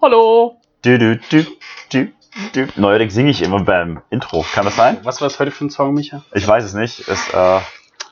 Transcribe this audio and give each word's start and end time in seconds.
Hallo. 0.00 0.60
Du, 0.82 0.96
du, 0.96 1.16
du, 1.16 1.44
du, 1.90 2.12
du. 2.52 2.68
Neuerdings 2.76 3.14
singe 3.14 3.30
ich 3.30 3.42
immer 3.42 3.64
beim 3.64 4.00
Intro. 4.10 4.46
Kann 4.54 4.64
das 4.64 4.76
sein? 4.76 4.98
Was 5.02 5.20
war 5.20 5.26
das 5.26 5.40
heute 5.40 5.50
für 5.50 5.64
ein 5.64 5.70
Song, 5.70 5.92
Micha? 5.92 6.22
Ich 6.32 6.46
weiß 6.46 6.62
es 6.62 6.74
nicht. 6.74 7.08
Es, 7.08 7.28
äh, 7.34 7.58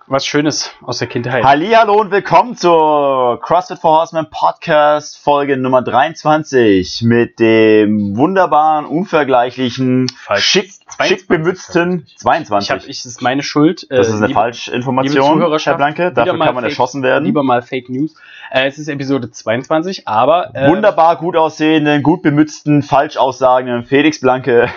Was 0.08 0.24
Schönes 0.24 0.70
aus 0.82 0.98
der 0.98 1.08
Kindheit. 1.08 1.42
Hallihallo 1.42 2.00
und 2.00 2.12
willkommen 2.12 2.56
zur 2.56 3.40
CrossFit 3.42 3.80
for 3.80 3.98
Horsemen 3.98 4.28
Podcast 4.30 5.18
Folge 5.18 5.56
Nummer 5.56 5.82
23 5.82 7.02
mit 7.02 7.40
dem 7.40 8.16
wunderbaren, 8.16 8.86
unvergleichlichen, 8.86 10.06
Falsch. 10.16 10.44
schick, 10.44 10.70
22. 10.90 11.08
schick 11.18 11.28
bemützten 11.28 12.06
22. 12.18 12.68
Ich 12.68 12.70
hab, 12.70 12.88
ich, 12.88 13.02
das 13.02 13.06
ist 13.06 13.22
meine 13.22 13.42
Schuld. 13.42 13.86
das 13.90 14.06
Äh, 14.06 14.10
ist 14.10 14.16
eine 14.18 14.26
liebe- 14.28 14.38
Falschinformation, 14.38 15.58
Herr 15.58 15.74
Blanke. 15.74 16.12
Dafür 16.12 16.38
kann 16.38 16.54
man 16.54 16.54
Fake- 16.62 16.64
erschossen 16.70 17.02
werden. 17.02 17.24
Lieber 17.24 17.42
mal 17.42 17.62
Fake 17.62 17.88
News. 17.88 18.14
Äh, 18.52 18.68
es 18.68 18.78
ist 18.78 18.86
Episode 18.86 19.32
22, 19.32 20.06
aber 20.06 20.54
äh, 20.54 20.68
Wunderbar 20.70 21.16
gut 21.16 21.36
aussehenden, 21.36 22.04
gut 22.04 22.22
bemützten, 22.22 22.84
falsch 22.84 23.16
aussagenden 23.16 23.82
Felix 23.84 24.20
Blanke. 24.20 24.68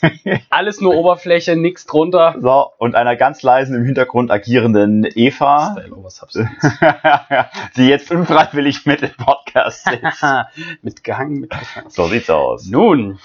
alles 0.50 0.80
nur 0.80 0.94
Oberfläche, 0.94 1.56
nix 1.56 1.86
drunter. 1.86 2.34
So, 2.40 2.72
und 2.78 2.94
einer 2.94 3.16
ganz 3.16 3.42
leisen 3.42 3.76
im 3.76 3.84
Hintergrund 3.84 4.30
agierenden 4.30 5.06
Eva, 5.14 5.72
Style 5.72 5.94
over 5.94 6.10
Substance. 6.10 6.50
die 7.76 7.88
jetzt 7.88 8.10
unfreiwillig 8.10 8.86
mit 8.86 9.02
im 9.02 9.10
Podcast 9.16 9.84
sitzt. 9.84 10.24
mit 10.82 11.04
gehangen, 11.04 11.40
mit. 11.40 11.52
So 11.88 12.06
sieht's 12.06 12.30
aus. 12.30 12.66
Nun, 12.66 13.18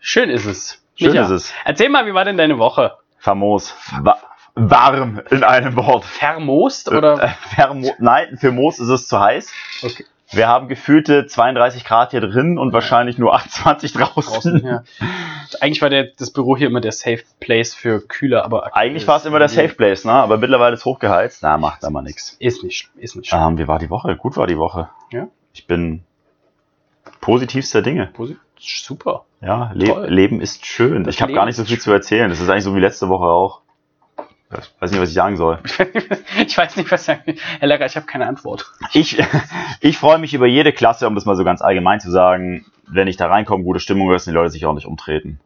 schön 0.00 0.30
ist 0.30 0.46
es. 0.46 0.82
Schön 0.94 1.12
Micha, 1.12 1.24
ist 1.24 1.30
es. 1.30 1.54
Erzähl 1.64 1.88
mal, 1.88 2.06
wie 2.06 2.14
war 2.14 2.24
denn 2.24 2.36
deine 2.38 2.58
Woche? 2.58 2.94
Famos. 3.18 3.74
Wa 4.00 4.18
warm 4.56 5.20
in 5.30 5.44
einem 5.44 5.76
Wort. 5.76 6.04
Vermoost 6.04 6.90
Äh, 6.90 6.96
oder? 6.96 7.36
für 7.54 7.74
Mo 7.74 7.94
Nein, 7.98 8.38
für 8.38 8.52
Moos 8.52 8.78
ist 8.78 8.88
es 8.88 9.06
zu 9.06 9.20
heiß. 9.20 9.52
Okay. 9.82 10.04
Wir 10.32 10.48
haben 10.48 10.66
gefühlte 10.68 11.26
32 11.26 11.84
Grad 11.84 12.10
hier 12.10 12.20
drin 12.20 12.58
und 12.58 12.72
wahrscheinlich 12.72 13.16
nur 13.18 13.34
28 13.34 13.92
draußen. 13.92 14.60
Draußen, 14.60 14.66
ja. 14.66 14.82
Eigentlich 15.60 15.80
war 15.82 15.88
der, 15.90 16.08
das 16.18 16.32
Büro 16.32 16.56
hier 16.56 16.66
immer 16.66 16.80
der 16.80 16.92
Safe 16.92 17.22
Place 17.40 17.74
für 17.74 18.00
kühler, 18.00 18.44
aber 18.44 18.74
Eigentlich 18.76 19.06
war 19.06 19.18
es 19.18 19.24
immer 19.24 19.38
der 19.38 19.48
Safe 19.48 19.68
Place, 19.74 20.04
ne? 20.04 20.12
aber 20.12 20.36
mittlerweile 20.38 20.74
ist 20.74 20.84
hochgeheizt. 20.84 21.42
Na, 21.42 21.56
macht 21.58 21.82
da 21.84 21.90
mal 21.90 22.02
nichts. 22.02 22.36
Ist 22.40 22.64
nicht, 22.64 22.90
ist 22.96 23.14
nicht. 23.16 23.28
schlimm. 23.28 23.40
Ähm, 23.40 23.58
wie 23.58 23.68
war 23.68 23.78
die 23.78 23.88
Woche? 23.88 24.16
Gut 24.16 24.36
war 24.36 24.46
die 24.48 24.58
Woche. 24.58 24.88
Ja. 25.12 25.28
Ich 25.52 25.66
bin 25.66 26.02
positivster 27.20 27.82
Dinge. 27.82 28.10
Posi- 28.16 28.36
Super. 28.58 29.24
Ja, 29.42 29.70
le 29.74 29.84
Toll. 29.86 30.06
Leben 30.08 30.40
ist 30.40 30.64
schön. 30.66 31.04
Das 31.04 31.14
ich 31.14 31.22
habe 31.22 31.32
gar 31.34 31.44
nicht 31.44 31.56
so 31.56 31.64
viel 31.64 31.78
zu 31.78 31.92
erzählen. 31.92 32.30
Das 32.30 32.40
ist 32.40 32.48
eigentlich 32.48 32.64
so 32.64 32.74
wie 32.74 32.80
letzte 32.80 33.08
Woche 33.08 33.26
auch. 33.26 33.60
Ich 34.62 34.80
weiß 34.80 34.90
nicht, 34.90 35.00
was 35.00 35.08
ich 35.08 35.14
sagen 35.14 35.36
soll. 35.36 35.58
ich 36.46 36.56
weiß 36.56 36.76
nicht, 36.76 36.90
was 36.90 37.04
sagen. 37.04 37.22
Herr 37.58 37.68
Lecker, 37.68 37.86
ich 37.86 37.96
habe 37.96 38.06
keine 38.06 38.26
Antwort. 38.26 38.66
Ich, 38.92 39.18
ich 39.80 39.98
freue 39.98 40.18
mich 40.18 40.34
über 40.34 40.46
jede 40.46 40.72
Klasse, 40.72 41.06
um 41.06 41.14
das 41.14 41.24
mal 41.24 41.36
so 41.36 41.44
ganz 41.44 41.62
allgemein 41.62 42.00
zu 42.00 42.10
sagen. 42.10 42.66
Wenn 42.88 43.08
ich 43.08 43.16
da 43.16 43.26
reinkomme, 43.28 43.64
gute 43.64 43.80
Stimmung 43.80 44.12
ist 44.12 44.26
und 44.26 44.32
die 44.32 44.36
Leute 44.36 44.50
sich 44.50 44.64
auch 44.66 44.74
nicht 44.74 44.86
umtreten. 44.86 45.40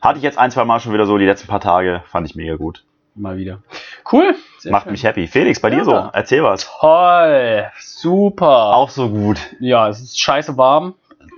Hatte 0.00 0.18
ich 0.18 0.22
jetzt 0.22 0.38
ein, 0.38 0.50
zwei 0.50 0.64
Mal 0.64 0.80
schon 0.80 0.92
wieder 0.92 1.06
so 1.06 1.18
die 1.18 1.26
letzten 1.26 1.48
paar 1.48 1.60
Tage. 1.60 2.02
Fand 2.06 2.26
ich 2.28 2.34
mega 2.34 2.56
gut. 2.56 2.84
Mal 3.14 3.36
wieder. 3.36 3.62
Cool. 4.10 4.34
Macht 4.64 4.84
schön. 4.84 4.92
mich 4.92 5.04
happy. 5.04 5.26
Felix, 5.26 5.60
bei 5.60 5.68
dir 5.70 5.78
Ja. 5.78 5.84
so? 5.84 5.92
Erzähl 6.12 6.42
was. 6.42 6.66
Toll. 6.80 7.66
Super. 7.78 8.74
Auch 8.76 8.88
so 8.88 9.10
gut. 9.10 9.38
Ja, 9.58 9.88
es 9.88 10.00
ist 10.00 10.18
scheiße 10.20 10.56
warm. 10.56 10.94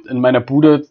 In 0.08 0.20
meiner 0.20 0.40
Bude 0.40 0.86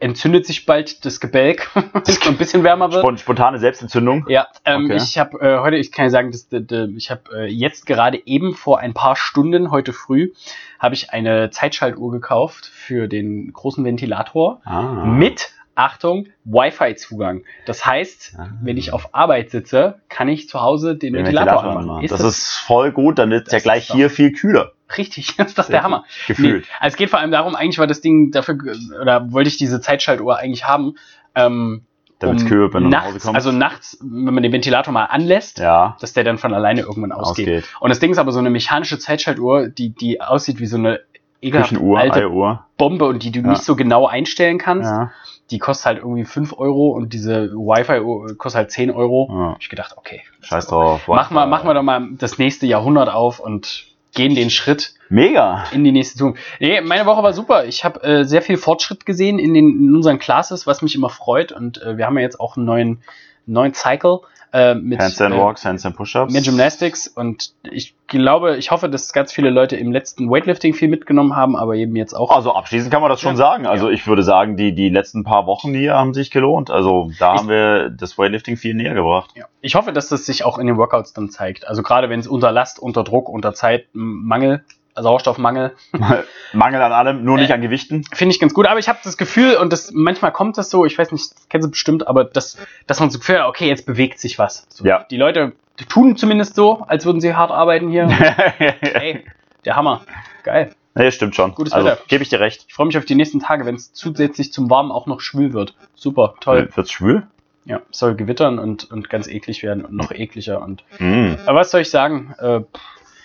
entzündet 0.00 0.46
sich 0.46 0.66
bald 0.66 1.04
das 1.04 1.20
Gebälk, 1.20 1.70
wenn 1.74 2.02
es 2.06 2.26
ein 2.26 2.36
bisschen 2.36 2.62
wärmer 2.64 2.90
wird. 2.90 3.02
Spon 3.02 3.18
spontane 3.18 3.58
Selbstentzündung. 3.58 4.24
Ja, 4.28 4.48
ähm, 4.64 4.86
Okay. 4.86 4.96
ich 4.96 5.18
habe 5.18 5.38
äh, 5.40 5.58
heute, 5.60 5.76
ich 5.76 5.92
kann 5.92 6.06
ja 6.06 6.10
sagen, 6.10 6.30
dass, 6.32 6.48
d- 6.48 6.88
ich 6.96 7.10
habe 7.10 7.22
äh, 7.34 7.46
jetzt 7.46 7.86
gerade 7.86 8.20
eben 8.26 8.54
vor 8.54 8.78
ein 8.80 8.94
paar 8.94 9.14
Stunden, 9.16 9.70
heute 9.70 9.92
früh, 9.92 10.32
habe 10.78 10.94
ich 10.94 11.10
eine 11.10 11.50
Zeitschaltuhr 11.50 12.10
gekauft 12.10 12.66
für 12.66 13.06
den 13.08 13.52
großen 13.52 13.84
Ventilator 13.84 14.60
Ah. 14.64 15.04
mit, 15.04 15.50
Achtung, 15.80 16.26
Wi-Fi-Zugang. 16.44 17.42
Das 17.66 17.84
heißt, 17.86 18.34
Ah. 18.38 18.48
wenn 18.62 18.76
ich 18.76 18.92
auf 18.92 19.14
Arbeit 19.14 19.50
sitze, 19.50 20.00
kann 20.08 20.28
ich 20.28 20.48
zu 20.48 20.60
Hause 20.60 20.94
den, 20.96 21.14
Den 21.14 21.24
Ventilator, 21.24 21.64
anmachen. 21.64 22.04
Ist 22.04 22.10
Das, 22.12 22.20
das, 22.20 22.38
ist 22.38 22.56
voll 22.58 22.92
gut, 22.92 23.18
dann 23.18 23.30
wird 23.30 23.46
es 23.46 23.52
ja 23.52 23.58
gleich 23.60 23.84
ist 23.84 23.90
doch- 23.90 23.94
hier 23.96 24.10
viel 24.10 24.32
kühler. 24.32 24.72
richtig? 24.96 25.34
Das 25.38 25.48
ist 25.48 25.58
das 25.58 25.68
der 25.68 25.82
Hammer. 25.82 26.04
Gefühlt. 26.26 26.62
Nee, 26.64 26.68
also 26.80 26.94
es 26.94 26.96
geht 26.98 27.10
vor 27.10 27.18
allem 27.18 27.30
darum, 27.30 27.54
eigentlich 27.54 27.78
war 27.78 27.86
das 27.86 28.00
Ding 28.00 28.30
dafür, 28.30 28.56
oder 29.00 29.32
wollte 29.32 29.48
ich 29.48 29.56
diese 29.56 29.80
Zeitschaltuhr 29.80 30.36
eigentlich 30.38 30.64
haben, 30.66 30.94
ähm, 31.34 31.82
Damit's 32.18 32.42
um 32.42 32.48
kühl, 32.50 32.74
wenn 32.74 32.82
du 32.84 32.88
nach 32.90 33.04
Hause 33.04 33.12
nachts, 33.14 33.26
also 33.34 33.50
nachts, 33.52 33.98
wenn 34.02 34.34
man 34.34 34.42
den 34.42 34.52
Ventilator 34.52 34.92
mal 34.92 35.04
anlässt, 35.06 35.58
Ja, 35.58 35.96
dass 36.00 36.12
der 36.12 36.22
dann 36.24 36.36
von 36.36 36.52
alleine 36.52 36.82
irgendwann 36.82 37.12
ausgeht. 37.12 37.48
ausgeht. 37.48 37.64
Und 37.80 37.88
das 37.88 37.98
Ding 38.00 38.10
ist 38.10 38.18
aber 38.18 38.32
so 38.32 38.38
eine 38.40 38.50
mechanische 38.50 38.98
Zeitschaltuhr, 38.98 39.68
die, 39.68 39.88
die 39.94 40.20
aussieht 40.20 40.60
wie 40.60 40.66
so 40.66 40.76
eine 40.76 41.00
ekelhafte 41.40 41.80
alte. 41.96 42.28
Bombe 42.76 43.06
und 43.06 43.22
die 43.22 43.30
du 43.30 43.40
Ja. 43.40 43.48
nicht 43.48 43.62
so 43.62 43.74
genau 43.74 44.06
einstellen 44.06 44.58
kannst. 44.58 44.90
Ja. 44.90 45.10
Die 45.50 45.58
kostet 45.58 45.86
halt 45.86 45.98
irgendwie 45.98 46.24
5 46.24 46.52
Euro 46.58 46.90
und 46.90 47.12
diese 47.12 47.50
Wi-Fi-Uhr 47.52 48.36
kostet 48.36 48.58
halt 48.58 48.70
10 48.70 48.90
Euro. 48.90 49.28
Ja. 49.30 49.56
Ich 49.60 49.68
gedacht, 49.68 49.94
okay, 49.96 50.22
Scheiß 50.40 50.68
drauf. 50.68 51.08
mach 51.08 51.30
mal, 51.30 51.46
mach 51.46 51.64
mal 51.64 51.74
doch 51.74 51.82
mal 51.82 52.08
das 52.18 52.38
nächste 52.38 52.66
Jahrhundert 52.66 53.08
auf 53.08 53.40
und 53.40 53.90
gehen 54.14 54.34
den 54.34 54.50
Schritt 54.50 54.94
Mega. 55.08 55.64
in 55.72 55.84
die 55.84 55.92
nächste 55.92 56.18
Zukunft. 56.18 56.42
Nee, 56.58 56.80
meine 56.80 57.06
Woche 57.06 57.22
war 57.22 57.32
super. 57.32 57.64
Ich 57.64 57.84
habe 57.84 58.02
äh, 58.02 58.24
sehr 58.24 58.42
viel 58.42 58.56
Fortschritt 58.56 59.06
gesehen 59.06 59.38
in, 59.38 59.54
den, 59.54 59.70
in 59.70 59.94
unseren 59.94 60.18
Classes, 60.18 60.66
was 60.66 60.82
mich 60.82 60.94
immer 60.94 61.10
freut. 61.10 61.52
Und 61.52 61.82
äh, 61.82 61.96
wir 61.96 62.06
haben 62.06 62.16
ja 62.16 62.22
jetzt 62.22 62.40
auch 62.40 62.56
einen 62.56 62.66
neuen, 62.66 63.02
neuen 63.46 63.74
Cycle 63.74 64.20
äh, 64.52 64.74
mit, 64.74 64.98
Handstand 65.00 65.34
äh, 65.34 65.38
Walks, 65.38 65.64
Handstand 65.64 65.96
Push-Ups. 65.96 66.32
mit 66.32 66.44
Gymnastics. 66.44 67.06
Und 67.08 67.52
ich 67.70 67.94
glaube, 68.08 68.56
ich 68.56 68.70
hoffe, 68.70 68.88
dass 68.88 69.12
ganz 69.12 69.32
viele 69.32 69.50
Leute 69.50 69.76
im 69.76 69.92
letzten 69.92 70.28
Weightlifting 70.30 70.74
viel 70.74 70.88
mitgenommen 70.88 71.36
haben, 71.36 71.56
aber 71.56 71.76
eben 71.76 71.94
jetzt 71.96 72.14
auch. 72.14 72.34
Also 72.34 72.54
abschließend 72.54 72.92
kann 72.92 73.00
man 73.00 73.10
das 73.10 73.20
schon 73.20 73.32
Ja. 73.32 73.36
sagen. 73.36 73.66
Also 73.66 73.88
ich 73.90 74.06
würde 74.06 74.22
sagen, 74.22 74.56
die, 74.56 74.74
die 74.74 74.88
letzten 74.88 75.22
paar 75.24 75.46
Wochen 75.46 75.72
hier 75.74 75.94
haben 75.94 76.14
sich 76.14 76.30
gelohnt. 76.30 76.70
Also 76.70 77.10
da 77.18 77.34
Ich- 77.34 77.40
haben 77.40 77.48
wir 77.48 77.90
das 77.90 78.18
Weightlifting 78.18 78.56
viel 78.56 78.74
näher 78.74 78.94
gebracht. 78.94 79.30
Ja. 79.36 79.44
Ich 79.60 79.74
hoffe, 79.74 79.92
dass 79.92 80.08
das 80.08 80.26
sich 80.26 80.44
auch 80.44 80.58
in 80.58 80.66
den 80.66 80.76
Workouts 80.76 81.12
dann 81.12 81.30
zeigt. 81.30 81.68
Also 81.68 81.82
gerade 81.82 82.08
wenn 82.10 82.18
es 82.20 82.26
unter 82.26 82.50
Last, 82.50 82.78
unter 82.80 83.04
Druck, 83.04 83.28
unter 83.28 83.54
Zeitmangel, 83.54 84.64
Sauerstoffmangel, 84.96 85.72
Mangel 86.52 86.82
an 86.82 86.92
allem, 86.92 87.24
nur 87.24 87.36
nicht 87.38 87.50
Äh, 87.50 87.54
an 87.54 87.60
Gewichten. 87.62 88.04
finde 88.12 88.34
ich 88.34 88.40
ganz 88.40 88.54
gut. 88.54 88.66
Aber 88.66 88.78
ich 88.78 88.88
habe 88.88 88.98
das 89.04 89.16
Gefühl, 89.16 89.56
und 89.56 89.72
das 89.72 89.92
manchmal 89.92 90.32
kommt 90.32 90.58
das 90.58 90.70
so, 90.70 90.84
ich 90.84 90.98
weiß 90.98 91.12
nicht, 91.12 91.30
das 91.34 91.48
kennst 91.48 91.66
du 91.66 91.70
bestimmt, 91.70 92.06
aber 92.06 92.24
das, 92.24 92.56
dass 92.86 93.00
man 93.00 93.10
so 93.10 93.18
Gefühl 93.18 93.38
hat, 93.40 93.46
okay, 93.48 93.68
jetzt 93.68 93.86
bewegt 93.86 94.18
sich 94.20 94.38
was. 94.38 94.66
So, 94.68 94.84
Ja. 94.84 95.04
Die 95.10 95.16
Leute 95.16 95.52
tun 95.88 96.16
zumindest 96.16 96.54
so, 96.56 96.82
als 96.88 97.06
würden 97.06 97.20
sie 97.20 97.34
hart 97.34 97.50
arbeiten 97.50 97.88
hier. 97.88 98.08
Ey, 98.58 99.24
der 99.64 99.76
Hammer. 99.76 100.02
Geil. 100.42 100.74
nee, 100.94 101.10
stimmt 101.10 101.34
schon. 101.34 101.54
Gutes 101.54 101.72
also, 101.72 101.86
Wetter. 101.88 102.02
Gebe 102.08 102.22
ich 102.22 102.28
dir 102.28 102.40
recht. 102.40 102.64
Ich 102.68 102.74
freue 102.74 102.86
mich 102.86 102.98
auf 102.98 103.04
die 103.04 103.14
nächsten 103.14 103.40
Tage, 103.40 103.64
wenn 103.66 103.76
es 103.76 103.92
zusätzlich 103.92 104.52
zum 104.52 104.68
Warmen 104.70 104.90
auch 104.90 105.06
noch 105.06 105.20
schwül 105.20 105.52
wird. 105.52 105.74
Super, 105.94 106.34
toll. 106.40 106.68
Wird's 106.74 106.90
schwül? 106.90 107.22
Ja, 107.66 107.80
soll 107.90 108.14
gewittern 108.14 108.58
und, 108.58 108.90
und 108.90 109.10
ganz 109.10 109.28
eklig 109.28 109.62
werden 109.62 109.84
und 109.84 109.94
noch 109.94 110.10
ekliger. 110.12 110.60
Und 110.62 110.82
Mm. 110.98 111.34
aber 111.46 111.60
was 111.60 111.70
soll 111.70 111.82
ich 111.82 111.90
sagen? 111.90 112.34
Äh, 112.38 112.60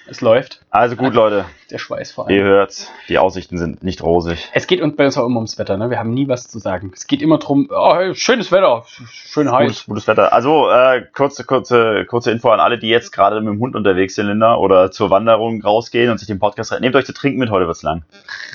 es 0.07 0.21
läuft. 0.21 0.61
Also 0.69 0.95
gut, 0.95 1.13
Leute. 1.13 1.45
Der 1.71 1.77
Schweiß 1.77 2.11
vor 2.11 2.27
allem. 2.27 2.35
Ihr 2.35 2.43
hört's. 2.43 2.91
Die 3.09 3.17
Aussichten 3.17 3.57
sind 3.57 3.83
nicht 3.83 4.03
rosig. 4.03 4.49
Es 4.53 4.67
geht 4.67 4.81
uns 4.81 4.95
bei 4.95 5.05
uns 5.05 5.17
auch 5.17 5.25
immer 5.25 5.38
ums 5.38 5.57
Wetter, 5.57 5.77
ne? 5.77 5.89
Wir 5.89 5.97
haben 5.97 6.13
nie 6.13 6.27
was 6.27 6.47
zu 6.47 6.59
sagen. 6.59 6.91
Es 6.93 7.07
geht 7.07 7.21
immer 7.21 7.39
drum, 7.39 7.69
oh, 7.71 7.95
hey, 7.95 8.16
schönes 8.16 8.51
Wetter, 8.51 8.83
schön 9.11 9.51
heiß. 9.51 9.67
Gutes, 9.67 9.85
gutes 9.85 10.07
Wetter. 10.07 10.33
Also, 10.33 10.69
äh, 10.69 11.03
kurze, 11.13 11.43
kurze, 11.43 12.05
kurze 12.05 12.31
Info 12.31 12.49
an 12.49 12.59
alle, 12.59 12.77
die 12.77 12.89
jetzt 12.89 13.11
gerade 13.11 13.41
mit 13.41 13.53
dem 13.53 13.59
Hund 13.59 13.75
unterwegs 13.75 14.16
sind, 14.16 14.27
Linda, 14.27 14.55
oder 14.55 14.91
zur 14.91 15.09
Wanderung 15.09 15.61
rausgehen 15.61 16.11
und 16.11 16.19
sich 16.19 16.27
den 16.27 16.39
Podcast 16.39 16.72
rein. 16.72 16.81
Nehmt 16.81 16.95
euch 16.95 17.05
zu 17.05 17.13
trinken 17.13 17.39
mit, 17.39 17.49
heute 17.49 17.67
wird's 17.67 17.83
lang. 17.83 18.03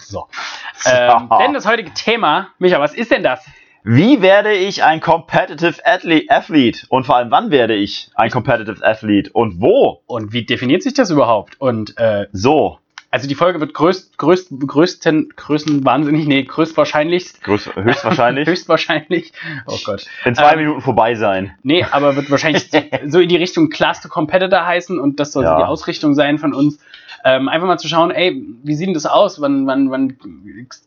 So. 0.05 0.29
Ähm, 0.87 1.29
denn 1.41 1.53
das 1.53 1.67
heutige 1.67 1.93
Thema, 1.95 2.49
Micha, 2.59 2.81
was 2.81 2.95
ist 2.95 3.11
denn 3.11 3.23
das? 3.23 3.45
Wie 3.83 4.21
werde 4.21 4.53
ich 4.53 4.85
ein 4.85 5.01
Competitive 5.01 5.75
Athlete? 5.85 6.87
Und 6.89 7.05
vor 7.07 7.17
allem, 7.17 7.31
wann 7.31 7.51
werde 7.51 7.75
ich 7.75 8.11
ein 8.15 8.31
Competitive 8.31 8.85
Athlete? 8.87 9.31
Und 9.33 9.61
wo? 9.61 10.01
Und 10.07 10.33
wie 10.33 10.45
definiert 10.45 10.83
sich 10.83 10.95
das 10.95 11.11
überhaupt? 11.11 11.59
Und 11.61 11.97
äh, 11.99 12.27
So. 12.33 12.79
also 13.11 13.27
die 13.27 13.35
Folge 13.35 13.59
wird 13.59 13.73
größt, 13.73 14.19
größt, 14.19 14.51
größten, 14.67 15.31
größten 15.35 15.85
wahnsinnig, 15.85 16.27
nee, 16.27 16.43
größtwahrscheinlich, 16.43 17.41
Größ, 17.43 17.75
höchstwahrscheinlich. 17.75 18.47
höchstwahrscheinlich, 18.49 19.33
oh 19.67 19.79
Gott. 19.85 20.05
in 20.27 20.35
zwei 20.35 20.53
Ähm, 20.53 20.59
Minuten 20.59 20.81
vorbei 20.83 21.15
sein. 21.15 21.53
Nee, 21.63 21.85
aber 21.91 22.17
wird 22.17 22.31
wahrscheinlich 22.31 22.69
so 23.07 23.19
in 23.21 23.29
die 23.31 23.37
Richtung 23.37 23.71
Class 23.71 24.03
to 24.03 24.09
Competitor 24.09 24.65
heißen 24.67 25.01
und 25.01 25.19
das 25.21 25.33
soll 25.33 25.45
so 25.45 25.51
Ja. 25.51 25.57
die 25.59 25.65
Ausrichtung 25.65 26.15
sein 26.15 26.39
von 26.39 26.53
uns. 26.55 26.79
Ähm, 27.25 27.49
einfach 27.49 27.67
mal 27.67 27.79
zu 27.79 27.89
schauen, 27.89 28.11
ey, 28.11 28.43
wie 28.63 28.75
sieht 28.75 28.87
denn 28.87 28.95
das 28.95 29.05
aus? 29.07 29.41
Wann, 29.43 29.67
wann, 29.67 29.91
wann 29.91 30.17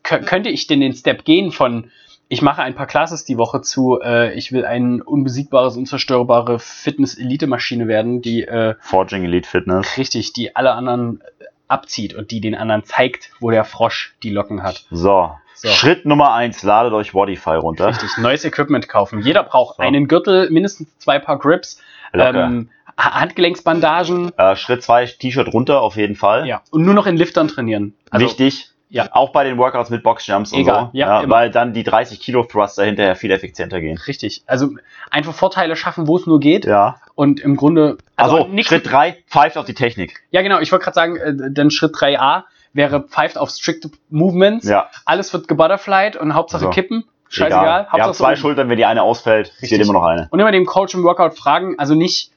kö- 0.03 0.23
könnte 0.25 0.49
ich 0.49 0.65
denn 0.67 0.79
den 0.79 0.93
Step 0.93 1.25
gehen 1.25 1.51
von 1.51 1.91
ich 2.33 2.41
mache 2.41 2.61
ein 2.61 2.75
paar 2.75 2.87
Classes 2.87 3.23
die 3.25 3.37
Woche 3.37 3.61
zu, 3.61 3.99
äh, 4.01 4.33
ich 4.33 4.51
will 4.51 4.65
ein 4.65 5.01
unbesiegbares, 5.01 5.77
unzerstörbare 5.77 6.59
Fitness-Elite-Maschine 6.59 7.87
werden, 7.87 8.21
die 8.21 8.43
äh, 8.43 8.75
Forging 8.79 9.23
Elite 9.23 9.47
Fitness. 9.47 9.97
richtig, 9.97 10.33
die 10.33 10.55
alle 10.55 10.71
anderen 10.73 11.21
äh, 11.39 11.45
abzieht 11.67 12.13
und 12.13 12.31
die 12.31 12.41
den 12.41 12.55
anderen 12.55 12.83
zeigt, 12.83 13.31
wo 13.39 13.51
der 13.51 13.63
Frosch 13.65 14.15
die 14.23 14.29
Locken 14.31 14.63
hat. 14.63 14.85
So. 14.91 15.31
So. 15.55 15.69
Schritt 15.69 16.05
Nummer 16.05 16.33
eins, 16.33 16.63
ladet 16.63 16.91
euch 16.93 17.13
Wodify 17.13 17.51
runter. 17.55 17.87
Richtig, 17.87 18.17
neues 18.17 18.43
Equipment 18.43 18.89
kaufen. 18.89 19.21
Jeder 19.21 19.43
braucht 19.43 19.77
So. 19.77 19.83
einen 19.83 20.07
Gürtel, 20.07 20.49
mindestens 20.49 20.89
zwei 20.97 21.19
Paar 21.19 21.37
Grips, 21.39 21.79
ähm, 22.13 22.69
Ha- 22.99 23.19
Handgelenksbandagen, 23.21 24.31
Äh, 24.37 24.55
Schritt 24.55 24.83
zwei, 24.83 25.05
T-Shirt 25.05 25.53
runter 25.53 25.81
auf 25.81 25.95
jeden 25.95 26.15
Fall. 26.15 26.47
ja, 26.47 26.61
und 26.71 26.83
nur 26.83 26.93
noch 26.93 27.05
in 27.07 27.15
Liftern 27.17 27.47
trainieren. 27.47 27.93
Also, 28.09 28.25
Wichtig. 28.25 28.71
Ja. 28.93 29.09
Auch 29.11 29.31
bei 29.31 29.43
den 29.43 29.57
Workouts 29.57 29.89
mit 29.89 30.03
Boxjumps 30.03 30.53
und 30.53 30.59
Egal, 30.59 30.89
so. 30.93 30.97
ja, 30.97 31.21
immer. 31.21 31.33
weil 31.35 31.49
dann 31.51 31.73
die 31.73 31.83
30 31.83 32.19
Kilo 32.19 32.43
Thruster 32.43 32.85
hinterher 32.85 33.15
viel 33.15 33.31
effizienter 33.31 33.81
gehen. 33.81 33.97
Richtig. 33.97 34.43
Also 34.45 34.69
einfach 35.09 35.33
Vorteile 35.33 35.75
schaffen, 35.75 36.07
wo 36.07 36.15
es 36.17 36.27
nur 36.27 36.39
geht. 36.39 36.65
Ja. 36.65 36.97
Und 37.15 37.39
im 37.39 37.55
Grunde. 37.55 37.97
Also, 38.15 38.47
nichts- 38.47 38.69
Schritt 38.69 38.89
3, 38.89 39.17
pfeift 39.27 39.57
auf 39.57 39.65
die 39.65 39.73
Technik. 39.73 40.21
Ja, 40.29 40.43
genau. 40.43 40.59
Ich 40.59 40.71
wollte 40.71 40.83
gerade 40.85 40.95
sagen, 40.95 41.15
äh, 41.17 41.33
dann 41.51 41.71
Schritt 41.71 41.95
3a 41.95 42.45
wäre 42.73 43.01
pfeift 43.01 43.37
auf 43.37 43.49
strict 43.49 43.87
Movements. 44.09 44.67
Ja. 44.67 44.89
Alles 45.05 45.33
wird 45.33 45.47
gebutterflied 45.47 46.15
und 46.15 46.35
Hauptsache 46.35 46.65
Also, 46.67 46.69
kippen. 46.69 47.03
Scheißegal. 47.29 47.61
Egal. 47.63 47.65
Wir 47.85 47.91
haben 47.93 48.01
Hauptsache 48.03 48.13
zwei 48.15 48.35
so- 48.35 48.41
Schultern, 48.41 48.69
wenn 48.69 48.77
die 48.77 48.85
eine 48.85 49.01
ausfällt, 49.01 49.47
Richtig. 49.53 49.69
zählt 49.69 49.81
immer 49.81 49.93
noch 49.93 50.03
eine. 50.05 50.27
Und 50.29 50.39
immer 50.39 50.51
dem 50.51 50.67
Coach 50.67 50.93
im 50.93 51.03
Workout 51.03 51.35
fragen, 51.35 51.79
also 51.79 51.95
nicht, 51.95 52.31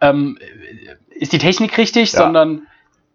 ähm, 0.00 0.38
ist 1.10 1.32
die 1.34 1.38
Technik 1.38 1.76
richtig, 1.76 2.12
Ja. 2.14 2.20
sondern 2.20 2.62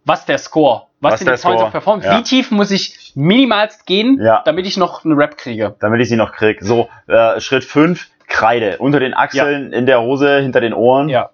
was 0.06 0.26
der 0.26 0.38
Score? 0.38 0.84
Was, 1.02 1.14
Was 1.14 1.20
sind 1.20 1.28
die 1.28 1.32
Points 1.32 1.42
Score? 1.42 1.66
of 1.66 1.72
Performance? 1.72 2.08
Ja. 2.08 2.18
Wie 2.18 2.24
tief 2.24 2.52
muss 2.52 2.72
ich 2.72 3.14
minimalst 3.16 3.86
gehen, 3.86 4.20
Ja. 4.22 4.42
damit 4.44 4.66
ich 4.68 4.76
noch 4.78 5.06
eine 5.06 5.16
Rap 5.16 5.38
kriege? 5.38 5.76
Damit 5.80 6.02
ich 6.02 6.10
sie 6.10 6.18
noch 6.18 6.34
krieg. 6.34 6.58
So, 6.62 6.90
äh, 7.08 7.40
Schritt 7.40 7.64
5, 7.64 8.08
Kreide. 8.28 8.78
Unter 8.80 9.00
den 9.00 9.14
Achseln, 9.14 9.72
in 9.74 9.86
der 9.86 10.02
Hose, 10.02 10.40
hinter 10.40 10.60
den 10.62 10.74
Ohren. 10.74 11.08
Ja. 11.10 11.30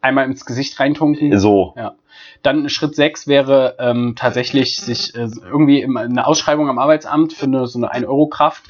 Einmal 0.00 0.26
ins 0.26 0.46
Gesicht 0.46 0.78
reintunken. 0.80 1.38
So. 1.38 1.74
Ja. 1.76 1.94
Dann 2.42 2.68
Schritt 2.70 2.94
6 2.96 3.26
wäre 3.26 3.76
ähm, 3.78 4.14
tatsächlich 4.16 4.80
sich 4.80 5.14
äh, 5.14 5.28
irgendwie 5.44 5.84
eine 5.84 6.26
Ausschreibung 6.26 6.68
am 6.70 6.78
Arbeitsamt 6.78 7.32
für 7.32 7.46
eine, 7.46 7.66
so 7.66 7.78
eine 7.78 7.92
1-Euro-Kraft, 7.92 8.62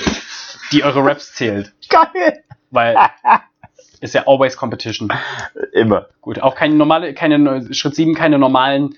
die 0.72 0.82
eure 0.82 1.04
Raps 1.04 1.34
zählt. 1.34 1.72
Geil. 1.88 2.42
Weil 2.70 2.96
ist 4.00 4.14
ja 4.14 4.26
always 4.26 4.56
Competition. 4.56 5.12
Immer. 5.72 6.06
Gut, 6.20 6.40
auch 6.40 6.54
keine 6.56 6.74
normale, 6.74 7.14
keine 7.14 7.72
Schritt 7.74 7.94
7, 7.94 8.14
keine 8.14 8.38
normalen, 8.38 8.96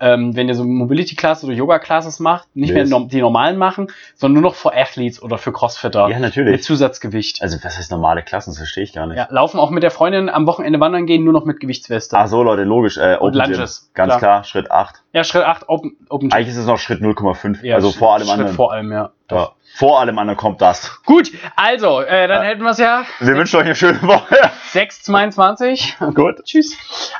ähm, 0.00 0.34
wenn 0.36 0.48
ihr 0.48 0.54
so 0.54 0.64
Mobility 0.64 1.16
Classes 1.16 1.44
oder 1.44 1.54
Yoga 1.54 1.78
Classes 1.78 2.20
macht, 2.20 2.54
nicht 2.54 2.72
Nee, 2.74 2.84
mehr 2.84 3.00
die 3.06 3.20
normalen 3.20 3.56
machen, 3.56 3.88
sondern 4.14 4.42
nur 4.42 4.50
noch 4.50 4.56
für 4.56 4.74
Athletes 4.74 5.22
oder 5.22 5.38
für 5.38 5.52
Crossfitter. 5.52 6.08
Ja, 6.08 6.18
Mit 6.18 6.20
natürlich. 6.20 6.62
Zusatzgewicht. 6.62 7.42
Also, 7.42 7.58
was 7.62 7.78
heißt 7.78 7.90
normale 7.90 8.22
Klassen? 8.22 8.50
Das 8.50 8.58
verstehe 8.58 8.84
ich 8.84 8.92
gar 8.92 9.06
nicht. 9.06 9.16
Ja, 9.16 9.28
laufen 9.30 9.58
auch 9.58 9.70
mit 9.70 9.82
der 9.82 9.90
Freundin 9.90 10.28
am 10.28 10.46
Wochenende 10.46 10.80
wandern 10.80 11.06
gehen, 11.06 11.24
nur 11.24 11.32
noch 11.32 11.44
mit 11.44 11.60
Gewichtsweste. 11.60 12.16
Ach 12.16 12.26
so, 12.26 12.42
Leute, 12.42 12.64
logisch. 12.64 12.96
Äh, 12.96 13.16
Open 13.20 13.34
Lunges, 13.34 13.90
Gym. 13.92 13.94
Ganz 13.94 14.08
klar. 14.10 14.18
klar. 14.18 14.44
Schritt 14.44 14.70
8. 14.70 14.96
Ja, 15.12 15.24
Schritt 15.24 15.44
8, 15.44 15.68
Open, 15.68 15.96
Open 16.08 16.28
Gym. 16.28 16.36
Eigentlich 16.36 16.48
ist 16.48 16.56
es 16.58 16.66
noch 16.66 16.78
Schritt 16.78 17.00
0,5. 17.00 17.64
Ja, 17.64 17.76
also 17.76 17.90
vor 17.92 18.14
allem 18.14 18.24
Schritt 18.24 18.32
anderen. 18.32 18.54
vor 18.54 18.72
allem, 18.72 18.92
ja. 18.92 19.10
Ja. 19.30 19.50
Vor 19.76 19.98
allem 20.00 20.18
anderen 20.18 20.36
kommt 20.38 20.60
das. 20.60 21.02
Gut, 21.04 21.32
also, 21.56 22.00
äh, 22.00 22.28
dann 22.28 22.44
hätten 22.44 22.62
wir 22.62 22.70
es 22.70 22.78
ja. 22.78 23.04
Wir 23.20 23.34
wünschen 23.34 23.56
euch 23.56 23.64
eine 23.64 23.74
schöne 23.74 24.00
Woche. 24.02 24.36
6,22. 24.72 26.14
Gut. 26.14 26.44
Tschüss. 26.44 26.76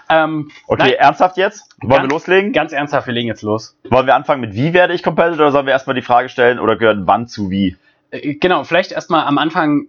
Ähm, 0.09 0.51
Okay, 0.67 0.83
nein, 0.83 0.93
ernsthaft 0.93 1.37
jetzt? 1.37 1.69
Wollen 1.81 1.91
wir 1.91 1.99
Ganz- 2.01 2.13
loslegen? 2.13 2.53
ganz 2.53 2.73
ernsthaft, 2.73 3.07
wir 3.07 3.15
legen 3.15 3.29
jetzt 3.29 3.43
los. 3.43 3.77
Wollen 3.91 4.07
wir 4.07 4.15
anfangen 4.15 4.41
mit 4.41 4.55
wie 4.55 4.73
werde 4.73 4.95
ich 4.95 5.03
Competitor 5.03 5.47
oder 5.47 5.53
sollen 5.53 5.67
wir 5.67 5.73
erstmal 5.73 5.95
die 5.95 6.03
Frage 6.03 6.29
stellen 6.29 6.59
oder 6.59 6.77
gehört 6.77 6.99
wann 7.07 7.27
zu 7.27 7.51
wie? 7.51 7.77
Äh, 8.11 8.35
genau, 8.35 8.65
vielleicht 8.65 8.93
erstmal 8.93 9.25
am 9.27 9.39
Anfang, 9.39 9.87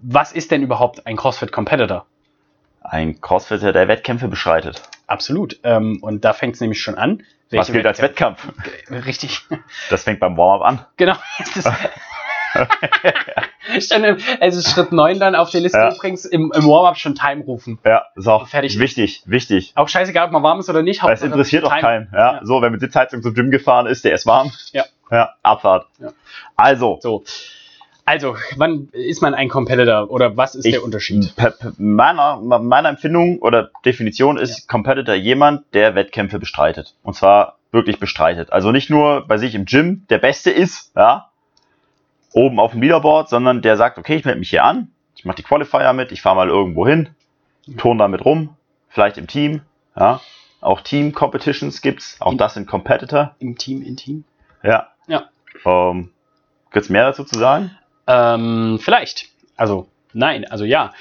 was 0.00 0.32
ist 0.32 0.50
denn 0.50 0.62
überhaupt 0.62 1.06
ein 1.06 1.16
CrossFit 1.16 1.52
Competitor? 1.52 2.06
Ein 2.82 3.20
Crossfitter, 3.20 3.72
der 3.72 3.88
Wettkämpfe 3.88 4.28
beschreitet. 4.28 4.80
Absolut. 5.08 5.58
Ähm, 5.64 5.98
und 6.02 6.24
da 6.24 6.32
fängt 6.32 6.54
es 6.54 6.60
nämlich 6.60 6.80
schon 6.80 6.94
an. 6.94 7.24
Was 7.52 7.70
gilt 7.72 7.86
als 7.86 8.00
Wettkampf? 8.02 8.46
Richtig. 8.90 9.40
Das 9.90 10.02
fängt 10.04 10.20
beim 10.20 10.36
Warm-up 10.36 10.66
an. 10.66 10.84
Genau. 10.96 11.14
Stand 13.80 14.22
ist 14.40 14.70
Schritt 14.70 14.92
9 14.92 15.18
dann 15.18 15.34
auf 15.34 15.50
der 15.50 15.60
Liste 15.60 15.78
Ja. 15.78 15.92
übrigens 15.94 16.24
im, 16.24 16.52
im 16.54 16.64
Warm-up 16.66 16.96
schon 16.96 17.14
Time 17.14 17.44
rufen. 17.44 17.78
Ja, 17.84 18.04
ist 18.14 18.26
auch 18.26 18.48
Fertig. 18.48 18.78
wichtig, 18.78 19.22
wichtig. 19.26 19.72
Auch 19.74 19.88
scheißegal, 19.88 20.26
ob 20.26 20.32
man 20.32 20.42
warm 20.42 20.60
ist 20.60 20.70
oder 20.70 20.82
nicht. 20.82 21.02
Es 21.02 21.22
interessiert 21.22 21.64
auch 21.64 21.70
Time. 21.70 21.80
keinen. 21.82 22.08
Ja, 22.12 22.34
Ja. 22.34 22.40
So, 22.44 22.62
wenn 22.62 22.72
mit 22.72 22.80
Sitzheizung 22.80 23.22
zum 23.22 23.34
Gym 23.34 23.50
gefahren 23.50 23.86
ist, 23.86 24.04
der 24.04 24.12
ist 24.14 24.26
warm. 24.26 24.52
Ja. 24.72 24.84
Ja, 25.10 25.34
Abfahrt. 25.42 25.86
Ja. 25.98 26.08
Also, 26.56 26.98
So. 27.02 27.24
Also, 28.06 28.36
wann 28.56 28.88
ist 28.92 29.20
man 29.20 29.34
ein 29.34 29.48
Competitor 29.48 30.08
oder 30.10 30.36
was 30.36 30.54
ist 30.54 30.64
Ich- 30.64 30.72
der 30.72 30.84
Unterschied? 30.84 31.34
meiner, 31.76 32.36
meiner 32.36 32.88
Empfindung 32.88 33.38
oder 33.40 33.70
Definition 33.84 34.36
ist 34.38 34.68
Competitor 34.68 35.14
jemand, 35.16 35.64
der 35.74 35.94
Wettkämpfe 35.96 36.38
bestreitet. 36.38 36.94
Und 37.02 37.14
zwar 37.14 37.56
wirklich 37.72 37.98
bestreitet. 37.98 38.52
Also 38.52 38.70
nicht 38.70 38.90
nur 38.90 39.26
bei 39.26 39.38
sich 39.38 39.54
im 39.56 39.64
Gym 39.64 40.06
der 40.08 40.18
Beste 40.18 40.50
ist, 40.52 40.92
ja, 40.96 41.30
oben 42.32 42.60
auf 42.60 42.70
dem 42.72 42.80
Leaderboard, 42.82 43.28
sondern 43.28 43.60
der 43.60 43.76
sagt, 43.76 43.98
okay, 43.98 44.14
ich 44.16 44.24
melde 44.24 44.38
mich 44.38 44.50
hier 44.50 44.64
an, 44.64 44.88
ich 45.16 45.24
mache 45.24 45.36
die 45.36 45.42
Qualifier 45.42 45.92
mit, 45.92 46.12
ich 46.12 46.22
fahre 46.22 46.36
mal 46.36 46.48
irgendwo 46.48 46.86
hin, 46.86 47.08
turn 47.76 47.98
damit 47.98 48.24
rum, 48.24 48.50
vielleicht 48.88 49.18
im 49.18 49.26
Team, 49.26 49.62
ja. 49.98 50.20
Auch 50.60 50.80
Team-Competitions 50.80 51.82
gibt's, 51.82 52.16
auch 52.20 52.32
In- 52.32 52.38
das 52.38 52.54
sind 52.54 52.66
Competitor, 52.66 53.34
Im 53.40 53.58
Team, 53.58 53.82
in 53.82 53.96
Team? 53.96 54.24
ja. 54.62 54.86
Ja. 55.08 55.24
Ähm, 55.64 56.10
gibt's 56.72 56.88
mehr 56.88 57.04
dazu 57.04 57.24
zu 57.24 57.38
sagen? 57.38 57.70
Ähm, 58.06 58.78
vielleicht. 58.80 59.26
Also, 59.56 59.88
nein, 60.12 60.44
also 60.50 60.64
ja. 60.64 60.92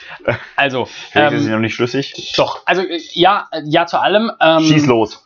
Also, 0.56 0.86
Felix 1.12 1.34
ist 1.34 1.40
sich 1.40 1.48
ähm, 1.48 1.54
noch 1.54 1.60
nicht 1.60 1.76
schlüssig. 1.76 2.34
doch, 2.38 2.64
also 2.66 2.82
äh, 2.82 3.00
ja, 3.14 3.50
ja 3.64 3.86
zu 3.86 4.00
allem. 4.00 4.32
Ähm, 4.42 4.64
Schieß 4.64 4.86
los. 4.88 5.22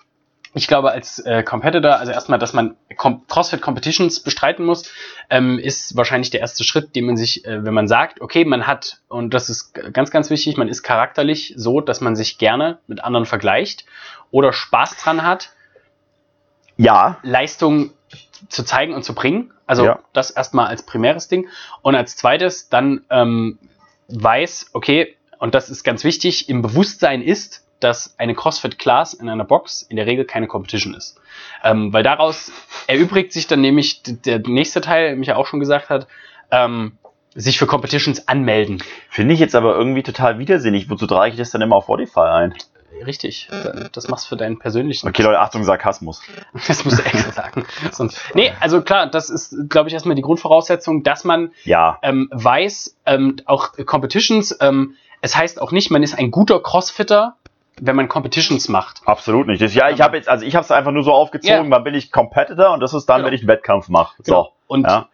Ich 0.56 0.68
glaube, 0.68 0.92
als 0.92 1.20
äh, 1.20 1.44
Competitor, 1.44 1.98
also 1.98 2.12
erstmal, 2.12 2.40
dass 2.40 2.54
man 2.54 2.76
Com 2.98 3.28
CrossFit 3.28 3.62
Competitions 3.62 4.22
bestreiten 4.22 4.66
muss, 4.66 4.92
ähm, 5.30 5.60
ist 5.60 5.96
wahrscheinlich 5.96 6.32
der 6.32 6.40
erste 6.40 6.64
Schritt, 6.64 6.96
den 6.96 7.06
man 7.06 7.18
sich, 7.18 7.46
äh, 7.46 7.64
wenn 7.64 7.74
man 7.76 7.88
sagt, 7.88 8.20
okay, 8.20 8.46
man 8.46 8.66
hat, 8.66 9.00
und 9.10 9.36
das 9.36 9.50
ist 9.50 9.74
ganz, 9.94 10.10
ganz 10.10 10.32
wichtig, 10.32 10.58
man 10.58 10.68
ist 10.68 10.82
charakterlich 10.82 11.54
so, 11.56 11.82
dass 11.82 12.02
man 12.02 12.16
sich 12.16 12.40
gerne 12.40 12.80
mit 12.88 13.04
anderen 13.04 13.28
vergleicht 13.28 13.86
oder 14.32 14.52
Spaß 14.52 14.98
dran 14.98 15.24
hat, 15.24 15.52
Ja, 16.78 17.20
Leistung 17.22 17.92
zu 18.48 18.64
zeigen 18.64 18.96
und 18.96 19.04
zu 19.04 19.14
bringen. 19.14 19.52
Also 19.70 19.86
Ja. 19.86 20.00
das 20.14 20.32
erstmal 20.32 20.66
als 20.66 20.82
primäres 20.84 21.28
Ding. 21.28 21.48
Und 21.84 21.94
als 21.96 22.16
zweites 22.18 22.70
dann 22.70 23.06
ähm, 23.12 23.60
weiß, 24.08 24.72
okay, 24.74 25.16
und 25.38 25.54
das 25.54 25.70
ist 25.70 25.84
ganz 25.84 26.04
wichtig, 26.04 26.50
im 26.50 26.64
Bewusstsein 26.64 27.22
ist, 27.22 27.68
dass 27.80 28.18
eine 28.18 28.34
CrossFit-Class 28.34 29.14
in 29.14 29.30
einer 29.30 29.46
Box 29.46 29.84
in 29.84 29.96
der 29.96 30.08
Regel 30.08 30.26
keine 30.26 30.48
Competition 30.48 30.96
ist. 30.96 31.22
Ähm, 31.64 31.94
weil 31.94 32.02
daraus 32.02 32.52
erübrigt 32.88 33.32
sich 33.32 33.46
dann 33.46 33.62
nämlich 33.62 34.02
der 34.04 34.40
nächste 34.40 34.82
Teil, 34.82 35.12
den 35.12 35.20
Micha 35.20 35.36
auch 35.36 35.46
schon 35.46 35.60
gesagt 35.60 35.90
hat, 35.90 36.08
ähm, 36.50 36.98
sich 37.36 37.60
für 37.60 37.68
Competitions 37.68 38.28
anmelden. 38.28 38.84
Finde 39.12 39.36
ich 39.36 39.40
jetzt 39.40 39.54
aber 39.54 39.76
irgendwie 39.76 40.02
total 40.02 40.40
widersinnig. 40.40 40.90
Wozu 40.90 41.06
trage 41.06 41.32
ich 41.32 41.38
das 41.38 41.52
dann 41.52 41.62
immer 41.62 41.76
auf 41.76 41.84
Spotify 41.84 42.22
ein? 42.22 42.56
Richtig, 43.06 43.48
das 43.94 44.08
machst 44.08 44.26
du 44.26 44.30
für 44.30 44.38
deinen 44.38 44.60
persönlichen. 44.60 45.08
Okay, 45.08 45.24
Leute, 45.24 45.40
Achtung, 45.40 45.64
Sarkasmus. 45.64 46.22
Das 46.68 46.84
musst 46.86 47.00
du 47.00 47.04
extra 47.06 47.32
sagen. 47.32 47.66
Sonst, 47.92 48.20
nee, 48.34 48.52
also 48.60 48.82
klar, 48.82 49.08
das 49.08 49.30
ist, 49.30 49.56
glaube 49.70 49.88
ich, 49.90 49.94
erstmal 49.94 50.16
die 50.16 50.22
Grundvoraussetzung, 50.22 51.04
dass 51.04 51.24
man 51.24 51.52
Ja, 51.64 52.00
ähm, 52.02 52.30
weiß, 52.32 52.96
ähm, 53.06 53.38
auch 53.46 53.74
Competitions, 53.86 54.58
ähm, 54.62 54.96
es 55.22 55.36
heißt 55.36 55.62
auch 55.62 55.72
nicht, 55.72 55.92
man 55.92 56.04
ist 56.04 56.18
ein 56.18 56.32
guter 56.32 56.62
Crossfitter, 56.62 57.36
wenn 57.82 57.96
man 57.96 58.08
Competitions 58.10 58.68
macht. 58.70 59.02
absolut 59.06 59.48
nicht. 59.48 59.62
Das, 59.62 59.74
ja, 59.74 59.90
ich 59.90 60.02
habe 60.02 60.18
jetzt, 60.18 60.28
also 60.28 60.46
ich 60.46 60.56
habe 60.56 60.64
es 60.66 60.72
einfach 60.72 60.92
nur 60.92 61.04
so 61.04 61.14
aufgezogen, 61.14 61.66
Ja. 61.66 61.72
wann 61.72 61.84
bin 61.84 61.94
ich 61.96 62.12
Competitor 62.12 62.72
und 62.74 62.82
das 62.82 62.94
ist 62.94 63.06
dann, 63.06 63.18
Genau. 63.18 63.28
wenn 63.28 63.34
ich 63.34 63.42
einen 63.42 63.48
Wettkampf 63.50 63.88
mache. 63.90 64.16
So. 64.20 64.24
Genau. 64.24 64.54
Und 64.68 64.84
Ja. 64.86 65.08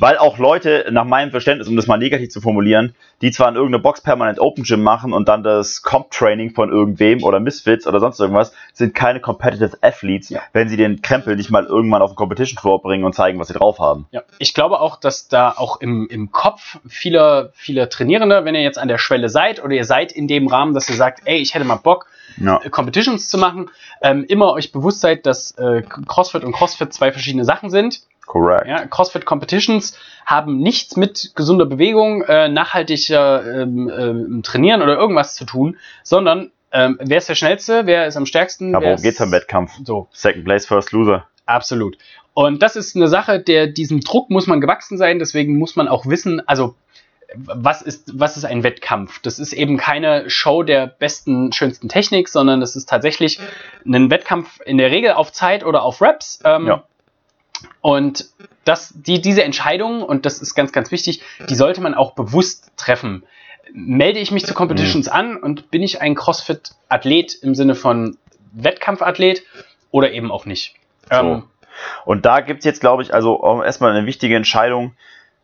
Weil 0.00 0.18
auch 0.18 0.38
Leute, 0.38 0.86
nach 0.90 1.04
meinem 1.04 1.30
Verständnis, 1.30 1.68
um 1.68 1.76
das 1.76 1.86
mal 1.86 1.96
negativ 1.98 2.30
zu 2.30 2.40
formulieren, 2.40 2.94
die 3.22 3.30
zwar 3.30 3.48
in 3.48 3.54
irgendeiner 3.54 3.82
Box 3.82 4.00
permanent 4.00 4.40
Open 4.40 4.64
Gym 4.64 4.82
machen 4.82 5.12
und 5.12 5.28
dann 5.28 5.42
das 5.44 5.82
Comp-Training 5.82 6.50
von 6.54 6.70
irgendwem 6.70 7.22
oder 7.22 7.38
Misfits 7.38 7.86
oder 7.86 8.00
sonst 8.00 8.18
irgendwas, 8.18 8.52
sind 8.72 8.94
keine 8.94 9.20
Competitive 9.20 9.78
Athletes, 9.82 10.30
Ja. 10.30 10.40
wenn 10.52 10.68
sie 10.68 10.76
den 10.76 11.00
Krempel 11.00 11.36
nicht 11.36 11.50
mal 11.50 11.64
irgendwann 11.64 12.02
auf 12.02 12.10
den 12.12 12.16
Competition 12.16 12.58
vorbringen 12.58 13.04
und 13.04 13.14
zeigen, 13.14 13.38
was 13.38 13.48
sie 13.48 13.54
drauf 13.54 13.78
haben. 13.78 14.06
ja, 14.10 14.22
ich 14.38 14.52
glaube 14.54 14.80
auch, 14.80 14.96
dass 14.98 15.28
da 15.28 15.50
auch 15.56 15.80
im, 15.80 16.08
im 16.08 16.32
Kopf 16.32 16.78
vieler, 16.88 17.50
vieler 17.54 17.88
Trainierende, 17.88 18.44
wenn 18.44 18.54
ihr 18.56 18.62
jetzt 18.62 18.78
an 18.78 18.88
der 18.88 18.98
Schwelle 18.98 19.28
seid 19.28 19.62
oder 19.62 19.74
ihr 19.74 19.84
seid 19.84 20.10
in 20.12 20.26
dem 20.26 20.48
Rahmen, 20.48 20.74
dass 20.74 20.88
ihr 20.88 20.96
sagt, 20.96 21.20
ey, 21.24 21.38
ich 21.38 21.54
hätte 21.54 21.64
mal 21.64 21.76
Bock, 21.76 22.06
Ja. 22.36 22.60
äh, 22.64 22.68
Competitions 22.70 23.28
zu 23.28 23.38
machen, 23.38 23.70
ähm, 24.02 24.24
immer 24.26 24.52
euch 24.52 24.72
bewusst 24.72 25.00
seid, 25.00 25.24
dass 25.24 25.52
äh, 25.52 25.82
CrossFit 25.82 26.42
und 26.42 26.52
CrossFit 26.52 26.92
zwei 26.92 27.12
verschiedene 27.12 27.44
Sachen 27.44 27.70
sind. 27.70 28.00
Correct. 28.26 28.66
Ja, 28.66 28.86
CrossFit 28.86 29.26
Competitions 29.26 29.98
haben 30.26 30.58
nichts 30.58 30.96
mit 30.96 31.32
gesunder 31.34 31.66
Bewegung, 31.66 32.22
äh, 32.22 32.48
nachhaltiger 32.48 33.62
ähm, 33.62 33.90
ähm, 33.96 34.42
Trainieren 34.42 34.82
oder 34.82 34.96
irgendwas 34.96 35.34
zu 35.34 35.44
tun, 35.44 35.76
sondern 36.02 36.50
ähm, 36.72 36.98
wer 37.00 37.18
ist 37.18 37.28
der 37.28 37.34
Schnellste, 37.34 37.86
wer 37.86 38.06
ist 38.06 38.16
am 38.16 38.26
stärksten. 38.26 38.72
Ja, 38.72 38.80
worum 38.80 39.00
geht's 39.02 39.20
am 39.20 39.30
Wettkampf? 39.30 39.72
So, 39.84 40.08
Second 40.12 40.44
place, 40.44 40.66
first 40.66 40.92
loser. 40.92 41.26
absolut. 41.46 41.96
Und 42.32 42.62
das 42.62 42.74
ist 42.74 42.96
eine 42.96 43.06
Sache, 43.06 43.38
der 43.38 43.68
diesem 43.68 44.00
Druck 44.00 44.28
muss 44.28 44.48
man 44.48 44.60
gewachsen 44.60 44.98
sein, 44.98 45.20
deswegen 45.20 45.56
muss 45.56 45.76
man 45.76 45.86
auch 45.86 46.06
wissen, 46.06 46.42
also 46.48 46.74
was 47.36 47.82
ist, 47.82 48.18
was 48.18 48.36
ist 48.36 48.44
ein 48.44 48.62
Wettkampf? 48.62 49.20
Das 49.20 49.38
ist 49.38 49.52
eben 49.52 49.76
keine 49.76 50.28
Show 50.30 50.62
der 50.62 50.86
besten, 50.86 51.52
schönsten 51.52 51.88
Technik, 51.88 52.28
sondern 52.28 52.60
das 52.60 52.76
ist 52.76 52.88
tatsächlich 52.88 53.40
ein 53.86 54.10
Wettkampf 54.10 54.60
in 54.64 54.78
der 54.78 54.90
Regel 54.90 55.12
auf 55.12 55.32
Zeit 55.32 55.64
oder 55.64 55.82
auf 55.82 56.00
Reps. 56.00 56.40
Ähm, 56.44 56.66
Ja. 56.66 56.84
Und 57.80 58.30
das, 58.64 58.92
die, 58.96 59.20
diese 59.20 59.44
Entscheidung, 59.44 60.02
und 60.02 60.26
das 60.26 60.40
ist 60.40 60.54
ganz, 60.54 60.72
ganz 60.72 60.90
wichtig, 60.90 61.22
die 61.48 61.54
sollte 61.54 61.80
man 61.80 61.94
auch 61.94 62.12
bewusst 62.12 62.72
treffen. 62.76 63.24
Melde 63.72 64.18
ich 64.18 64.30
mich 64.30 64.46
zu 64.46 64.54
Competitions 64.54 65.08
an 65.08 65.36
und 65.36 65.70
bin 65.70 65.82
ich 65.82 66.00
ein 66.00 66.14
CrossFit-Athlet 66.14 67.34
im 67.42 67.54
Sinne 67.54 67.74
von 67.74 68.16
Wettkampfathlet 68.52 69.42
oder 69.90 70.12
eben 70.12 70.30
auch 70.30 70.46
nicht? 70.46 70.74
So. 71.10 71.16
Ähm, 71.16 71.42
Und 72.04 72.24
da 72.24 72.40
gibt's 72.40 72.64
jetzt, 72.64 72.80
glaube 72.80 73.02
ich, 73.02 73.12
also 73.12 73.62
erstmal 73.64 73.96
eine 73.96 74.06
wichtige 74.06 74.36
Entscheidung 74.36 74.94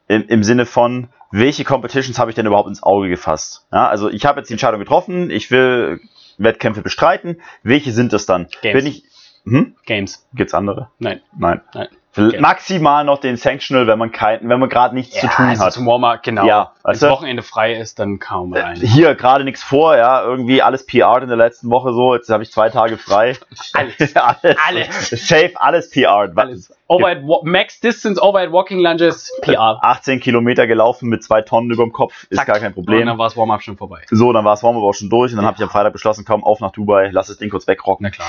im, 0.09 0.27
im 0.29 0.45
Sinne 0.45 0.67
von, 0.67 1.09
welche 1.33 1.65
Competitions 1.65 2.19
habe 2.19 2.31
ich 2.31 2.35
denn 2.35 2.47
überhaupt 2.47 2.69
ins 2.69 2.83
Auge 2.83 3.09
gefasst? 3.09 3.67
Ja, 3.73 3.89
also 3.89 4.09
ich 4.11 4.25
habe 4.27 4.41
jetzt 4.41 4.49
die 4.49 4.55
Entscheidung 4.55 4.81
getroffen, 4.81 5.31
ich 5.31 5.51
will 5.51 6.01
Wettkämpfe 6.39 6.83
bestreiten. 6.83 7.41
Welche 7.63 7.93
sind 7.93 8.13
das 8.13 8.27
dann? 8.27 8.49
Games. 8.63 8.77
Bin 8.83 8.87
ich, 8.87 9.05
hm? 9.45 9.77
Games. 9.87 10.27
Gibt's 10.35 10.55
andere? 10.55 10.91
Nein. 10.99 11.21
Nein. 11.37 11.61
Nein. 11.75 11.89
Vielleicht 12.13 12.41
Maximal 12.41 13.05
noch 13.05 13.19
den 13.21 13.37
Sanctional, 13.37 13.87
wenn 13.87 13.99
man 13.99 14.11
kein, 14.11 14.41
wenn 14.49 14.59
man 14.59 14.69
gerade 14.69 14.95
nichts 14.97 15.15
zu 15.21 15.29
tun 15.29 15.47
also 15.47 15.65
hat. 15.65 15.73
zum 15.73 15.87
Warm-up, 15.87 16.23
genau. 16.25 16.45
Ja, 16.45 16.73
Wenn 16.83 16.93
das 16.93 17.01
du? 17.01 17.09
Wochenende 17.09 17.43
frei 17.43 17.75
ist, 17.77 18.01
dann 18.01 18.19
kaum 18.19 18.53
rein. 18.53 18.77
Hier 18.77 19.15
gerade 19.15 19.45
nichts 19.45 19.63
vor, 19.63 19.97
ja, 19.97 20.23
irgendwie 20.25 20.61
alles 20.61 20.85
PR 20.85 21.23
in 21.23 21.29
der 21.29 21.37
letzten 21.37 21.71
Woche 21.71 21.93
so. 21.93 22.15
Jetzt 22.17 22.29
habe 22.29 22.43
ich 22.43 22.51
zwei 22.51 22.69
Tage 22.69 22.99
frei. 22.99 23.37
Alles. 23.75 24.17
alles. 24.17 24.57
Alles. 24.67 25.11
Safe, 25.29 25.53
alles 25.55 25.91
PR. 25.91 26.31
Alles. 26.35 26.73
Overhead, 26.89 27.23
Max 27.45 27.79
Distance, 27.79 28.21
Overhead 28.21 28.51
Walking 28.51 28.81
Lunges, 28.81 29.31
PR. 29.43 29.79
18 29.81 30.19
Kilometer 30.19 30.67
gelaufen 30.67 31.09
mit 31.09 31.23
zwei 31.23 31.41
Tonnen 31.43 31.71
über 31.71 31.85
dem 31.85 31.93
Kopf, 31.93 32.27
ist 32.29 32.39
Zack. 32.39 32.49
gar 32.49 32.59
kein 32.59 32.69
Und 32.73 32.85
Problem. 32.87 33.07
dann 33.07 33.17
war 33.19 33.27
das 33.27 33.37
Warm-up 33.37 33.63
schon 33.63 33.77
vorbei. 33.77 34.01
So, 34.11 34.33
dann 34.33 34.45
war 34.45 34.55
es 34.55 34.65
Warm-up 34.65 34.83
auch 34.83 34.95
schon 34.95 35.09
durch 35.09 35.31
und 35.31 35.37
dann 35.37 35.47
habe 35.47 35.57
ich 35.57 35.63
am 35.63 35.71
Freitag 35.71 35.93
beschlossen, 35.93 36.25
komm, 36.25 36.43
auf 36.43 36.59
nach 36.59 36.73
Dubai, 36.73 37.11
lass 37.13 37.29
das 37.29 37.39
Ding 37.39 37.51
kurz 37.51 37.69
wegrocken. 37.69 38.03
Na 38.03 38.11
klar. 38.11 38.27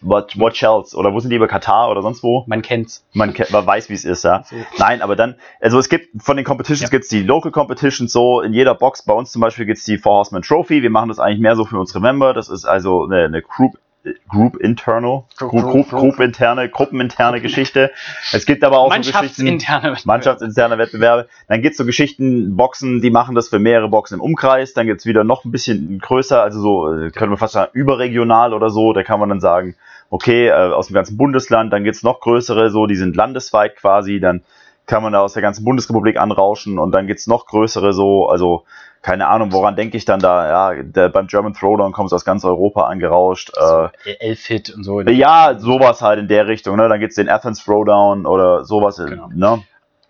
What, 0.00 0.36
what 0.36 0.60
else? 0.60 0.96
Oder 0.96 1.12
wo 1.14 1.20
sind 1.20 1.30
die 1.30 1.36
über 1.36 1.46
Katar 1.46 1.88
oder 1.88 2.02
sonst 2.02 2.24
wo? 2.24 2.42
Man 2.48 2.60
kennt's. 2.62 3.04
Man, 3.14 3.34
kennt- 3.34 3.50
man 3.50 3.66
weiß, 3.66 3.88
wie 3.90 3.94
es 3.94 4.04
ist, 4.04 4.24
ja. 4.24 4.42
So. 4.44 4.56
Nein, 4.78 5.02
aber 5.02 5.16
dann, 5.16 5.34
also 5.60 5.78
es 5.78 5.88
gibt 5.88 6.22
von 6.22 6.36
den 6.36 6.44
Competitions 6.46 6.82
Ja. 6.82 6.88
gibt's 6.88 7.08
die 7.08 7.22
Local 7.22 7.52
Competitions 7.52 8.12
so, 8.12 8.40
in 8.40 8.52
jeder 8.54 8.74
Box, 8.74 9.02
bei 9.04 9.12
uns 9.12 9.32
zum 9.32 9.42
Beispiel 9.42 9.66
gibt's 9.66 9.84
die 9.84 9.98
Four 9.98 10.14
Horsemen 10.18 10.42
Trophy, 10.42 10.82
wir 10.82 10.90
machen 10.90 11.08
das 11.08 11.18
eigentlich 11.18 11.40
mehr 11.40 11.54
so 11.56 11.64
für 11.66 11.78
unsere 11.78 12.00
Member, 12.00 12.32
das 12.32 12.48
ist 12.48 12.64
also 12.64 13.04
eine, 13.04 13.24
eine 13.24 13.42
Group, 13.42 13.78
Group 14.28 14.56
internal, 14.56 15.22
Group- 15.36 15.62
Group, 15.62 15.90
Group, 15.90 16.18
interne, 16.18 16.68
gruppeninterne 16.68 17.40
Geschichte. 17.40 17.92
Es 18.32 18.46
gibt 18.46 18.64
aber 18.64 18.78
auch 18.80 18.90
so 18.92 18.96
Geschichten, 18.98 19.44
Mannschaftsinterne. 19.44 19.96
Mannschaftsinterne 20.04 20.78
Wettbewerbe. 20.78 21.28
Dann 21.46 21.62
gibt's 21.62 21.78
so 21.78 21.84
Geschichten, 21.84 22.56
Boxen, 22.56 23.00
die 23.00 23.10
machen 23.10 23.36
das 23.36 23.48
für 23.48 23.60
mehrere 23.60 23.88
Boxen 23.88 24.14
im 24.14 24.20
Umkreis. 24.20 24.72
Dann 24.74 24.88
gibt's 24.88 25.06
wieder 25.06 25.22
noch 25.22 25.44
ein 25.44 25.52
bisschen 25.52 26.00
größer, 26.00 26.42
also 26.42 26.60
so, 26.60 26.92
äh, 26.92 27.10
können 27.12 27.30
wir 27.30 27.36
fast 27.36 27.52
sagen, 27.52 27.70
überregional 27.74 28.54
oder 28.54 28.70
so. 28.70 28.92
Da 28.92 29.04
kann 29.04 29.20
man 29.20 29.28
dann 29.28 29.40
sagen, 29.40 29.76
okay, 30.12 30.48
äh, 30.48 30.52
aus 30.52 30.88
dem 30.88 30.94
ganzen 30.94 31.16
Bundesland. 31.16 31.72
Dann 31.72 31.84
gibt's 31.84 32.02
noch 32.02 32.20
größere, 32.20 32.70
so, 32.70 32.86
die 32.86 32.96
sind 32.96 33.16
landesweit 33.16 33.76
quasi. 33.76 34.20
Dann 34.20 34.42
kann 34.86 35.02
man 35.02 35.14
da 35.14 35.20
aus 35.20 35.32
der 35.32 35.42
ganzen 35.42 35.64
Bundesrepublik 35.64 36.18
anrauschen. 36.18 36.78
Und 36.78 36.92
dann 36.92 37.06
gibt's 37.06 37.26
noch 37.26 37.46
größere, 37.46 37.92
so, 37.94 38.28
also 38.28 38.64
keine 39.00 39.26
Ahnung, 39.26 39.52
woran 39.52 39.74
denke 39.74 39.96
ich 39.96 40.04
dann 40.04 40.20
da? 40.20 40.74
Ja, 40.74 40.82
der, 40.82 41.08
beim 41.08 41.26
German 41.26 41.54
Throwdown 41.54 41.92
kommt 41.92 42.12
aus 42.12 42.24
ganz 42.26 42.44
Europa 42.44 42.86
angerauscht. 42.86 43.52
Äh, 43.56 43.88
Elfit 44.20 44.74
und 44.76 44.84
so. 44.84 45.00
ja, 45.00 45.58
sowas 45.58 46.02
halt 46.02 46.20
in 46.20 46.28
der 46.28 46.46
Richtung. 46.46 46.76
Ne? 46.76 46.88
Dann 46.88 47.00
gibt's 47.00 47.16
den 47.16 47.30
Athens 47.30 47.64
Throwdown 47.64 48.26
oder 48.26 48.64
sowas. 48.64 48.98
Genau. 48.98 49.28
Ne? 49.34 49.62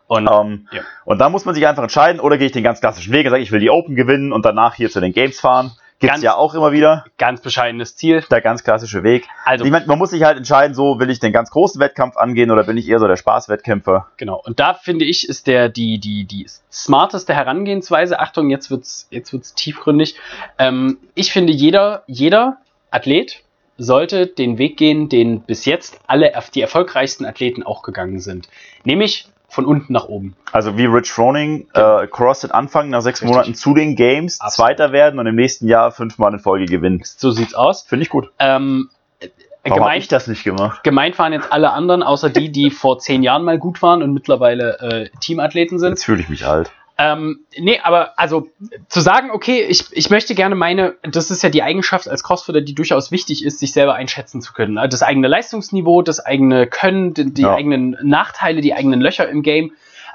Und 0.08 0.28
Ähm, 0.28 0.68
Ja. 0.72 0.82
Und 1.04 1.20
da 1.20 1.28
muss 1.28 1.44
man 1.44 1.54
sich 1.54 1.66
einfach 1.66 1.84
entscheiden, 1.84 2.20
oder 2.20 2.36
gehe 2.36 2.46
ich 2.46 2.52
den 2.52 2.64
ganz 2.64 2.80
klassischen 2.80 3.12
Weg 3.12 3.24
und 3.24 3.30
sage, 3.30 3.42
ich 3.42 3.52
will 3.52 3.60
die 3.60 3.70
Open 3.70 3.94
gewinnen 3.94 4.32
und 4.32 4.44
danach 4.44 4.74
hier 4.74 4.90
zu 4.90 5.00
den 5.00 5.12
Games 5.12 5.38
fahren. 5.40 5.70
Gibt's 6.02 6.14
Ganz- 6.14 6.24
ja 6.24 6.34
auch 6.34 6.54
immer 6.54 6.72
wieder, 6.72 7.04
ganz 7.16 7.40
bescheidenes 7.40 7.94
Ziel. 7.94 8.24
der 8.28 8.40
ganz 8.40 8.64
klassische 8.64 9.04
Weg. 9.04 9.28
Also 9.44 9.64
Ich 9.64 9.70
mein, 9.70 9.86
man 9.86 9.98
muss 9.98 10.10
sich 10.10 10.24
halt 10.24 10.36
entscheiden, 10.36 10.74
so 10.74 10.98
will 10.98 11.10
ich 11.10 11.20
den 11.20 11.32
ganz 11.32 11.50
großen 11.50 11.80
Wettkampf 11.80 12.16
angehen 12.16 12.50
oder 12.50 12.64
bin 12.64 12.76
ich 12.76 12.88
eher 12.88 12.98
so 12.98 13.06
der 13.06 13.16
Spaßwettkämpfer. 13.16 14.08
Genau. 14.16 14.42
Und 14.44 14.58
da 14.58 14.74
finde 14.74 15.04
ich, 15.04 15.28
ist 15.28 15.46
der, 15.46 15.68
die, 15.68 16.00
die, 16.00 16.24
die 16.24 16.44
smarteste 16.72 17.34
Herangehensweise, 17.34 18.18
Achtung, 18.18 18.50
jetzt 18.50 18.68
wird's, 18.68 19.06
jetzt 19.10 19.32
wird's 19.32 19.54
tiefgründig. 19.54 20.16
Ähm, 20.58 20.98
ich 21.14 21.32
finde, 21.32 21.52
jeder, 21.52 22.02
jeder 22.08 22.56
Athlet 22.90 23.44
sollte 23.78 24.26
den 24.26 24.58
Weg 24.58 24.76
gehen, 24.76 25.08
den 25.08 25.42
bis 25.42 25.66
jetzt 25.66 26.00
alle, 26.08 26.32
die 26.52 26.62
erfolgreichsten 26.62 27.24
Athleten 27.24 27.62
auch 27.62 27.82
gegangen 27.82 28.18
sind. 28.18 28.48
Nämlich 28.82 29.28
von 29.52 29.66
unten 29.66 29.92
nach 29.92 30.06
oben. 30.06 30.34
Also 30.50 30.76
wie 30.78 30.86
Rich 30.86 31.12
Froning, 31.12 31.68
äh, 31.74 32.06
CrossFit 32.06 32.52
anfangen, 32.52 32.90
nach 32.90 33.02
sechs 33.02 33.20
Richtig. 33.20 33.34
Monaten 33.34 33.54
zu 33.54 33.74
den 33.74 33.96
Games, 33.96 34.40
Absolut. 34.40 34.68
Zweiter 34.68 34.92
werden 34.92 35.20
und 35.20 35.26
im 35.26 35.34
nächsten 35.36 35.68
Jahr 35.68 35.92
fünfmal 35.92 36.32
in 36.32 36.38
Folge 36.38 36.64
gewinnen. 36.66 37.02
So 37.04 37.30
sieht's 37.30 37.54
aus. 37.54 37.82
Finde 37.82 38.04
ich 38.04 38.08
gut. 38.08 38.30
Ähm, 38.38 38.88
äh, 39.20 39.28
Warum 39.64 39.78
gemeint, 39.78 40.02
ich 40.02 40.08
das 40.08 40.26
nicht 40.26 40.42
gemacht? 40.42 40.82
gemeint 40.82 41.18
waren 41.18 41.32
jetzt 41.32 41.52
alle 41.52 41.70
anderen, 41.72 42.02
außer 42.02 42.30
die, 42.30 42.50
die 42.50 42.70
vor 42.72 42.98
zehn 42.98 43.22
Jahren 43.22 43.44
mal 43.44 43.58
gut 43.58 43.82
waren 43.82 44.02
und 44.02 44.14
mittlerweile 44.14 44.78
äh, 44.80 45.10
Teamathleten 45.20 45.78
sind. 45.78 45.90
Jetzt 45.90 46.04
fühle 46.04 46.22
ich 46.22 46.28
mich 46.30 46.46
alt. 46.46 46.70
Ähm, 46.98 47.40
nee, 47.58 47.80
aber 47.82 48.18
also 48.18 48.48
zu 48.88 49.00
sagen, 49.00 49.30
okay, 49.30 49.62
ich, 49.62 49.86
ich 49.92 50.10
möchte 50.10 50.34
gerne 50.34 50.54
meine, 50.54 50.94
das 51.02 51.30
ist 51.30 51.42
ja 51.42 51.48
die 51.48 51.62
Eigenschaft 51.62 52.06
als 52.08 52.22
Crossfitter, 52.22 52.60
die 52.60 52.74
durchaus 52.74 53.10
wichtig 53.10 53.44
ist, 53.44 53.58
sich 53.60 53.72
selber 53.72 53.94
einschätzen 53.94 54.42
zu 54.42 54.52
können. 54.52 54.76
Also 54.78 54.90
Das 54.94 55.02
eigene 55.02 55.26
Leistungsniveau, 55.26 56.02
das 56.02 56.20
eigene 56.20 56.66
Können, 56.66 57.14
die, 57.14 57.32
die 57.32 57.42
Ja. 57.42 57.54
eigenen 57.54 57.96
Nachteile, 58.02 58.60
die 58.60 58.74
eigenen 58.74 59.00
Löcher 59.00 59.28
im 59.28 59.42
Game. 59.42 59.72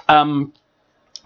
Ähm, 0.08 0.52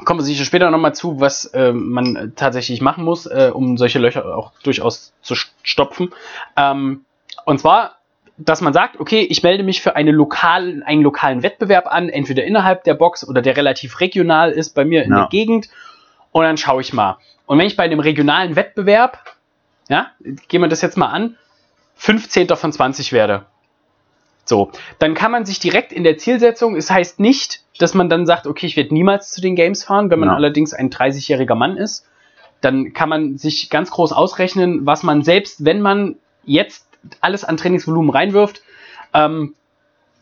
kommen 0.05 0.19
wir 0.19 0.23
sicher 0.23 0.45
später 0.45 0.71
nochmal 0.71 0.95
zu, 0.95 1.19
was 1.19 1.51
ähm, 1.53 1.89
man 1.91 2.15
äh, 2.15 2.29
tatsächlich 2.35 2.81
machen 2.81 3.03
muss, 3.03 3.25
äh, 3.27 3.51
um 3.53 3.77
solche 3.77 3.99
Löcher 3.99 4.35
auch 4.35 4.53
durchaus 4.63 5.13
zu 5.21 5.35
st- 5.35 5.51
stopfen. 5.63 6.11
Ähm, 6.57 7.05
und 7.45 7.59
zwar, 7.59 7.97
dass 8.45 8.61
man 8.61 8.73
sagt, 8.73 8.99
okay, 8.99 9.21
ich 9.21 9.43
melde 9.43 9.63
mich 9.63 9.81
für 9.81 9.95
eine 9.95 10.11
lokal, 10.11 10.83
einen 10.85 11.01
lokalen 11.01 11.43
Wettbewerb 11.43 11.87
an, 11.87 12.09
entweder 12.09 12.43
innerhalb 12.43 12.83
der 12.83 12.93
Box 12.93 13.27
oder 13.27 13.41
der 13.41 13.55
relativ 13.57 13.99
regional 13.99 14.51
ist 14.51 14.73
bei 14.75 14.85
mir 14.85 15.03
in 15.03 15.11
Ja. 15.11 15.19
der 15.21 15.27
Gegend. 15.29 15.69
Und 16.31 16.43
dann 16.43 16.57
schaue 16.57 16.81
ich 16.81 16.93
mal. 16.93 17.17
Und 17.45 17.59
wenn 17.59 17.67
ich 17.67 17.75
bei 17.75 17.83
einem 17.83 17.99
regionalen 17.99 18.55
Wettbewerb, 18.55 19.19
ja, 19.89 20.11
gehen 20.47 20.61
wir 20.61 20.69
das 20.69 20.81
jetzt 20.81 20.97
mal 20.97 21.07
an, 21.07 21.37
15. 21.95 22.47
von 22.55 22.71
20 22.71 23.11
werde. 23.11 23.45
So, 24.45 24.71
dann 24.99 25.13
kann 25.13 25.31
man 25.31 25.45
sich 25.45 25.59
direkt 25.59 25.91
in 25.93 26.03
der 26.03 26.17
Zielsetzung, 26.17 26.75
es 26.75 26.89
heißt 26.89 27.19
nicht, 27.19 27.61
dass 27.79 27.93
man 27.93 28.09
dann 28.09 28.25
sagt, 28.25 28.47
okay, 28.47 28.65
ich 28.65 28.75
werde 28.75 28.93
niemals 28.93 29.31
zu 29.31 29.41
den 29.41 29.55
Games 29.55 29.83
fahren, 29.83 30.09
wenn 30.09 30.19
man 30.19 30.29
Ja. 30.29 30.35
allerdings 30.35 30.73
ein 30.73 30.89
30-jähriger 30.89 31.55
Mann 31.55 31.77
ist, 31.77 32.05
dann 32.61 32.93
kann 32.93 33.09
man 33.09 33.37
sich 33.37 33.69
ganz 33.69 33.91
groß 33.91 34.13
ausrechnen, 34.13 34.85
was 34.85 35.03
man 35.03 35.21
selbst, 35.23 35.65
wenn 35.65 35.81
man 35.81 36.15
jetzt 36.43 36.87
alles 37.21 37.43
an 37.43 37.57
Trainingsvolumen 37.57 38.09
reinwirft, 38.11 38.61
ähm, 39.13 39.55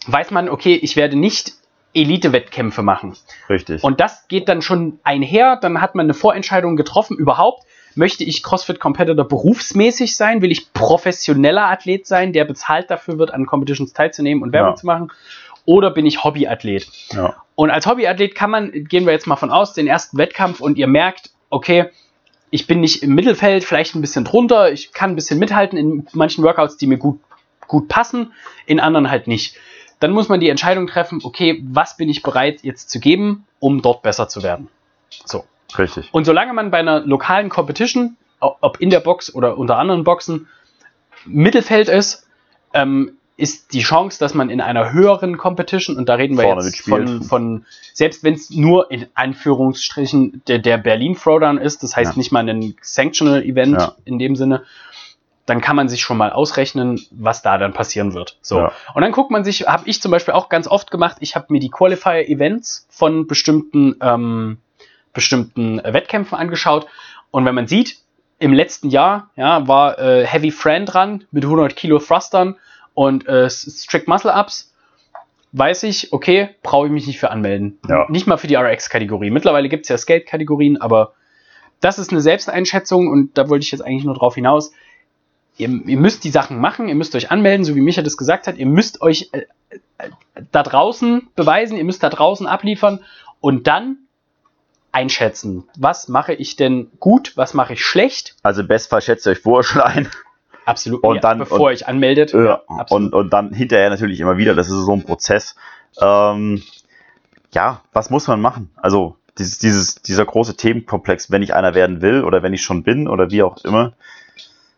weiß 0.07 0.31
man, 0.31 0.49
okay, 0.49 0.75
ich 0.75 0.95
werde 0.95 1.17
nicht 1.17 1.53
Elite-Wettkämpfe 1.93 2.81
machen. 2.83 3.15
Richtig. 3.49 3.83
Und 3.83 3.99
das 3.99 4.27
geht 4.27 4.47
dann 4.47 4.61
schon 4.61 4.99
einher, 5.03 5.57
dann 5.57 5.81
hat 5.81 5.95
man 5.95 6.05
eine 6.05 6.13
Vorentscheidung 6.13 6.75
getroffen, 6.75 7.17
überhaupt. 7.17 7.63
Möchte 7.95 8.23
ich 8.23 8.43
CrossFit 8.43 8.79
Competitor 8.79 9.27
berufsmäßig 9.27 10.15
sein? 10.15 10.41
Will 10.43 10.51
ich 10.51 10.71
professioneller 10.73 11.65
Athlet 11.69 12.05
sein, 12.05 12.31
der 12.33 12.45
bezahlt 12.45 12.89
dafür 12.91 13.17
wird, 13.17 13.33
an 13.33 13.45
Competitions 13.47 13.93
teilzunehmen 13.93 14.43
und 14.43 14.53
Werbung 14.53 14.73
Ja. 14.73 14.75
zu 14.75 14.85
machen? 14.85 15.11
Oder 15.65 15.89
bin 15.91 16.05
ich 16.05 16.23
Hobbyathlet? 16.23 16.87
ja. 17.11 17.35
Und 17.55 17.71
als 17.71 17.85
Hobbyathlet 17.87 18.35
kann 18.35 18.51
man, 18.51 18.71
gehen 18.71 19.05
wir 19.05 19.11
jetzt 19.11 19.27
mal 19.27 19.35
von 19.35 19.51
aus, 19.51 19.73
den 19.73 19.85
ersten 19.87 20.17
Wettkampf 20.17 20.61
und 20.61 20.77
ihr 20.77 20.87
merkt, 20.87 21.31
okay, 21.49 21.89
ich 22.51 22.67
bin 22.67 22.81
nicht 22.81 23.03
im 23.03 23.15
Mittelfeld, 23.15 23.63
vielleicht 23.63 23.95
ein 23.95 24.01
bisschen 24.01 24.25
drunter, 24.25 24.71
ich 24.71 24.91
kann 24.91 25.11
ein 25.11 25.15
bisschen 25.15 25.39
mithalten 25.39 25.77
in 25.77 26.07
manchen 26.13 26.43
Workouts, 26.43 26.77
die 26.77 26.87
mir 26.87 26.97
gut, 26.97 27.19
gut 27.67 27.87
passen, 27.87 28.33
in 28.65 28.79
anderen 28.79 29.09
halt 29.09 29.27
nicht. 29.27 29.55
Dann 29.99 30.11
muss 30.11 30.29
man 30.29 30.39
die 30.39 30.49
Entscheidung 30.49 30.87
treffen, 30.87 31.19
okay, 31.23 31.61
was 31.65 31.97
bin 31.97 32.09
ich 32.09 32.23
bereit 32.23 32.63
jetzt 32.63 32.89
zu 32.89 32.99
geben, 32.99 33.45
um 33.59 33.81
dort 33.81 34.01
besser 34.01 34.27
zu 34.27 34.43
werden. 34.43 34.69
So. 35.25 35.45
Richtig. 35.77 36.09
Und 36.11 36.25
solange 36.25 36.53
man 36.53 36.71
bei 36.71 36.79
einer 36.79 37.01
lokalen 37.01 37.49
Competition, 37.49 38.17
ob 38.39 38.79
in 38.79 38.89
der 38.89 39.01
Box 39.01 39.33
oder 39.33 39.57
unter 39.57 39.77
anderen 39.77 40.03
Boxen, 40.03 40.47
Mittelfeld 41.25 41.89
ist, 41.89 42.27
ähm, 42.73 43.17
ist 43.39 43.73
die 43.73 43.81
Chance, 43.81 44.19
dass 44.19 44.33
man 44.33 44.49
in 44.49 44.61
einer 44.61 44.91
höheren 44.91 45.37
Competition, 45.37 45.97
und 45.97 46.09
da 46.09 46.15
reden 46.15 46.37
wir 46.37 46.43
Vorne 46.43 46.65
jetzt 46.65 46.81
von, 46.81 47.23
von, 47.23 47.65
selbst 47.93 48.23
wenn 48.23 48.33
es 48.33 48.49
nur 48.49 48.91
in 48.91 49.07
Anführungsstrichen 49.13 50.41
der, 50.47 50.59
der 50.59 50.77
Berlin 50.77 51.15
Throwdown 51.15 51.57
ist, 51.57 51.81
das 51.83 51.95
heißt 51.95 52.13
Ja. 52.13 52.17
nicht 52.17 52.31
mal 52.31 52.47
ein 52.47 52.75
Sanctional 52.81 53.43
Event 53.43 53.79
Ja. 53.79 53.95
in 54.05 54.19
dem 54.19 54.35
Sinne, 54.35 54.63
dann 55.45 55.61
kann 55.61 55.75
man 55.75 55.89
sich 55.89 56.01
schon 56.01 56.17
mal 56.17 56.31
ausrechnen, 56.31 57.01
was 57.11 57.41
da 57.41 57.57
dann 57.57 57.73
passieren 57.73 58.13
wird. 58.13 58.37
So. 58.41 58.59
Ja. 58.59 58.71
Und 58.93 59.01
dann 59.01 59.11
guckt 59.11 59.31
man 59.31 59.43
sich, 59.43 59.67
habe 59.67 59.87
ich 59.89 60.01
zum 60.01 60.11
Beispiel 60.11 60.33
auch 60.33 60.49
ganz 60.49 60.67
oft 60.67 60.91
gemacht, 60.91 61.17
ich 61.21 61.35
habe 61.35 61.47
mir 61.49 61.59
die 61.59 61.69
Qualifier-Events 61.69 62.87
von 62.89 63.25
bestimmten, 63.25 63.95
ähm, 64.01 64.57
bestimmten 65.13 65.77
Wettkämpfen 65.77 66.37
angeschaut. 66.37 66.85
Und 67.31 67.45
wenn 67.45 67.55
man 67.55 67.67
sieht, 67.67 67.97
im 68.37 68.53
letzten 68.53 68.89
Jahr 68.89 69.29
ja, 69.35 69.67
war 69.67 69.97
äh, 69.97 70.25
Heavy 70.25 70.51
Fran 70.51 70.85
dran 70.85 71.23
mit 71.31 71.43
100 71.43 71.75
Kilo 71.75 71.99
Thrustern 71.99 72.55
und 72.93 73.27
äh, 73.27 73.49
Strict 73.49 74.07
Muscle 74.07 74.31
Ups, 74.31 74.73
weiß 75.51 75.83
ich, 75.83 76.13
okay, 76.13 76.49
brauche 76.63 76.87
ich 76.87 76.91
mich 76.91 77.07
nicht 77.07 77.19
für 77.19 77.31
anmelden. 77.31 77.79
Ja. 77.87 78.05
Nicht 78.09 78.27
mal 78.27 78.37
für 78.37 78.47
die 78.47 78.55
RX-Kategorie. 78.55 79.31
Mittlerweile 79.31 79.69
gibt 79.69 79.85
es 79.85 79.89
ja 79.89 79.97
Skate-Kategorien, 79.97 80.79
aber 80.79 81.13
das 81.81 81.97
ist 81.97 82.11
eine 82.11 82.21
Selbsteinschätzung 82.21 83.07
und 83.07 83.37
da 83.37 83.49
wollte 83.49 83.63
ich 83.63 83.71
jetzt 83.71 83.81
eigentlich 83.81 84.03
nur 84.03 84.15
drauf 84.15 84.35
hinaus. 84.35 84.71
Ihr, 85.57 85.69
ihr 85.69 85.97
müsst 85.97 86.23
die 86.23 86.29
Sachen 86.29 86.59
machen, 86.59 86.87
ihr 86.87 86.95
müsst 86.95 87.15
euch 87.15 87.31
anmelden, 87.31 87.65
so 87.65 87.75
wie 87.75 87.81
Micha 87.81 88.01
das 88.01 88.17
gesagt 88.17 88.47
hat. 88.47 88.57
Ihr 88.57 88.65
müsst 88.65 89.01
euch 89.01 89.29
äh, 89.31 89.45
äh, 89.97 90.09
da 90.51 90.63
draußen 90.63 91.27
beweisen, 91.35 91.77
ihr 91.77 91.83
müsst 91.83 92.03
da 92.03 92.09
draußen 92.09 92.47
abliefern 92.47 93.03
und 93.41 93.67
dann 93.67 93.97
einschätzen, 94.91 95.65
was 95.77 96.07
mache 96.07 96.33
ich 96.33 96.55
denn 96.55 96.91
gut, 96.99 97.33
was 97.35 97.53
mache 97.53 97.73
ich 97.73 97.85
schlecht. 97.85 98.35
Also 98.43 98.61
im 98.61 98.67
Bestfall 98.67 99.01
schätzt 99.01 99.27
ihr 99.27 99.31
euch 99.31 99.39
vorher 99.39 99.63
schon 99.63 99.81
ein. 99.81 100.09
Absolut. 100.69 101.03
Und 101.03 101.23
dann- 101.23 101.39
bevor 101.39 101.67
und- 101.67 101.73
ich 101.73 101.87
anmeldet. 101.87 102.33
Ja, 102.33 102.61
und, 102.89 103.13
und 103.13 103.31
dann 103.31 103.53
hinterher 103.53 103.89
natürlich 103.89 104.19
immer 104.19 104.37
wieder, 104.37 104.55
das 104.55 104.67
ist 104.67 104.85
so 104.85 104.93
ein 104.93 105.03
Prozess. 105.03 105.55
Ähm, 106.01 106.61
ja, 107.51 107.81
was 107.93 108.09
muss 108.09 108.27
man 108.27 108.41
machen? 108.41 108.69
Also 108.75 109.15
dieses, 109.37 109.57
dieses, 109.59 109.95
dieser 109.95 110.25
große 110.25 110.55
Themenkomplex, 110.55 111.31
wenn 111.31 111.41
ich 111.41 111.53
einer 111.53 111.73
werden 111.73 112.01
will 112.01 112.23
oder 112.23 112.43
wenn 112.43 112.53
ich 112.53 112.61
schon 112.61 112.83
bin 112.83 113.07
oder 113.07 113.31
wie 113.31 113.41
auch 113.43 113.63
immer. 113.63 113.93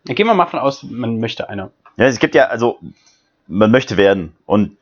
Dann 0.05 0.15
gehen 0.15 0.27
wir 0.27 0.33
mal 0.33 0.45
davon 0.45 0.59
aus, 0.59 0.83
man 0.83 1.19
möchte 1.19 1.49
einer. 1.49 1.71
Ja, 1.97 2.05
es 2.05 2.19
gibt 2.19 2.35
ja, 2.35 2.45
also 2.45 2.79
man 3.47 3.71
möchte 3.71 3.97
werden 3.97 4.33
und 4.45 4.77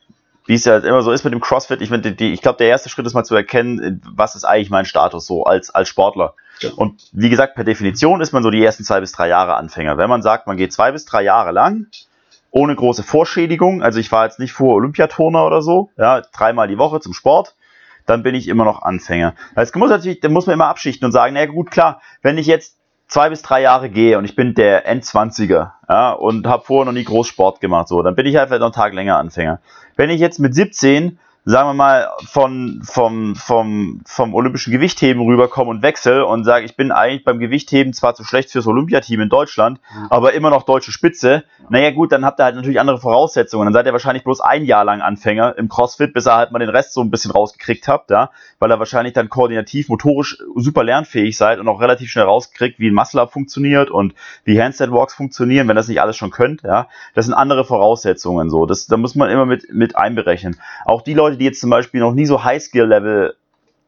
wie 0.46 0.54
es 0.54 0.64
ja 0.64 0.78
immer 0.78 1.02
so 1.02 1.12
ist 1.12 1.24
mit 1.24 1.32
dem 1.32 1.40
CrossFit, 1.40 1.80
ich, 1.80 1.90
ich 1.92 2.42
glaube, 2.42 2.58
der 2.58 2.68
erste 2.68 2.88
Schritt 2.88 3.06
ist 3.06 3.14
mal 3.14 3.24
zu 3.24 3.34
erkennen, 3.34 4.02
was 4.14 4.34
ist 4.34 4.44
eigentlich 4.44 4.70
mein 4.70 4.84
Status 4.84 5.26
so 5.26 5.44
als, 5.44 5.70
als 5.70 5.88
Sportler. 5.88 6.34
Und 6.76 7.08
wie 7.12 7.30
gesagt, 7.30 7.54
per 7.54 7.64
Definition 7.64 8.20
ist 8.20 8.32
man 8.32 8.42
so 8.42 8.50
die 8.50 8.62
ersten 8.62 8.84
zwei 8.84 9.00
bis 9.00 9.12
drei 9.12 9.28
Jahre 9.28 9.54
Anfänger. 9.54 9.98
Wenn 9.98 10.08
man 10.08 10.22
sagt, 10.22 10.46
man 10.46 10.56
geht 10.56 10.72
zwei 10.72 10.92
bis 10.92 11.04
drei 11.04 11.22
Jahre 11.22 11.52
lang, 11.52 11.86
ohne 12.50 12.74
große 12.74 13.02
Vorschädigung, 13.02 13.82
also 13.82 13.98
ich 13.98 14.10
war 14.10 14.24
jetzt 14.24 14.38
nicht 14.38 14.52
vor 14.52 14.74
Olympiaturner 14.74 15.46
oder 15.46 15.62
so, 15.62 15.90
ja, 15.96 16.20
dreimal 16.32 16.68
die 16.68 16.78
Woche 16.78 17.00
zum 17.00 17.12
Sport, 17.12 17.54
dann 18.06 18.22
bin 18.22 18.34
ich 18.34 18.48
immer 18.48 18.64
noch 18.64 18.82
Anfänger. 18.82 19.34
Das 19.54 19.74
muss 19.74 19.90
natürlich, 19.90 20.20
da 20.20 20.28
muss 20.28 20.46
man 20.46 20.54
immer 20.54 20.66
abschichten 20.66 21.06
und 21.06 21.12
sagen, 21.12 21.34
na 21.34 21.46
gut, 21.46 21.70
klar, 21.70 22.00
wenn 22.22 22.38
ich 22.38 22.46
jetzt 22.46 22.76
zwei 23.06 23.28
bis 23.28 23.42
drei 23.42 23.60
Jahre 23.62 23.90
gehe 23.90 24.18
und 24.18 24.24
ich 24.24 24.36
bin 24.36 24.54
der 24.54 24.86
Endzwanziger 24.86 25.74
ja, 25.88 26.12
und 26.12 26.46
habe 26.46 26.64
vorher 26.64 26.86
noch 26.86 26.92
nie 26.92 27.04
groß 27.04 27.26
Sport 27.26 27.60
gemacht, 27.60 27.88
so, 27.88 28.02
dann 28.02 28.14
bin 28.14 28.26
ich 28.26 28.36
halt 28.36 28.50
noch 28.50 28.60
einen 28.60 28.72
Tag 28.72 28.94
länger 28.94 29.18
Anfänger. 29.18 29.60
Wenn 29.96 30.10
ich 30.10 30.20
jetzt 30.20 30.38
mit 30.38 30.54
17, 30.54 31.18
sagen 31.44 31.68
wir 31.68 31.74
mal, 31.74 32.08
von, 32.26 32.80
vom, 32.84 33.34
vom, 33.34 34.00
vom 34.06 34.34
olympischen 34.34 34.72
Gewichtheben 34.72 35.22
rüberkomme 35.22 35.70
und 35.70 35.82
wechsle 35.82 36.26
und 36.26 36.44
sage, 36.44 36.64
ich 36.64 36.76
bin 36.76 36.92
eigentlich 36.92 37.24
beim 37.24 37.38
Gewichtheben 37.38 37.92
zwar 37.92 38.14
zu 38.14 38.24
schlecht 38.24 38.50
fürs 38.50 38.66
Olympiateam 38.66 39.20
in 39.20 39.28
Deutschland, 39.28 39.80
Mhm. 39.94 40.06
aber 40.10 40.32
immer 40.34 40.50
noch 40.50 40.64
deutsche 40.64 40.92
Spitze, 40.92 41.44
naja 41.68 41.90
gut, 41.90 42.12
dann 42.12 42.24
habt 42.24 42.40
ihr 42.40 42.44
halt 42.44 42.56
natürlich 42.56 42.78
andere 42.80 42.98
Voraussetzungen. 42.98 43.64
Dann 43.66 43.72
seid 43.72 43.86
ihr 43.86 43.92
wahrscheinlich 43.92 44.24
bloß 44.24 44.40
ein 44.40 44.64
Jahr 44.64 44.84
lang 44.84 45.00
Anfänger 45.00 45.56
im 45.56 45.68
CrossFit, 45.68 46.12
bis 46.12 46.26
ihr 46.26 46.34
halt 46.34 46.52
mal 46.52 46.58
den 46.58 46.68
Rest 46.68 46.92
so 46.92 47.00
ein 47.00 47.10
bisschen 47.10 47.30
rausgekriegt 47.30 47.88
habt, 47.88 48.10
ja, 48.10 48.30
weil 48.58 48.70
ihr 48.70 48.78
wahrscheinlich 48.78 49.14
dann 49.14 49.28
koordinativ, 49.28 49.88
motorisch 49.88 50.38
super 50.56 50.84
lernfähig 50.84 51.36
seid 51.36 51.58
und 51.58 51.68
auch 51.68 51.80
relativ 51.80 52.10
schnell 52.10 52.24
rauskriegt, 52.26 52.78
wie 52.78 52.88
ein 52.88 52.94
Muscle-Up 52.94 53.32
funktioniert 53.32 53.90
und 53.90 54.14
wie 54.44 54.60
Handstand-Walks 54.60 55.14
funktionieren, 55.14 55.68
wenn 55.68 55.76
das 55.76 55.88
nicht 55.88 56.00
alles 56.00 56.16
schon 56.16 56.30
könnt, 56.30 56.62
ja. 56.62 56.88
Das 57.14 57.24
sind 57.26 57.34
andere 57.34 57.64
Voraussetzungen 57.64 58.50
so. 58.50 58.66
Das, 58.66 58.86
da 58.86 58.96
muss 58.96 59.14
man 59.14 59.30
immer 59.30 59.46
mit, 59.46 59.72
mit 59.72 59.96
einberechnen. 59.96 60.56
Auch 60.84 61.02
die 61.02 61.14
Leute, 61.14 61.29
die 61.38 61.44
jetzt 61.44 61.60
zum 61.60 61.70
Beispiel 61.70 62.00
noch 62.00 62.12
nie 62.12 62.26
so 62.26 62.44
High-Skill-Level 62.44 63.34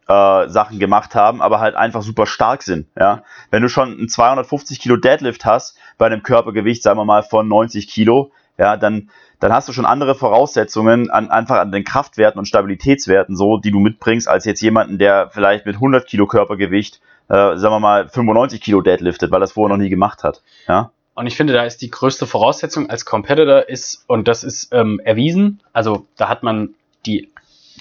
äh, 0.08 0.48
Sachen 0.48 0.78
gemacht 0.78 1.14
haben, 1.14 1.40
aber 1.40 1.60
halt 1.60 1.74
einfach 1.74 2.02
super 2.02 2.26
stark 2.26 2.62
sind. 2.62 2.88
Ja? 2.98 3.22
Wenn 3.50 3.62
du 3.62 3.68
schon 3.68 3.92
einen 3.92 4.08
250 4.08 4.80
Kilo 4.80 4.96
Deadlift 4.96 5.44
hast 5.44 5.78
bei 5.98 6.06
einem 6.06 6.22
Körpergewicht, 6.22 6.82
sagen 6.82 6.98
wir 6.98 7.04
mal 7.04 7.22
von 7.22 7.48
90 7.48 7.88
Kilo, 7.88 8.32
ja, 8.58 8.76
dann, 8.76 9.10
dann 9.40 9.52
hast 9.52 9.68
du 9.68 9.72
schon 9.72 9.86
andere 9.86 10.14
Voraussetzungen 10.14 11.10
an, 11.10 11.30
einfach 11.30 11.58
an 11.58 11.72
den 11.72 11.84
Kraftwerten 11.84 12.38
und 12.38 12.46
Stabilitätswerten 12.46 13.36
so, 13.36 13.58
die 13.58 13.70
du 13.70 13.80
mitbringst, 13.80 14.28
als 14.28 14.44
jetzt 14.44 14.60
jemanden, 14.60 14.98
der 14.98 15.30
vielleicht 15.30 15.66
mit 15.66 15.76
100 15.76 16.06
Kilo 16.06 16.26
Körpergewicht, 16.26 17.00
äh, 17.28 17.56
sagen 17.56 17.74
wir 17.74 17.80
mal 17.80 18.08
95 18.08 18.60
Kilo 18.60 18.82
Deadliftet, 18.82 19.30
weil 19.30 19.40
das 19.40 19.52
vorher 19.52 19.74
noch 19.74 19.82
nie 19.82 19.88
gemacht 19.88 20.22
hat. 20.22 20.42
Ja, 20.68 20.90
Und 21.14 21.26
ich 21.26 21.36
finde, 21.36 21.54
da 21.54 21.64
ist 21.64 21.80
die 21.80 21.90
größte 21.90 22.26
Voraussetzung 22.26 22.90
als 22.90 23.04
Competitor 23.04 23.68
ist, 23.68 24.04
und 24.06 24.28
das 24.28 24.44
ist 24.44 24.72
ähm, 24.72 25.00
erwiesen, 25.02 25.60
also 25.72 26.06
da 26.16 26.28
hat 26.28 26.42
man 26.42 26.74
die 27.06 27.31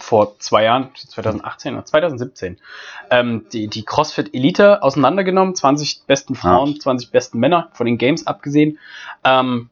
vor 0.03 0.39
zwei 0.39 0.63
Jahren, 0.63 0.89
2018 0.96 1.75
oder 1.75 1.86
2017, 1.86 2.60
ähm, 3.10 3.46
die, 3.51 3.67
die 3.67 3.84
CrossFit 3.84 4.34
Elite 4.34 4.84
auseinandergenommen, 4.84 5.55
20 5.55 6.03
besten 6.07 6.35
Frauen, 6.35 6.79
20 6.79 7.11
besten 7.11 7.40
Männer 7.40 7.70
von 7.74 7.85
den 7.85 7.98
Games 7.98 8.27
abgesehen, 8.27 8.79
ähm, 9.24 9.70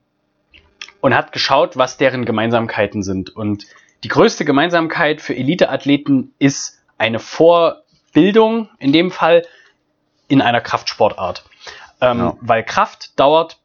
und 1.02 1.15
hat 1.15 1.32
geschaut, 1.32 1.78
was 1.78 1.98
deren 1.98 2.26
Gemeinsamkeiten 2.26 3.04
sind. 3.04 3.36
Und 3.36 3.65
die 4.04 4.10
größte 4.10 4.46
Gemeinsamkeit 4.46 5.22
für 5.22 5.36
Elite-Athleten 5.36 6.34
ist 6.39 6.82
eine 6.98 7.20
Vorbildung, 7.20 8.70
in 8.80 8.92
dem 8.92 9.12
Fall 9.12 9.46
in 10.28 10.42
einer 10.42 10.62
Kraftsportart. 10.62 11.46
Ähm, 12.02 12.20
Ja. 12.20 12.38
Weil 12.42 12.63
Kraft 12.63 13.20
dauert 13.20 13.59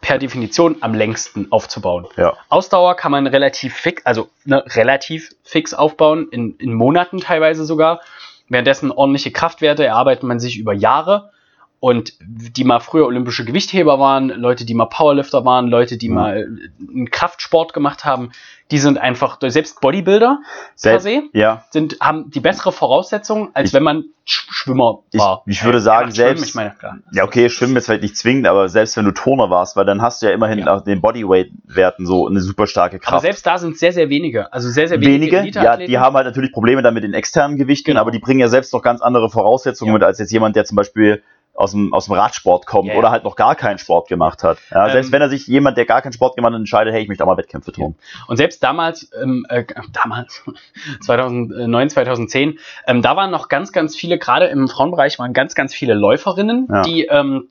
per 0.00 0.18
Definition 0.18 0.76
am 0.80 0.94
längsten 0.94 1.50
aufzubauen. 1.50 2.06
ja, 2.16 2.36
Ausdauer 2.48 2.96
kann 2.96 3.12
man 3.12 3.26
relativ 3.26 3.74
fix, 3.74 4.04
also 4.04 4.28
ne, 4.44 4.62
relativ 4.68 5.30
fix 5.42 5.74
aufbauen, 5.74 6.28
in, 6.30 6.56
in 6.58 6.72
Monaten 6.72 7.18
teilweise 7.18 7.64
sogar. 7.64 8.00
Währenddessen 8.48 8.92
ordentliche 8.92 9.32
Kraftwerte 9.32 9.84
erarbeitet 9.84 10.22
man 10.22 10.38
sich 10.38 10.58
über 10.58 10.72
Jahre. 10.72 11.30
Und 11.78 12.14
die 12.20 12.64
mal 12.64 12.80
früher 12.80 13.04
olympische 13.06 13.44
Gewichtheber 13.44 13.98
waren, 13.98 14.30
Leute, 14.30 14.64
die 14.64 14.72
mal 14.74 14.86
Powerlifter 14.86 15.44
waren, 15.44 15.68
Leute, 15.68 15.98
die 15.98 16.08
Mhm. 16.08 16.14
mal 16.14 16.48
einen 16.88 17.10
Kraftsport 17.10 17.74
gemacht 17.74 18.04
haben, 18.04 18.30
die 18.70 18.78
sind 18.78 18.98
einfach, 18.98 19.38
selbst 19.46 19.80
Bodybuilder 19.80 20.38
per 20.40 20.64
Selbst, 20.74 21.04
se, 21.04 21.22
ja. 21.34 21.64
sind, 21.70 21.98
haben 22.00 22.30
die 22.30 22.40
bessere 22.40 22.72
Voraussetzungen, 22.72 23.50
als 23.52 23.68
Ich- 23.68 23.74
wenn 23.74 23.82
man 23.82 24.04
Sch 24.24 24.48
Schwimmer 24.50 25.00
Ich- 25.12 25.20
war. 25.20 25.42
ich 25.46 25.62
würde 25.64 25.78
Äh, 25.78 25.82
sagen, 25.82 26.08
ja, 26.08 26.14
Schwimmen, 26.14 26.28
selbst- 26.38 26.48
Ich 26.48 26.54
meine. 26.56 26.74
Ja, 27.12 27.22
okay, 27.24 27.48
Schwimmen 27.48 27.76
ist 27.76 27.86
vielleicht 27.86 28.02
nicht 28.02 28.16
zwingend, 28.16 28.48
aber 28.48 28.68
selbst 28.68 28.96
wenn 28.96 29.04
du 29.04 29.12
Turner 29.12 29.50
warst, 29.50 29.76
weil 29.76 29.84
dann 29.84 30.02
hast 30.02 30.20
du 30.22 30.26
ja 30.26 30.32
immerhin 30.32 30.60
Ja. 30.60 30.74
auch 30.74 30.80
den 30.82 31.00
Bodyweight-Werten 31.00 32.06
so 32.06 32.26
eine 32.26 32.40
super 32.40 32.66
starke 32.66 32.98
Kraft. 32.98 33.12
Aber 33.12 33.20
selbst 33.20 33.46
da 33.46 33.58
sind 33.58 33.78
sehr, 33.78 33.92
sehr 33.92 34.08
wenige. 34.08 34.52
Also 34.52 34.68
sehr, 34.70 34.88
sehr 34.88 35.00
wenige. 35.00 35.36
wenige, 35.42 35.60
ja, 35.60 35.76
die 35.76 35.98
haben 35.98 36.16
halt 36.16 36.26
natürlich 36.26 36.50
Probleme 36.52 36.82
dann 36.82 36.94
mit 36.94 37.04
den 37.04 37.14
externen 37.14 37.56
Gewichten, 37.58 37.90
Genau. 37.90 38.00
aber 38.00 38.10
die 38.10 38.18
bringen 38.18 38.40
ja 38.40 38.48
selbst 38.48 38.72
noch 38.72 38.82
ganz 38.82 39.00
andere 39.00 39.30
Voraussetzungen 39.30 39.92
mit 39.92 40.02
als 40.02 40.18
jetzt 40.18 40.32
jemand, 40.32 40.56
der 40.56 40.64
zum 40.64 40.74
Beispiel 40.76 41.22
aus 41.56 41.72
dem, 41.72 41.92
aus 41.94 42.06
dem 42.06 42.14
Radsport 42.14 42.66
kommt 42.66 42.88
ja. 42.88 42.94
oder 42.96 43.10
halt 43.10 43.24
noch 43.24 43.34
gar 43.36 43.54
keinen 43.54 43.78
Sport 43.78 44.08
gemacht 44.08 44.42
hat. 44.42 44.58
Ja, 44.70 44.90
selbst 44.90 45.08
Ähm, 45.08 45.12
wenn 45.12 45.22
er 45.22 45.28
sich 45.28 45.46
jemand, 45.46 45.76
der 45.78 45.86
gar 45.86 46.02
keinen 46.02 46.12
Sport 46.12 46.36
gemacht 46.36 46.52
hat, 46.52 46.58
entscheidet, 46.58 46.92
hey, 46.92 47.02
ich 47.02 47.08
möchte 47.08 47.24
auch 47.24 47.28
mal 47.28 47.36
Wettkämpfe 47.36 47.72
tun. 47.72 47.96
Und 48.28 48.36
selbst 48.36 48.62
damals, 48.62 49.10
ähm, 49.20 49.46
äh, 49.48 49.64
damals, 49.92 50.44
2009, 51.00 51.90
2010, 51.90 52.58
ähm, 52.86 53.02
da 53.02 53.16
waren 53.16 53.30
noch 53.30 53.48
ganz, 53.48 53.72
ganz 53.72 53.96
viele, 53.96 54.18
gerade 54.18 54.46
im 54.46 54.68
Frauenbereich 54.68 55.18
waren 55.18 55.32
ganz, 55.32 55.54
ganz 55.54 55.74
viele 55.74 55.94
Läuferinnen, 55.94 56.68
Ja. 56.70 56.82
die, 56.82 57.06
ähm, 57.06 57.48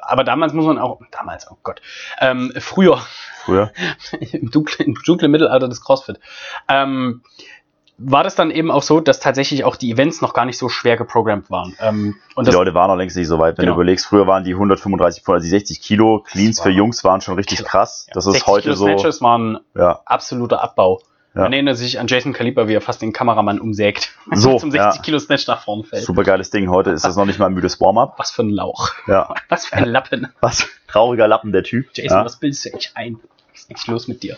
aber 0.00 0.24
damals 0.24 0.52
muss 0.52 0.64
man 0.64 0.78
auch, 0.78 1.00
damals, 1.10 1.50
oh 1.50 1.56
Gott, 1.62 1.82
ähm, 2.20 2.52
früher, 2.58 2.98
Früher. 3.44 3.72
im 4.32 4.50
dunklen, 4.50 4.88
im 4.88 4.94
dunklen 5.04 5.30
Mittelalter 5.30 5.68
des 5.68 5.82
CrossFit, 5.82 6.20
ähm, 6.68 7.22
war 8.04 8.24
das 8.24 8.34
dann 8.34 8.50
eben 8.50 8.70
auch 8.70 8.82
so, 8.82 9.00
dass 9.00 9.20
tatsächlich 9.20 9.64
auch 9.64 9.76
die 9.76 9.90
Events 9.92 10.20
noch 10.20 10.34
gar 10.34 10.44
nicht 10.44 10.58
so 10.58 10.68
schwer 10.68 10.96
geprogrammt 10.96 11.50
waren. 11.50 11.74
Ähm, 11.80 12.16
Die 12.38 12.50
Leute 12.50 12.74
waren 12.74 12.88
noch 12.88 12.96
längst 12.96 13.16
nicht 13.16 13.28
so 13.28 13.38
weit. 13.38 13.58
Wenn 13.58 13.64
Genau. 13.64 13.76
du 13.76 13.82
überlegst, 13.82 14.06
früher 14.06 14.26
waren 14.26 14.44
die 14.44 14.54
135, 14.54 15.22
also 15.26 15.42
die 15.42 15.48
60 15.48 15.80
Kilo 15.80 16.20
Cleans 16.26 16.60
für 16.60 16.70
Jungs 16.70 17.04
waren 17.04 17.20
schon 17.20 17.34
richtig 17.36 17.64
krass. 17.64 18.06
Das 18.12 18.26
ist 18.26 18.32
60 18.32 18.46
heute 18.48 18.62
Kilo 18.64 18.74
so. 18.76 18.84
Snatches 18.86 19.20
waren 19.22 19.58
Ja. 19.76 20.00
absoluter 20.04 20.62
Abbau. 20.62 21.00
Ja. 21.34 21.42
Man 21.42 21.54
erinnert 21.54 21.78
sich 21.78 21.98
an 21.98 22.08
Jason 22.08 22.34
Kaliber, 22.34 22.68
wie 22.68 22.74
er 22.74 22.82
fast 22.82 23.00
den 23.00 23.14
Kameramann 23.14 23.58
umsägt. 23.58 24.12
So, 24.32 24.58
zum 24.58 24.70
60 24.70 24.96
ja. 24.96 25.02
Kilo 25.02 25.18
Snatch 25.18 25.46
nach 25.46 25.62
vorne 25.62 25.82
fällt. 25.84 26.04
Super 26.04 26.24
geiles 26.24 26.50
Ding. 26.50 26.68
Heute 26.68 26.90
ist 26.90 27.04
das 27.06 27.16
noch 27.16 27.24
nicht 27.24 27.38
mal 27.38 27.46
ein 27.46 27.54
müdes 27.54 27.80
Warm-up. 27.80 28.14
Was 28.18 28.30
für 28.30 28.42
ein 28.42 28.50
Lauch. 28.50 28.90
Ja. 29.06 29.32
Was 29.48 29.66
für 29.66 29.76
ein 29.76 29.86
Lappen. 29.88 30.28
Was? 30.40 30.66
Trauriger 30.88 31.26
Lappen, 31.28 31.52
der 31.52 31.62
Typ. 31.62 31.86
Jason, 31.94 32.18
ja. 32.18 32.24
was 32.24 32.36
bildest 32.38 32.66
du 32.66 32.68
eigentlich 32.70 32.92
ein? 32.94 33.18
Eigentlich 33.72 33.86
los 33.86 34.08
mit 34.08 34.22
dir? 34.22 34.36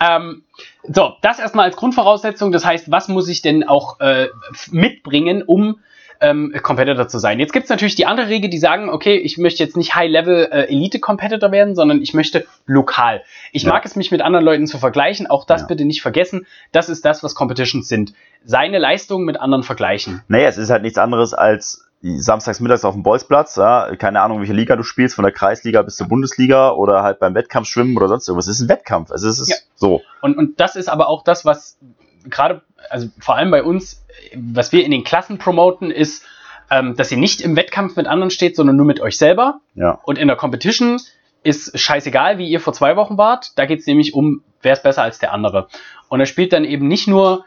Ähm, 0.00 0.42
so, 0.84 1.12
das 1.20 1.38
erstmal 1.38 1.66
als 1.66 1.76
Grundvoraussetzung. 1.76 2.50
Das 2.52 2.64
heißt, 2.64 2.90
was 2.90 3.08
muss 3.08 3.28
ich 3.28 3.42
denn 3.42 3.66
auch 3.66 4.00
äh, 4.00 4.28
mitbringen, 4.70 5.42
um 5.42 5.80
ähm, 6.22 6.54
Competitor 6.62 7.08
zu 7.08 7.18
sein? 7.18 7.38
Jetzt 7.40 7.52
gibt 7.52 7.64
es 7.64 7.70
natürlich 7.70 7.94
die 7.94 8.06
andere 8.06 8.28
Regel, 8.28 8.48
die 8.50 8.58
sagen, 8.58 8.88
okay, 8.88 9.16
ich 9.16 9.36
möchte 9.38 9.62
jetzt 9.62 9.76
nicht 9.76 9.94
High-Level 9.94 10.48
äh, 10.50 10.62
Elite-Competitor 10.68 11.52
werden, 11.52 11.74
sondern 11.74 12.00
ich 12.00 12.14
möchte 12.14 12.46
lokal. 12.66 13.22
Ich 13.52 13.64
Ja. 13.64 13.70
mag 13.70 13.84
es, 13.84 13.96
mich 13.96 14.10
mit 14.10 14.22
anderen 14.22 14.44
Leuten 14.44 14.66
zu 14.66 14.78
vergleichen. 14.78 15.26
Auch 15.26 15.44
das 15.44 15.62
Ja. 15.62 15.66
bitte 15.66 15.84
nicht 15.84 16.00
vergessen. 16.02 16.46
Das 16.72 16.88
ist 16.88 17.04
das, 17.04 17.22
was 17.22 17.34
Competitions 17.34 17.88
sind. 17.88 18.14
Seine 18.44 18.78
Leistungen 18.78 19.26
mit 19.26 19.38
anderen 19.38 19.62
vergleichen. 19.62 20.22
Naja, 20.28 20.48
es 20.48 20.56
ist 20.56 20.70
halt 20.70 20.82
nichts 20.82 20.98
anderes 20.98 21.34
als 21.34 21.86
samstags 22.02 22.60
mittags 22.60 22.84
auf 22.84 22.94
dem 22.94 23.02
Bolzplatz, 23.02 23.56
ja, 23.56 23.94
keine 23.96 24.22
Ahnung, 24.22 24.40
welche 24.40 24.54
Liga 24.54 24.74
du 24.76 24.82
spielst, 24.82 25.14
von 25.14 25.22
der 25.24 25.32
Kreisliga 25.32 25.82
bis 25.82 25.96
zur 25.96 26.08
Bundesliga 26.08 26.70
oder 26.72 27.02
halt 27.02 27.18
beim 27.18 27.34
Wettkampf 27.34 27.68
schwimmen 27.68 27.96
oder 27.96 28.08
sonst 28.08 28.26
irgendwas. 28.26 28.46
Es 28.46 28.56
ist 28.56 28.62
ein 28.62 28.68
Wettkampf. 28.70 29.10
Also 29.10 29.28
es 29.28 29.38
ist 29.38 29.50
Ja. 29.50 29.56
so. 29.74 30.00
Und, 30.22 30.36
und 30.38 30.60
das 30.60 30.76
ist 30.76 30.88
aber 30.88 31.08
auch 31.08 31.24
das, 31.24 31.44
was 31.44 31.78
gerade, 32.24 32.62
also 32.88 33.08
vor 33.18 33.36
allem 33.36 33.50
bei 33.50 33.62
uns, 33.62 34.02
was 34.34 34.72
wir 34.72 34.84
in 34.84 34.90
den 34.90 35.04
Klassen 35.04 35.38
promoten, 35.38 35.90
ist, 35.90 36.24
ähm, 36.70 36.96
dass 36.96 37.10
ihr 37.12 37.18
nicht 37.18 37.40
im 37.42 37.56
Wettkampf 37.56 37.96
mit 37.96 38.06
anderen 38.06 38.30
steht, 38.30 38.56
sondern 38.56 38.76
nur 38.76 38.86
mit 38.86 39.00
euch 39.00 39.18
selber. 39.18 39.60
Ja. 39.74 39.98
Und 40.04 40.18
in 40.18 40.28
der 40.28 40.36
Competition 40.36 40.98
ist 41.42 41.78
scheißegal, 41.78 42.38
wie 42.38 42.48
ihr 42.48 42.60
vor 42.60 42.72
zwei 42.72 42.96
Wochen 42.96 43.18
wart. 43.18 43.52
Da 43.58 43.66
geht 43.66 43.80
es 43.80 43.86
nämlich 43.86 44.14
um, 44.14 44.42
wer 44.62 44.72
ist 44.72 44.82
besser 44.82 45.02
als 45.02 45.18
der 45.18 45.32
andere. 45.32 45.68
Und 46.08 46.18
da 46.18 46.26
spielt 46.26 46.52
dann 46.52 46.64
eben 46.64 46.86
nicht 46.88 47.08
nur, 47.08 47.44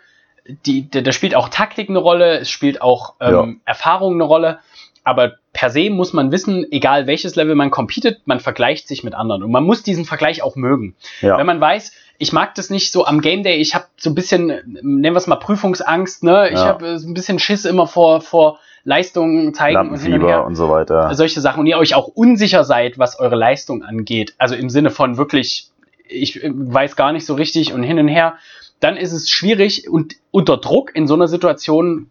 die, 0.66 0.90
da 0.90 1.12
spielt 1.12 1.36
auch 1.36 1.50
Taktik 1.50 1.90
eine 1.90 2.00
Rolle, 2.00 2.40
es 2.40 2.50
spielt 2.50 2.82
auch 2.82 3.16
ähm, 3.20 3.62
Erfahrung 3.66 4.16
eine 4.16 4.24
Rolle. 4.24 4.60
Aber 5.06 5.34
per 5.52 5.70
se 5.70 5.90
muss 5.90 6.14
man 6.14 6.32
wissen, 6.32 6.66
egal 6.72 7.08
welches 7.08 7.36
Level 7.36 7.56
man 7.56 7.72
competet, 7.72 8.22
man 8.26 8.40
vergleicht 8.40 8.88
sich 8.88 9.04
mit 9.04 9.14
anderen. 9.14 9.44
Und 9.44 9.52
man 9.52 9.64
muss 9.66 9.84
diesen 9.84 10.06
Vergleich 10.06 10.42
auch 10.42 10.56
mögen. 10.56 10.96
Ja. 11.22 11.38
Wenn 11.38 11.46
man 11.46 11.60
weiß, 11.60 11.92
ich 12.20 12.32
mag 12.32 12.56
das 12.56 12.70
nicht 12.70 12.92
so 12.94 13.06
am 13.06 13.20
Game 13.20 13.44
Day. 13.44 13.56
Ich 13.58 13.76
habe 13.76 13.86
so 13.98 14.10
ein 14.10 14.16
bisschen, 14.16 14.48
nennen 14.48 15.14
wir 15.14 15.18
es 15.18 15.28
mal 15.28 15.36
Prüfungsangst, 15.36 16.24
ne? 16.24 16.48
Ich 16.50 16.60
Ja. 16.60 16.66
habe 16.68 16.88
äh, 16.88 16.98
so 17.00 17.10
ein 17.10 17.14
bisschen 17.14 17.38
Schiss 17.40 17.66
immer 17.66 17.86
vor, 17.86 18.22
vor 18.22 18.60
Leistungen 18.86 19.54
zeigen 19.54 19.90
und 19.90 20.00
hin 20.00 20.14
und 20.14 20.26
her. 20.28 20.46
Und 20.46 20.56
so 20.56 20.70
weiter. 20.70 21.14
solche 21.16 21.42
Sachen 21.42 21.62
und 21.62 21.66
ihr 21.68 21.78
euch 21.78 21.96
auch 21.96 22.08
unsicher 22.08 22.64
seid, 22.64 22.98
was 22.98 23.20
eure 23.20 23.36
Leistung 23.36 23.84
angeht, 23.84 24.36
also 24.38 24.56
im 24.56 24.70
Sinne 24.70 24.90
von 24.90 25.18
wirklich, 25.18 25.68
ich 26.08 26.42
äh, 26.44 26.50
weiß 26.54 26.96
gar 26.96 27.12
nicht 27.12 27.26
so 27.26 27.34
richtig 27.34 27.74
und 27.74 27.84
hin 27.84 28.00
und 28.00 28.08
her, 28.08 28.36
dann 28.84 28.98
ist 28.98 29.14
es 29.14 29.30
schwierig 29.30 29.90
und 29.90 30.16
unter 30.32 30.58
Druck 30.58 30.96
in 30.96 31.08
so 31.08 31.14
einer 31.14 31.28
Situation, 31.28 32.10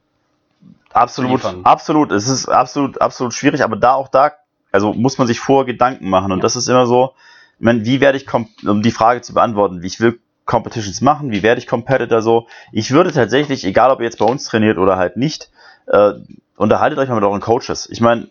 Absolut, 0.93 1.33
liefern. 1.33 1.61
absolut. 1.65 2.13
Es 2.13 2.29
ist 2.29 2.49
absolut, 2.49 3.01
absolut 3.01 3.33
schwierig, 3.35 3.63
aber 3.63 3.77
da 3.77 3.95
auch 3.95 4.09
da, 4.09 4.33
also 4.71 4.93
muss 4.93 5.17
man 5.19 5.27
sich 5.27 5.41
vor 5.41 5.65
Gedanken 5.65 6.09
machen. 6.11 6.33
Und 6.33 6.39
Ja. 6.39 6.43
das 6.43 6.57
ist 6.57 6.69
immer 6.69 6.87
so, 6.87 7.13
ich 7.59 7.65
meine, 7.65 7.85
wie 7.85 8.01
werde 8.01 8.19
ich, 8.19 8.27
um 8.33 8.83
die 8.83 8.91
Frage 8.91 9.21
zu 9.23 9.35
beantworten, 9.35 9.83
wie 9.83 9.87
ich 9.87 10.01
will 10.01 10.19
Competitions 10.45 11.01
machen, 11.01 11.31
wie 11.31 11.43
werde 11.43 11.61
ich 11.61 11.67
Competitor 11.67 12.21
so? 12.21 12.47
Ich 12.73 12.91
würde 12.91 13.13
tatsächlich, 13.13 13.65
egal 13.65 13.91
ob 13.91 14.01
ihr 14.01 14.05
jetzt 14.05 14.19
bei 14.19 14.27
uns 14.27 14.45
trainiert 14.45 14.77
oder 14.79 14.97
halt 14.97 15.17
nicht, 15.17 15.51
äh, 15.87 16.13
unterhaltet 16.57 16.99
euch 16.99 17.09
mal 17.09 17.15
mit 17.15 17.25
euren 17.25 17.41
Coaches. 17.41 17.89
Ich 17.91 18.01
meine, 18.01 18.29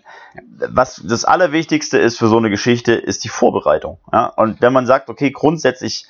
was 0.70 1.02
das 1.04 1.26
Allerwichtigste 1.26 1.98
ist 1.98 2.18
für 2.20 2.28
so 2.28 2.38
eine 2.38 2.50
Geschichte, 2.50 2.94
ist 2.94 3.24
die 3.24 3.30
Vorbereitung. 3.30 3.98
Ja? 4.12 4.26
Und 4.28 4.62
wenn 4.62 4.74
man 4.74 4.86
sagt, 4.86 5.10
okay, 5.10 5.32
grundsätzlich, 5.32 6.06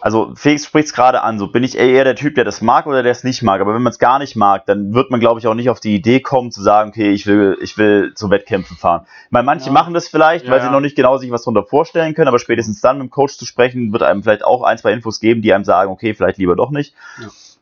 also 0.00 0.32
Felix 0.36 0.66
spricht 0.66 0.88
es 0.88 0.92
gerade 0.94 1.22
an, 1.22 1.38
so 1.38 1.48
bin 1.48 1.64
ich 1.64 1.76
eher 1.78 2.04
der 2.04 2.14
Typ, 2.14 2.34
der 2.34 2.44
das 2.44 2.60
mag 2.60 2.86
oder 2.86 3.02
der 3.02 3.12
es 3.12 3.24
nicht 3.24 3.42
mag. 3.42 3.60
Aber 3.60 3.74
wenn 3.74 3.82
man 3.82 3.90
es 3.90 3.98
gar 3.98 4.18
nicht 4.18 4.36
mag, 4.36 4.66
dann 4.66 4.92
wird 4.94 5.10
man, 5.10 5.20
glaube 5.20 5.40
ich, 5.40 5.46
auch 5.46 5.54
nicht 5.54 5.70
auf 5.70 5.80
die 5.80 5.94
Idee 5.94 6.20
kommen 6.20 6.52
zu 6.52 6.62
sagen, 6.62 6.90
okay, 6.90 7.10
ich 7.10 7.26
will, 7.26 7.56
ich 7.62 7.78
will 7.78 8.12
zu 8.14 8.30
Wettkämpfen 8.30 8.76
fahren. 8.76 9.06
Ich 9.24 9.32
meine, 9.32 9.44
manche 9.46 9.66
Ja. 9.66 9.72
machen 9.72 9.94
das 9.94 10.08
vielleicht, 10.08 10.44
Ja, 10.44 10.50
weil 10.52 10.60
sie 10.60 10.66
ja. 10.66 10.72
noch 10.72 10.80
nicht 10.80 10.96
genau 10.96 11.16
sich 11.16 11.30
was 11.30 11.42
darunter 11.42 11.64
vorstellen 11.64 12.14
können, 12.14 12.28
aber 12.28 12.38
spätestens 12.38 12.80
dann 12.80 12.98
mit 12.98 13.06
dem 13.06 13.10
Coach 13.10 13.38
zu 13.38 13.46
sprechen, 13.46 13.92
wird 13.92 14.02
einem 14.02 14.22
vielleicht 14.22 14.44
auch 14.44 14.62
ein, 14.62 14.76
zwei 14.78 14.92
Infos 14.92 15.18
geben, 15.18 15.40
die 15.42 15.52
einem 15.54 15.64
sagen, 15.64 15.90
okay, 15.90 16.14
vielleicht 16.14 16.38
lieber 16.38 16.56
doch 16.56 16.70
nicht. 16.70 16.94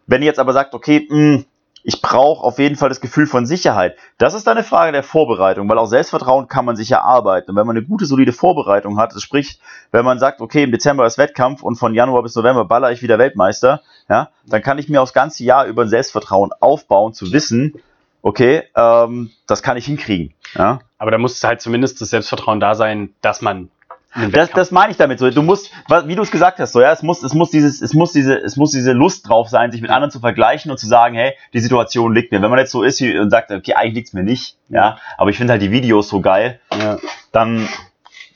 Wenn 0.07 0.21
ihr 0.23 0.27
jetzt 0.27 0.41
aber 0.41 0.53
sagt, 0.53 0.75
okay, 0.75 1.07
mh, 1.09 1.45
ich 1.87 2.01
brauche 2.01 2.43
auf 2.43 2.59
jeden 2.59 2.77
Fall 2.77 2.89
das 2.89 3.03
Gefühl 3.03 3.27
von 3.27 3.45
Sicherheit. 3.45 3.97
Das 4.17 4.33
ist 4.33 4.49
eine 4.49 4.65
Frage 4.65 4.91
der 4.91 5.03
Vorbereitung, 5.03 5.69
weil 5.69 5.77
auch 5.77 5.87
Selbstvertrauen 5.87 6.49
kann 6.49 6.65
man 6.65 6.77
sich 6.77 6.91
erarbeiten. 6.91 7.51
Und 7.51 7.57
wenn 7.57 7.67
man 7.67 7.77
eine 7.77 7.85
gute, 7.85 8.07
solide 8.07 8.33
Vorbereitung 8.33 8.99
hat, 8.99 9.13
sprich, 9.21 9.61
wenn 9.93 10.05
man 10.05 10.19
sagt, 10.19 10.41
okay, 10.41 10.63
im 10.63 10.73
Dezember 10.73 11.05
ist 11.05 11.19
Wettkampf 11.19 11.63
und 11.63 11.77
von 11.77 11.93
Januar 11.93 12.23
bis 12.23 12.35
November 12.35 12.65
baller 12.65 12.91
ich 12.91 13.03
wieder 13.03 13.19
Weltmeister, 13.19 13.83
ja, 14.09 14.31
dann 14.47 14.63
kann 14.63 14.79
ich 14.79 14.89
mir 14.89 15.03
aufs 15.03 15.13
ganze 15.13 15.45
Jahr 15.45 15.67
über 15.67 15.83
ein 15.83 15.91
Selbstvertrauen 15.91 16.53
aufbauen, 16.59 17.13
zu 17.13 17.33
wissen, 17.33 17.75
okay, 18.23 18.63
ähm, 18.75 19.31
das 19.47 19.63
kann 19.63 19.77
ich 19.77 19.85
hinkriegen. 19.85 20.33
Ja. 20.55 20.81
aber 20.99 21.11
da 21.11 21.19
muss 21.19 21.43
halt 21.43 21.61
zumindest 21.61 22.01
das 22.01 22.11
Selbstvertrauen 22.11 22.61
da 22.61 22.75
sein, 22.75 23.13
dass 23.21 23.43
man 23.43 23.71
Das, 24.31 24.51
das 24.51 24.71
meine 24.71 24.93
ich 24.93 24.97
damit 24.97 25.19
so. 25.19 25.29
Du 25.31 25.43
musst, 25.43 25.73
wie 26.07 26.15
du 26.15 26.23
es 26.23 26.31
gesagt 26.31 26.61
hast, 26.61 26.73
so 26.73 26.81
ja, 26.81 26.93
es 26.93 27.03
muss, 27.03 27.23
es 27.23 27.35
muss 27.35 27.51
dieses, 27.51 27.83
es 27.83 27.95
muss 27.95 28.13
diese, 28.13 28.37
es 28.37 28.57
muss 28.57 28.71
diese 28.71 28.93
Lust 28.93 29.29
drauf 29.29 29.49
sein, 29.49 29.73
sich 29.73 29.83
mit 29.83 29.91
anderen 29.91 30.11
zu 30.11 30.21
vergleichen 30.21 30.71
und 30.71 30.79
zu 30.79 30.87
sagen, 30.87 31.17
hey, 31.17 31.33
die 31.53 31.61
Situation 31.61 32.15
liegt 32.15 32.31
mir. 32.31 32.41
Wenn 32.41 32.51
man 32.51 32.59
jetzt 32.59 32.71
so 32.71 32.83
ist 32.83 33.03
und 33.03 33.31
sagt, 33.31 33.51
okay, 33.51 33.75
eigentlich 33.75 33.95
liegt's 33.95 34.13
mir 34.13 34.23
nicht, 34.23 34.57
ja, 34.69 34.99
aber 35.19 35.31
ich 35.31 35.37
finde 35.37 35.53
halt 35.53 35.63
die 35.63 35.71
Videos 35.71 36.09
so 36.09 36.21
geil, 36.21 36.61
ja. 36.73 36.99
dann 37.33 37.69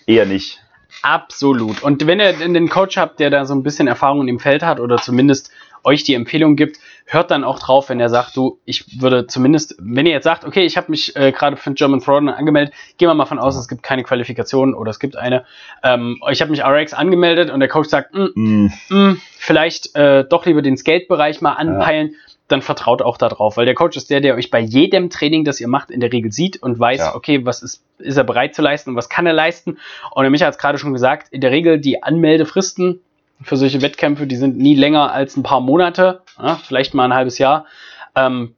eher 0.07 0.27
nicht. 0.27 0.61
Absolut. 1.03 1.83
Und 1.83 2.07
wenn 2.07 2.19
ihr 2.19 2.33
den 2.33 2.69
Coach 2.69 2.97
habt, 2.97 3.21
der 3.21 3.31
da 3.31 3.45
so 3.45 3.55
ein 3.55 3.62
bisschen 3.62 3.87
Erfahrung 3.87 4.27
im 4.27 4.41
Feld 4.41 4.62
hat 4.62 4.81
oder 4.81 4.97
zumindest 4.97 5.53
euch 5.85 6.03
die 6.05 6.14
Empfehlung 6.14 6.57
gibt, 6.57 6.79
hört 7.07 7.31
dann 7.31 7.45
auch 7.45 7.59
drauf, 7.59 7.88
wenn 7.88 8.01
er 8.01 8.09
sagt, 8.09 8.37
du, 8.37 8.59
ich 8.64 9.01
würde 9.01 9.27
zumindest, 9.27 9.77
wenn 9.79 10.07
ihr 10.07 10.12
jetzt 10.12 10.25
sagt, 10.25 10.45
okay, 10.45 10.64
ich 10.64 10.77
habe 10.77 10.91
mich 10.91 11.17
äh, 11.17 11.33
gerade 11.33 11.57
für 11.57 11.73
German 11.73 12.01
Throwdown 12.01 12.29
angemeldet, 12.29 12.75
gehen 12.99 13.09
wir 13.09 13.14
mal 13.14 13.27
von 13.27 13.38
aus, 13.38 13.57
es 13.57 13.69
gibt 13.69 13.83
keine 13.83 14.03
Qualifikation 14.05 14.75
oder 14.75 14.91
es 14.91 14.99
gibt 14.99 15.17
eine. 15.17 15.45
Ähm, 15.83 16.21
ich 16.31 16.41
habe 16.41 16.51
mich 16.51 16.62
RX 16.64 16.93
angemeldet 16.95 17.51
und 17.51 17.61
der 17.61 17.69
Coach 17.69 17.88
sagt, 17.88 18.14
"Mm, 18.14 18.27
Mm, 18.35 18.71
mm, 18.91 19.21
vielleicht 19.38 19.95
äh, 19.97 20.25
doch 20.29 20.45
lieber 20.47 20.62
den 20.62 20.77
Skate-Bereich 20.77 21.41
mal 21.41 21.53
anpeilen, 21.55 22.14
dann 22.49 22.62
vertraut 22.62 23.03
auch 23.03 23.19
darauf, 23.19 23.59
weil 23.59 23.67
der 23.67 23.75
Coach 23.75 23.97
ist 23.99 24.09
der, 24.09 24.21
der 24.23 24.35
euch 24.35 24.51
bei 24.51 24.59
jedem 24.61 25.11
Training, 25.11 25.45
das 25.45 25.61
ihr 25.61 25.69
macht, 25.69 25.91
in 25.91 26.01
der 26.01 26.11
Regel 26.12 26.33
sieht 26.33 26.62
und 26.62 26.79
weiß, 26.79 26.99
Ja. 26.99 27.14
okay, 27.14 27.45
was 27.45 27.62
ist, 27.62 27.83
ist 27.99 28.17
er 28.17 28.25
bereit 28.25 28.55
zu 28.55 28.62
leisten 28.62 28.88
und 28.91 28.97
was 28.97 29.11
kann 29.11 29.27
er 29.27 29.35
leisten. 29.35 29.77
Und 30.12 30.23
der 30.23 30.31
Micha 30.31 30.47
hat 30.47 30.55
es 30.55 30.59
gerade 30.59 30.79
schon 30.79 30.95
gesagt, 30.95 31.29
in 31.31 31.43
der 31.43 31.51
Regel 31.51 31.79
die 31.79 32.03
Anmeldefristen 32.03 33.01
für 33.42 33.57
solche 33.57 33.83
Wettkämpfe, 33.83 34.27
die 34.27 34.37
sind 34.37 34.57
nie 34.59 34.74
länger 34.74 35.12
als 35.12 35.37
ein 35.37 35.42
paar 35.42 35.61
Monate, 35.61 36.22
ja, 36.42 36.57
vielleicht 36.57 36.94
mal 36.94 37.05
ein 37.05 37.14
halbes 37.14 37.38
Jahr. 37.38 37.66
Ähm, 38.14 38.55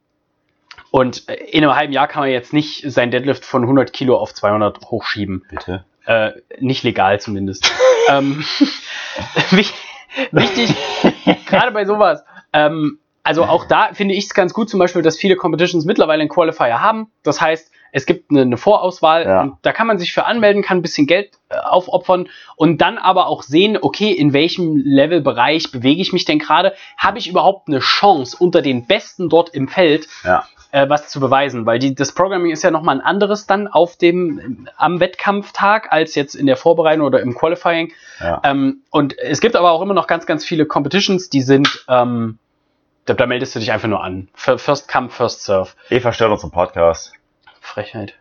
und 0.91 1.29
äh, 1.29 1.35
in 1.35 1.63
einem 1.63 1.75
halben 1.75 1.93
Jahr 1.93 2.07
kann 2.07 2.23
man 2.23 2.31
jetzt 2.31 2.53
nicht 2.53 2.83
sein 2.91 3.11
Deadlift 3.11 3.45
von 3.45 3.61
100 3.63 3.93
Kilo 3.93 4.17
auf 4.17 4.33
200 4.33 4.81
hochschieben. 4.85 5.43
bitte. 5.49 5.85
Äh, 6.05 6.31
nicht 6.59 6.83
legal 6.83 7.19
zumindest. 7.21 7.71
ähm, 8.09 8.43
wich- 9.51 9.73
wichtig, 10.31 10.73
gerade 11.45 11.71
bei 11.71 11.85
sowas. 11.85 12.23
Ähm, 12.53 12.97
also 13.23 13.43
auch 13.45 13.65
da 13.65 13.93
finde 13.93 14.15
ich 14.15 14.25
es 14.25 14.33
ganz 14.33 14.51
gut, 14.53 14.69
zum 14.69 14.79
Beispiel, 14.79 15.03
dass 15.03 15.15
viele 15.17 15.35
Competitions 15.35 15.85
mittlerweile 15.85 16.21
einen 16.21 16.29
Qualifier 16.29 16.81
haben. 16.81 17.11
Das 17.23 17.39
heißt, 17.39 17.71
es 17.91 18.05
gibt 18.05 18.31
eine, 18.31 18.41
eine 18.41 18.57
Vorauswahl 18.57 19.23
Ja. 19.25 19.41
und 19.41 19.53
da 19.61 19.73
kann 19.73 19.87
man 19.87 19.99
sich 19.99 20.13
für 20.13 20.25
anmelden, 20.25 20.61
kann 20.63 20.77
ein 20.77 20.81
bisschen 20.81 21.07
Geld 21.07 21.31
äh, 21.49 21.55
aufopfern 21.57 22.29
und 22.55 22.79
dann 22.81 22.97
aber 22.97 23.27
auch 23.27 23.43
sehen, 23.43 23.77
okay, 23.81 24.11
in 24.11 24.33
welchem 24.33 24.77
Levelbereich 24.77 25.71
bewege 25.71 26.01
ich 26.01 26.13
mich 26.13 26.25
denn 26.25 26.39
gerade? 26.39 26.73
Habe 26.97 27.17
ich 27.19 27.27
überhaupt 27.27 27.67
eine 27.67 27.79
Chance, 27.79 28.37
unter 28.39 28.61
den 28.61 28.85
Besten 28.87 29.29
dort 29.29 29.49
im 29.53 29.67
Feld 29.67 30.07
Ja. 30.23 30.45
äh, 30.71 30.87
was 30.89 31.09
zu 31.09 31.19
beweisen, 31.19 31.65
weil 31.65 31.79
die, 31.79 31.93
das 31.95 32.13
Programming 32.13 32.51
ist 32.51 32.63
ja 32.63 32.71
nochmal 32.71 32.95
ein 32.95 33.01
anderes 33.01 33.45
dann 33.45 33.67
auf 33.67 33.97
dem 33.97 34.67
am 34.77 34.99
Wettkampftag 35.01 35.91
als 35.91 36.15
jetzt 36.15 36.33
in 36.35 36.45
der 36.45 36.55
Vorbereitung 36.57 37.05
oder 37.05 37.19
im 37.21 37.35
Qualifying. 37.35 37.91
Ja. 38.21 38.39
Ähm, 38.45 38.81
und 38.89 39.17
es 39.19 39.41
gibt 39.41 39.55
aber 39.55 39.71
auch 39.71 39.81
immer 39.81 39.93
noch 39.93 40.07
ganz, 40.07 40.25
ganz 40.25 40.45
viele 40.45 40.65
Competitions, 40.65 41.29
die 41.29 41.41
sind, 41.41 41.85
ähm, 41.89 42.37
da, 43.05 43.25
meldest 43.25 43.55
du 43.55 43.59
dich 43.59 43.71
einfach 43.71 43.87
nur 43.89 44.01
an. 44.03 44.29
First 44.35 44.87
come, 44.87 45.09
first 45.09 45.43
serve. 45.43 45.71
Eva 45.89 46.13
stört 46.13 46.31
uns 46.31 46.43
im 46.43 46.51
Podcast. 46.51 47.13
Frechheit. 47.61 48.15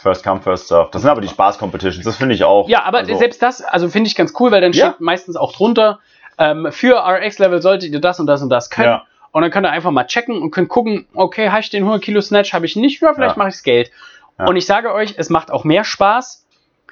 First 0.00 0.22
come, 0.22 0.40
first 0.40 0.68
serve. 0.68 0.90
Das 0.92 1.02
sind 1.02 1.10
aber 1.10 1.20
die 1.20 1.28
Spaß-Competitions. 1.28 2.04
Das 2.04 2.16
finde 2.16 2.34
ich 2.36 2.44
auch. 2.44 2.68
ja, 2.68 2.84
aber 2.84 2.98
Also, 2.98 3.16
selbst 3.16 3.42
das, 3.42 3.62
also 3.62 3.88
finde 3.88 4.06
ich 4.08 4.14
ganz 4.14 4.32
cool, 4.38 4.52
weil 4.52 4.60
dann 4.60 4.72
Ja. 4.72 4.90
steht 4.90 5.00
meistens 5.00 5.34
auch 5.36 5.52
drunter, 5.52 5.98
ähm, 6.38 6.68
für 6.70 6.96
RX-Level 7.04 7.60
solltet 7.60 7.92
ihr 7.92 8.00
das 8.00 8.20
und 8.20 8.26
das 8.28 8.42
und 8.42 8.48
das 8.50 8.70
können. 8.70 8.88
Ja. 8.88 9.06
Und 9.32 9.42
dann 9.42 9.50
könnt 9.50 9.66
ihr 9.66 9.72
einfach 9.72 9.90
mal 9.90 10.04
checken 10.06 10.40
und 10.40 10.52
könnt 10.52 10.68
gucken, 10.68 11.08
okay, 11.14 11.48
habe 11.50 11.60
ich 11.60 11.70
den 11.70 11.82
100 11.82 12.00
Kilo 12.02 12.20
Snatch, 12.20 12.52
habe 12.52 12.66
ich 12.66 12.76
nicht, 12.76 13.02
ja, 13.02 13.12
vielleicht 13.14 13.36
mache 13.36 13.48
ich 13.48 13.56
Skate. 13.56 13.90
Ja. 14.38 14.46
Und 14.46 14.54
ich 14.56 14.66
sage 14.66 14.92
euch, 14.92 15.14
es 15.16 15.30
macht 15.30 15.50
auch 15.50 15.64
mehr 15.64 15.82
Spaß, 15.82 16.46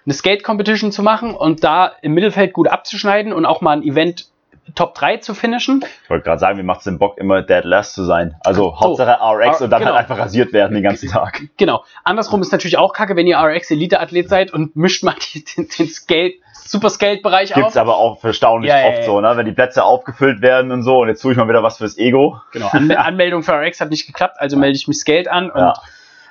eine 0.05 0.15
Skate-Competition 0.15 0.91
zu 0.91 1.05
machen 1.05 1.35
und 1.37 1.63
da 1.63 1.93
im 2.03 2.15
Mittelfeld 2.15 2.53
gut 2.53 2.67
abzuschneiden 2.67 3.33
und 3.33 3.47
auch 3.47 3.61
mal 3.61 3.77
ein 3.77 3.83
Event 3.85 4.27
Top 4.75 4.95
3 4.95 5.19
zu 5.19 5.35
finishen. 5.35 5.85
Ich 6.05 6.11
wollte 6.11 6.25
gerade 6.25 6.39
sagen, 6.39 6.59
wie 6.59 6.63
macht 6.63 6.79
es 6.79 6.85
den 6.85 6.99
Bock, 6.99 7.19
immer 7.19 7.43
dead 7.43 7.65
last 7.65 7.95
zu 7.95 8.05
sein? 8.05 8.35
Also 8.41 8.65
So. 8.71 8.81
Hauptsache 8.81 9.19
RX 9.21 9.61
Ah, 9.61 9.65
und 9.65 9.71
dann 9.71 9.81
genau. 9.81 9.93
halt 9.93 10.01
einfach 10.01 10.19
rasiert 10.19 10.53
werden 10.53 10.75
den 10.75 10.83
ganzen 10.83 11.09
Tag. 11.11 11.43
Genau. 11.57 11.85
Andersrum 12.05 12.41
ist 12.43 12.53
natürlich 12.53 12.79
auch 12.79 12.93
kacke, 12.93 13.17
wenn 13.17 13.27
ihr 13.27 13.39
RX-Elite-Athlet 13.39 14.29
seid 14.29 14.53
und 14.53 14.75
mischt 14.77 15.03
mal 15.05 15.15
die, 15.35 15.45
den, 15.45 15.69
den 15.79 15.89
Skate, 15.89 16.35
Super 16.65 16.91
Skate-Bereich 16.91 17.53
Gibt's 17.55 17.77
auf. 17.77 17.81
aber 17.83 17.97
auch 17.97 18.23
erstaunlich 18.25 18.71
Ja, 18.71 18.81
ja, 18.81 18.89
oft 18.89 18.99
ja. 18.99 19.05
so, 19.05 19.21
ne? 19.21 19.33
Wenn 19.37 19.47
die 19.47 19.53
Plätze 19.53 19.85
aufgefüllt 19.85 20.41
werden 20.43 20.71
und 20.71 20.83
so 20.83 20.99
und 21.01 21.09
jetzt 21.09 21.21
tue 21.21 21.33
ich 21.33 21.39
mal 21.39 21.49
wieder 21.49 21.63
was 21.63 21.79
fürs 21.79 21.99
Ego. 21.99 22.41
Genau. 22.53 22.69
Anme 22.71 22.99
Anmeldung 23.05 23.43
für 23.43 23.53
RX 23.53 23.81
hat 23.81 23.91
nicht 23.91 24.07
geklappt, 24.07 24.37
also 24.39 24.57
melde 24.57 24.77
ich 24.77 24.87
mich 24.89 24.99
Skate 24.99 25.29
an 25.29 25.51
und 25.51 25.61
Ja. 25.61 25.75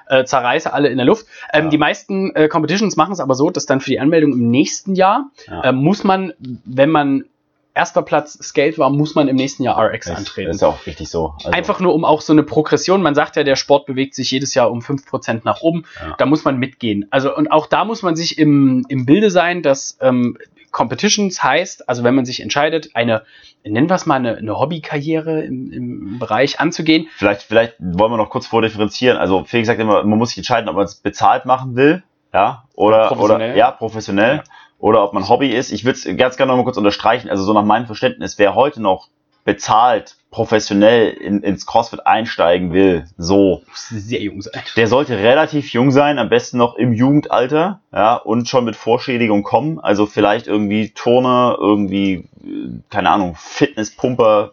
äh, 0.08 0.24
zerreiße 0.26 0.72
alle 0.74 0.88
in 0.90 0.98
der 0.98 1.06
Luft. 1.06 1.28
Ähm, 1.54 1.66
Ja. 1.66 1.70
Die 1.70 1.78
meisten 1.78 2.36
äh, 2.36 2.48
Competitions 2.48 2.96
machen 2.96 3.12
es 3.14 3.20
aber 3.20 3.36
so, 3.36 3.50
dass 3.50 3.66
dann 3.66 3.82
für 3.82 3.90
die 3.90 4.00
Anmeldung 4.00 4.32
im 4.34 4.50
nächsten 4.50 4.96
Jahr 4.96 5.26
Ja. 5.48 5.62
äh, 5.66 5.72
muss 5.74 6.04
man, 6.04 6.34
wenn 6.40 6.90
man 6.90 7.26
erster 7.74 8.02
Platz 8.02 8.38
Skate 8.42 8.78
war, 8.78 8.90
muss 8.90 9.16
man 9.16 9.28
im 9.28 9.36
nächsten 9.36 9.64
Jahr 9.64 9.78
RX 9.82 10.08
Das, 10.08 10.18
antreten. 10.18 10.48
das 10.48 10.56
ist 10.58 10.62
ja 10.62 10.68
auch 10.68 10.86
richtig 10.86 11.10
so. 11.10 11.34
Also, 11.38 11.50
Einfach 11.52 11.80
nur 11.80 11.94
um 11.94 12.04
auch 12.06 12.22
so 12.22 12.34
eine 12.34 12.44
Progression. 12.44 13.02
Man 13.02 13.16
sagt 13.16 13.36
ja, 13.36 13.44
der 13.44 13.56
Sport 13.56 13.86
bewegt 13.86 14.16
sich 14.16 14.30
jedes 14.32 14.54
Jahr 14.54 14.72
um 14.72 14.80
5% 14.80 15.42
nach 15.44 15.62
oben. 15.62 15.84
Ja. 16.02 16.16
Da 16.18 16.26
muss 16.26 16.44
man 16.44 16.58
mitgehen. 16.58 17.08
Also, 17.12 17.36
und 17.36 17.52
auch 17.52 17.68
da 17.68 17.86
muss 17.86 18.04
man 18.04 18.16
sich 18.16 18.38
im, 18.38 18.86
im 18.90 19.06
Bilde 19.06 19.32
sein, 19.32 19.62
dass 19.62 19.98
ähm, 20.02 20.38
Competitions 20.72 21.44
heißt, 21.44 21.88
also 21.90 22.04
wenn 22.04 22.16
man 22.16 22.26
sich 22.26 22.42
entscheidet, 22.42 22.92
eine, 22.96 23.24
nennen 23.64 23.90
wir 23.90 23.96
es 23.96 24.06
mal, 24.06 24.16
eine, 24.16 24.38
eine 24.38 24.58
Hobbykarriere 24.58 25.42
im, 25.44 25.72
im 25.72 26.20
Bereich 26.20 26.60
anzugehen. 26.60 27.08
Vielleicht, 27.18 27.44
vielleicht 27.44 27.76
wollen 27.80 28.12
wir 28.12 28.18
noch 28.18 28.30
kurz 28.30 28.48
vordifferenzieren. 28.48 29.18
Also 29.18 29.44
Felix 29.44 29.68
sagt 29.68 29.80
immer, 29.82 30.04
man 30.04 30.18
muss 30.18 30.30
sich 30.30 30.38
entscheiden, 30.38 30.70
ob 30.70 30.76
man 30.78 30.86
es 30.86 30.96
bezahlt 30.96 31.46
machen 31.46 31.76
will, 31.76 32.04
ja, 32.34 32.64
oder, 32.76 33.08
Professionell. 33.08 33.50
oder 33.50 33.58
ja, 33.58 33.72
professionell, 33.72 34.36
Ja. 34.38 34.44
Oder 34.82 35.04
ob 35.04 35.14
man 35.14 35.30
Hobby 35.30 35.50
ist. 35.50 35.72
Ich 35.72 35.86
würde 35.86 35.98
es 35.98 36.18
ganz 36.18 36.36
gerne 36.36 36.52
noch 36.52 36.58
mal 36.58 36.64
kurz 36.64 36.78
unterstreichen. 36.78 37.30
Also 37.30 37.44
so 37.44 37.54
nach 37.54 37.64
meinem 37.64 37.86
Verständnis, 37.86 38.38
wer 38.38 38.56
heute 38.56 38.82
noch 38.82 39.08
bezahlt 39.46 40.18
professionell 40.32 41.10
in, 41.10 41.44
ins 41.44 41.66
CrossFit 41.66 42.08
einsteigen 42.08 42.72
will, 42.72 43.06
so. 43.18 43.64
Sehr 43.74 44.22
jung 44.22 44.42
sein. 44.42 44.54
Der 44.78 44.88
sollte 44.88 45.18
relativ 45.18 45.74
jung 45.74 45.92
sein, 45.92 46.18
am 46.20 46.30
besten 46.30 46.58
noch 46.58 46.76
im 46.76 46.94
Jugendalter, 46.94 47.82
ja, 47.92 48.16
und 48.16 48.48
schon 48.48 48.64
mit 48.64 48.78
Vorschädigung 48.78 49.44
kommen. 49.44 49.80
Also 49.80 50.06
vielleicht 50.06 50.48
irgendwie 50.48 50.92
Turner, 50.92 51.58
irgendwie, 51.60 52.30
äh, 52.44 52.70
keine 52.90 53.10
Ahnung, 53.10 53.36
Fitnesspumper, 53.38 54.52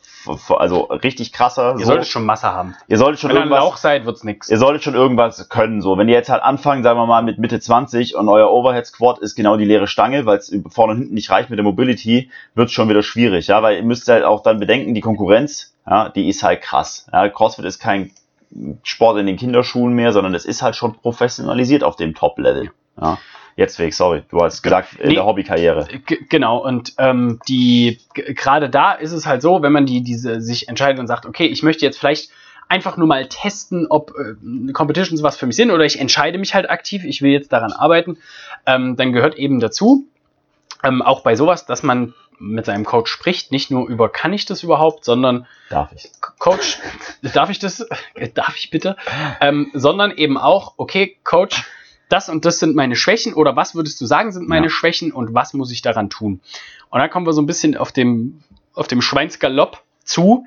also 0.49 0.81
richtig 0.87 1.33
krasser. 1.33 1.75
Ihr 1.75 1.87
so. 1.87 1.93
solltet 1.93 2.09
schon 2.09 2.27
Masse 2.27 2.49
haben. 2.49 2.75
Ihr 2.89 2.99
solltet 2.99 3.21
schon 3.21 3.31
Wenn 3.31 3.37
irgendwas. 3.37 3.61
Wenn 3.61 3.69
ihr 3.69 3.77
seid, 3.77 4.05
wird's 4.05 4.25
nix. 4.25 4.49
Ihr 4.49 4.59
solltet 4.59 4.83
schon 4.83 4.95
irgendwas 4.95 5.49
können, 5.49 5.81
so. 5.81 5.97
Wenn 5.97 6.09
ihr 6.09 6.15
jetzt 6.15 6.29
halt 6.29 6.43
anfangt, 6.43 6.83
sagen 6.83 6.99
wir 6.99 7.07
mal, 7.07 7.23
mit 7.23 7.39
Mitte 7.39 7.61
20 7.61 8.17
und 8.17 8.29
euer 8.29 8.51
Overhead 8.51 8.85
Squat 8.85 9.21
ist 9.21 9.37
genau 9.37 9.57
die 9.57 9.65
leere 9.65 9.87
Stange, 9.87 10.27
weil 10.27 10.39
es 10.39 10.53
vorne 10.71 10.95
und 10.95 10.99
hinten 10.99 11.15
nicht 11.15 11.31
reicht 11.31 11.51
mit 11.51 11.59
der 11.59 11.65
Mobility, 11.65 12.31
wird's 12.57 12.73
schon 12.73 12.89
wieder 12.89 13.05
schwierig, 13.05 13.47
ja, 13.47 13.63
weil 13.63 13.77
ihr 13.77 13.85
müsst 13.85 14.09
halt 14.09 14.25
auch 14.25 14.43
dann 14.43 14.59
bedenken, 14.59 14.95
die 14.95 15.01
Konkurrenz, 15.01 15.68
ja, 15.89 16.09
die 16.11 16.29
ist 16.29 16.43
halt 16.43 16.61
krass. 16.63 17.07
Ja, 17.13 17.29
CrossFit 17.29 17.65
ist 17.65 17.79
kein 17.79 18.13
Sport 18.83 19.19
in 19.19 19.27
den 19.27 19.37
Kinderschuhen 19.37 19.93
mehr, 19.93 20.13
sondern 20.13 20.35
es 20.35 20.45
ist 20.45 20.63
halt 20.63 20.77
schon 20.77 20.95
professionalisiert 20.95 21.85
auf 21.85 21.97
dem 21.97 22.15
Top-Level. 22.15 22.71
Ja. 23.01 23.19
Jetzt 23.57 23.79
weg, 23.81 23.93
sorry, 23.93 24.23
du 24.31 24.41
hast 24.41 24.63
gesagt, 24.63 24.95
in 25.01 25.09
nee, 25.09 25.15
der 25.15 25.25
Hobbykarriere. 25.25 25.89
Genau, 26.29 26.59
und 26.59 26.95
ähm, 26.99 27.41
die 27.49 27.99
gerade 28.15 28.71
da 28.71 28.93
ist 28.93 29.11
es 29.11 29.27
halt 29.27 29.43
so, 29.43 29.63
wenn 29.63 29.73
man 29.73 29.85
die 29.85 30.03
diese 30.03 30.41
sich 30.41 30.69
entscheidet 30.69 31.01
und 31.01 31.09
sagt, 31.09 31.27
okay, 31.27 31.47
ich 31.47 31.65
möchte 31.65 31.85
jetzt 31.85 31.99
vielleicht 31.99 32.31
einfach 32.69 32.97
nur 32.97 33.09
mal 33.09 33.27
testen, 33.27 33.89
ob 33.89 34.13
äh, 34.13 34.73
Competitions 34.73 35.25
was 35.25 35.37
für 35.37 35.47
mich 35.47 35.57
sind 35.57 35.73
oder 35.73 35.85
ich 35.85 35.99
entscheide 35.99 36.39
mich 36.39 36.55
halt 36.55 36.71
aktiv, 36.71 37.03
ich 37.03 37.21
will 37.21 37.33
jetzt 37.33 37.53
daran 37.53 37.73
arbeiten, 37.73 38.19
ähm, 38.65 38.95
dann 38.95 39.13
gehört 39.13 39.35
eben 39.35 39.59
dazu, 39.59 40.07
ähm, 40.85 41.03
auch 41.03 41.23
bei 41.23 41.35
sowas, 41.35 41.67
dass 41.67 41.83
man 41.83 42.15
mit 42.39 42.67
seinem 42.67 42.85
Coach 42.85 43.11
spricht, 43.11 43.53
nicht 43.53 43.71
nur 43.71 43.89
über 43.89 44.09
kann 44.09 44.33
ich 44.33 44.45
das 44.45 44.63
überhaupt, 44.63 45.05
sondern 45.05 45.47
darf 45.71 45.93
ich. 45.93 46.11
Coach, 46.39 46.79
darf 47.35 47.51
ich 47.51 47.59
das? 47.59 47.87
darf 48.35 48.57
ich 48.57 48.71
bitte? 48.71 48.97
Ähm, 49.41 49.71
sondern 49.75 50.13
eben 50.13 50.39
auch, 50.39 50.75
okay, 50.77 51.17
Coach, 51.25 51.65
das 52.09 52.29
und 52.29 52.45
das 52.45 52.59
sind 52.59 52.75
meine 52.75 52.97
Schwächen 52.97 53.35
oder 53.35 53.57
was 53.57 53.75
würdest 53.75 54.01
du 54.01 54.07
sagen 54.07 54.33
sind 54.33 54.49
meine 54.49 54.67
ja. 54.67 54.71
Schwächen 54.71 55.13
und 55.13 55.35
was 55.35 55.53
muss 55.53 55.71
ich 55.71 55.83
daran 55.83 56.11
tun? 56.11 56.41
Und 56.91 57.01
dann 57.01 57.11
kommen 57.11 57.27
wir 57.27 57.33
so 57.33 57.43
ein 57.43 57.47
bisschen 57.47 57.77
auf 57.77 57.93
dem, 57.93 58.43
auf 58.75 58.89
dem 58.89 59.03
Schweinsgalopp 59.03 59.83
zu. 60.05 60.47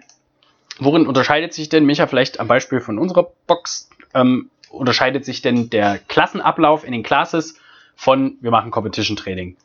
Worin 0.80 1.06
unterscheidet 1.06 1.54
sich 1.54 1.70
denn, 1.70 1.86
Micha, 1.86 2.08
vielleicht 2.08 2.40
am 2.40 2.48
Beispiel 2.48 2.82
von 2.82 2.98
unserer 2.98 3.32
Box, 3.46 3.90
ähm, 4.16 4.50
unterscheidet 4.70 5.26
sich 5.26 5.42
denn 5.42 5.70
der 5.70 6.00
Klassenablauf 6.00 6.84
in 6.84 6.94
den 6.94 7.04
Classes 7.04 7.60
von 7.96 8.38
wir 8.42 8.50
machen 8.50 8.72
Competition 8.72 9.16
Training? 9.16 9.58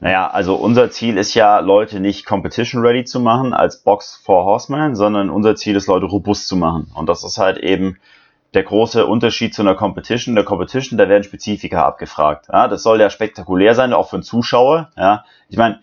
Naja, 0.00 0.28
also 0.28 0.56
unser 0.56 0.90
Ziel 0.90 1.16
ist 1.16 1.34
ja, 1.34 1.58
Leute 1.60 2.00
nicht 2.00 2.26
competition 2.26 2.82
ready 2.82 3.04
zu 3.04 3.20
machen 3.20 3.54
als 3.54 3.82
Box 3.82 4.20
for 4.22 4.44
Horseman, 4.44 4.94
sondern 4.94 5.30
unser 5.30 5.56
Ziel 5.56 5.76
ist, 5.76 5.86
Leute 5.86 6.06
robust 6.06 6.48
zu 6.48 6.56
machen. 6.56 6.90
Und 6.94 7.08
das 7.08 7.24
ist 7.24 7.38
halt 7.38 7.58
eben 7.58 7.98
der 8.54 8.62
große 8.62 9.06
Unterschied 9.06 9.54
zu 9.54 9.62
einer 9.62 9.74
Competition. 9.74 10.32
In 10.32 10.36
der 10.36 10.44
Competition, 10.44 10.98
da 10.98 11.08
werden 11.08 11.24
Spezifika 11.24 11.86
abgefragt. 11.86 12.46
Ja, 12.52 12.68
das 12.68 12.82
soll 12.82 13.00
ja 13.00 13.10
spektakulär 13.10 13.74
sein, 13.74 13.92
auch 13.92 14.10
für 14.10 14.18
den 14.18 14.22
Zuschauer. 14.22 14.90
Ja, 14.96 15.24
ich 15.48 15.56
meine, 15.56 15.80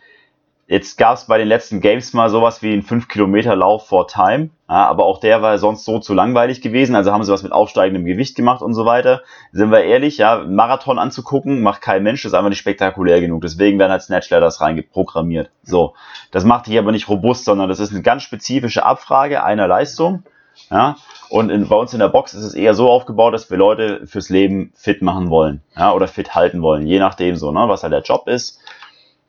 Jetzt 0.66 0.98
gab 0.98 1.18
es 1.18 1.26
bei 1.26 1.38
den 1.38 1.50
letzten 1.50 1.82
Games 1.82 2.14
mal 2.14 2.30
sowas 2.30 2.62
wie 2.62 2.72
einen 2.72 2.84
5-Kilometer-Lauf 2.84 3.86
vor 3.86 4.08
Time, 4.08 4.50
ja, 4.70 4.88
aber 4.88 5.06
auch 5.06 5.20
der 5.20 5.42
war 5.42 5.58
sonst 5.58 5.84
so 5.84 6.00
zu 6.00 6.14
langweilig 6.14 6.62
gewesen, 6.62 6.96
also 6.96 7.12
haben 7.12 7.24
sie 7.24 7.34
was 7.34 7.44
mit 7.44 7.52
aufsteigendem 7.52 8.06
Gewicht 8.06 8.36
gemacht 8.36 8.62
und 8.62 8.74
so 8.74 8.86
weiter. 8.86 9.24
Sind 9.52 9.72
wir 9.72 9.84
ehrlich, 9.84 10.20
ja, 10.20 10.46
Marathon 10.48 11.00
anzugucken, 11.00 11.62
macht 11.62 11.82
kein 11.82 12.02
Mensch, 12.02 12.24
das 12.24 12.32
ist 12.32 12.38
einfach 12.38 12.50
nicht 12.50 12.60
spektakulär 12.60 13.20
genug. 13.20 13.42
Deswegen 13.42 13.78
werden 13.78 13.92
halt 13.92 14.04
Snatch 14.04 14.30
Ladders 14.30 14.62
reingeprogrammiert. 14.62 15.50
So, 15.64 15.96
das 16.32 16.46
macht 16.46 16.68
dich 16.68 16.78
aber 16.80 16.94
nicht 16.94 17.10
robust, 17.10 17.44
sondern 17.44 17.68
das 17.68 17.82
ist 17.82 17.92
eine 17.92 18.02
ganz 18.02 18.24
spezifische 18.24 18.86
Abfrage 18.86 19.44
einer 19.44 19.68
Leistung. 19.68 20.24
Ja, 20.70 20.96
und 21.30 21.50
in, 21.50 21.68
bei 21.68 21.76
uns 21.76 21.94
in 21.94 22.00
der 22.00 22.10
Box 22.10 22.34
ist 22.34 22.44
es 22.44 22.54
eher 22.54 22.76
so 22.76 22.90
aufgebaut, 22.90 23.34
dass 23.34 23.50
wir 23.50 23.58
Leute 23.58 24.06
fürs 24.06 24.30
Leben 24.30 24.72
fit 24.76 25.02
machen 25.02 25.30
wollen, 25.30 25.62
ja, 25.76 25.92
oder 25.92 26.08
fit 26.08 26.36
halten 26.36 26.62
wollen, 26.62 26.86
je 26.86 27.00
nachdem 27.00 27.36
so, 27.36 27.52
ne, 27.52 27.68
was 27.68 27.82
halt 27.82 27.92
der 27.92 28.04
Job 28.04 28.28
ist 28.28 28.63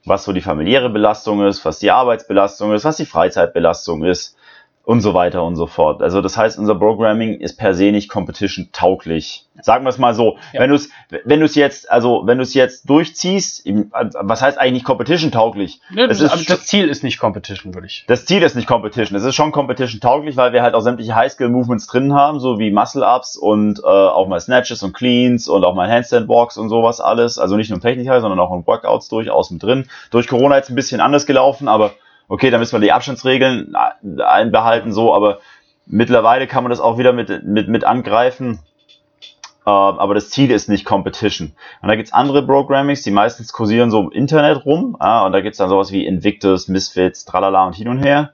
was 0.05 0.25
so 0.25 0.33
die 0.33 0.41
familiäre 0.41 0.91
Belastung 0.91 1.47
ist, 1.47 1.65
was 1.65 1.79
die 1.79 1.91
Arbeitsbelastung 1.91 2.73
ist, 2.73 2.85
was 2.85 2.97
die 2.97 3.07
Freizeitbelastung 3.07 4.05
ist 4.05 4.37
und 4.85 5.01
so 5.01 5.15
weiter 5.15 5.43
und 5.43 5.57
so 5.57 5.67
fort. 5.67 6.03
Also 6.03 6.21
das 6.21 6.37
heißt, 6.37 6.59
unser 6.59 6.75
Programming 6.75 7.41
ist 7.41 7.57
per 7.57 7.75
se 7.75 7.91
nicht 7.91 8.11
competition 8.11 8.69
tauglich. 8.73 9.47
Sagen 9.63 9.85
wir 9.85 9.89
es 9.89 9.99
mal 9.99 10.15
so. 10.15 10.37
Ja. 10.53 10.61
Wenn 10.61 10.71
du 10.71 10.77
es, 10.77 10.91
wenn 11.25 11.41
du 11.41 11.47
es 11.47 11.55
jetzt, 11.55 11.91
also 11.91 12.23
wenn 12.27 12.39
du 12.39 12.43
es 12.43 12.53
jetzt 12.53 12.91
durchziehst, 12.91 13.65
was 13.95 14.43
heißt 14.43 14.59
eigentlich 14.59 14.73
nicht 14.75 14.85
competition 14.85 15.31
tauglich? 15.31 15.81
Ja, 15.95 16.07
das, 16.07 16.21
ist, 16.21 16.51
das 16.51 16.67
Ziel 16.67 16.89
ist 16.89 17.03
nicht 17.03 17.19
competition, 17.19 17.75
würde 17.75 17.87
ich. 17.87 18.05
Das 18.09 18.27
Ziel 18.27 18.43
ist 18.43 18.57
nicht 18.57 18.67
competition. 18.67 19.17
Es 19.17 19.25
ist 19.25 19.35
schon 19.35 19.53
competition 19.53 20.01
tauglich, 20.01 20.37
weil 20.37 20.53
wir 20.53 20.63
halt 20.63 20.75
auch 20.75 20.81
sämtliche 20.81 21.15
High-Skill 21.15 21.49
Movements 21.49 21.87
drin 21.87 22.13
haben, 22.13 22.39
so 22.39 22.59
wie 22.59 22.71
Muscle-Ups 22.71 23.37
und 23.37 23.79
äh, 23.79 23.87
auch 23.87 24.29
mal 24.29 24.41
Snatches 24.41 24.83
und 24.83 24.93
Cleans 24.93 25.49
und 25.49 25.65
auch 25.65 25.75
mal 25.75 25.89
Handstand-Walks 25.89 26.59
und 26.59 26.69
sowas 26.69 27.01
alles. 27.01 27.39
Also 27.39 27.57
nicht 27.57 27.71
nur 27.71 27.81
Techniker, 27.81 28.21
sondern 28.21 28.41
auch 28.41 28.53
in 28.53 28.67
Workouts 28.67 29.09
durchaus 29.09 29.51
mit 29.51 29.63
drin. 29.63 29.87
Durch 30.11 30.27
Corona 30.27 30.57
jetzt 30.57 30.69
ein 30.69 30.75
bisschen 30.75 31.01
anders 31.01 31.25
gelaufen, 31.25 31.69
aber 31.69 31.93
okay, 32.29 32.51
da 32.51 32.59
müssen 32.59 32.73
wir 32.73 32.81
die 32.81 32.93
Abstandsregeln 32.93 33.75
einbehalten, 34.19 34.93
so, 34.93 35.15
aber 35.15 35.39
mittlerweile 35.87 36.47
kann 36.47 36.65
man 36.65 36.71
das 36.71 36.81
auch 36.81 36.99
wieder 36.99 37.13
mit, 37.13 37.45
mit, 37.45 37.69
mit 37.69 37.85
angreifen. 37.85 38.61
Uh, 39.67 39.71
aber 39.71 40.13
das 40.13 40.29
Ziel 40.29 40.51
ist 40.51 40.69
nicht 40.69 40.85
Competition. 40.85 41.53
Und 41.81 41.89
da 41.89 41.97
gibt's 41.97 42.13
andere 42.13 42.45
Programmings, 42.45 43.01
die 43.01 43.11
meistens 43.11 43.51
kursieren 43.51 43.91
so 43.91 44.03
im 44.03 44.11
Internet 44.11 44.67
rum. 44.67 44.95
Uh, 45.03 45.25
und 45.25 45.33
da 45.33 45.41
gibt's 45.41 45.57
dann 45.57 45.71
sowas 45.71 45.91
wie 45.91 46.05
Invictus, 46.05 46.69
Misfits, 46.69 47.25
Tralala 47.25 47.67
und 47.67 47.75
hin 47.75 47.89
und 47.89 48.05
her. 48.05 48.33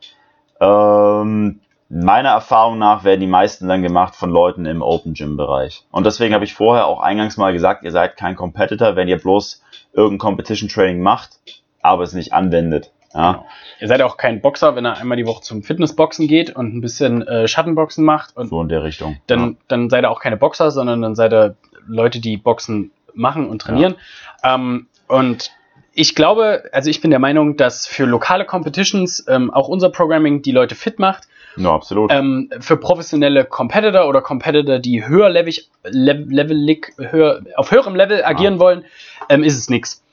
Ähm, 0.61 1.61
meiner 1.89 2.31
Erfahrung 2.31 2.79
nach 2.79 3.05
werden 3.05 3.21
die 3.21 3.29
meisten 3.29 3.69
dann 3.69 3.83
gemacht 3.83 4.17
von 4.17 4.31
Leuten 4.31 4.67
im 4.67 4.83
Open 4.83 5.15
Gym 5.15 5.37
Bereich. 5.37 5.85
Und 5.93 6.05
deswegen 6.05 6.35
habe 6.35 6.45
ich 6.45 6.55
vorher 6.55 6.87
auch 6.87 7.01
eingangs 7.01 7.37
mal 7.37 7.53
gesagt, 7.53 7.85
ihr 7.85 7.93
seid 7.93 8.17
kein 8.17 8.35
Competitor, 8.35 8.97
wenn 8.97 9.07
ihr 9.07 9.19
bloß 9.19 9.63
irgendein 9.93 10.19
Competition 10.19 10.69
Training 10.69 11.01
macht, 11.01 11.39
aber 11.81 12.03
es 12.03 12.13
nicht 12.13 12.33
anwendet. 12.33 12.91
Ja. 13.15 13.33
Genau. 13.33 13.47
Ihr 13.81 13.89
seid 13.89 14.03
auch 14.03 14.17
kein 14.17 14.41
Boxer, 14.41 14.77
wenn 14.77 14.85
er 14.85 14.99
einmal 14.99 15.17
die 15.17 15.27
Woche 15.27 15.43
zum 15.43 15.63
Fitnessboxen 15.63 16.29
geht 16.29 16.55
und 16.55 16.75
ein 16.75 16.81
bisschen 16.81 17.27
äh, 17.27 17.49
Schattenboxen 17.49 18.05
macht. 18.05 18.37
Und 18.37 18.49
so 18.49 18.61
in 18.63 18.69
der 18.69 18.85
Richtung. 18.85 19.19
Dann, 19.27 19.41
ja. 19.41 19.57
dann 19.69 19.91
seid 19.91 20.05
ihr 20.05 20.11
auch 20.11 20.21
keine 20.21 20.37
Boxer, 20.37 20.71
sondern 20.71 21.03
dann 21.03 21.15
seid 21.15 21.33
ihr 21.33 21.57
Leute, 21.87 22.21
die 22.21 22.37
Boxen 22.37 22.93
machen 23.15 23.49
und 23.49 23.63
trainieren. 23.63 23.97
Ja. 24.45 24.55
Ähm, 24.55 24.87
und 25.09 25.51
ich 25.93 26.15
glaube, 26.15 26.65
also 26.73 26.89
ich 26.89 27.01
bin 27.01 27.11
der 27.11 27.19
Meinung, 27.19 27.57
dass 27.57 27.87
für 27.87 28.05
lokale 28.05 28.45
Competitions 28.45 29.25
ähm, 29.29 29.53
auch 29.53 29.69
unser 29.69 29.91
Programming 29.91 30.43
die 30.43 30.53
Leute 30.53 30.75
fit 30.75 30.99
macht. 30.99 31.25
Ja, 31.57 31.75
absolut. 31.75 32.13
Ähm, 32.13 32.49
für 32.61 32.77
professionelle 32.77 33.45
Competitor 33.45 34.07
oder 34.07 34.23
Competitor, 34.23 34.79
die 34.79 35.07
höher 35.07 35.29
levelig, 35.29 35.69
levelig, 35.83 36.95
höher, 36.97 37.43
auf 37.57 37.73
höherem 37.73 37.97
Level 37.97 38.25
agieren 38.25 38.55
ja. 38.55 38.61
wollen, 38.61 38.85
ähm, 39.29 39.43
ist 39.43 39.59
es 39.59 39.69
nichts. 39.69 40.05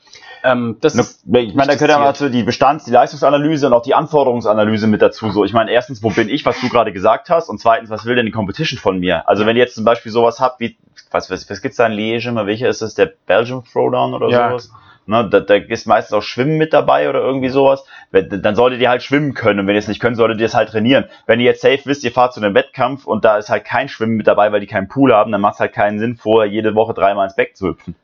Ähm, 0.44 0.76
das 0.80 0.94
ne, 0.94 1.40
ich 1.40 1.54
meine, 1.54 1.68
da 1.68 1.74
gehört 1.74 1.90
ja 1.90 1.98
mal 1.98 2.14
zu 2.14 2.30
die 2.30 2.42
Bestands-, 2.42 2.84
die 2.84 2.90
Leistungsanalyse 2.90 3.66
und 3.66 3.72
auch 3.72 3.82
die 3.82 3.94
Anforderungsanalyse 3.94 4.86
mit 4.86 5.02
dazu. 5.02 5.30
So, 5.30 5.44
ich 5.44 5.52
meine, 5.52 5.70
erstens, 5.70 6.02
wo 6.02 6.10
bin 6.10 6.28
ich, 6.28 6.44
was 6.44 6.60
du 6.60 6.68
gerade 6.68 6.92
gesagt 6.92 7.30
hast, 7.30 7.48
und 7.48 7.60
zweitens, 7.60 7.90
was 7.90 8.04
will 8.04 8.16
denn 8.16 8.26
die 8.26 8.32
Competition 8.32 8.78
von 8.78 8.98
mir? 8.98 9.28
Also, 9.28 9.46
wenn 9.46 9.56
ihr 9.56 9.62
jetzt 9.62 9.74
zum 9.74 9.84
Beispiel 9.84 10.12
sowas 10.12 10.40
habt 10.40 10.60
wie, 10.60 10.76
was, 11.10 11.30
was, 11.30 11.48
was 11.48 11.62
gibt's 11.62 11.76
da 11.76 11.86
in 11.86 11.92
Liege 11.92 12.28
immer? 12.28 12.46
Welcher 12.46 12.68
ist 12.68 12.82
das? 12.82 12.94
Der 12.94 13.12
Belgium 13.26 13.64
Throwdown 13.64 14.14
oder 14.14 14.28
ja. 14.28 14.48
sowas? 14.50 14.70
Ne, 15.08 15.26
da, 15.26 15.40
da 15.40 15.54
ist 15.54 15.86
meistens 15.86 16.12
auch 16.12 16.22
Schwimmen 16.22 16.58
mit 16.58 16.74
dabei 16.74 17.08
oder 17.08 17.20
irgendwie 17.20 17.48
sowas. 17.48 17.82
Dann 18.12 18.54
solltet 18.54 18.82
ihr 18.82 18.90
halt 18.90 19.02
schwimmen 19.02 19.32
können. 19.32 19.60
Und 19.60 19.66
wenn 19.66 19.74
ihr 19.74 19.78
es 19.78 19.88
nicht 19.88 20.00
könnt, 20.00 20.18
solltet 20.18 20.38
ihr 20.38 20.44
es 20.44 20.54
halt 20.54 20.68
trainieren. 20.68 21.06
Wenn 21.26 21.40
ihr 21.40 21.46
jetzt 21.46 21.62
safe 21.62 21.80
wisst, 21.86 22.04
ihr 22.04 22.12
fahrt 22.12 22.34
zu 22.34 22.42
einem 22.42 22.54
Wettkampf 22.54 23.06
und 23.06 23.24
da 23.24 23.38
ist 23.38 23.48
halt 23.48 23.64
kein 23.64 23.88
Schwimmen 23.88 24.16
mit 24.16 24.26
dabei, 24.26 24.52
weil 24.52 24.60
die 24.60 24.66
keinen 24.66 24.88
Pool 24.88 25.14
haben, 25.14 25.32
dann 25.32 25.40
macht 25.40 25.54
es 25.54 25.60
halt 25.60 25.72
keinen 25.72 25.98
Sinn, 25.98 26.16
vorher 26.16 26.52
jede 26.52 26.74
Woche 26.74 26.92
dreimal 26.92 27.24
ins 27.24 27.36
Beck 27.36 27.56
zu 27.56 27.68
hüpfen. 27.68 27.94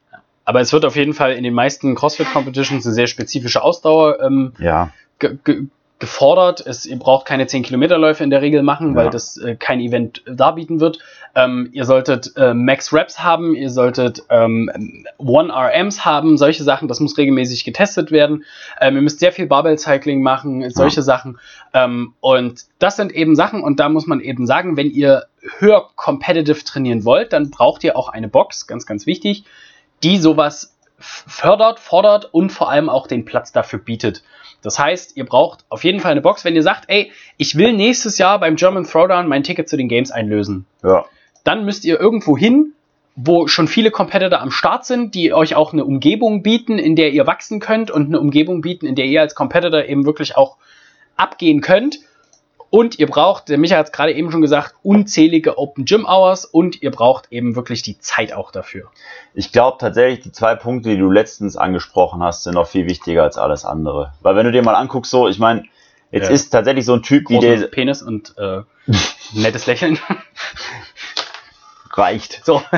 Aber 0.45 0.61
es 0.61 0.73
wird 0.73 0.85
auf 0.85 0.97
jeden 0.97 1.15
Fall 1.15 1.33
in 1.33 1.45
den 1.45 1.55
meisten 1.55 1.95
CrossFit-Competitions 1.95 2.85
eine 2.85 2.95
sehr 2.95 3.07
spezifische 3.07 3.63
Ausdauer 3.63 4.21
ähm, 4.21 4.53
ja. 4.59 4.91
ge 5.19 5.39
ge 5.43 5.67
gefordert. 6.01 6.63
Es, 6.67 6.85
ihr 6.87 6.99
braucht 6.99 7.25
keine 7.25 7.45
10-Kilometer-Läufe 7.45 8.23
in 8.25 8.31
der 8.31 8.43
Regel 8.43 8.63
machen, 8.63 8.95
weil 8.95 9.11
das 9.11 9.37
äh, 9.39 9.55
kein 9.55 9.81
Event 9.81 10.23
darbieten 10.27 10.81
wird. 10.81 10.99
Ähm, 11.35 11.71
ihr 11.73 11.85
solltet 11.85 12.33
äh, 12.37 12.53
Max 12.53 12.93
Reps 12.93 13.23
haben, 13.23 13.55
ihr 13.55 13.71
solltet 13.71 14.23
ähm, 14.29 14.71
One 15.19 15.53
RMs 15.53 16.05
haben, 16.05 16.37
solche 16.37 16.63
Sachen, 16.63 16.89
das 16.89 17.01
muss 17.01 17.17
regelmäßig 17.17 17.65
getestet 17.65 18.11
werden. 18.11 18.45
Ähm, 18.81 18.97
ihr 18.97 19.03
müsst 19.03 19.21
sehr 19.21 19.33
viel 19.33 19.47
Barbell 19.47 19.79
Cycling 19.79 20.23
machen, 20.23 20.69
solche 20.71 20.97
ja. 20.97 21.03
Sachen. 21.03 21.39
Ähm, 21.73 22.13
und 22.21 22.65
das 22.79 22.97
sind 22.97 23.13
eben 23.13 23.35
Sachen, 23.35 23.63
und 23.63 23.81
da 23.81 23.89
muss 23.89 24.07
man 24.07 24.21
eben 24.21 24.47
sagen, 24.47 24.77
wenn 24.77 24.91
ihr 24.91 25.25
höher 25.59 25.89
competitive 25.97 26.65
trainieren 26.65 27.05
wollt, 27.05 27.33
dann 27.33 27.51
braucht 27.51 27.83
ihr 27.83 27.97
auch 27.97 28.09
eine 28.09 28.29
Box, 28.29 28.67
ganz, 28.67 28.85
ganz 28.85 29.07
wichtig 29.07 29.45
die 30.05 30.19
sowas 30.19 30.77
fördert, 30.99 31.81
fordert 31.81 32.33
und 32.33 32.51
vor 32.51 32.71
allem 32.71 32.89
auch 32.89 33.07
den 33.07 33.25
Platz 33.25 33.53
dafür 33.53 33.79
bietet. 33.79 34.23
Das 34.63 34.79
heißt, 34.79 35.17
ihr 35.17 35.27
braucht 35.27 35.65
auf 35.69 35.85
jeden 35.85 36.01
Fall 36.01 36.13
eine 36.13 36.23
Box, 36.23 36.45
wenn 36.45 36.55
ihr 36.55 36.63
sagt, 36.63 36.85
ey, 36.89 37.13
ich 37.37 37.57
will 37.57 37.73
nächstes 37.73 38.17
Jahr 38.19 38.39
beim 38.39 38.57
German 38.57 38.85
Throwdown 38.85 39.29
mein 39.29 39.43
Ticket 39.43 39.69
zu 39.69 39.77
den 39.77 39.89
Games 39.89 40.11
einlösen. 40.11 40.67
Ja. 40.83 41.05
Dann 41.43 41.65
müsst 41.65 41.85
ihr 41.85 42.01
irgendwo 42.01 42.39
hin, 42.39 42.73
wo 43.17 43.47
schon 43.47 43.69
viele 43.69 43.91
Competitor 43.91 44.41
am 44.41 44.51
Start 44.51 44.87
sind, 44.87 45.15
die 45.15 45.33
euch 45.33 45.55
auch 45.55 45.73
eine 45.73 45.85
Umgebung 45.85 46.43
bieten, 46.43 46.79
in 46.79 46.97
der 46.97 47.13
ihr 47.13 47.27
wachsen 47.27 47.61
könnt 47.61 47.91
und 47.91 48.07
eine 48.07 48.19
Umgebung 48.19 48.63
bieten, 48.63 48.87
in 48.87 48.95
der 48.95 49.05
ihr 49.05 49.21
als 49.21 49.35
Competitor 49.35 49.85
eben 49.85 50.07
wirklich 50.07 50.37
auch 50.37 50.57
abgehen 51.17 51.61
könnt. 51.61 51.99
Und 52.75 52.99
ihr 52.99 53.07
braucht, 53.07 53.51
der 53.51 53.57
Michael 53.57 53.79
hat 53.79 53.87
es 53.87 53.93
gerade 53.93 54.13
eben 54.15 54.33
schon 54.33 54.41
gesagt, 54.43 54.75
unzählige 54.83 55.59
Open 55.59 55.85
Gym 55.85 56.05
Hours 56.07 56.45
und 56.45 56.83
ihr 56.83 56.91
braucht 56.91 57.31
eben 57.31 57.55
wirklich 57.55 57.83
die 57.83 58.01
Zeit 58.01 58.33
auch 58.33 58.51
dafür. 58.51 58.91
Ich 59.33 59.53
glaube 59.53 59.79
tatsächlich, 59.79 60.25
die 60.25 60.33
zwei 60.33 60.57
Punkte, 60.57 60.89
die 60.89 60.99
du 60.99 61.09
letztens 61.09 61.57
angesprochen 61.57 62.21
hast, 62.21 62.43
sind 62.43 62.55
noch 62.55 62.67
viel 62.67 62.89
wichtiger 62.89 63.23
als 63.23 63.39
alles 63.39 63.65
andere. 63.65 64.13
Weil 64.23 64.35
wenn 64.35 64.47
du 64.47 64.51
dir 64.51 64.63
mal 64.63 64.75
anguckst, 64.75 65.13
so, 65.13 65.29
ich 65.29 65.39
meine, 65.39 65.63
jetzt 66.11 66.27
Ja. 66.31 66.35
ist 66.35 66.51
tatsächlich 66.51 66.85
so 66.85 66.95
ein 66.95 67.03
Typ 67.03 67.31
wie 67.31 67.35
Großen 67.35 67.61
der 67.61 67.69
Penis 67.69 68.03
und 68.03 68.35
äh, 68.39 68.63
nettes 69.35 69.67
Lächeln. 69.67 70.01
reicht. 71.99 72.45
So. 72.45 72.63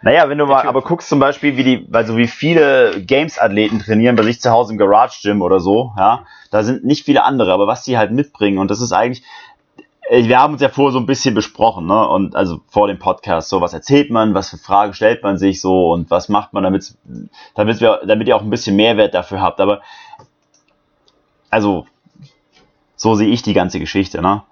Naja, 0.00 0.28
wenn 0.28 0.38
du 0.38 0.46
mal 0.46 0.62
aber 0.62 0.82
guckst 0.82 1.08
zum 1.08 1.18
Beispiel, 1.18 1.56
wie 1.56 1.64
die, 1.64 1.88
also 1.90 2.16
wie 2.16 2.28
viele 2.28 3.02
Games-Athleten 3.02 3.80
trainieren 3.80 4.14
bei 4.14 4.22
sich 4.22 4.40
zu 4.40 4.52
Hause 4.52 4.72
im 4.72 4.78
Garage-Gym 4.78 5.42
oder 5.42 5.58
so, 5.58 5.92
ja, 5.98 6.24
da 6.52 6.62
sind 6.62 6.84
nicht 6.84 7.04
viele 7.04 7.24
andere, 7.24 7.52
aber 7.52 7.66
was 7.66 7.82
die 7.82 7.98
halt 7.98 8.12
mitbringen 8.12 8.58
und 8.58 8.70
das 8.70 8.80
ist 8.80 8.92
eigentlich, 8.92 9.24
äh, 10.08 10.24
wir 10.28 10.38
haben 10.38 10.52
uns 10.52 10.62
ja 10.62 10.68
vorher 10.68 10.92
so 10.92 11.00
ein 11.00 11.06
bisschen 11.06 11.34
besprochen, 11.34 11.86
ne, 11.86 12.08
und 12.08 12.36
also 12.36 12.60
vor 12.68 12.86
dem 12.86 13.00
Podcast, 13.00 13.48
so 13.48 13.60
was 13.60 13.74
erzählt 13.74 14.10
man, 14.10 14.34
was 14.34 14.50
für 14.50 14.58
Fragen 14.58 14.94
stellt 14.94 15.24
man 15.24 15.36
sich 15.36 15.60
so 15.60 15.90
und 15.90 16.12
was 16.12 16.28
macht 16.28 16.52
man, 16.52 16.62
damit, 16.62 16.94
damit 17.56 17.80
wir, 17.80 18.02
damit 18.06 18.28
ihr 18.28 18.36
auch 18.36 18.42
ein 18.42 18.50
bisschen 18.50 18.76
Mehrwert 18.76 19.14
dafür 19.14 19.40
habt, 19.40 19.60
aber, 19.60 19.80
also, 21.50 21.86
so 22.94 23.16
sehe 23.16 23.28
ich 23.28 23.42
die 23.42 23.54
ganze 23.54 23.80
Geschichte, 23.80 24.22
ne. 24.22 24.42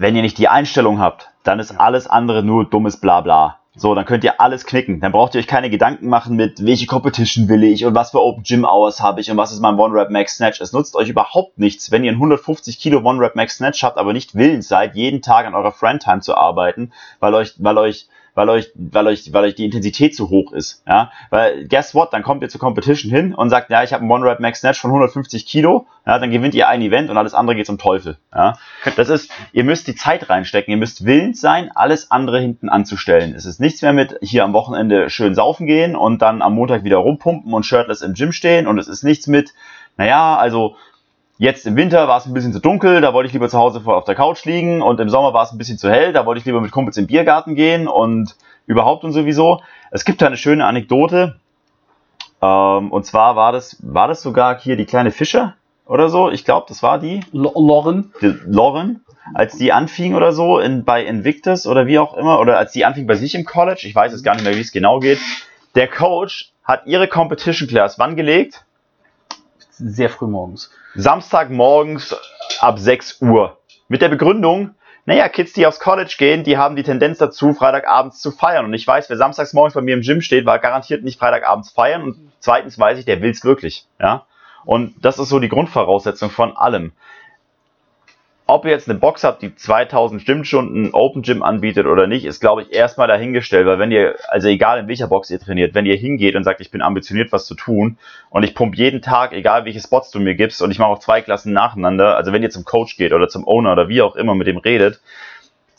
Wenn 0.00 0.16
ihr 0.16 0.22
nicht 0.22 0.38
die 0.38 0.48
Einstellung 0.48 0.98
habt, 0.98 1.28
dann 1.42 1.60
ist 1.60 1.78
alles 1.78 2.06
andere 2.06 2.42
nur 2.42 2.64
dummes 2.64 3.02
Blabla. 3.02 3.58
So, 3.76 3.94
dann 3.94 4.06
könnt 4.06 4.24
ihr 4.24 4.40
alles 4.40 4.64
knicken. 4.64 4.98
Dann 4.98 5.12
braucht 5.12 5.34
ihr 5.34 5.40
euch 5.40 5.46
keine 5.46 5.68
Gedanken 5.68 6.08
machen 6.08 6.36
mit, 6.36 6.64
welche 6.64 6.86
Competition 6.86 7.50
will 7.50 7.62
ich 7.64 7.84
und 7.84 7.94
was 7.94 8.12
für 8.12 8.22
Open 8.22 8.42
Gym 8.42 8.64
Hours 8.64 9.02
habe 9.02 9.20
ich 9.20 9.30
und 9.30 9.36
was 9.36 9.52
ist 9.52 9.60
mein 9.60 9.78
One 9.78 9.92
Rep 9.92 10.08
Max 10.08 10.36
Snatch. 10.36 10.62
Es 10.62 10.72
nutzt 10.72 10.96
euch 10.96 11.10
überhaupt 11.10 11.58
nichts, 11.58 11.90
wenn 11.90 12.02
ihr 12.02 12.12
einen 12.12 12.16
150 12.16 12.78
Kilo 12.78 13.00
One 13.00 13.20
Rep 13.20 13.36
Max 13.36 13.58
Snatch 13.58 13.82
habt, 13.82 13.98
aber 13.98 14.14
nicht 14.14 14.34
willens 14.34 14.68
seid, 14.68 14.96
jeden 14.96 15.20
Tag 15.20 15.44
an 15.44 15.54
eurer 15.54 15.70
Friend 15.70 16.02
Time 16.02 16.20
zu 16.20 16.34
arbeiten, 16.34 16.92
weil 17.18 17.34
euch, 17.34 17.52
weil 17.58 17.76
euch 17.76 18.08
weil 18.40 18.48
euch, 18.48 18.72
weil 18.74 19.06
euch, 19.06 19.34
weil 19.34 19.44
euch 19.44 19.54
die 19.54 19.66
Intensität 19.66 20.16
zu 20.16 20.30
hoch 20.30 20.52
ist, 20.52 20.82
ja, 20.88 21.12
weil 21.28 21.68
guess 21.68 21.94
what, 21.94 22.10
dann 22.14 22.22
kommt 22.22 22.42
ihr 22.42 22.48
zur 22.48 22.58
Competition 22.58 23.12
hin 23.12 23.34
und 23.34 23.50
sagt, 23.50 23.68
ja, 23.68 23.82
ich 23.82 23.92
habe 23.92 24.00
einen 24.00 24.10
One 24.10 24.24
Rep 24.24 24.40
Max 24.40 24.60
Snatch 24.60 24.80
von 24.80 24.90
150 24.90 25.44
Kilo, 25.44 25.86
ja, 26.06 26.18
dann 26.18 26.30
gewinnt 26.30 26.54
ihr 26.54 26.66
ein 26.66 26.80
Event 26.80 27.10
und 27.10 27.18
alles 27.18 27.34
andere 27.34 27.54
geht 27.54 27.66
zum 27.66 27.76
Teufel, 27.76 28.16
ja. 28.34 28.56
Das 28.96 29.10
ist, 29.10 29.30
ihr 29.52 29.64
müsst 29.64 29.88
die 29.88 29.94
Zeit 29.94 30.30
reinstecken, 30.30 30.70
ihr 30.70 30.78
müsst 30.78 31.04
willens 31.04 31.38
sein, 31.38 31.70
alles 31.74 32.10
andere 32.10 32.40
hinten 32.40 32.70
anzustellen. 32.70 33.34
Es 33.34 33.44
ist 33.44 33.60
nichts 33.60 33.82
mehr 33.82 33.92
mit 33.92 34.16
hier 34.22 34.42
am 34.42 34.54
Wochenende 34.54 35.10
schön 35.10 35.34
saufen 35.34 35.66
gehen 35.66 35.94
und 35.94 36.22
dann 36.22 36.40
am 36.40 36.54
Montag 36.54 36.82
wieder 36.82 36.96
rumpumpen 36.96 37.52
und 37.52 37.66
shirtless 37.66 38.00
im 38.00 38.14
Gym 38.14 38.32
stehen 38.32 38.66
und 38.66 38.78
es 38.78 38.88
ist 38.88 39.02
nichts 39.02 39.26
mit, 39.26 39.52
naja, 39.98 40.38
also 40.38 40.76
Jetzt 41.40 41.66
im 41.66 41.74
Winter 41.74 42.06
war 42.06 42.18
es 42.18 42.26
ein 42.26 42.34
bisschen 42.34 42.52
zu 42.52 42.60
dunkel, 42.60 43.00
da 43.00 43.14
wollte 43.14 43.28
ich 43.28 43.32
lieber 43.32 43.48
zu 43.48 43.56
Hause 43.56 43.80
auf 43.86 44.04
der 44.04 44.14
Couch 44.14 44.44
liegen 44.44 44.82
und 44.82 45.00
im 45.00 45.08
Sommer 45.08 45.32
war 45.32 45.42
es 45.42 45.52
ein 45.52 45.56
bisschen 45.56 45.78
zu 45.78 45.88
hell, 45.88 46.12
da 46.12 46.26
wollte 46.26 46.38
ich 46.38 46.44
lieber 46.44 46.60
mit 46.60 46.70
Kumpels 46.70 46.98
im 46.98 47.06
Biergarten 47.06 47.54
gehen 47.54 47.88
und 47.88 48.36
überhaupt 48.66 49.04
und 49.04 49.12
sowieso. 49.12 49.62
Es 49.90 50.04
gibt 50.04 50.20
da 50.20 50.26
eine 50.26 50.36
schöne 50.36 50.66
Anekdote. 50.66 51.40
Ähm, 52.42 52.92
und 52.92 53.06
zwar 53.06 53.36
war 53.36 53.52
das, 53.52 53.78
war 53.80 54.06
das 54.06 54.20
sogar 54.20 54.60
hier 54.60 54.76
die 54.76 54.84
kleine 54.84 55.12
Fischer 55.12 55.54
oder 55.86 56.10
so. 56.10 56.30
Ich 56.30 56.44
glaube, 56.44 56.66
das 56.68 56.82
war 56.82 56.98
die, 56.98 57.20
L 57.32 57.50
Lauren. 57.54 58.12
die 58.20 58.36
Lauren, 58.44 59.02
als 59.32 59.56
die 59.56 59.72
anfing 59.72 60.14
oder 60.14 60.32
so 60.32 60.58
in, 60.58 60.84
bei 60.84 61.02
Invictus 61.02 61.66
oder 61.66 61.86
wie 61.86 61.98
auch 61.98 62.12
immer, 62.18 62.38
oder 62.38 62.58
als 62.58 62.72
die 62.72 62.84
anfing 62.84 63.06
bei 63.06 63.14
sich 63.14 63.34
im 63.34 63.46
College, 63.46 63.84
ich 63.84 63.94
weiß 63.94 64.12
jetzt 64.12 64.24
gar 64.24 64.34
nicht 64.34 64.44
mehr, 64.44 64.56
wie 64.56 64.60
es 64.60 64.72
genau 64.72 65.00
geht. 65.00 65.20
Der 65.74 65.88
Coach 65.88 66.52
hat 66.64 66.84
ihre 66.84 67.08
Competition 67.08 67.66
Class 67.66 67.98
wann 67.98 68.14
gelegt? 68.14 68.66
Sehr 69.70 70.10
früh 70.10 70.26
morgens. 70.26 70.70
Samstagmorgens 70.94 72.16
ab 72.60 72.78
6 72.78 73.20
Uhr. 73.22 73.58
Mit 73.88 74.02
der 74.02 74.08
Begründung, 74.08 74.74
naja, 75.06 75.28
Kids, 75.28 75.52
die 75.52 75.66
aufs 75.66 75.80
College 75.80 76.14
gehen, 76.18 76.44
die 76.44 76.56
haben 76.56 76.76
die 76.76 76.82
Tendenz 76.82 77.18
dazu, 77.18 77.52
Freitagabends 77.52 78.20
zu 78.20 78.30
feiern. 78.30 78.64
Und 78.64 78.74
ich 78.74 78.86
weiß, 78.86 79.08
wer 79.08 79.16
samstags 79.16 79.52
morgens 79.52 79.74
bei 79.74 79.80
mir 79.80 79.94
im 79.94 80.02
Gym 80.02 80.20
steht, 80.20 80.46
war 80.46 80.58
garantiert 80.58 81.02
nicht 81.02 81.18
Freitagabends 81.18 81.70
feiern. 81.70 82.02
Und 82.02 82.32
zweitens 82.38 82.78
weiß 82.78 82.98
ich, 82.98 83.04
der 83.04 83.22
will's 83.22 83.44
wirklich. 83.44 83.86
Ja? 83.98 84.26
Und 84.64 84.94
das 85.04 85.18
ist 85.18 85.28
so 85.28 85.38
die 85.38 85.48
Grundvoraussetzung 85.48 86.30
von 86.30 86.56
allem. 86.56 86.92
Ob 88.50 88.64
ihr 88.64 88.72
jetzt 88.72 88.88
eine 88.90 88.98
Box 88.98 89.22
habt, 89.22 89.42
die 89.42 89.54
2000 89.54 90.20
Stimmstunden 90.20 90.92
Open 90.92 91.22
Gym 91.22 91.44
anbietet 91.44 91.86
oder 91.86 92.08
nicht, 92.08 92.24
ist, 92.24 92.40
glaube 92.40 92.62
ich, 92.62 92.72
erstmal 92.72 93.06
dahingestellt, 93.06 93.64
weil 93.64 93.78
wenn 93.78 93.92
ihr, 93.92 94.16
also 94.26 94.48
egal 94.48 94.80
in 94.80 94.88
welcher 94.88 95.06
Box 95.06 95.30
ihr 95.30 95.38
trainiert, 95.38 95.76
wenn 95.76 95.86
ihr 95.86 95.94
hingeht 95.94 96.34
und 96.34 96.42
sagt, 96.42 96.60
ich 96.60 96.72
bin 96.72 96.82
ambitioniert, 96.82 97.30
was 97.30 97.46
zu 97.46 97.54
tun 97.54 97.96
und 98.28 98.42
ich 98.42 98.56
pump 98.56 98.74
jeden 98.74 99.02
Tag, 99.02 99.32
egal 99.34 99.66
welche 99.66 99.78
Spots 99.78 100.10
du 100.10 100.18
mir 100.18 100.34
gibst 100.34 100.62
und 100.62 100.72
ich 100.72 100.80
mache 100.80 100.88
auch 100.88 100.98
zwei 100.98 101.20
Klassen 101.20 101.52
nacheinander, 101.52 102.16
also 102.16 102.32
wenn 102.32 102.42
ihr 102.42 102.50
zum 102.50 102.64
Coach 102.64 102.96
geht 102.96 103.12
oder 103.12 103.28
zum 103.28 103.46
Owner 103.46 103.70
oder 103.70 103.88
wie 103.88 104.02
auch 104.02 104.16
immer 104.16 104.34
mit 104.34 104.48
dem 104.48 104.56
redet, 104.56 105.00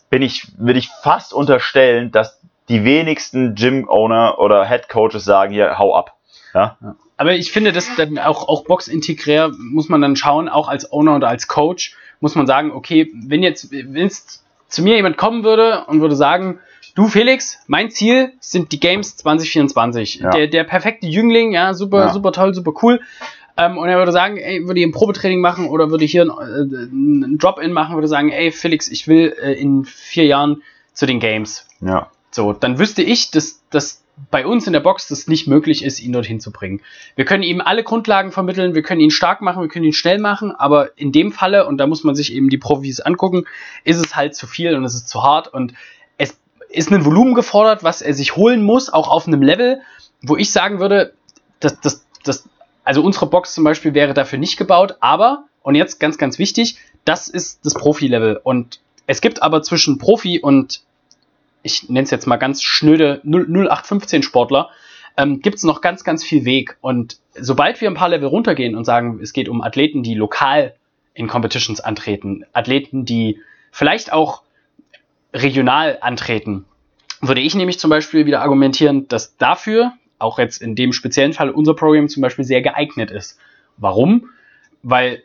bin 0.10 0.22
ich, 0.22 0.48
würde 0.58 0.80
ich 0.80 0.88
fast 1.04 1.34
unterstellen, 1.34 2.12
dass 2.12 2.40
die 2.70 2.86
wenigsten 2.86 3.54
Gym-Owner 3.54 4.40
oder 4.40 4.66
Head 4.66 4.88
Coaches 4.88 5.26
sagen, 5.26 5.52
hier, 5.52 5.78
hau 5.78 5.94
ab. 5.94 6.16
Ja? 6.54 6.78
Aber 7.22 7.36
ich 7.36 7.52
finde, 7.52 7.72
dass 7.72 7.88
dann 7.98 8.18
auch, 8.18 8.48
auch 8.48 8.64
boxintegrär 8.64 9.52
muss 9.56 9.90
man 9.90 10.02
dann 10.02 10.16
schauen, 10.16 10.50
auch 10.50 10.68
als 10.68 10.92
Owner 10.92 11.18
oder 11.18 11.28
als 11.28 11.48
Coach, 11.48 11.96
muss 12.20 12.34
man 12.34 12.48
sagen, 12.48 12.72
okay, 12.72 13.12
wenn 13.14 13.44
jetzt, 13.44 13.72
wenn 13.72 13.96
jetzt 13.96 14.44
zu 14.68 14.82
mir 14.82 14.96
jemand 14.96 15.18
kommen 15.18 15.44
würde 15.44 15.86
und 15.86 16.02
würde 16.02 16.16
sagen, 16.16 16.58
du 16.96 17.08
Felix, 17.08 17.60
mein 17.68 17.92
Ziel 17.92 18.34
sind 18.40 18.72
die 18.72 18.80
Games 18.80 19.18
2024. 19.18 20.16
Ja. 20.16 20.32
Der, 20.32 20.48
der 20.48 20.64
perfekte 20.64 21.06
Jüngling, 21.06 21.52
ja, 21.52 21.76
super, 21.76 22.06
Ja. 22.08 22.10
super 22.10 22.32
toll, 22.32 22.56
super 22.56 22.74
cool. 22.82 23.02
Ähm, 23.56 23.78
und 23.78 23.88
er 23.88 24.00
würde 24.00 24.12
sagen, 24.12 24.38
ey, 24.38 24.66
würde 24.66 24.80
hier 24.80 24.88
ein 24.88 24.92
Probetraining 24.92 25.42
machen 25.42 25.68
oder 25.68 25.92
würde 25.92 26.06
hier 26.06 26.24
ein, 26.24 26.30
äh, 26.32 26.86
ein 26.86 27.38
Drop-In 27.38 27.72
machen, 27.72 27.94
würde 27.94 28.08
sagen, 28.08 28.30
ey, 28.32 28.52
Felix, 28.52 28.88
ich 28.88 29.08
will 29.08 29.36
äh, 29.40 29.54
in 29.54 29.86
vier 29.86 30.26
Jahren 30.26 30.64
zu 30.96 31.06
den 31.06 31.20
Games. 31.20 31.68
Ja. 31.82 32.10
So, 32.32 32.52
dann 32.52 32.80
wüsste 32.80 33.04
ich, 33.04 33.30
dass 33.30 33.62
das 33.70 34.02
bei 34.30 34.46
uns 34.46 34.68
in 34.68 34.74
der 34.74 34.80
Box 34.80 35.08
das 35.08 35.28
nicht 35.28 35.48
möglich 35.48 35.84
ist, 35.84 36.00
ihn 36.00 36.14
dorthin 36.14 36.40
zu 36.40 36.52
bringen. 36.52 36.82
Wir 37.16 37.26
können 37.26 37.44
ihm 37.44 37.62
alle 37.62 37.84
Grundlagen 37.84 38.32
vermitteln, 38.32 38.76
wir 38.76 38.84
können 38.84 39.02
ihn 39.02 39.12
stark 39.12 39.42
machen, 39.42 39.62
wir 39.62 39.70
können 39.70 39.86
ihn 39.86 39.94
schnell 39.94 40.20
machen, 40.20 40.52
aber 40.52 40.98
in 40.98 41.12
dem 41.12 41.32
Falle, 41.32 41.66
und 41.66 41.78
da 41.78 41.88
muss 41.88 42.04
man 42.04 42.16
sich 42.16 42.34
eben 42.34 42.50
die 42.50 42.58
Profis 42.58 43.00
angucken, 43.00 43.46
ist 43.84 44.04
es 44.04 44.16
halt 44.16 44.36
zu 44.36 44.48
viel 44.48 44.76
und 44.76 44.84
es 44.84 44.94
ist 44.94 45.08
zu 45.08 45.24
hart 45.24 45.48
und 45.54 45.74
es 46.18 46.38
ist 46.70 46.92
ein 46.92 47.06
Volumen 47.06 47.34
gefordert, 47.34 47.84
was 47.84 48.02
er 48.02 48.14
sich 48.14 48.36
holen 48.36 48.64
muss, 48.64 48.92
auch 48.92 49.10
auf 49.10 49.28
einem 49.28 49.42
Level, 49.42 49.82
wo 50.22 50.38
ich 50.38 50.52
sagen 50.52 50.80
würde, 50.80 51.14
dass 51.60 51.80
das, 51.80 52.06
das, 52.24 52.48
also 52.84 53.04
unsere 53.04 53.28
Box 53.28 53.54
zum 53.54 53.64
Beispiel 53.64 53.94
wäre 53.94 54.14
dafür 54.14 54.40
nicht 54.40 54.58
gebaut, 54.58 54.98
aber, 55.00 55.46
und 55.64 55.76
jetzt 55.76 56.00
ganz, 56.00 56.18
ganz 56.18 56.38
wichtig, 56.38 56.78
das 57.06 57.28
ist 57.28 57.66
das 57.66 57.74
Profi-Level 57.74 58.40
und 58.44 58.80
es 59.08 59.22
gibt 59.22 59.42
aber 59.42 59.62
zwischen 59.64 59.98
Profi 59.98 60.40
und 60.40 60.82
ich 61.64 61.90
nenne 61.90 62.04
es 62.04 62.12
jetzt 62.12 62.28
mal 62.28 62.38
ganz 62.38 62.64
schnöde 62.64 63.22
0- 63.26 63.48
0815 63.48 64.24
Sportler, 64.24 64.70
ähm, 65.18 65.42
gibt 65.42 65.58
es 65.58 65.64
noch 65.64 65.82
ganz, 65.82 66.04
ganz 66.04 66.24
viel 66.24 66.46
Weg. 66.46 66.78
Und 66.82 67.18
sobald 67.36 67.82
wir 67.82 67.90
ein 67.90 67.96
paar 67.96 68.10
Level 68.10 68.28
runtergehen 68.28 68.76
und 68.76 68.86
sagen, 68.86 69.20
es 69.22 69.34
geht 69.34 69.50
um 69.50 69.62
Athleten, 69.62 70.04
die 70.04 70.14
lokal 70.14 70.76
in 71.14 71.28
Competitions 71.28 71.82
antreten, 71.82 72.46
Athleten, 72.54 73.06
die 73.06 73.40
vielleicht 73.72 74.14
auch 74.14 74.44
regional 75.34 75.98
antreten, 76.02 76.66
würde 77.22 77.42
ich 77.42 77.56
nämlich 77.56 77.80
zum 77.80 77.90
Beispiel 77.90 78.26
wieder 78.26 78.42
argumentieren, 78.42 79.08
dass 79.08 79.38
dafür, 79.38 79.94
auch 80.20 80.40
jetzt 80.40 80.62
in 80.62 80.76
dem 80.76 80.94
speziellen 80.94 81.34
Fall, 81.34 81.50
unser 81.50 81.74
Programm 81.74 82.10
zum 82.10 82.22
Beispiel 82.22 82.46
sehr 82.46 82.62
geeignet 82.62 83.12
ist. 83.12 83.38
Warum? 83.78 84.30
Weil 84.84 85.24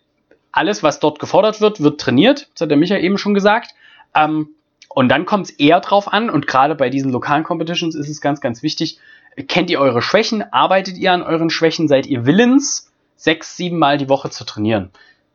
alles, 0.52 0.82
was 0.82 1.00
dort 1.00 1.18
gefordert 1.18 1.60
wird, 1.60 1.82
wird 1.82 2.00
trainiert, 2.00 2.48
das 2.54 2.62
hat 2.62 2.70
der 2.70 2.76
Micha 2.76 2.96
eben 2.96 3.18
schon 3.18 3.34
gesagt. 3.34 3.74
Ähm, 4.14 4.48
und 4.96 5.10
dann 5.10 5.26
kommt 5.26 5.50
es 5.50 5.50
eher 5.50 5.80
drauf 5.80 6.10
an, 6.10 6.30
und 6.30 6.46
gerade 6.46 6.74
bei 6.74 6.88
diesen 6.88 7.12
lokalen 7.12 7.44
Competitions 7.44 7.94
ist 7.94 8.08
es 8.08 8.22
ganz, 8.22 8.40
ganz 8.40 8.62
wichtig, 8.62 8.98
kennt 9.46 9.68
ihr 9.68 9.78
eure 9.78 10.00
Schwächen, 10.00 10.42
arbeitet 10.54 10.96
ihr 10.96 11.12
an 11.12 11.22
euren 11.22 11.50
Schwächen, 11.50 11.86
seid 11.86 12.06
ihr 12.06 12.24
willens, 12.24 12.90
sechs, 13.14 13.58
sieben 13.58 13.78
Mal 13.78 13.98
die 13.98 14.08
Woche 14.08 14.30
zu 14.30 14.46
trainieren. 14.46 14.88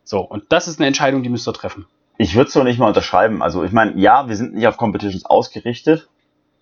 So, 0.03 0.21
und 0.21 0.45
das 0.49 0.67
ist 0.67 0.79
eine 0.79 0.87
Entscheidung, 0.87 1.21
die 1.21 1.29
müsst 1.29 1.47
ihr 1.47 1.53
treffen. 1.53 1.85
Ich 2.17 2.33
würde 2.33 2.49
so 2.49 2.63
nicht 2.63 2.79
mal 2.79 2.87
unterschreiben. 2.87 3.43
Also 3.43 3.63
ich 3.63 3.71
meine, 3.71 3.99
ja, 3.99 4.27
wir 4.27 4.35
sind 4.35 4.55
nicht 4.55 4.65
auf 4.65 4.77
Competitions 4.77 5.25
ausgerichtet. 5.25 6.09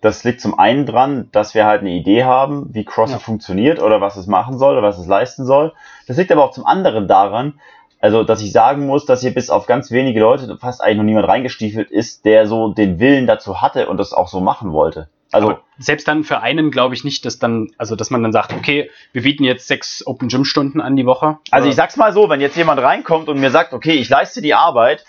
Das 0.02 0.22
liegt 0.24 0.42
zum 0.42 0.58
einen 0.58 0.84
dran, 0.84 1.30
dass 1.32 1.54
wir 1.54 1.64
halt 1.64 1.80
eine 1.80 1.92
Idee 1.92 2.24
haben, 2.24 2.68
wie 2.74 2.84
CrossFit 2.84 3.20
Ja. 3.20 3.24
funktioniert 3.24 3.80
oder 3.80 4.02
was 4.02 4.16
es 4.16 4.26
machen 4.26 4.58
soll 4.58 4.76
oder 4.76 4.86
was 4.86 4.98
es 4.98 5.06
leisten 5.06 5.46
soll. 5.46 5.72
Das 6.06 6.18
liegt 6.18 6.30
aber 6.32 6.44
auch 6.44 6.52
zum 6.52 6.66
anderen 6.66 7.08
daran, 7.08 7.60
also 8.00 8.24
dass 8.24 8.42
ich 8.42 8.52
sagen 8.52 8.86
muss, 8.86 9.04
dass 9.04 9.20
hier 9.20 9.34
bis 9.34 9.50
auf 9.50 9.66
ganz 9.66 9.90
wenige 9.90 10.20
Leute 10.20 10.56
fast 10.58 10.82
eigentlich 10.82 10.96
noch 10.96 11.04
niemand 11.04 11.28
reingestiefelt 11.28 11.90
ist, 11.90 12.24
der 12.24 12.46
so 12.46 12.72
den 12.72 12.98
Willen 12.98 13.26
dazu 13.26 13.60
hatte 13.60 13.88
und 13.88 13.98
das 13.98 14.12
auch 14.12 14.28
so 14.28 14.40
machen 14.40 14.72
wollte. 14.72 15.08
Also 15.32 15.50
Aber 15.50 15.60
selbst 15.78 16.08
dann 16.08 16.24
für 16.24 16.40
einen 16.40 16.70
glaube 16.70 16.94
ich 16.94 17.04
nicht, 17.04 17.24
dass 17.24 17.38
dann, 17.38 17.68
also 17.78 17.94
dass 17.94 18.10
man 18.10 18.22
dann 18.22 18.32
sagt, 18.32 18.52
okay, 18.52 18.90
wir 19.12 19.22
bieten 19.22 19.44
jetzt 19.44 19.68
sechs 19.68 20.04
Open 20.06 20.28
Gym 20.28 20.44
Stunden 20.44 20.80
an 20.80 20.96
die 20.96 21.06
Woche. 21.06 21.38
Also 21.50 21.68
ich 21.68 21.76
sag's 21.76 21.96
mal 21.96 22.12
so, 22.12 22.28
wenn 22.28 22.40
jetzt 22.40 22.56
jemand 22.56 22.80
reinkommt 22.80 23.28
und 23.28 23.38
mir 23.38 23.50
sagt, 23.50 23.72
okay, 23.72 23.92
ich 23.92 24.08
leiste 24.08 24.42
die 24.42 24.54
Arbeit, 24.54 25.04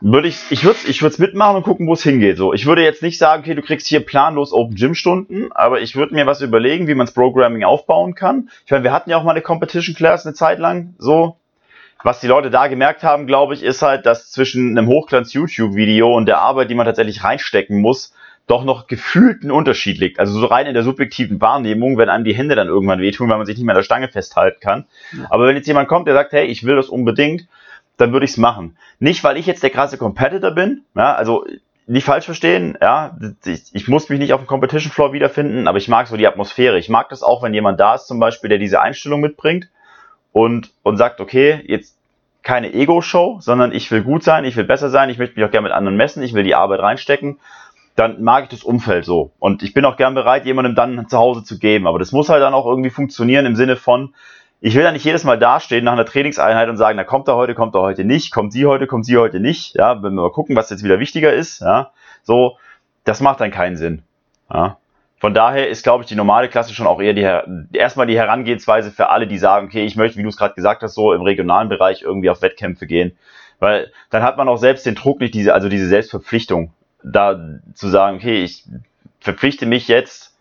würde 0.00 0.28
ich, 0.28 0.38
ich 0.50 0.64
würde 0.64 0.78
ich 0.86 1.02
würd's 1.02 1.18
mitmachen 1.18 1.56
und 1.56 1.62
gucken, 1.62 1.86
wo 1.86 1.94
es 1.94 2.02
hingeht. 2.02 2.36
So, 2.36 2.52
ich 2.52 2.66
würde 2.66 2.82
jetzt 2.82 3.02
nicht 3.02 3.18
sagen, 3.18 3.42
okay, 3.42 3.54
du 3.54 3.62
kriegst 3.62 3.86
hier 3.86 4.00
planlos 4.00 4.52
Open 4.52 4.76
Gym 4.76 4.94
Stunden, 4.94 5.50
aber 5.52 5.80
ich 5.80 5.96
würde 5.96 6.14
mir 6.14 6.26
was 6.26 6.40
überlegen, 6.40 6.86
wie 6.86 6.94
man's 6.94 7.12
Programming 7.12 7.64
aufbauen 7.64 8.14
kann. 8.14 8.50
Ich 8.64 8.70
meine, 8.70 8.84
wir 8.84 8.92
hatten 8.92 9.10
ja 9.10 9.16
auch 9.16 9.24
mal 9.24 9.32
eine 9.32 9.42
Competition 9.42 9.94
Class 9.94 10.26
eine 10.26 10.34
Zeit 10.34 10.58
lang, 10.58 10.94
so. 10.98 11.36
Was 12.04 12.20
die 12.20 12.26
Leute 12.26 12.50
da 12.50 12.68
gemerkt 12.68 13.02
haben, 13.02 13.26
glaube 13.26 13.54
ich, 13.54 13.62
ist 13.62 13.82
halt, 13.82 14.04
dass 14.06 14.30
zwischen 14.30 14.76
einem 14.76 14.88
Hochglanz-YouTube-Video 14.88 16.14
und 16.14 16.26
der 16.26 16.38
Arbeit, 16.38 16.70
die 16.70 16.74
man 16.74 16.86
tatsächlich 16.86 17.24
reinstecken 17.24 17.80
muss, 17.80 18.14
doch 18.46 18.62
noch 18.62 18.86
gefühlt 18.86 19.42
ein 19.42 19.50
Unterschied 19.50 19.98
liegt. 19.98 20.20
Also 20.20 20.38
so 20.38 20.44
rein 20.44 20.66
in 20.66 20.74
der 20.74 20.82
subjektiven 20.82 21.40
Wahrnehmung, 21.40 21.96
wenn 21.96 22.10
einem 22.10 22.24
die 22.24 22.34
Hände 22.34 22.54
dann 22.56 22.68
irgendwann 22.68 23.00
wehtun, 23.00 23.30
weil 23.30 23.38
man 23.38 23.46
sich 23.46 23.56
nicht 23.56 23.64
mehr 23.64 23.74
an 23.74 23.78
der 23.78 23.84
Stange 23.84 24.08
festhalten 24.08 24.60
kann. 24.60 24.84
Ja. 25.16 25.28
Aber 25.30 25.46
wenn 25.46 25.56
jetzt 25.56 25.66
jemand 25.66 25.88
kommt, 25.88 26.06
der 26.06 26.14
sagt, 26.14 26.32
hey, 26.32 26.44
ich 26.44 26.64
will 26.64 26.76
das 26.76 26.90
unbedingt, 26.90 27.48
dann 27.96 28.12
würde 28.12 28.24
ich 28.24 28.32
es 28.32 28.36
machen. 28.36 28.76
Nicht, 28.98 29.24
weil 29.24 29.38
ich 29.38 29.46
jetzt 29.46 29.62
der 29.62 29.70
krasse 29.70 29.96
Competitor 29.96 30.50
bin, 30.50 30.82
ja, 30.94 31.14
also 31.14 31.46
nicht 31.86 32.04
falsch 32.04 32.26
verstehen, 32.26 32.76
ja, 32.82 33.16
ich, 33.46 33.62
ich 33.72 33.88
muss 33.88 34.10
mich 34.10 34.18
nicht 34.18 34.34
auf 34.34 34.42
dem 34.42 34.46
Competition 34.46 34.92
Floor 34.92 35.14
wiederfinden, 35.14 35.68
aber 35.68 35.78
ich 35.78 35.88
mag 35.88 36.06
so 36.06 36.16
die 36.18 36.26
Atmosphäre. 36.26 36.78
Ich 36.78 36.90
mag 36.90 37.08
das 37.08 37.22
auch, 37.22 37.42
wenn 37.42 37.54
jemand 37.54 37.80
da 37.80 37.94
ist, 37.94 38.06
zum 38.06 38.20
Beispiel, 38.20 38.50
der 38.50 38.58
diese 38.58 38.82
Einstellung 38.82 39.20
mitbringt 39.20 39.68
und, 40.32 40.72
und 40.82 40.96
sagt, 40.96 41.20
okay, 41.20 41.62
jetzt 41.66 41.93
keine 42.44 42.72
Ego-Show, 42.72 43.38
sondern 43.40 43.72
ich 43.72 43.90
will 43.90 44.02
gut 44.02 44.22
sein, 44.22 44.44
ich 44.44 44.54
will 44.56 44.64
besser 44.64 44.90
sein, 44.90 45.10
ich 45.10 45.18
möchte 45.18 45.36
mich 45.36 45.44
auch 45.44 45.50
gerne 45.50 45.68
mit 45.68 45.72
anderen 45.72 45.96
messen, 45.96 46.22
ich 46.22 46.34
will 46.34 46.44
die 46.44 46.54
Arbeit 46.54 46.80
reinstecken, 46.80 47.40
dann 47.96 48.22
mag 48.22 48.44
ich 48.44 48.50
das 48.50 48.62
Umfeld 48.62 49.04
so. 49.04 49.32
Und 49.38 49.62
ich 49.62 49.72
bin 49.72 49.84
auch 49.84 49.96
gern 49.96 50.14
bereit, 50.14 50.44
jemandem 50.44 50.74
dann 50.74 51.08
zu 51.08 51.16
Hause 51.16 51.42
zu 51.42 51.58
geben. 51.58 51.86
Aber 51.86 51.98
das 51.98 52.12
muss 52.12 52.28
halt 52.28 52.42
dann 52.42 52.54
auch 52.54 52.66
irgendwie 52.66 52.90
funktionieren 52.90 53.46
im 53.46 53.56
Sinne 53.56 53.76
von, 53.76 54.14
ich 54.60 54.74
will 54.74 54.82
ja 54.82 54.92
nicht 54.92 55.04
jedes 55.04 55.24
Mal 55.24 55.38
dastehen 55.38 55.84
nach 55.84 55.92
einer 55.92 56.06
Trainingseinheit 56.06 56.68
und 56.68 56.76
sagen, 56.76 56.96
na 56.96 57.04
kommt 57.04 57.28
er 57.28 57.36
heute, 57.36 57.54
kommt 57.54 57.74
er 57.74 57.82
heute 57.82 58.04
nicht, 58.04 58.32
kommt 58.32 58.52
sie 58.52 58.66
heute, 58.66 58.86
kommt 58.86 59.06
sie 59.06 59.16
heute 59.16 59.40
nicht. 59.40 59.74
Ja, 59.74 60.02
wenn 60.02 60.14
wir 60.14 60.22
mal 60.22 60.30
gucken, 60.32 60.56
was 60.56 60.70
jetzt 60.70 60.84
wieder 60.84 60.98
wichtiger 60.98 61.32
ist. 61.32 61.60
Ja, 61.60 61.90
so, 62.22 62.56
das 63.04 63.20
macht 63.20 63.40
dann 63.40 63.50
keinen 63.50 63.76
Sinn. 63.76 64.02
Ja. 64.52 64.78
Von 65.18 65.32
daher 65.32 65.68
ist, 65.68 65.84
glaube 65.84 66.02
ich, 66.02 66.08
die 66.08 66.16
normale 66.16 66.48
Klasse 66.48 66.74
schon 66.74 66.86
auch 66.86 67.00
eher 67.00 67.14
die 67.14 67.76
erstmal 67.76 68.06
die 68.06 68.16
Herangehensweise 68.16 68.90
für 68.90 69.08
alle, 69.08 69.26
die 69.26 69.38
sagen, 69.38 69.66
okay, 69.66 69.84
ich 69.84 69.96
möchte, 69.96 70.18
wie 70.18 70.22
du 70.22 70.28
es 70.28 70.36
gerade 70.36 70.54
gesagt 70.54 70.82
hast, 70.82 70.94
so 70.94 71.12
im 71.12 71.22
regionalen 71.22 71.68
Bereich 71.68 72.02
irgendwie 72.02 72.30
auf 72.30 72.42
Wettkämpfe 72.42 72.86
gehen. 72.86 73.16
Weil 73.58 73.92
dann 74.10 74.22
hat 74.22 74.36
man 74.36 74.48
auch 74.48 74.56
selbst 74.56 74.84
den 74.84 74.96
Druck 74.96 75.20
nicht, 75.20 75.34
diese, 75.34 75.54
also 75.54 75.68
diese 75.68 75.88
Selbstverpflichtung, 75.88 76.72
da 77.02 77.38
zu 77.74 77.88
sagen, 77.88 78.16
okay, 78.16 78.42
ich 78.42 78.64
verpflichte 79.20 79.66
mich 79.66 79.88
jetzt 79.88 80.34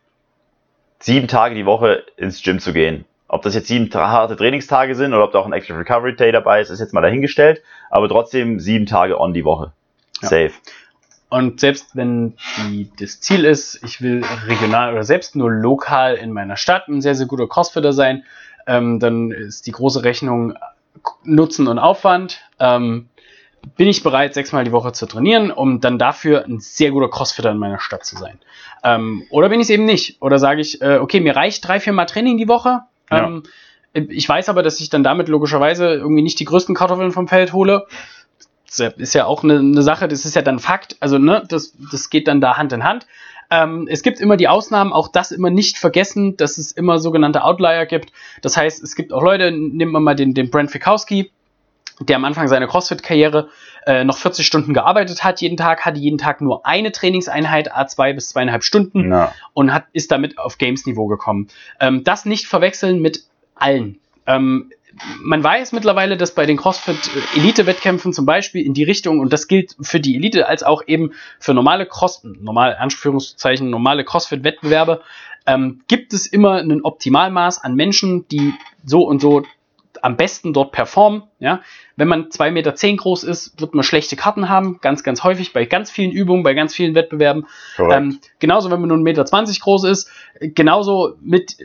sieben 0.99 1.27
Tage 1.27 1.55
die 1.55 1.65
Woche 1.65 2.03
ins 2.17 2.41
Gym 2.41 2.59
zu 2.59 2.73
gehen. 2.73 3.05
Ob 3.27 3.41
das 3.41 3.55
jetzt 3.55 3.67
sieben 3.67 3.89
harte 3.93 4.35
Trainingstage 4.35 4.95
sind 4.95 5.13
oder 5.13 5.23
ob 5.23 5.31
da 5.31 5.39
auch 5.39 5.45
ein 5.45 5.53
Extra 5.53 5.75
Recovery 5.75 6.15
Day 6.15 6.31
dabei 6.31 6.61
ist, 6.61 6.69
ist 6.69 6.79
jetzt 6.79 6.93
mal 6.93 7.01
dahingestellt. 7.01 7.61
Aber 7.89 8.07
trotzdem 8.07 8.59
sieben 8.59 8.85
Tage 8.85 9.19
on 9.19 9.33
die 9.33 9.45
Woche. 9.45 9.71
Safe. 10.21 10.51
Und 11.33 11.59
selbst 11.59 11.95
wenn 11.95 12.35
die, 12.59 12.91
das 12.99 13.19
Ziel 13.19 13.43
ist, 13.43 13.83
ich 13.83 14.03
will 14.03 14.23
regional 14.45 14.93
oder 14.93 15.03
selbst 15.03 15.35
nur 15.35 15.49
lokal 15.49 16.13
in 16.13 16.31
meiner 16.31 16.57
Stadt 16.57 16.87
ein 16.87 17.01
sehr, 17.01 17.15
sehr 17.15 17.25
guter 17.25 17.47
Crossfitter 17.47 17.91
sein, 17.91 18.23
ähm, 18.67 18.99
dann 18.99 19.31
ist 19.31 19.65
die 19.65 19.71
große 19.71 20.03
Rechnung 20.03 20.53
Nutzen 21.23 21.67
und 21.67 21.79
Aufwand. 21.79 22.39
Ähm, 22.59 23.09
bin 23.75 23.87
ich 23.87 24.03
bereit, 24.03 24.35
sechsmal 24.35 24.63
die 24.63 24.71
Woche 24.71 24.91
zu 24.91 25.07
trainieren, 25.07 25.49
um 25.49 25.81
dann 25.81 25.97
dafür 25.97 26.45
ein 26.45 26.59
sehr 26.59 26.91
guter 26.91 27.09
Crossfitter 27.09 27.49
in 27.49 27.57
meiner 27.57 27.79
Stadt 27.79 28.05
zu 28.05 28.15
sein? 28.15 28.37
Ähm, 28.83 29.23
oder 29.31 29.49
bin 29.49 29.59
ich 29.59 29.65
es 29.65 29.69
eben 29.71 29.85
nicht? 29.85 30.21
Oder 30.21 30.37
sage 30.37 30.61
ich, 30.61 30.83
äh, 30.83 30.99
okay, 30.99 31.19
mir 31.19 31.35
reicht 31.35 31.67
drei, 31.67 31.79
vier 31.79 31.93
Mal 31.93 32.05
Training 32.05 32.37
die 32.37 32.47
Woche, 32.47 32.81
ja. 33.09 33.25
Ähm, 33.25 33.43
ich 33.93 34.27
weiß 34.27 34.49
aber, 34.49 34.63
dass 34.63 34.79
ich 34.79 34.89
dann 34.89 35.03
damit 35.03 35.29
logischerweise 35.29 35.93
irgendwie 35.93 36.23
nicht 36.23 36.39
die 36.39 36.45
größten 36.45 36.73
Kartoffeln 36.73 37.11
vom 37.11 37.27
Feld 37.27 37.53
hole. 37.53 37.85
Das 38.79 38.93
ist 38.97 39.13
ja 39.13 39.25
auch 39.25 39.43
eine, 39.43 39.59
eine 39.59 39.81
Sache, 39.81 40.07
das 40.07 40.25
ist 40.25 40.35
ja 40.35 40.41
dann 40.41 40.59
Fakt. 40.59 40.97
Also, 40.99 41.17
ne, 41.17 41.43
das, 41.47 41.73
das 41.91 42.09
geht 42.09 42.27
dann 42.27 42.41
da 42.41 42.57
Hand 42.57 42.73
in 42.73 42.83
Hand. 42.83 43.05
Ähm, 43.49 43.87
es 43.89 44.01
gibt 44.01 44.19
immer 44.19 44.37
die 44.37 44.47
Ausnahmen, 44.47 44.93
auch 44.93 45.07
das 45.07 45.31
immer 45.31 45.49
nicht 45.49 45.77
vergessen, 45.77 46.37
dass 46.37 46.57
es 46.57 46.71
immer 46.71 46.99
sogenannte 46.99 47.43
Outlier 47.43 47.85
gibt. 47.85 48.11
Das 48.41 48.57
heißt, 48.57 48.81
es 48.83 48.95
gibt 48.95 49.13
auch 49.13 49.21
Leute, 49.21 49.51
nehmen 49.51 49.91
wir 49.91 49.99
mal 49.99 50.15
den, 50.15 50.33
den 50.33 50.49
Brent 50.49 50.71
Fikowski, 50.71 51.31
der 51.99 52.15
am 52.15 52.25
Anfang 52.25 52.47
seiner 52.47 52.67
CrossFit-Karriere 52.67 53.49
äh, 53.85 54.03
noch 54.03 54.17
40 54.17 54.45
Stunden 54.45 54.73
gearbeitet 54.73 55.23
hat, 55.23 55.41
jeden 55.41 55.57
Tag, 55.57 55.85
hatte 55.85 55.99
jeden 55.99 56.17
Tag 56.17 56.41
nur 56.41 56.65
eine 56.65 56.91
Trainingseinheit, 56.91 57.71
A2 57.75 58.13
bis 58.13 58.29
zweieinhalb 58.29 58.63
Stunden 58.63 59.11
ja. 59.11 59.33
und 59.53 59.73
hat, 59.73 59.85
ist 59.93 60.11
damit 60.11 60.39
auf 60.39 60.57
Games-Niveau 60.57 61.07
gekommen. 61.07 61.49
Ähm, 61.79 62.03
das 62.03 62.25
nicht 62.25 62.47
verwechseln 62.47 63.01
mit 63.01 63.25
allen. 63.55 63.99
Ähm, 64.25 64.71
man 65.21 65.43
weiß 65.43 65.71
mittlerweile, 65.71 66.17
dass 66.17 66.35
bei 66.35 66.45
den 66.45 66.57
CrossFit-Elite-Wettkämpfen 66.57 68.13
zum 68.13 68.25
Beispiel 68.25 68.65
in 68.65 68.73
die 68.73 68.83
Richtung, 68.83 69.19
und 69.19 69.33
das 69.33 69.47
gilt 69.47 69.75
für 69.81 69.99
die 69.99 70.15
Elite 70.15 70.47
als 70.47 70.63
auch 70.63 70.83
eben 70.85 71.11
für 71.39 71.53
normale 71.53 71.85
Cross, 71.85 72.23
normal, 72.23 72.75
Anführungszeichen, 72.75 73.69
normale 73.69 74.03
CrossFit-Wettbewerbe, 74.03 75.01
ähm, 75.45 75.81
gibt 75.87 76.13
es 76.13 76.27
immer 76.27 76.57
ein 76.57 76.81
Optimalmaß 76.83 77.63
an 77.63 77.75
Menschen, 77.75 78.27
die 78.27 78.53
so 78.85 79.03
und 79.03 79.21
so 79.21 79.43
am 80.01 80.17
besten 80.17 80.53
dort 80.53 80.71
performen. 80.71 81.23
Ja? 81.39 81.61
Wenn 81.95 82.07
man 82.07 82.29
2,10 82.29 82.51
Meter 82.51 82.75
zehn 82.75 82.97
groß 82.97 83.23
ist, 83.23 83.59
wird 83.59 83.73
man 83.73 83.83
schlechte 83.83 84.15
Karten 84.15 84.49
haben, 84.49 84.79
ganz, 84.81 85.03
ganz 85.03 85.23
häufig 85.23 85.53
bei 85.53 85.65
ganz 85.65 85.91
vielen 85.91 86.11
Übungen, 86.11 86.43
bei 86.43 86.53
ganz 86.53 86.75
vielen 86.75 86.95
Wettbewerben. 86.95 87.47
Ähm, 87.77 88.19
genauso, 88.39 88.69
wenn 88.71 88.79
man 88.79 88.89
nur 88.89 88.97
1,20 88.97 89.03
Meter 89.03 89.25
zwanzig 89.25 89.59
groß 89.61 89.85
ist, 89.85 90.09
genauso 90.39 91.15
mit 91.21 91.57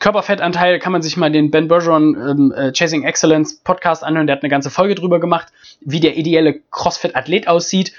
Körperfettanteil 0.00 0.78
kann 0.78 0.92
man 0.92 1.02
sich 1.02 1.16
mal 1.16 1.30
den 1.30 1.50
Ben 1.50 1.68
Bergeron 1.68 2.16
ähm, 2.16 2.52
äh, 2.52 2.72
Chasing 2.72 3.04
Excellence 3.04 3.56
Podcast 3.58 4.02
anhören, 4.02 4.26
der 4.26 4.36
hat 4.36 4.42
eine 4.42 4.50
ganze 4.50 4.70
Folge 4.70 4.94
drüber 4.94 5.20
gemacht, 5.20 5.48
wie 5.80 6.00
der 6.00 6.16
ideelle 6.16 6.60
CrossFit-Athlet 6.70 7.46
aussieht. 7.46 7.92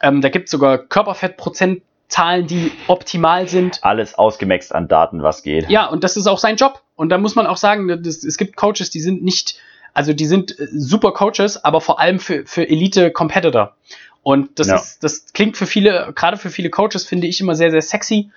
Ähm, 0.00 0.20
da 0.20 0.30
gibt 0.30 0.46
es 0.46 0.50
sogar 0.50 0.78
Körperfettprozent 0.78 1.82
Zahlen, 2.08 2.46
die 2.46 2.72
optimal 2.88 3.48
sind. 3.48 3.78
Alles 3.82 4.14
ausgemaxt 4.14 4.74
an 4.74 4.86
Daten, 4.86 5.22
was 5.22 5.42
geht. 5.42 5.70
Ja, 5.70 5.86
und 5.86 6.04
das 6.04 6.16
ist 6.16 6.26
auch 6.26 6.38
sein 6.38 6.56
Job. 6.56 6.82
Und 6.94 7.08
da 7.08 7.16
muss 7.16 7.34
man 7.34 7.46
auch 7.46 7.56
sagen, 7.56 7.88
das, 8.02 8.22
es 8.22 8.36
gibt 8.36 8.56
Coaches, 8.56 8.90
die 8.90 9.00
sind 9.00 9.22
nicht, 9.22 9.58
also 9.94 10.12
die 10.12 10.26
sind 10.26 10.58
äh, 10.58 10.68
super 10.70 11.12
Coaches, 11.12 11.64
aber 11.64 11.80
vor 11.80 12.00
allem 12.00 12.18
für, 12.18 12.44
für 12.46 12.68
Elite-Competitor. 12.68 13.74
Und 14.22 14.58
das 14.58 14.68
ja. 14.68 14.76
ist, 14.76 15.02
das 15.02 15.32
klingt 15.32 15.56
für 15.56 15.66
viele, 15.66 16.12
gerade 16.14 16.36
für 16.36 16.50
viele 16.50 16.70
Coaches, 16.70 17.04
finde 17.04 17.26
ich 17.26 17.40
immer 17.40 17.54
sehr, 17.54 17.70
sehr 17.70 17.82
sexy, 17.82 18.30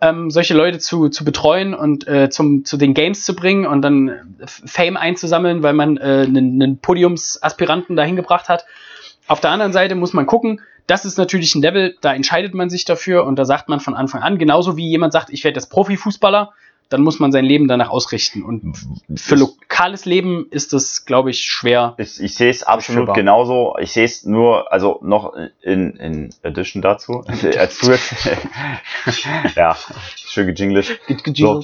ähm, 0.00 0.30
solche 0.30 0.54
Leute 0.54 0.78
zu, 0.78 1.08
zu 1.08 1.24
betreuen 1.24 1.74
und 1.74 2.06
äh, 2.08 2.30
zum, 2.30 2.64
zu 2.64 2.76
den 2.76 2.94
Games 2.94 3.24
zu 3.24 3.34
bringen 3.34 3.66
und 3.66 3.82
dann 3.82 4.38
Fame 4.46 4.96
einzusammeln, 4.96 5.62
weil 5.62 5.74
man 5.74 5.96
äh, 5.96 6.24
einen, 6.26 6.62
einen 6.62 6.78
Podiumsaspiranten 6.78 7.96
dahin 7.96 8.16
gebracht 8.16 8.48
hat. 8.48 8.64
Auf 9.28 9.40
der 9.40 9.50
anderen 9.50 9.72
Seite 9.72 9.94
muss 9.94 10.12
man 10.12 10.26
gucken, 10.26 10.60
das 10.86 11.04
ist 11.04 11.18
natürlich 11.18 11.54
ein 11.54 11.62
Level, 11.62 11.96
da 12.00 12.14
entscheidet 12.14 12.54
man 12.54 12.68
sich 12.68 12.84
dafür 12.84 13.24
und 13.24 13.38
da 13.38 13.44
sagt 13.44 13.68
man 13.68 13.78
von 13.78 13.94
Anfang 13.94 14.22
an, 14.22 14.38
genauso 14.38 14.76
wie 14.76 14.88
jemand 14.88 15.12
sagt, 15.12 15.30
ich 15.30 15.44
werde 15.44 15.60
jetzt 15.60 15.68
Profifußballer, 15.68 16.52
dann 16.90 17.02
muss 17.02 17.18
man 17.18 17.32
sein 17.32 17.44
Leben 17.44 17.68
danach 17.68 17.88
ausrichten. 17.88 18.42
Und 18.42 18.76
für 19.14 19.36
lokales 19.36 20.04
Leben 20.04 20.46
ist 20.50 20.72
das, 20.72 21.06
glaube 21.06 21.30
ich, 21.30 21.42
schwer. 21.42 21.94
Ich, 21.96 22.20
ich 22.20 22.34
sehe 22.34 22.50
es 22.50 22.62
absolut 22.62 23.14
genauso. 23.14 23.76
Ich 23.80 23.92
sehe 23.92 24.04
es 24.04 24.24
nur, 24.24 24.70
also 24.72 24.98
noch 25.02 25.32
in, 25.62 25.92
in 25.96 26.34
Addition 26.42 26.82
dazu, 26.82 27.24
als 27.58 27.78
Zusatz. 27.78 28.28
ja, 29.56 29.76
schön 30.16 30.52
gejinglischt. 30.52 31.00
So 31.34 31.62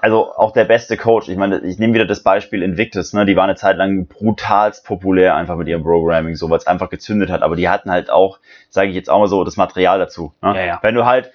also 0.00 0.32
auch 0.36 0.52
der 0.52 0.64
beste 0.64 0.96
Coach. 0.96 1.28
Ich 1.28 1.36
meine, 1.36 1.58
ich 1.60 1.80
nehme 1.80 1.94
wieder 1.94 2.06
das 2.06 2.22
Beispiel 2.22 2.62
Invictus, 2.62 3.12
ne? 3.12 3.26
Die 3.26 3.34
war 3.34 3.42
eine 3.42 3.56
Zeit 3.56 3.76
lang 3.76 4.06
brutalst 4.06 4.84
populär 4.84 5.34
einfach 5.34 5.56
mit 5.56 5.66
ihrem 5.66 5.82
Programming, 5.82 6.36
so 6.36 6.48
weil 6.48 6.58
es 6.58 6.66
einfach 6.68 6.90
gezündet 6.90 7.28
hat. 7.28 7.42
Aber 7.42 7.56
die 7.56 7.68
hatten 7.68 7.90
halt 7.90 8.08
auch, 8.08 8.38
sage 8.70 8.90
ich 8.90 8.94
jetzt 8.94 9.10
auch 9.10 9.18
mal 9.18 9.26
so, 9.26 9.42
das 9.42 9.56
Material 9.56 9.98
dazu. 9.98 10.32
Ne? 10.42 10.54
Ja, 10.54 10.64
ja. 10.64 10.78
Wenn 10.82 10.94
du 10.94 11.06
halt 11.06 11.32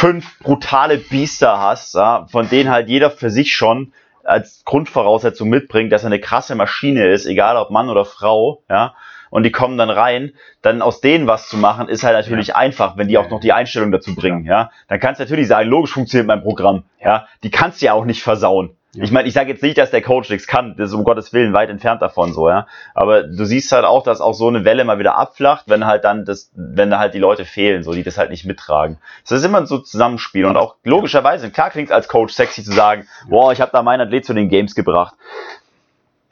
fünf 0.00 0.38
brutale 0.38 0.96
Biester 0.96 1.60
hast, 1.60 1.94
ja, 1.94 2.26
von 2.30 2.48
denen 2.48 2.70
halt 2.70 2.88
jeder 2.88 3.10
für 3.10 3.28
sich 3.28 3.52
schon 3.52 3.92
als 4.24 4.62
Grundvoraussetzung 4.64 5.50
mitbringt, 5.50 5.92
dass 5.92 6.04
er 6.04 6.06
eine 6.06 6.20
krasse 6.20 6.54
Maschine 6.54 7.08
ist, 7.08 7.26
egal 7.26 7.58
ob 7.58 7.70
Mann 7.70 7.90
oder 7.90 8.06
Frau, 8.06 8.62
ja, 8.70 8.94
und 9.28 9.42
die 9.42 9.52
kommen 9.52 9.76
dann 9.76 9.90
rein, 9.90 10.32
dann 10.62 10.80
aus 10.80 11.02
denen 11.02 11.26
was 11.26 11.50
zu 11.50 11.58
machen, 11.58 11.86
ist 11.86 12.02
halt 12.02 12.16
natürlich 12.16 12.48
ja. 12.48 12.56
einfach, 12.56 12.96
wenn 12.96 13.08
die 13.08 13.18
auch 13.18 13.28
noch 13.28 13.40
die 13.40 13.52
Einstellung 13.52 13.92
dazu 13.92 14.14
bringen, 14.14 14.46
ja. 14.46 14.52
ja. 14.52 14.70
Dann 14.88 15.00
kannst 15.00 15.20
du 15.20 15.24
natürlich 15.24 15.48
sagen, 15.48 15.68
logisch 15.68 15.92
funktioniert 15.92 16.26
mein 16.26 16.42
Programm, 16.42 16.84
ja. 17.04 17.26
Die 17.42 17.50
kannst 17.50 17.82
du 17.82 17.86
ja 17.86 17.92
auch 17.92 18.06
nicht 18.06 18.22
versauen. 18.22 18.74
Ja. 18.92 19.04
Ich 19.04 19.12
meine, 19.12 19.28
ich 19.28 19.34
sage 19.34 19.50
jetzt 19.50 19.62
nicht, 19.62 19.78
dass 19.78 19.92
der 19.92 20.02
Coach 20.02 20.30
nichts 20.30 20.48
kann, 20.48 20.74
das 20.76 20.90
ist 20.90 20.96
um 20.96 21.04
Gottes 21.04 21.32
Willen 21.32 21.52
weit 21.52 21.70
entfernt 21.70 22.02
davon 22.02 22.32
so, 22.32 22.48
ja. 22.48 22.66
Aber 22.92 23.22
du 23.22 23.44
siehst 23.44 23.70
halt 23.70 23.84
auch, 23.84 24.02
dass 24.02 24.20
auch 24.20 24.32
so 24.34 24.48
eine 24.48 24.64
Welle 24.64 24.84
mal 24.84 24.98
wieder 24.98 25.14
abflacht, 25.14 25.66
wenn 25.68 25.86
halt 25.86 26.02
dann 26.02 26.24
das, 26.24 26.50
wenn 26.54 26.90
da 26.90 26.98
halt 26.98 27.14
die 27.14 27.20
Leute 27.20 27.44
fehlen, 27.44 27.84
so 27.84 27.92
die 27.92 28.02
das 28.02 28.18
halt 28.18 28.30
nicht 28.30 28.44
mittragen. 28.44 28.98
Das 29.22 29.32
ist 29.32 29.44
immer 29.44 29.64
so 29.66 29.76
ein 29.76 29.84
Zusammenspiel 29.84 30.44
und 30.44 30.56
auch 30.56 30.74
logischerweise, 30.82 31.50
klar 31.50 31.70
klingt 31.70 31.90
es 31.90 31.94
als 31.94 32.08
Coach 32.08 32.34
sexy 32.34 32.64
zu 32.64 32.72
sagen, 32.72 33.06
boah, 33.28 33.52
ich 33.52 33.60
habe 33.60 33.70
da 33.72 33.82
meinen 33.82 34.00
Athlet 34.00 34.24
zu 34.24 34.34
den 34.34 34.48
Games 34.48 34.74
gebracht. 34.74 35.14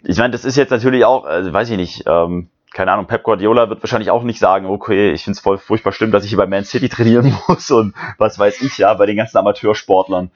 Ich 0.02 0.18
meine, 0.18 0.30
das 0.30 0.44
ist 0.44 0.56
jetzt 0.56 0.70
natürlich 0.70 1.04
auch, 1.04 1.24
also 1.24 1.52
weiß 1.52 1.70
ich 1.70 1.76
nicht, 1.76 2.04
ähm, 2.06 2.50
keine 2.72 2.92
Ahnung, 2.92 3.06
Pep 3.06 3.22
Guardiola 3.22 3.68
wird 3.68 3.82
wahrscheinlich 3.82 4.10
auch 4.10 4.22
nicht 4.24 4.38
sagen, 4.38 4.66
okay, 4.66 5.12
ich 5.12 5.24
finde 5.24 5.36
es 5.36 5.40
voll 5.40 5.58
furchtbar 5.58 5.92
schlimm, 5.92 6.10
dass 6.10 6.24
ich 6.24 6.30
hier 6.30 6.38
bei 6.38 6.46
Man 6.46 6.64
City 6.64 6.88
trainieren 6.88 7.36
muss 7.48 7.70
und 7.70 7.94
was 8.18 8.38
weiß 8.38 8.62
ich 8.62 8.78
ja, 8.78 8.92
bei 8.94 9.06
den 9.06 9.16
ganzen 9.16 9.38
Amateursportlern. 9.38 10.30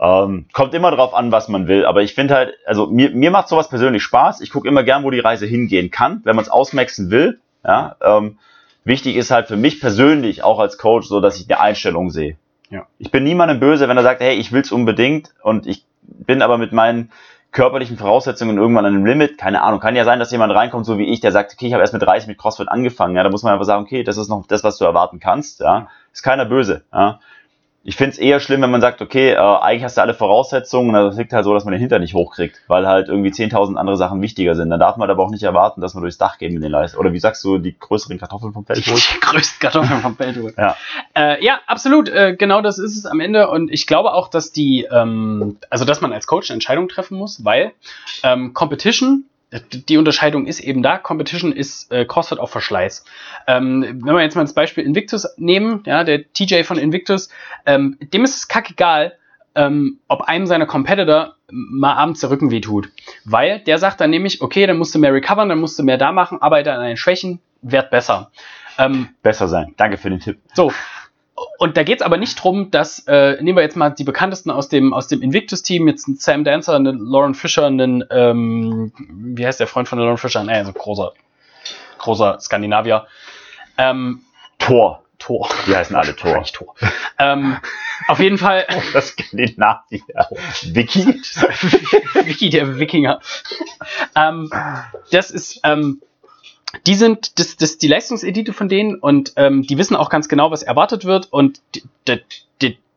Ähm, 0.00 0.46
kommt 0.52 0.74
immer 0.74 0.90
drauf 0.90 1.12
an, 1.12 1.32
was 1.32 1.48
man 1.48 1.66
will. 1.66 1.84
Aber 1.84 2.02
ich 2.02 2.14
finde 2.14 2.34
halt, 2.34 2.54
also 2.66 2.86
mir, 2.86 3.10
mir 3.10 3.30
macht 3.30 3.48
sowas 3.48 3.68
persönlich 3.68 4.02
Spaß. 4.02 4.40
Ich 4.40 4.50
gucke 4.50 4.68
immer 4.68 4.84
gern, 4.84 5.02
wo 5.02 5.10
die 5.10 5.18
Reise 5.18 5.46
hingehen 5.46 5.90
kann, 5.90 6.20
wenn 6.24 6.36
man 6.36 6.44
es 6.44 6.50
ausmaxen 6.50 7.10
will. 7.10 7.40
Ja, 7.64 7.96
ähm, 8.00 8.38
wichtig 8.84 9.16
ist 9.16 9.30
halt 9.30 9.48
für 9.48 9.56
mich 9.56 9.80
persönlich, 9.80 10.44
auch 10.44 10.60
als 10.60 10.78
Coach, 10.78 11.08
so 11.08 11.20
dass 11.20 11.40
ich 11.40 11.50
eine 11.50 11.60
Einstellung 11.60 12.10
sehe. 12.10 12.36
Ja. 12.70 12.86
Ich 12.98 13.10
bin 13.10 13.24
niemandem 13.24 13.60
böse, 13.60 13.88
wenn 13.88 13.96
er 13.96 14.02
sagt, 14.02 14.20
hey, 14.20 14.36
ich 14.36 14.52
will's 14.52 14.70
unbedingt 14.70 15.32
und 15.42 15.66
ich 15.66 15.84
bin 16.02 16.42
aber 16.42 16.58
mit 16.58 16.72
meinen 16.72 17.10
körperlichen 17.50 17.96
Voraussetzungen 17.96 18.58
irgendwann 18.58 18.84
an 18.84 18.94
einem 18.94 19.06
Limit. 19.06 19.38
Keine 19.38 19.62
Ahnung, 19.62 19.80
kann 19.80 19.96
ja 19.96 20.04
sein, 20.04 20.18
dass 20.18 20.30
jemand 20.30 20.52
reinkommt, 20.54 20.84
so 20.86 20.98
wie 20.98 21.06
ich, 21.06 21.20
der 21.20 21.32
sagt, 21.32 21.54
okay, 21.54 21.66
ich 21.66 21.72
habe 21.72 21.80
erst 21.80 21.94
mit 21.94 22.02
30 22.02 22.28
mit 22.28 22.38
CrossFit 22.38 22.68
angefangen. 22.68 23.16
Ja, 23.16 23.22
da 23.22 23.30
muss 23.30 23.42
man 23.42 23.54
einfach 23.54 23.64
sagen, 23.64 23.82
okay, 23.82 24.04
das 24.04 24.18
ist 24.18 24.28
noch 24.28 24.46
das, 24.46 24.62
was 24.64 24.78
du 24.78 24.84
erwarten 24.84 25.18
kannst. 25.18 25.60
Ja, 25.60 25.88
ist 26.12 26.22
keiner 26.22 26.44
böse. 26.44 26.84
Ja. 26.92 27.20
Ich 27.88 27.96
finde 27.96 28.10
es 28.10 28.18
eher 28.18 28.38
schlimm, 28.38 28.60
wenn 28.60 28.70
man 28.70 28.82
sagt, 28.82 29.00
okay, 29.00 29.30
äh, 29.30 29.38
eigentlich 29.38 29.82
hast 29.82 29.96
du 29.96 30.02
alle 30.02 30.12
Voraussetzungen, 30.12 30.92
das 30.92 31.16
liegt 31.16 31.32
halt 31.32 31.46
so, 31.46 31.54
dass 31.54 31.64
man 31.64 31.72
den 31.72 31.80
Hinter 31.80 31.98
nicht 31.98 32.12
hochkriegt, 32.12 32.60
weil 32.66 32.86
halt 32.86 33.08
irgendwie 33.08 33.30
10.000 33.30 33.76
andere 33.76 33.96
Sachen 33.96 34.20
wichtiger 34.20 34.54
sind. 34.54 34.68
Dann 34.68 34.78
darf 34.78 34.98
man 34.98 35.08
aber 35.08 35.24
auch 35.24 35.30
nicht 35.30 35.42
erwarten, 35.42 35.80
dass 35.80 35.94
man 35.94 36.02
durchs 36.02 36.18
Dach 36.18 36.36
gehen 36.36 36.52
mit 36.52 36.62
den 36.62 36.70
Leisten. 36.70 36.98
Oder 36.98 37.14
wie 37.14 37.18
sagst 37.18 37.42
du, 37.44 37.56
die 37.56 37.78
größeren 37.78 38.18
Kartoffeln 38.18 38.52
vom 38.52 38.66
Feld 38.66 38.86
holt? 38.86 39.08
Die 39.14 39.20
größten 39.20 39.58
Kartoffeln 39.58 40.00
vom 40.02 40.16
Feld 40.16 40.36
holt. 40.36 40.58
Ja. 40.58 40.76
Äh, 41.16 41.42
ja, 41.42 41.60
absolut. 41.66 42.10
Äh, 42.10 42.36
genau 42.36 42.60
das 42.60 42.78
ist 42.78 42.94
es 42.94 43.06
am 43.06 43.20
Ende. 43.20 43.48
Und 43.48 43.72
ich 43.72 43.86
glaube 43.86 44.12
auch, 44.12 44.28
dass 44.28 44.52
die, 44.52 44.86
ähm, 44.92 45.56
also 45.70 45.86
dass 45.86 46.02
man 46.02 46.12
als 46.12 46.26
Coach 46.26 46.50
eine 46.50 46.56
Entscheidung 46.56 46.88
treffen 46.88 47.16
muss, 47.16 47.42
weil 47.42 47.72
ähm, 48.22 48.52
Competition 48.52 49.24
die 49.50 49.96
Unterscheidung 49.96 50.46
ist 50.46 50.60
eben 50.60 50.82
da. 50.82 50.98
Competition 50.98 51.52
ist 51.52 51.90
äh, 51.90 52.04
CrossFit 52.04 52.38
auf 52.38 52.50
Verschleiß. 52.50 53.04
Ähm, 53.46 54.02
wenn 54.04 54.14
wir 54.14 54.22
jetzt 54.22 54.36
mal 54.36 54.42
das 54.42 54.52
Beispiel 54.52 54.84
Invictus 54.84 55.26
nehmen, 55.36 55.82
ja, 55.86 56.04
der 56.04 56.30
TJ 56.32 56.64
von 56.64 56.78
Invictus, 56.78 57.30
ähm, 57.64 57.96
dem 58.12 58.24
ist 58.24 58.36
es 58.36 58.48
kackegal, 58.48 59.14
ähm, 59.54 60.00
ob 60.06 60.22
einem 60.22 60.46
seiner 60.46 60.66
Competitor 60.66 61.36
mal 61.50 61.94
abends 61.94 62.20
der 62.20 62.30
Rücken 62.30 62.50
wehtut. 62.50 62.90
Weil 63.24 63.60
der 63.60 63.78
sagt 63.78 64.00
dann 64.00 64.10
nämlich, 64.10 64.42
okay, 64.42 64.66
dann 64.66 64.76
musst 64.76 64.94
du 64.94 64.98
mehr 64.98 65.12
recovern, 65.12 65.48
dann 65.48 65.60
musst 65.60 65.78
du 65.78 65.82
mehr 65.82 65.98
da 65.98 66.12
machen, 66.12 66.42
arbeite 66.42 66.72
an 66.72 66.80
deinen 66.80 66.96
Schwächen, 66.96 67.40
werd 67.62 67.90
besser. 67.90 68.30
Ähm, 68.78 69.08
besser 69.22 69.48
sein. 69.48 69.74
Danke 69.76 69.96
für 69.96 70.10
den 70.10 70.20
Tipp. 70.20 70.38
So, 70.54 70.72
und 71.58 71.76
da 71.76 71.82
geht 71.82 72.00
es 72.00 72.02
aber 72.02 72.16
nicht 72.16 72.42
drum, 72.42 72.70
dass, 72.70 73.00
äh, 73.06 73.40
nehmen 73.42 73.56
wir 73.56 73.62
jetzt 73.62 73.76
mal 73.76 73.90
die 73.90 74.04
bekanntesten 74.04 74.50
aus 74.50 74.68
dem, 74.68 74.92
aus 74.94 75.08
dem 75.08 75.22
Invictus-Team, 75.22 75.88
jetzt 75.88 76.06
einen 76.06 76.16
Sam 76.16 76.44
Dancer, 76.44 76.74
einen 76.76 76.98
Lauren 76.98 77.34
Fisher, 77.34 77.66
einen, 77.66 78.04
ähm, 78.10 78.92
wie 78.96 79.46
heißt 79.46 79.60
der 79.60 79.66
Freund 79.66 79.88
von 79.88 79.98
Lauren 79.98 80.18
Fisher? 80.18 80.42
Naja, 80.44 80.64
so 80.64 80.72
großer, 80.72 81.12
großer 81.98 82.38
Skandinavier. 82.40 83.06
Ähm, 83.76 84.22
Tor. 84.58 85.02
Tor. 85.18 85.48
Die 85.66 85.74
heißen 85.74 85.96
alle 85.96 86.14
Tor. 86.14 86.44
Tor. 86.44 86.74
ähm, 87.18 87.56
auf 88.06 88.20
jeden 88.20 88.38
Fall. 88.38 88.66
Das 88.92 89.08
Skandinavier. 89.08 90.00
Wiki. 90.72 91.06
Wiki, 92.24 92.50
der 92.50 92.78
Wikinger. 92.78 93.20
ähm, 94.14 94.50
das 95.10 95.32
ist, 95.32 95.60
ähm, 95.64 96.00
die 96.86 96.94
sind 96.94 97.38
das, 97.38 97.56
das 97.56 97.78
die 97.78 97.88
Leistungsedite 97.88 98.52
von 98.52 98.68
denen 98.68 98.96
und 98.96 99.32
ähm, 99.36 99.62
die 99.62 99.78
wissen 99.78 99.96
auch 99.96 100.10
ganz 100.10 100.28
genau, 100.28 100.50
was 100.50 100.62
erwartet 100.62 101.04
wird. 101.04 101.32
Und 101.32 101.60
der 102.06 102.20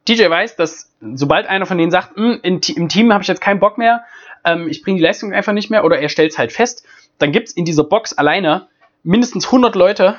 TJ 0.06 0.30
weiß, 0.30 0.56
dass 0.56 0.92
sobald 1.14 1.48
einer 1.48 1.66
von 1.66 1.78
denen 1.78 1.92
sagt, 1.92 2.16
hm, 2.16 2.40
im 2.44 2.90
Team 2.90 3.14
habe 3.14 3.22
ich 3.22 3.28
jetzt 3.28 3.42
keinen 3.42 3.60
Bock 3.60 3.78
mehr, 3.78 4.04
ähm, 4.44 4.68
ich 4.68 4.82
bringe 4.84 4.98
die 4.98 5.04
Leistung 5.04 5.34
einfach 5.34 5.54
nicht 5.54 5.70
mehr 5.70 5.86
oder 5.86 6.00
er 6.00 6.10
stellt 6.10 6.32
es 6.32 6.38
halt 6.38 6.52
fest, 6.52 6.86
dann 7.20 7.32
gibt's 7.32 7.54
in 7.54 7.66
dieser 7.66 7.84
Box 7.84 8.14
alleine 8.14 8.68
mindestens 9.04 9.46
100 9.46 9.76
Leute, 9.76 10.18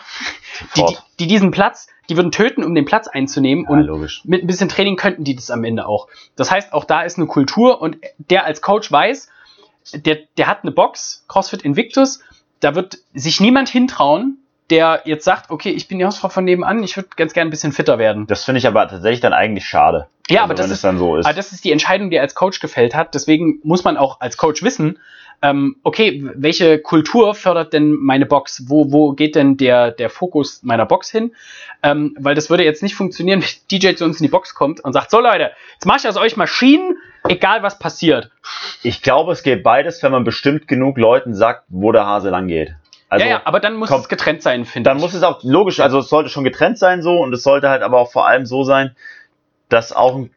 die, 0.77 0.85
die, 0.85 0.97
die, 1.21 1.27
diesen 1.27 1.51
Platz, 1.51 1.89
die 2.09 2.17
würden 2.17 2.33
töten, 2.33 2.65
um 2.65 2.75
den 2.75 2.85
Platz 2.85 3.07
einzunehmen. 3.09 3.65
Ja, 3.65 3.71
und 3.71 3.81
logisch. 3.83 4.23
mit 4.25 4.43
ein 4.43 4.47
bisschen 4.47 4.69
Training 4.69 4.97
könnten 4.97 5.25
die 5.25 5.35
das 5.35 5.51
am 5.51 5.65
Ende 5.65 5.87
auch. 5.87 6.09
Das 6.37 6.51
heißt, 6.51 6.73
auch 6.73 6.85
da 6.85 7.03
ist 7.03 7.19
eine 7.19 7.27
Kultur 7.27 7.81
und 7.81 7.99
der 8.19 8.45
als 8.45 8.61
Coach 8.61 8.91
weiß, 8.91 9.29
der, 9.95 10.19
der 10.37 10.47
hat 10.47 10.63
eine 10.63 10.73
Box, 10.73 11.25
CrossFit 11.29 11.63
Invictus, 11.63 12.21
da 12.63 12.75
wird 12.75 12.99
sich 13.13 13.41
niemand 13.41 13.69
hintrauen, 13.69 14.39
der 14.71 15.03
jetzt 15.05 15.25
sagt, 15.25 15.51
okay, 15.51 15.71
ich 15.71 15.89
bin 15.89 15.99
die 15.99 16.07
Hausfrau 16.07 16.29
von 16.29 16.45
nebenan, 16.45 16.83
ich 16.83 16.97
würde 16.97 17.11
ganz 17.17 17.35
gerne 17.35 17.49
ein 17.49 17.51
bisschen 17.51 17.73
fitter 17.73 17.99
werden. 17.99 18.27
Das 18.27 18.45
finde 18.45 18.59
ich 18.59 18.67
aber 18.67 18.89
tatsächlich 18.89 19.21
dann 19.21 19.33
eigentlich 19.33 19.67
schade. 19.67 20.07
Ja, 20.31 20.43
also, 20.43 20.45
aber 20.45 20.55
das 20.55 20.71
ist, 20.71 20.85
dann 20.85 20.97
so 20.97 21.17
ist. 21.17 21.27
Aber 21.27 21.35
das 21.35 21.53
ist 21.53 21.65
die 21.65 21.73
Entscheidung, 21.73 22.09
die 22.09 22.17
er 22.17 22.23
als 22.23 22.35
Coach 22.35 22.61
gefällt 22.61 22.95
hat. 22.95 23.15
Deswegen 23.15 23.59
muss 23.65 23.85
man 23.85 23.97
auch 23.97 24.21
als 24.21 24.37
Coach 24.37 24.63
wissen, 24.63 24.99
ähm, 25.43 25.77
okay, 25.83 26.23
welche 26.35 26.79
Kultur 26.79 27.35
fördert 27.35 27.73
denn 27.73 27.95
meine 27.97 28.27
Box? 28.27 28.65
Wo, 28.69 28.93
wo 28.93 29.13
geht 29.13 29.35
denn 29.35 29.57
der, 29.57 29.91
der 29.91 30.09
Fokus 30.09 30.63
meiner 30.63 30.87
Box 30.87 31.11
hin? 31.11 31.35
Ähm, 31.83 32.17
weil 32.19 32.37
das 32.37 32.49
würde 32.49 32.65
jetzt 32.65 32.83
nicht 32.83 32.95
funktionieren, 32.95 33.43
wenn 33.43 33.49
DJ 33.81 33.95
zu 33.95 34.05
uns 34.05 34.21
in 34.21 34.25
die 34.25 34.31
Box 34.31 34.55
kommt 34.55 34.83
und 34.85 34.93
sagt, 34.93 35.11
so 35.11 35.21
Leute, 35.21 35.51
jetzt 35.75 35.85
mache 35.85 35.99
ich 35.99 36.09
aus 36.09 36.17
euch 36.17 36.37
Maschinen, 36.37 36.97
egal 37.29 37.63
was 37.63 37.79
passiert. 37.79 38.31
Ich 38.83 39.03
glaube, 39.03 39.33
es 39.33 39.43
geht 39.43 39.63
beides, 39.63 40.03
wenn 40.03 40.13
man 40.13 40.25
bestimmt 40.25 40.69
genug 40.69 40.99
Leuten 40.99 41.35
sagt, 41.35 41.65
wo 41.69 41.93
der 41.93 42.07
Hase 42.07 42.31
lang 42.31 42.49
geht. 42.49 42.75
Also, 43.09 43.27
ja, 43.27 43.33
ja, 43.33 43.43
aber 43.45 43.61
dann 43.61 43.77
muss 43.77 43.91
es 43.91 44.09
getrennt 44.09 44.43
sein, 44.43 44.65
finde 44.65 44.89
ich. 44.89 44.93
Dann 44.93 45.01
muss 45.01 45.13
es 45.13 45.23
auch, 45.23 45.43
logisch, 45.43 45.81
also 45.81 45.99
es 45.99 46.09
sollte 46.09 46.31
schon 46.31 46.45
getrennt 46.45 46.79
sein 46.79 47.03
so 47.03 47.21
und 47.21 47.33
es 47.35 47.43
sollte 47.43 47.69
halt 47.69 47.83
aber 47.83 47.99
auch 47.99 48.11
vor 48.11 48.27
allem 48.27 48.47
so 48.47 48.65
sein, 48.65 48.97
dass 49.69 49.93
auch 49.93 50.17
ein 50.17 50.31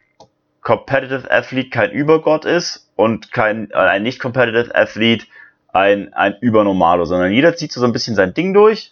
Competitive 0.61 1.31
Athlete 1.31 1.69
kein 1.69 1.91
Übergott 1.91 2.43
ist 2.43 2.91
und 2.95 3.31
kein, 3.31 3.71
ein 3.73 4.03
nicht 4.03 4.19
Competitive 4.19 4.75
Athlete 4.75 5.25
ein, 5.71 6.13
ein 6.13 6.35
Übernormalo, 6.41 7.05
sondern 7.05 7.31
jeder 7.31 7.55
zieht 7.55 7.71
so 7.71 7.85
ein 7.85 7.93
bisschen 7.93 8.15
sein 8.15 8.33
Ding 8.33 8.53
durch 8.53 8.91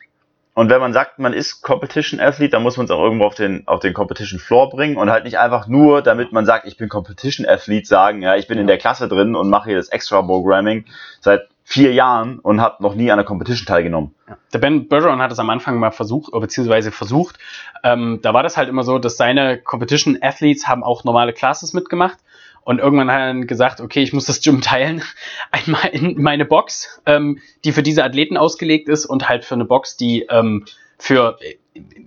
und 0.55 0.69
wenn 0.69 0.79
man 0.79 0.93
sagt, 0.93 1.17
man 1.17 1.33
ist 1.33 1.61
Competition 1.61 2.19
Athlete, 2.19 2.51
dann 2.51 2.63
muss 2.63 2.77
man 2.77 2.85
es 2.85 2.91
auch 2.91 3.01
irgendwo 3.01 3.25
auf 3.25 3.33
den, 3.33 3.67
auf 3.67 3.79
den 3.79 3.93
Competition 3.93 4.39
Floor 4.39 4.69
bringen 4.69 4.97
und 4.97 5.09
halt 5.09 5.23
nicht 5.23 5.39
einfach 5.39 5.67
nur, 5.67 6.03
damit 6.03 6.31
man 6.31 6.45
sagt, 6.45 6.67
ich 6.67 6.77
bin 6.77 6.89
Competition 6.89 7.47
Athlete, 7.47 7.87
sagen, 7.87 8.21
ja, 8.21 8.35
ich 8.35 8.47
bin 8.47 8.59
in 8.59 8.67
der 8.67 8.77
Klasse 8.77 9.07
drin 9.07 9.35
und 9.35 9.49
mache 9.49 9.69
hier 9.69 9.77
das 9.77 9.89
Extra 9.89 10.21
Programming 10.21 10.85
seit 11.21 11.47
vier 11.63 11.93
Jahren 11.93 12.39
und 12.39 12.61
habe 12.61 12.83
noch 12.83 12.93
nie 12.93 13.09
an 13.09 13.17
der 13.17 13.25
Competition 13.25 13.65
teilgenommen. 13.65 14.13
Ja. 14.27 14.37
Der 14.53 14.59
Ben 14.59 14.87
Bergeron 14.87 15.21
hat 15.21 15.31
es 15.31 15.39
am 15.39 15.49
Anfang 15.49 15.79
mal 15.79 15.91
versucht, 15.91 16.31
beziehungsweise 16.31 16.91
versucht. 16.91 17.39
Ähm, 17.83 18.19
da 18.21 18.33
war 18.33 18.43
das 18.43 18.57
halt 18.57 18.69
immer 18.69 18.83
so, 18.83 18.99
dass 18.99 19.17
seine 19.17 19.57
Competition 19.57 20.19
Athletes 20.21 20.67
haben 20.67 20.83
auch 20.83 21.03
normale 21.03 21.33
Classes 21.33 21.73
mitgemacht 21.73 22.17
und 22.65 22.79
irgendwann 22.79 23.11
hat 23.11 23.19
er 23.19 23.45
gesagt, 23.45 23.81
okay, 23.81 24.01
ich 24.01 24.13
muss 24.13 24.25
das 24.25 24.41
Gym 24.41 24.61
teilen. 24.61 25.03
Einmal 25.51 25.87
in 25.91 26.21
meine 26.21 26.45
Box, 26.45 27.01
ähm, 27.05 27.39
die 27.65 27.71
für 27.71 27.83
diese 27.83 28.03
Athleten 28.03 28.37
ausgelegt 28.37 28.89
ist 28.89 29.05
und 29.05 29.27
halt 29.27 29.45
für 29.45 29.55
eine 29.55 29.65
Box, 29.65 29.97
die 29.97 30.25
ähm, 30.29 30.65
für, 30.97 31.37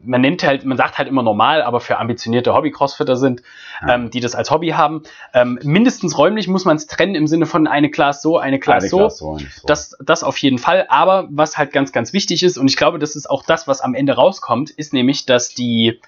man 0.04 0.22
nennt 0.22 0.42
halt, 0.42 0.64
man 0.64 0.78
sagt 0.78 0.96
halt 0.96 1.08
immer 1.08 1.22
normal, 1.22 1.60
aber 1.60 1.80
für 1.80 1.98
ambitionierte 1.98 2.54
Hobby-Crossfitter 2.54 3.16
sind, 3.16 3.42
ja. 3.82 3.94
ähm, 3.94 4.10
die 4.10 4.20
das 4.20 4.34
als 4.34 4.50
Hobby 4.50 4.68
haben. 4.68 5.02
Ähm, 5.34 5.58
mindestens 5.62 6.16
räumlich 6.16 6.48
muss 6.48 6.64
man 6.64 6.76
es 6.76 6.86
trennen 6.86 7.14
im 7.14 7.26
Sinne 7.26 7.44
von 7.44 7.66
eine 7.66 7.90
Class 7.90 8.22
so, 8.22 8.38
eine 8.38 8.58
Class 8.58 8.84
eine 8.84 8.90
so. 8.90 8.96
Class 8.98 9.18
so, 9.18 9.38
so. 9.38 9.66
Das, 9.66 9.96
das 10.00 10.22
auf 10.22 10.38
jeden 10.38 10.58
Fall. 10.58 10.86
Aber 10.88 11.28
was 11.30 11.58
halt 11.58 11.72
ganz, 11.72 11.92
ganz 11.92 12.14
wichtig 12.14 12.42
ist, 12.42 12.56
und 12.56 12.68
ich 12.68 12.76
glaube, 12.76 12.98
das 12.98 13.16
ist 13.16 13.28
auch 13.28 13.44
das, 13.44 13.68
was 13.68 13.82
am 13.82 13.94
Ende 13.94 14.14
rauskommt, 14.14 14.70
ist 14.70 14.94
nämlich, 14.94 15.26
dass 15.26 15.50
die, 15.50 16.00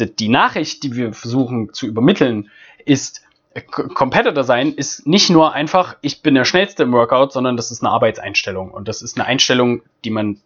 die, 0.00 0.16
die 0.16 0.28
Nachricht, 0.28 0.82
die 0.82 0.96
wir 0.96 1.12
versuchen 1.12 1.72
zu 1.72 1.86
übermitteln, 1.86 2.50
ist, 2.84 3.22
Competitor 3.60 4.44
sein 4.44 4.72
ist 4.72 5.06
nicht 5.06 5.30
nur 5.30 5.52
einfach, 5.52 5.96
ich 6.00 6.22
bin 6.22 6.34
der 6.34 6.44
Schnellste 6.44 6.82
im 6.82 6.92
Workout, 6.92 7.32
sondern 7.32 7.56
das 7.56 7.70
ist 7.70 7.82
eine 7.82 7.92
Arbeitseinstellung. 7.92 8.70
Und 8.70 8.88
das 8.88 9.02
ist 9.02 9.18
eine 9.18 9.26
Einstellung, 9.26 9.82
die 10.04 10.10
man, 10.10 10.40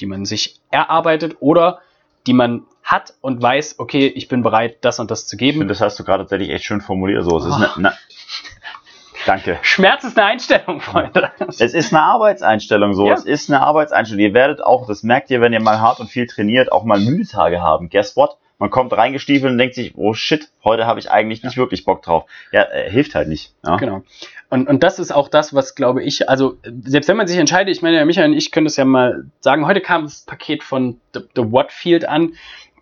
die 0.00 0.06
man 0.06 0.24
sich 0.24 0.60
erarbeitet 0.70 1.36
oder 1.40 1.80
die 2.26 2.32
man 2.32 2.64
hat 2.82 3.14
und 3.20 3.42
weiß, 3.42 3.76
okay, 3.78 4.06
ich 4.06 4.28
bin 4.28 4.42
bereit, 4.42 4.78
das 4.82 5.00
und 5.00 5.10
das 5.10 5.26
zu 5.26 5.36
geben. 5.36 5.58
Finde, 5.58 5.72
das 5.72 5.80
hast 5.80 5.98
du 5.98 6.04
gerade 6.04 6.24
tatsächlich 6.24 6.50
echt 6.50 6.64
schön 6.64 6.80
formuliert. 6.80 7.24
So, 7.24 7.38
es 7.38 7.46
ist 7.46 7.52
eine, 7.52 7.74
eine 7.74 7.92
Danke. 9.26 9.58
Schmerz 9.62 10.04
ist 10.04 10.16
eine 10.16 10.28
Einstellung, 10.28 10.80
Freunde. 10.80 11.32
Es 11.48 11.60
ist 11.60 11.92
eine 11.92 12.02
Arbeitseinstellung 12.02 12.94
so. 12.94 13.08
Ja. 13.08 13.14
Es 13.14 13.24
ist 13.24 13.50
eine 13.50 13.60
Arbeitseinstellung. 13.60 14.24
Ihr 14.24 14.34
werdet 14.34 14.62
auch, 14.62 14.86
das 14.86 15.02
merkt 15.02 15.30
ihr, 15.30 15.40
wenn 15.40 15.52
ihr 15.52 15.60
mal 15.60 15.80
hart 15.80 15.98
und 15.98 16.08
viel 16.08 16.28
trainiert, 16.28 16.70
auch 16.70 16.84
mal 16.84 17.00
müde 17.00 17.26
Tage 17.26 17.60
haben. 17.60 17.88
Guess 17.88 18.16
what? 18.16 18.36
Man 18.58 18.70
kommt 18.70 18.92
reingestiefelt 18.94 19.52
und 19.52 19.58
denkt 19.58 19.74
sich, 19.74 19.92
oh 19.96 20.14
shit, 20.14 20.48
heute 20.64 20.86
habe 20.86 20.98
ich 20.98 21.10
eigentlich 21.10 21.42
nicht 21.42 21.56
ja. 21.56 21.62
wirklich 21.62 21.84
Bock 21.84 22.02
drauf. 22.02 22.24
Ja, 22.52 22.62
äh, 22.62 22.90
hilft 22.90 23.14
halt 23.14 23.28
nicht. 23.28 23.52
Ja? 23.64 23.76
Genau. 23.76 24.02
Und, 24.48 24.68
und 24.68 24.82
das 24.82 24.98
ist 24.98 25.12
auch 25.12 25.28
das, 25.28 25.54
was 25.54 25.74
glaube 25.74 26.02
ich, 26.02 26.28
also 26.28 26.56
selbst 26.84 27.08
wenn 27.08 27.16
man 27.16 27.26
sich 27.26 27.36
entscheidet, 27.38 27.74
ich 27.74 27.82
meine, 27.82 28.04
Michael 28.06 28.30
und 28.30 28.36
ich 28.36 28.52
können 28.52 28.64
das 28.64 28.76
ja 28.76 28.84
mal 28.84 29.26
sagen, 29.40 29.66
heute 29.66 29.80
kam 29.80 30.04
das 30.04 30.22
Paket 30.22 30.62
von 30.62 31.00
The, 31.12 31.20
The 31.34 31.52
Watfield 31.52 32.08
an, 32.08 32.32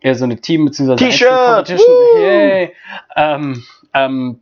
ja, 0.02 0.14
so 0.14 0.24
eine 0.24 0.40
Team- 0.40 0.66
bzw. 0.66 0.96
T-Shirt 0.96 1.74
hey, 2.16 2.72
ähm, 3.16 3.64
ähm, 3.94 4.40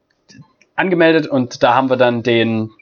angemeldet 0.75 1.29
und 1.29 1.63
da 1.63 1.75
haben 1.75 1.89
wir 1.89 1.97
dann 1.97 2.23
den, 2.23 2.73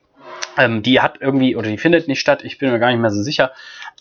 ähm, 0.56 0.82
die 0.82 1.00
hat 1.00 1.18
irgendwie, 1.20 1.54
oder 1.54 1.68
die 1.68 1.78
findet 1.78 2.08
nicht 2.08 2.20
statt, 2.20 2.42
ich 2.42 2.58
bin 2.58 2.72
mir 2.72 2.78
gar 2.78 2.90
nicht 2.90 3.00
mehr 3.00 3.10
so 3.10 3.22
sicher, 3.22 3.52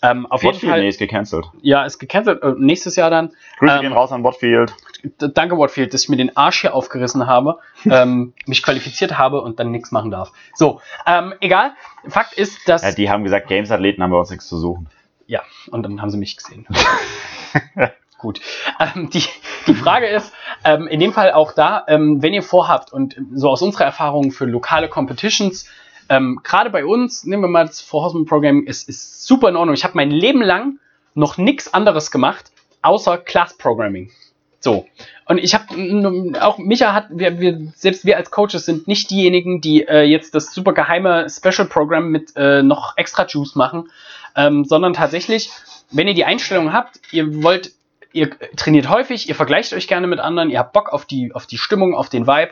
ähm, 0.02 0.26
auf 0.26 0.42
Watfield, 0.42 0.62
jeden 0.62 0.72
Fall. 0.72 0.80
Nee, 0.80 0.88
ist 0.88 0.98
gecancelt. 0.98 1.46
Ja, 1.60 1.84
ist 1.84 1.98
gecancelt. 1.98 2.42
Äh, 2.42 2.54
nächstes 2.56 2.96
Jahr 2.96 3.10
dann. 3.10 3.32
Grüße 3.58 3.74
ähm, 3.74 3.80
gehen 3.82 3.92
raus 3.92 4.12
an 4.12 4.24
Watfield. 4.24 4.74
Danke, 5.18 5.58
Watfield, 5.58 5.92
dass 5.92 6.04
ich 6.04 6.08
mir 6.08 6.16
den 6.16 6.36
Arsch 6.36 6.62
hier 6.62 6.74
aufgerissen 6.74 7.26
habe, 7.26 7.58
ähm, 7.84 8.32
mich 8.46 8.62
qualifiziert 8.62 9.18
habe 9.18 9.42
und 9.42 9.60
dann 9.60 9.70
nichts 9.70 9.92
machen 9.92 10.10
darf. 10.10 10.32
So, 10.54 10.80
ähm, 11.06 11.34
egal. 11.40 11.72
Fakt 12.08 12.32
ist, 12.32 12.68
dass. 12.68 12.82
Ja, 12.82 12.92
die 12.92 13.10
haben 13.10 13.24
gesagt, 13.24 13.48
Games-Athleten 13.48 14.02
haben 14.02 14.10
bei 14.10 14.18
uns 14.18 14.30
nichts 14.30 14.48
zu 14.48 14.58
suchen. 14.58 14.88
Ja, 15.26 15.42
und 15.70 15.82
dann 15.82 16.00
haben 16.00 16.10
sie 16.10 16.18
mich 16.18 16.36
gesehen. 16.36 16.66
Gut. 18.18 18.40
Ähm, 18.78 19.08
die, 19.10 19.24
die 19.66 19.74
Frage 19.74 20.06
ist, 20.06 20.32
ähm, 20.64 20.86
in 20.86 21.00
dem 21.00 21.12
Fall 21.12 21.32
auch 21.32 21.52
da, 21.52 21.84
ähm, 21.88 22.22
wenn 22.22 22.34
ihr 22.34 22.42
vorhabt 22.42 22.92
und 22.92 23.16
so 23.32 23.48
aus 23.48 23.62
unserer 23.62 23.84
Erfahrung 23.84 24.30
für 24.30 24.44
lokale 24.44 24.88
Competitions 24.88 25.70
ähm, 26.10 26.40
Gerade 26.42 26.70
bei 26.70 26.84
uns, 26.84 27.24
nehmen 27.24 27.44
wir 27.44 27.48
mal 27.48 27.66
das 27.66 27.80
For 27.80 28.02
Horseman 28.02 28.26
Programming, 28.26 28.66
ist, 28.66 28.88
ist 28.88 29.26
super 29.26 29.48
in 29.48 29.56
Ordnung. 29.56 29.74
Ich 29.74 29.84
habe 29.84 29.94
mein 29.94 30.10
Leben 30.10 30.42
lang 30.42 30.78
noch 31.14 31.38
nichts 31.38 31.72
anderes 31.72 32.10
gemacht, 32.10 32.50
außer 32.82 33.16
Class 33.16 33.56
Programming. 33.56 34.10
So. 34.58 34.86
Und 35.26 35.38
ich 35.38 35.54
habe 35.54 36.34
auch 36.40 36.58
Micha 36.58 36.92
hat, 36.92 37.06
wir, 37.10 37.40
wir, 37.40 37.72
selbst 37.76 38.04
wir 38.04 38.16
als 38.16 38.30
Coaches 38.30 38.66
sind 38.66 38.88
nicht 38.88 39.08
diejenigen, 39.10 39.60
die 39.60 39.86
äh, 39.86 40.02
jetzt 40.02 40.34
das 40.34 40.52
super 40.52 40.72
geheime 40.72 41.28
Special 41.30 41.66
Program 41.66 42.10
mit 42.10 42.36
äh, 42.36 42.62
noch 42.62 42.96
extra 42.96 43.24
Juice 43.26 43.54
machen, 43.54 43.88
ähm, 44.36 44.64
sondern 44.64 44.92
tatsächlich, 44.92 45.50
wenn 45.90 46.08
ihr 46.08 46.14
die 46.14 46.24
Einstellung 46.24 46.72
habt, 46.72 47.00
ihr 47.12 47.42
wollt, 47.42 47.72
ihr 48.12 48.30
trainiert 48.56 48.88
häufig, 48.90 49.28
ihr 49.28 49.34
vergleicht 49.36 49.72
euch 49.72 49.86
gerne 49.88 50.08
mit 50.08 50.18
anderen, 50.18 50.50
ihr 50.50 50.58
habt 50.58 50.72
Bock 50.72 50.92
auf 50.92 51.06
die, 51.06 51.32
auf 51.32 51.46
die 51.46 51.58
Stimmung, 51.58 51.94
auf 51.94 52.08
den 52.08 52.26
Vibe, 52.26 52.50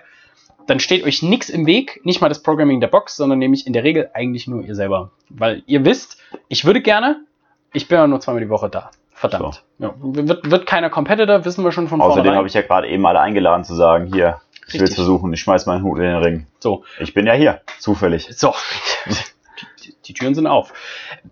dann 0.69 0.81
steht 0.81 1.03
euch 1.05 1.23
nichts 1.23 1.49
im 1.49 1.66
Weg, 1.66 2.01
nicht 2.05 2.21
mal 2.21 2.29
das 2.29 2.43
Programming 2.43 2.81
der 2.81 2.89
Box, 2.89 3.16
sondern 3.16 3.39
nämlich 3.39 3.66
in 3.66 3.73
der 3.73 3.85
Regel 3.85 4.11
eigentlich 4.12 4.47
nur 4.47 4.62
ihr 4.62 4.75
selber. 4.75 5.11
Weil 5.31 5.62
ihr 5.66 5.85
wisst, 5.85 6.19
ich 6.49 6.64
würde 6.64 6.83
gerne, 6.83 7.25
ich 7.73 7.89
bin 7.89 7.99
ja 7.99 8.07
nur 8.07 8.21
zweimal 8.21 8.43
die 8.43 8.51
Woche 8.51 8.69
da. 8.69 8.91
Verdammt. 9.12 9.64
Ja, 9.79 9.95
wird, 9.99 10.49
wird 10.49 10.66
keiner 10.66 10.91
Competitor, 10.91 11.45
wissen 11.45 11.64
wir 11.64 11.73
schon 11.73 11.89
von 11.89 12.01
Außerdem 12.01 12.16
vornherein. 12.16 12.39
habe 12.39 12.47
ich 12.49 12.55
ja 12.55 12.62
gerade 12.62 12.87
eben 12.87 13.05
alle 13.07 13.19
eingeladen 13.19 13.64
zu 13.64 13.75
sagen, 13.75 14.07
hier, 14.12 14.41
ich 14.69 14.75
will 14.75 14.85
es 14.85 14.95
versuchen, 14.95 15.33
ich 15.33 15.41
schmeiß 15.41 15.66
meinen 15.66 15.83
Hut 15.83 15.99
in 15.99 16.05
den 16.05 16.16
Ring. 16.16 16.47
So, 16.61 16.85
Ich 17.01 17.14
bin 17.14 17.27
ja 17.27 17.33
hier, 17.33 17.62
zufällig. 17.81 18.29
So, 18.31 18.55
die, 20.09 20.15
Türen 20.15 20.35
sind 20.35 20.47
auf. 20.47 20.73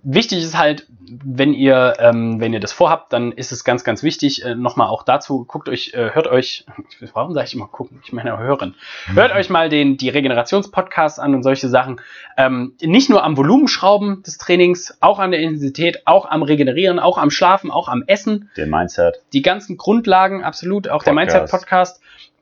Wichtig 0.03 0.43
ist 0.43 0.57
halt, 0.57 0.87
wenn 1.09 1.55
ihr, 1.55 1.95
ähm, 1.99 2.41
wenn 2.41 2.53
ihr 2.53 2.61
das 2.61 2.73
vorhabt, 2.73 3.13
dann 3.13 3.33
ist 3.33 3.53
es 3.53 3.65
ganz, 3.65 3.85
ganz 3.85 4.03
wichtig, 4.03 4.45
äh, 4.45 4.55
nochmal 4.55 4.89
auch 4.89 5.03
dazu, 5.03 5.45
guckt 5.45 5.69
euch, 5.69 5.95
äh, 5.95 6.11
hört 6.13 6.27
euch, 6.27 6.67
warum 7.15 7.33
sage 7.35 7.47
ich 7.47 7.55
immer 7.55 7.69
gucken? 7.69 8.01
Ich 8.05 8.13
meine 8.13 8.37
hören. 8.39 8.75
Hört 9.07 9.33
euch 9.35 9.51
mal 9.51 9.69
den, 9.69 9.97
die 9.97 10.09
Regenerationspodcasts 10.09 11.19
an 11.19 11.35
und 11.35 11.43
solche 11.43 11.69
Sachen. 11.69 12.01
Ähm, 12.37 12.75
nicht 12.83 13.09
nur 13.09 13.25
am 13.25 13.37
Volumen 13.37 13.69
schrauben 13.69 14.23
des 14.23 14.39
Trainings, 14.39 14.99
auch 15.01 15.19
an 15.19 15.31
der 15.31 15.41
Intensität, 15.41 16.07
auch 16.07 16.27
am 16.27 16.43
Regenerieren, 16.43 16.99
auch 16.99 17.19
am 17.19 17.31
Schlafen, 17.31 17.71
auch 17.71 17.89
am 17.89 18.05
Essen 18.07 18.51
Den 18.57 18.71
Mindset. 18.71 19.23
die 19.33 19.43
ganzen 19.43 19.77
Grundlagen, 19.77 20.45
absolut, 20.45 20.89
auch 20.89 21.03
der 21.03 21.13
Podcast. 21.13 21.35
Mindset-Podcast, 21.35 22.01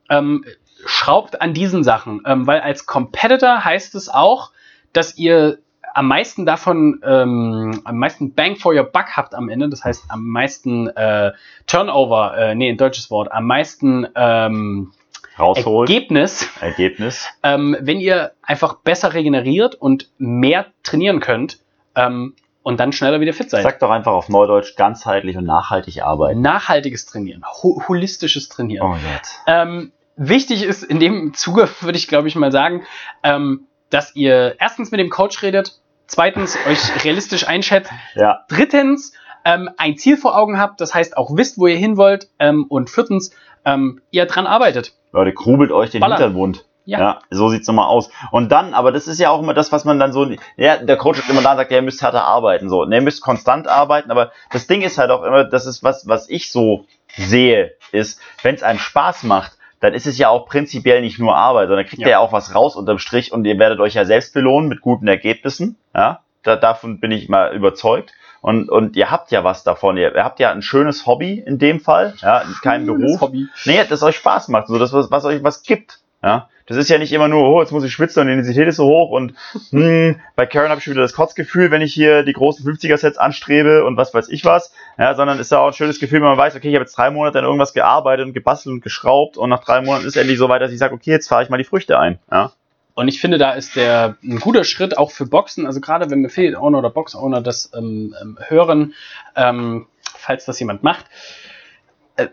ähm, 0.09 0.45
schraubt 0.85 1.41
an 1.41 1.53
diesen 1.53 1.83
Sachen. 1.83 2.21
Ähm, 2.25 2.47
weil 2.47 2.61
als 2.61 2.85
Competitor 2.85 3.63
heißt 3.63 3.95
es 3.95 4.09
auch, 4.09 4.51
dass 4.93 5.17
ihr 5.17 5.59
am 5.95 6.09
meisten 6.09 6.45
davon, 6.45 7.01
ähm, 7.05 7.81
am 7.85 7.97
meisten 7.97 8.33
Bang 8.33 8.57
for 8.57 8.75
your 8.75 8.83
Buck 8.83 9.15
habt 9.15 9.33
am 9.33 9.47
Ende. 9.47 9.69
Das 9.69 9.85
heißt, 9.85 10.05
am 10.09 10.27
meisten 10.27 10.87
äh, 10.89 11.31
Turnover, 11.67 12.37
äh, 12.37 12.53
nee, 12.53 12.69
ein 12.69 12.77
deutsches 12.77 13.09
Wort, 13.09 13.31
am 13.31 13.47
meisten 13.47 14.05
ähm, 14.13 14.91
Rausholt. 15.39 15.89
Ergebnis, 15.89 16.49
Ergebnis. 16.59 17.27
ähm, 17.43 17.77
wenn 17.79 18.01
ihr 18.01 18.33
einfach 18.41 18.75
besser 18.75 19.13
regeneriert 19.13 19.75
und 19.75 20.09
mehr 20.17 20.67
trainieren 20.83 21.21
könnt 21.21 21.59
ähm, 21.95 22.35
und 22.61 22.81
dann 22.81 22.91
schneller 22.91 23.21
wieder 23.21 23.33
fit 23.33 23.49
seid. 23.49 23.63
Sag 23.63 23.79
doch 23.79 23.89
einfach 23.89 24.11
auf 24.11 24.27
Neudeutsch 24.27 24.75
ganzheitlich 24.75 25.37
und 25.37 25.45
nachhaltig 25.45 26.03
arbeiten. 26.03 26.41
Nachhaltiges 26.41 27.05
Trainieren, 27.05 27.43
ho 27.45 27.81
holistisches 27.87 28.49
Trainieren. 28.49 28.85
Oh 28.85 28.91
Gott. 28.91 29.29
Ähm, 29.47 29.93
wichtig 30.17 30.63
ist 30.63 30.83
in 30.83 30.99
dem 30.99 31.33
Zuge, 31.33 31.69
würde 31.79 31.97
ich 31.97 32.09
glaube 32.09 32.27
ich 32.27 32.35
mal 32.35 32.51
sagen, 32.51 32.83
ähm, 33.23 33.67
dass 33.89 34.13
ihr 34.13 34.57
erstens 34.59 34.91
mit 34.91 34.99
dem 34.99 35.09
Coach 35.09 35.41
redet, 35.41 35.79
zweitens 36.07 36.57
euch 36.67 37.03
realistisch 37.03 37.47
einschätzt, 37.47 37.91
Ja, 38.15 38.45
drittens 38.47 39.13
ähm, 39.43 39.69
ein 39.77 39.97
Ziel 39.97 40.17
vor 40.17 40.37
Augen 40.37 40.59
habt, 40.59 40.81
das 40.81 40.93
heißt 40.93 41.17
auch 41.17 41.35
wisst, 41.35 41.57
wo 41.57 41.67
ihr 41.67 41.77
hin 41.77 41.97
wollt 41.97 42.29
ähm, 42.39 42.65
und 42.67 42.89
viertens 42.89 43.31
ähm, 43.63 44.01
ihr 44.11 44.25
dran 44.25 44.47
arbeitet. 44.47 44.93
Leute, 45.11 45.33
krubelt 45.33 45.71
euch 45.71 45.91
den 45.91 46.01
Ballern. 46.01 46.17
Hintergrund. 46.17 46.65
Ja. 46.87 46.99
Ja. 46.99 47.19
so 47.31 47.49
sieht's 47.49 47.67
nochmal 47.67 47.87
aus. 47.87 48.11
Und 48.29 48.51
dann, 48.51 48.75
aber 48.75 48.91
das 48.91 49.07
ist 49.07 49.19
ja 49.19 49.31
auch 49.31 49.41
immer 49.41 49.55
das, 49.55 49.71
was 49.71 49.85
man 49.85 49.97
dann 49.97 50.13
so, 50.13 50.29
ja, 50.55 50.77
der 50.77 50.97
Coach 50.97 51.17
ist 51.17 51.29
immer 51.29 51.41
da 51.41 51.51
und 51.51 51.57
sagt, 51.57 51.71
ja, 51.71 51.77
ihr 51.77 51.83
müsst 51.83 52.01
härter 52.01 52.23
arbeiten, 52.23 52.69
so. 52.69 52.85
Ne, 52.85 52.97
ihr 52.97 53.01
müsst 53.01 53.21
konstant 53.21 53.67
arbeiten, 53.67 54.11
aber 54.11 54.31
das 54.51 54.67
Ding 54.67 54.83
ist 54.83 54.99
halt 54.99 55.09
auch 55.09 55.23
immer, 55.23 55.45
das 55.45 55.65
ist 55.65 55.83
was, 55.83 56.07
was 56.07 56.29
ich 56.29 56.51
so 56.51 56.85
sehe, 57.17 57.71
ist, 57.91 58.21
wenn 58.43 58.53
es 58.53 58.61
einem 58.61 58.77
Spaß 58.77 59.23
macht, 59.23 59.53
dann 59.79 59.93
ist 59.93 60.07
es 60.07 60.17
ja 60.17 60.29
auch 60.29 60.45
prinzipiell 60.45 61.01
nicht 61.01 61.19
nur 61.19 61.35
Arbeit, 61.35 61.67
sondern 61.67 61.85
kriegt 61.85 62.01
Ja. 62.01 62.07
ihr 62.07 62.11
ja 62.11 62.19
auch 62.19 62.31
was 62.31 62.55
raus 62.55 62.75
unterm 62.75 62.99
Strich 62.99 63.31
und 63.31 63.45
ihr 63.45 63.57
werdet 63.59 63.79
euch 63.79 63.93
ja 63.95 64.05
selbst 64.05 64.33
belohnen 64.33 64.69
mit 64.69 64.81
guten 64.81 65.07
Ergebnissen, 65.07 65.77
ja. 65.93 66.21
Da, 66.43 66.55
davon 66.55 66.99
bin 66.99 67.11
ich 67.11 67.27
mal 67.27 67.55
überzeugt. 67.55 68.13
Und, 68.41 68.69
und 68.69 68.95
ihr 68.95 69.09
habt 69.09 69.31
ja 69.31 69.43
was 69.43 69.63
davon. 69.63 69.97
Ihr, 69.97 70.13
ihr 70.13 70.23
habt 70.23 70.39
ja 70.39 70.51
ein 70.51 70.61
schönes 70.61 71.07
Hobby 71.07 71.43
in 71.43 71.57
dem 71.57 71.79
Fall, 71.79 72.13
ja, 72.21 72.43
kein 72.61 72.85
Beruf. 72.85 73.19
Hobby. 73.21 73.47
Nee, 73.65 73.83
das 73.89 74.03
euch 74.03 74.17
Spaß 74.17 74.49
macht, 74.49 74.67
so 74.67 74.77
das, 74.77 74.93
was, 74.93 75.09
was 75.09 75.25
euch 75.25 75.43
was 75.43 75.63
gibt. 75.63 76.01
Ja, 76.23 76.47
das 76.67 76.77
ist 76.77 76.89
ja 76.89 76.97
nicht 76.97 77.13
immer 77.13 77.27
nur, 77.27 77.47
oh, 77.47 77.61
jetzt 77.61 77.71
muss 77.71 77.83
ich 77.83 77.93
schwitzen 77.93 78.21
und 78.21 78.27
die 78.27 78.33
Intensität 78.33 78.67
ist 78.67 78.77
so 78.77 78.85
hoch 78.85 79.11
und 79.11 79.33
hm, 79.69 80.19
bei 80.35 80.45
Karen 80.45 80.69
habe 80.69 80.79
ich 80.79 80.83
schon 80.83 80.93
wieder 80.93 81.03
das 81.03 81.13
Kotzgefühl, 81.13 81.71
wenn 81.71 81.81
ich 81.81 81.93
hier 81.93 82.23
die 82.23 82.33
großen 82.33 82.65
50er-Sets 82.65 83.17
anstrebe 83.17 83.85
und 83.85 83.97
was 83.97 84.13
weiß 84.13 84.29
ich 84.29 84.45
was. 84.45 84.73
Ja, 84.97 85.13
sondern 85.13 85.39
ist 85.39 85.51
ja 85.51 85.59
auch 85.59 85.67
ein 85.67 85.73
schönes 85.73 85.99
Gefühl, 85.99 86.21
wenn 86.21 86.29
man 86.29 86.37
weiß, 86.37 86.55
okay, 86.55 86.69
ich 86.69 86.75
habe 86.75 86.83
jetzt 86.83 86.97
drei 86.97 87.11
Monate 87.11 87.39
an 87.39 87.45
irgendwas 87.45 87.73
gearbeitet 87.73 88.25
und 88.25 88.33
gebastelt 88.33 88.73
und 88.73 88.81
geschraubt 88.81 89.37
und 89.37 89.49
nach 89.49 89.63
drei 89.63 89.81
Monaten 89.81 90.05
ist 90.05 90.17
endlich 90.17 90.39
so 90.39 90.49
weit, 90.49 90.61
dass 90.61 90.71
ich 90.71 90.79
sage, 90.79 90.95
okay, 90.95 91.11
jetzt 91.11 91.27
fahre 91.27 91.43
ich 91.43 91.49
mal 91.49 91.57
die 91.57 91.63
Früchte 91.63 91.99
ein. 91.99 92.19
Ja, 92.31 92.51
Und 92.95 93.07
ich 93.09 93.21
finde, 93.21 93.37
da 93.37 93.51
ist 93.51 93.75
der 93.75 94.17
ein 94.23 94.39
guter 94.39 94.63
Schritt 94.63 94.97
auch 94.97 95.11
für 95.11 95.27
Boxen, 95.27 95.67
also 95.67 95.81
gerade 95.81 96.09
wenn 96.09 96.25
Affiliate 96.25 96.59
Owner 96.59 96.79
oder 96.79 96.89
Box 96.89 97.15
Owner 97.15 97.41
das 97.41 97.71
ähm, 97.77 98.15
ähm, 98.19 98.39
hören, 98.47 98.93
ähm, 99.35 99.85
falls 100.17 100.45
das 100.45 100.59
jemand 100.59 100.81
macht, 100.81 101.05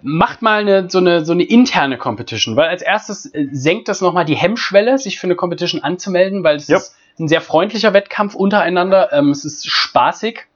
macht 0.03 0.43
mal 0.43 0.61
eine, 0.61 0.89
so, 0.89 0.99
eine, 0.99 1.25
so 1.25 1.33
eine 1.33 1.43
interne 1.45 1.99
Competition, 1.99 2.57
weil 2.57 2.69
als 2.69 2.83
erstes 2.83 3.27
äh, 3.27 3.47
senkt 3.53 3.89
das 3.89 4.01
nochmal 4.01 4.25
die 4.25 4.37
Hemmschwelle, 4.37 4.99
sich 4.99 5.19
für 5.19 5.27
eine 5.27 5.35
Competition 5.37 5.83
anzumelden, 5.83 6.45
weil 6.45 6.57
es 6.57 6.69
Yep. 6.69 6.79
ist 6.79 6.97
ein 7.19 7.29
sehr 7.29 7.41
freundlicher 7.41 7.93
Wettkampf 7.93 8.35
untereinander, 8.35 9.13
ähm, 9.13 9.31
es 9.31 9.45
ist 9.45 9.69
spaßig 9.69 10.47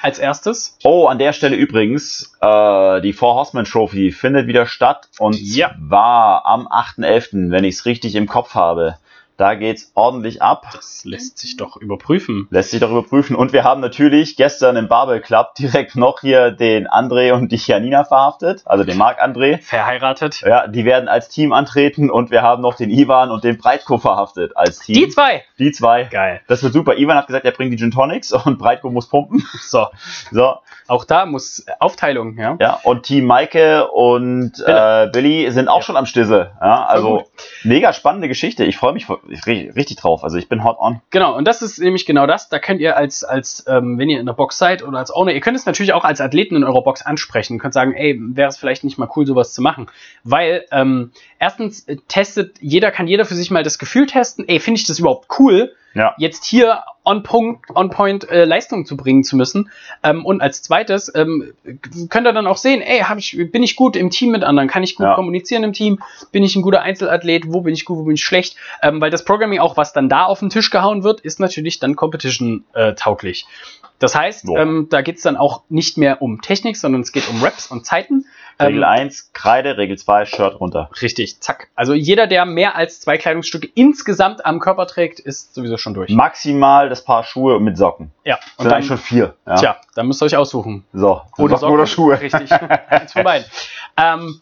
als 0.00 0.18
erstes. 0.18 0.78
Oh, 0.82 1.06
an 1.06 1.18
der 1.18 1.32
Stelle 1.32 1.54
übrigens, 1.54 2.32
äh, 2.40 3.00
die 3.02 3.12
Four 3.12 3.34
Horsemen 3.34 3.64
Trophy 3.64 4.10
findet 4.10 4.46
wieder 4.48 4.66
statt 4.66 5.08
und 5.18 5.38
Ja. 5.40 5.70
zwar 5.88 6.44
am 6.46 6.66
8.11., 6.66 7.50
wenn 7.50 7.62
ich 7.64 7.76
es 7.76 7.86
richtig 7.86 8.14
im 8.16 8.26
Kopf 8.26 8.54
habe. 8.54 8.96
Da 9.42 9.56
geht's 9.56 9.90
ordentlich 9.96 10.40
ab. 10.40 10.68
Das 10.72 11.04
lässt 11.04 11.36
sich 11.36 11.56
doch 11.56 11.76
überprüfen. 11.76 12.46
Lässt 12.50 12.70
sich 12.70 12.78
doch 12.78 12.92
überprüfen. 12.92 13.34
Und 13.34 13.52
wir 13.52 13.64
haben 13.64 13.80
natürlich 13.80 14.36
gestern 14.36 14.76
im 14.76 14.86
Barbell 14.86 15.20
Club 15.20 15.56
direkt 15.58 15.96
noch 15.96 16.20
hier 16.20 16.52
den 16.52 16.86
André 16.86 17.32
und 17.32 17.50
die 17.50 17.56
Janina 17.56 18.04
verhaftet, 18.04 18.62
also 18.66 18.84
den 18.84 18.96
Marc 18.96 19.20
André. 19.20 19.60
Verheiratet. 19.60 20.42
Ja, 20.42 20.68
die 20.68 20.84
werden 20.84 21.08
als 21.08 21.28
Team 21.28 21.52
antreten 21.52 22.08
und 22.08 22.30
wir 22.30 22.42
haben 22.42 22.62
noch 22.62 22.76
den 22.76 22.88
Ivan 22.88 23.32
und 23.32 23.42
den 23.42 23.58
Breitko 23.58 23.98
verhaftet 23.98 24.56
als 24.56 24.78
Team. 24.78 24.94
Die 24.94 25.08
zwei! 25.08 25.42
Die 25.58 25.72
zwei. 25.72 26.04
Geil. 26.04 26.40
Das 26.46 26.62
wird 26.62 26.72
super. 26.72 26.96
Ivan 26.96 27.16
hat 27.16 27.26
gesagt, 27.26 27.44
er 27.44 27.50
bringt 27.50 27.72
die 27.72 27.78
Gin 27.78 27.90
Tonics 27.90 28.32
und 28.32 28.60
Breitko 28.60 28.90
muss 28.90 29.08
pumpen. 29.08 29.44
So, 29.60 29.88
So, 30.30 30.58
auch 30.92 31.04
da 31.04 31.24
muss 31.26 31.64
Aufteilung, 31.80 32.36
ja. 32.38 32.56
ja. 32.60 32.80
Und 32.82 33.04
Team 33.04 33.24
Maike 33.24 33.88
und 33.90 34.52
äh, 34.66 35.08
Billy 35.12 35.50
sind 35.50 35.68
auch 35.68 35.76
Ja. 35.76 35.82
schon 35.82 35.96
am 35.96 36.04
Stisse. 36.06 36.50
Ja, 36.60 36.84
also 36.84 37.24
mega 37.64 37.92
spannende 37.92 38.28
Geschichte. 38.28 38.64
Ich 38.64 38.76
freue 38.76 38.92
mich 38.92 39.08
richtig 39.08 39.96
drauf. 39.96 40.22
Also 40.22 40.36
ich 40.36 40.48
bin 40.48 40.62
hot 40.64 40.76
on. 40.78 41.00
Genau, 41.10 41.34
und 41.36 41.48
das 41.48 41.62
ist 41.62 41.78
nämlich 41.78 42.04
genau 42.04 42.26
das. 42.26 42.50
Da 42.50 42.58
könnt 42.58 42.80
ihr 42.80 42.96
als, 42.96 43.24
als 43.24 43.64
ähm, 43.66 43.98
wenn 43.98 44.10
ihr 44.10 44.20
in 44.20 44.26
der 44.26 44.34
Box 44.34 44.58
seid 44.58 44.82
oder 44.82 44.98
als 44.98 45.10
Owner, 45.14 45.32
ihr 45.32 45.40
könnt 45.40 45.56
es 45.56 45.64
natürlich 45.64 45.94
auch 45.94 46.04
als 46.04 46.20
Athleten 46.20 46.56
in 46.56 46.64
eurer 46.64 46.82
Box 46.82 47.00
ansprechen. 47.00 47.54
Ihr 47.54 47.60
könnt 47.60 47.74
sagen, 47.74 47.94
ey, 47.94 48.18
wäre 48.20 48.48
es 48.48 48.58
vielleicht 48.58 48.84
nicht 48.84 48.98
mal 48.98 49.08
cool, 49.16 49.26
sowas 49.26 49.54
zu 49.54 49.62
machen. 49.62 49.86
Weil, 50.24 50.66
ähm, 50.70 51.12
erstens 51.38 51.88
äh, 51.88 51.96
testet, 52.08 52.56
jeder 52.60 52.90
kann 52.90 53.08
jeder 53.08 53.24
für 53.24 53.34
sich 53.34 53.50
mal 53.50 53.62
das 53.62 53.78
Gefühl 53.78 54.06
testen, 54.06 54.46
ey, 54.46 54.60
finde 54.60 54.78
ich 54.78 54.86
das 54.86 54.98
überhaupt 54.98 55.28
cool, 55.38 55.72
Ja. 55.94 56.14
jetzt 56.18 56.44
hier 56.44 56.84
on 57.04 57.22
Punkt, 57.22 57.68
on 57.74 57.90
point 57.90 58.28
äh, 58.30 58.44
Leistung 58.44 58.86
zu 58.86 58.96
bringen 58.96 59.24
zu 59.24 59.36
müssen. 59.36 59.70
Ähm, 60.02 60.24
und 60.24 60.40
als 60.40 60.62
zweites 60.62 61.12
ähm, 61.14 61.52
könnt 62.08 62.26
ihr 62.26 62.32
dann 62.32 62.46
auch 62.46 62.56
sehen, 62.56 62.80
ey, 62.80 63.00
hab 63.00 63.18
ich, 63.18 63.36
bin 63.50 63.62
ich 63.62 63.76
gut 63.76 63.96
im 63.96 64.10
Team 64.10 64.30
mit 64.30 64.44
anderen, 64.44 64.68
kann 64.68 64.82
ich 64.82 64.94
gut 64.96 65.06
Ja. 65.06 65.14
kommunizieren 65.14 65.64
im 65.64 65.72
Team, 65.72 65.98
bin 66.30 66.44
ich 66.44 66.54
ein 66.56 66.62
guter 66.62 66.82
Einzelathlet, 66.82 67.44
wo 67.52 67.60
bin 67.62 67.74
ich 67.74 67.84
gut, 67.84 67.98
wo 67.98 68.04
bin 68.04 68.14
ich 68.14 68.24
schlecht. 68.24 68.56
Ähm, 68.82 69.00
weil 69.00 69.10
das 69.10 69.24
Programming 69.24 69.58
auch, 69.58 69.76
was 69.76 69.92
dann 69.92 70.08
da 70.08 70.24
auf 70.24 70.38
den 70.40 70.50
Tisch 70.50 70.70
gehauen 70.70 71.02
wird, 71.02 71.20
ist 71.20 71.40
natürlich 71.40 71.78
dann 71.80 71.96
Competition 71.96 72.64
äh, 72.74 72.94
tauglich. 72.94 73.46
Das 73.98 74.14
heißt, 74.16 74.46
So. 74.46 74.56
ähm, 74.56 74.88
da 74.90 75.00
geht's 75.02 75.22
dann 75.22 75.36
auch 75.36 75.62
nicht 75.68 75.96
mehr 75.98 76.22
um 76.22 76.40
Technik, 76.40 76.76
sondern 76.76 77.02
es 77.02 77.12
geht 77.12 77.28
um 77.28 77.42
Raps 77.42 77.68
und 77.68 77.86
Zeiten. 77.86 78.26
Regel 78.60 78.82
Ähm, 78.82 78.88
1, 78.88 79.32
Kreide, 79.32 79.76
Regel 79.76 79.98
2, 79.98 80.26
Shirt 80.26 80.60
runter. 80.60 80.90
Richtig, 81.00 81.40
zack. 81.40 81.68
Also 81.74 81.94
jeder, 81.94 82.26
der 82.26 82.44
mehr 82.44 82.76
als 82.76 83.00
zwei 83.00 83.18
Kleidungsstücke 83.18 83.68
insgesamt 83.74 84.44
am 84.44 84.58
Körper 84.60 84.86
trägt, 84.86 85.20
ist 85.20 85.54
sowieso 85.54 85.76
schon 85.76 85.94
durch. 85.94 86.10
Maximal 86.10 86.88
das 86.88 87.04
Paar 87.04 87.24
Schuhe 87.24 87.60
mit 87.60 87.76
Socken. 87.76 88.10
Ja, 88.24 88.38
Und 88.56 88.70
dann, 88.70 88.82
schon 88.82 88.98
vier. 88.98 89.34
Ja. 89.46 89.56
tja, 89.56 89.76
dann 89.94 90.06
müsst 90.06 90.22
ihr 90.22 90.26
euch 90.26 90.36
aussuchen. 90.36 90.84
So, 90.92 91.22
Ohne 91.38 91.56
Socken 91.56 91.74
oder 91.74 91.86
Schuhe. 91.86 92.20
Richtig. 92.20 92.50
Eins 92.52 93.12
von 93.12 93.24
beiden. 93.24 93.46
Ähm, 93.94 94.40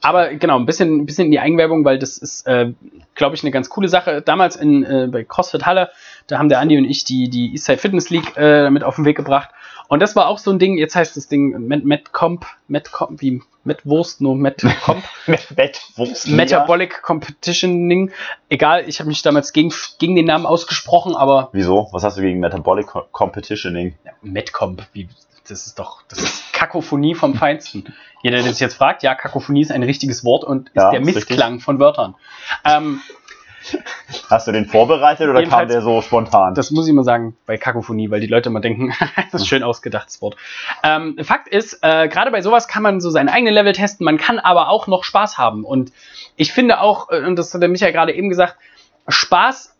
aber 0.00 0.34
genau, 0.34 0.58
ein 0.58 0.66
bisschen, 0.66 0.98
ein 0.98 1.06
bisschen 1.06 1.26
in 1.26 1.30
die 1.30 1.40
Eigenwerbung, 1.40 1.84
weil 1.84 1.98
das 1.98 2.18
ist, 2.18 2.46
äh, 2.46 2.72
glaube 3.14 3.36
ich, 3.36 3.42
eine 3.42 3.50
ganz 3.50 3.68
coole 3.68 3.88
Sache. 3.88 4.22
Damals 4.22 4.56
in, 4.56 4.84
äh, 4.84 5.08
bei 5.10 5.24
CrossFit 5.24 5.66
Halle, 5.66 5.90
da 6.26 6.38
haben 6.38 6.48
der 6.48 6.60
Andi 6.60 6.76
und 6.76 6.84
ich 6.84 7.04
die, 7.04 7.28
die 7.28 7.52
Eastside 7.52 7.78
Fitness 7.78 8.10
League 8.10 8.36
äh, 8.36 8.70
mit 8.70 8.84
auf 8.84 8.96
den 8.96 9.04
Weg 9.04 9.16
gebracht. 9.16 9.50
Und 9.88 10.00
das 10.00 10.14
war 10.14 10.28
auch 10.28 10.38
so 10.38 10.50
ein 10.50 10.58
Ding, 10.58 10.76
jetzt 10.76 10.94
heißt 10.94 11.16
das 11.16 11.28
Ding 11.28 11.66
Met, 11.66 11.84
Metcomp, 11.84 12.44
Metcomp, 12.68 13.20
wie 13.22 13.42
Metwurst, 13.64 14.20
nur 14.20 14.36
Metcomp. 14.36 15.02
Bettwurst. 15.54 16.28
Metabolic 16.28 17.02
Competitioning. 17.02 18.10
Egal, 18.48 18.84
ich 18.88 19.00
habe 19.00 19.08
mich 19.08 19.22
damals 19.22 19.52
gegen, 19.52 19.72
gegen 19.98 20.14
den 20.14 20.26
Namen 20.26 20.46
ausgesprochen, 20.46 21.14
aber 21.16 21.48
Wieso? 21.52 21.88
Was 21.92 22.04
hast 22.04 22.18
du 22.18 22.22
gegen 22.22 22.38
Metabolic 22.40 22.86
Co- 22.86 23.06
Competitioning? 23.12 23.94
ja, 24.04 24.12
Metcomp, 24.22 24.82
wie 24.92 25.08
das 25.48 25.66
ist 25.66 25.78
doch, 25.78 26.02
das 26.08 26.18
ist 26.18 26.52
Kakophonie 26.52 27.14
vom 27.14 27.34
Feinsten. 27.34 27.94
Jeder, 28.22 28.42
der 28.42 28.52
sich 28.52 28.60
jetzt 28.60 28.74
fragt, 28.74 29.02
ja, 29.02 29.14
Kakophonie 29.14 29.62
ist 29.62 29.72
ein 29.72 29.82
richtiges 29.82 30.22
Wort 30.22 30.44
und 30.44 30.68
ist 30.68 30.76
Ja, 30.76 30.90
der 30.90 31.00
ist 31.00 31.06
Missklang 31.06 31.52
richtig. 31.52 31.64
von 31.64 31.78
Wörtern. 31.80 32.14
Ähm, 32.66 33.00
Hast 34.30 34.46
du 34.46 34.52
den 34.52 34.66
vorbereitet 34.66 35.28
oder 35.28 35.42
kam 35.44 35.68
der 35.68 35.82
so 35.82 36.02
spontan? 36.02 36.54
das 36.54 36.70
muss 36.70 36.86
ich 36.86 36.90
immer 36.90 37.04
sagen 37.04 37.36
bei 37.46 37.56
Kakophonie, 37.56 38.10
weil 38.10 38.20
die 38.20 38.26
Leute 38.26 38.48
immer 38.48 38.60
denken, 38.60 38.92
das 39.32 39.42
ist 39.42 39.48
schön 39.48 39.62
ausgedachtes 39.62 40.20
Wort. 40.22 40.36
Ähm, 40.82 41.16
Fakt 41.22 41.48
ist, 41.48 41.78
äh, 41.82 42.08
gerade 42.08 42.30
bei 42.30 42.42
sowas 42.42 42.68
kann 42.68 42.82
man 42.82 43.00
so 43.00 43.10
seinen 43.10 43.28
eigenen 43.28 43.54
Level 43.54 43.72
testen, 43.72 44.04
man 44.04 44.18
kann 44.18 44.38
aber 44.38 44.68
auch 44.68 44.86
noch 44.86 45.04
Spaß 45.04 45.38
haben. 45.38 45.64
Und 45.64 45.92
ich 46.36 46.52
finde 46.52 46.80
auch, 46.80 47.10
äh, 47.10 47.24
und 47.24 47.36
das 47.36 47.52
hat 47.54 47.62
der 47.62 47.68
Michael 47.68 47.92
gerade 47.92 48.12
eben 48.12 48.28
gesagt, 48.28 48.56
Spaß 49.08 49.74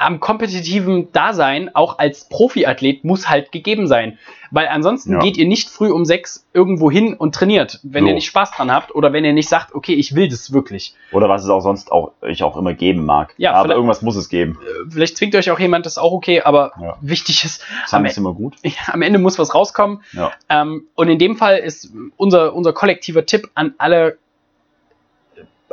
am 0.00 0.18
kompetitiven 0.18 1.12
Dasein, 1.12 1.74
auch 1.74 1.98
als 1.98 2.28
Profiathlet, 2.28 3.04
muss 3.04 3.28
halt 3.28 3.52
gegeben 3.52 3.86
sein. 3.86 4.18
Weil 4.50 4.66
ansonsten 4.68 5.12
Ja. 5.12 5.18
geht 5.20 5.36
ihr 5.36 5.46
nicht 5.46 5.68
früh 5.68 5.90
um 5.90 6.04
sechs 6.04 6.46
irgendwo 6.54 6.90
hin 6.90 7.14
und 7.14 7.34
trainiert, 7.34 7.78
wenn 7.82 8.04
So. 8.04 8.08
ihr 8.08 8.14
nicht 8.14 8.26
Spaß 8.26 8.50
dran 8.52 8.72
habt 8.72 8.94
oder 8.94 9.12
wenn 9.12 9.24
ihr 9.24 9.32
nicht 9.34 9.48
sagt, 9.48 9.74
okay, 9.74 9.92
ich 9.94 10.14
will 10.14 10.28
das 10.28 10.52
wirklich. 10.52 10.94
Oder 11.12 11.28
was 11.28 11.44
es 11.44 11.50
auch 11.50 11.60
sonst 11.60 11.92
auch 11.92 12.12
ich 12.26 12.42
auch 12.42 12.56
immer 12.56 12.72
geben 12.72 13.04
mag. 13.04 13.34
Ja, 13.36 13.52
aber 13.52 13.74
irgendwas 13.74 14.00
muss 14.02 14.16
es 14.16 14.28
geben. 14.28 14.58
Äh, 14.62 14.90
Vielleicht 14.90 15.18
zwingt 15.18 15.34
euch 15.36 15.50
auch 15.50 15.60
jemand, 15.60 15.84
das 15.86 15.92
ist 15.94 15.98
auch 15.98 16.12
okay, 16.12 16.40
aber 16.40 16.72
Ja. 16.80 16.96
wichtig 17.02 17.44
ist, 17.44 17.62
Das 17.82 17.92
am, 17.94 18.04
ist 18.06 18.16
immer 18.16 18.32
gut. 18.32 18.54
ja, 18.64 18.72
am 18.92 19.02
Ende 19.02 19.18
muss 19.18 19.38
was 19.38 19.54
rauskommen. 19.54 20.02
Ja. 20.12 20.32
Ähm, 20.48 20.84
und 20.94 21.08
in 21.08 21.18
dem 21.18 21.36
Fall 21.36 21.58
ist 21.58 21.92
unser, 22.16 22.54
unser 22.54 22.72
kollektiver 22.72 23.26
Tipp 23.26 23.50
an 23.54 23.74
alle 23.78 24.16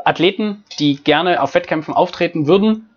Athleten, 0.04 0.64
die 0.80 0.96
gerne 1.04 1.42
auf 1.42 1.56
Wettkämpfen 1.56 1.94
auftreten 1.94 2.48
würden, 2.48 2.90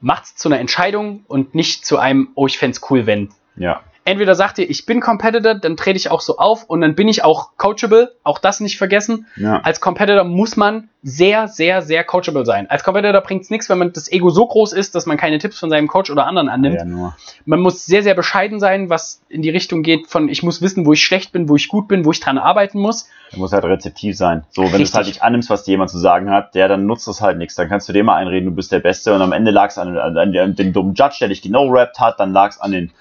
macht's 0.00 0.36
zu 0.36 0.48
einer 0.48 0.60
Entscheidung 0.60 1.24
und 1.26 1.54
nicht 1.54 1.86
zu 1.86 1.98
einem, 1.98 2.28
oh, 2.34 2.46
ich 2.46 2.58
fänd's 2.58 2.80
cool, 2.90 3.06
wenn. 3.06 3.30
Ja. 3.56 3.82
Entweder 4.06 4.34
sagt 4.34 4.58
ihr, 4.58 4.70
ich 4.70 4.86
bin 4.86 5.00
Competitor, 5.00 5.54
dann 5.54 5.76
trete 5.76 5.96
ich 5.96 6.10
auch 6.10 6.20
so 6.20 6.38
auf 6.38 6.64
und 6.64 6.80
dann 6.80 6.94
bin 6.94 7.08
ich 7.08 7.24
auch 7.24 7.50
coachable, 7.56 8.14
auch 8.22 8.38
das 8.38 8.60
nicht 8.60 8.78
vergessen. 8.78 9.26
Ja. 9.36 9.60
Als 9.60 9.80
Competitor 9.80 10.24
muss 10.24 10.56
man 10.56 10.88
sehr, 11.02 11.48
sehr, 11.48 11.82
sehr 11.82 12.04
coachable 12.04 12.46
sein. 12.46 12.70
Als 12.70 12.84
Competitor 12.84 13.20
bringt's 13.20 13.50
nichts, 13.50 13.68
wenn 13.68 13.78
man 13.78 13.92
das 13.92 14.10
Ego 14.10 14.30
so 14.30 14.46
groß 14.46 14.72
ist, 14.72 14.94
dass 14.94 15.06
man 15.06 15.16
keine 15.16 15.38
Tipps 15.38 15.58
von 15.58 15.70
seinem 15.70 15.88
Coach 15.88 16.10
oder 16.10 16.26
anderen 16.26 16.48
annimmt 16.48 16.76
ja 16.76 17.14
man 17.46 17.60
muss 17.60 17.86
sehr, 17.86 18.02
sehr 18.02 18.14
bescheiden 18.14 18.60
sein, 18.60 18.90
was 18.90 19.22
in 19.28 19.40
die 19.40 19.50
Richtung 19.50 19.82
geht 19.82 20.08
von, 20.08 20.28
ich 20.28 20.42
muss 20.42 20.60
wissen, 20.60 20.84
wo 20.84 20.92
ich 20.92 21.04
schlecht 21.04 21.32
bin, 21.32 21.48
wo 21.48 21.56
ich 21.56 21.68
gut 21.68 21.88
bin, 21.88 22.04
wo 22.04 22.10
ich 22.10 22.20
dran 22.20 22.38
arbeiten 22.38 22.78
muss. 22.78 23.08
Er 23.30 23.38
muss 23.38 23.52
halt 23.52 23.64
rezeptiv 23.64 24.16
sein. 24.16 24.44
So, 24.50 24.62
wenn 24.64 24.78
du 24.78 24.82
es 24.82 24.94
halt 24.94 25.06
nicht 25.06 25.22
annimmst, 25.22 25.48
was 25.48 25.64
dir 25.64 25.72
jemand 25.72 25.90
zu 25.90 25.98
sagen 25.98 26.30
hat, 26.30 26.54
der 26.54 26.68
dann 26.68 26.86
nutzt 26.86 27.08
es 27.08 27.20
halt 27.20 27.38
nichts. 27.38 27.54
Dann 27.54 27.68
kannst 27.68 27.88
du 27.88 27.92
dir 27.92 28.04
mal 28.04 28.16
einreden, 28.16 28.50
du 28.50 28.54
bist 28.54 28.72
der 28.72 28.80
Beste 28.80 29.14
und 29.14 29.22
am 29.22 29.32
Ende 29.32 29.52
lag 29.52 29.70
es 29.70 29.78
an, 29.78 29.96
an, 29.96 30.16
an 30.16 30.56
dem 30.56 30.72
dummen 30.72 30.94
Judge, 30.94 31.16
der 31.20 31.28
dich 31.28 31.42
genau-rappt 31.42 32.00
hat, 32.00 32.20
dann 32.20 32.32
lag 32.32 32.50
es 32.50 32.60
an 32.60 32.72
den, 32.72 32.92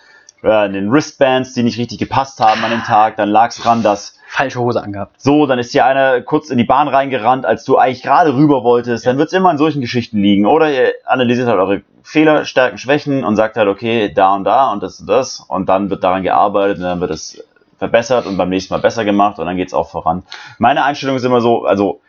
äh, 0.46 0.52
an 0.52 0.74
den 0.74 0.92
Wristbands, 0.92 1.54
die 1.54 1.64
nicht 1.64 1.78
richtig 1.78 1.98
gepasst 1.98 2.40
haben 2.40 2.64
an 2.64 2.72
dem 2.72 2.84
Tag, 2.84 3.18
dann 3.18 3.30
lag 3.30 3.50
es 3.50 3.58
dran, 3.58 3.84
dass 3.84 4.18
Falsche 4.28 4.60
Hose 4.60 4.84
angehabt. 4.84 5.20
so, 5.22 5.46
dann 5.46 5.60
ist 5.60 5.74
dir 5.74 5.86
einer 5.86 6.22
kurz 6.22 6.50
in 6.50 6.58
die 6.58 6.64
Bahn 6.66 6.88
reingerannt, 6.88 7.46
als 7.46 7.64
du 7.64 7.78
eigentlich 7.78 8.04
gerade 8.04 8.36
rüber 8.36 8.64
wolltest, 8.64 9.06
dann 9.08 9.18
wird 9.18 9.28
es 9.28 9.34
immer 9.34 9.50
an 9.50 9.58
solchen 9.58 9.82
Geschichten 9.82 10.20
liegen. 10.20 10.46
Oder 10.46 10.72
ihr 10.72 10.94
analysiert 11.06 11.48
halt 11.48 11.60
eure 11.60 11.82
Fehler, 12.04 12.46
Stärken, 12.46 12.78
Schwächen 12.78 13.24
und 13.24 13.36
sagt 13.36 13.56
halt, 13.56 13.68
okay, 13.68 14.12
da 14.14 14.36
und 14.36 14.44
da 14.44 14.72
und 14.72 14.84
das 14.84 15.00
und 15.00 15.08
das 15.08 15.40
und 15.40 15.70
dann 15.70 15.90
wird 15.90 16.04
daran 16.04 16.24
gearbeitet 16.24 16.78
und 16.78 16.84
dann 16.84 17.00
wird 17.00 17.12
es 17.12 17.44
verbessert 17.78 18.26
und 18.26 18.38
beim 18.38 18.50
nächsten 18.50 18.74
Mal 18.74 18.82
besser 18.82 19.06
gemacht 19.06 19.40
und 19.40 19.46
dann 19.46 19.58
geht's 19.58 19.74
auch 19.74 19.90
voran. 19.90 20.24
Meine 20.60 20.84
Einstellung 20.84 21.16
ist 21.16 21.24
immer 21.24 21.42
so, 21.42 21.66
also 21.66 22.02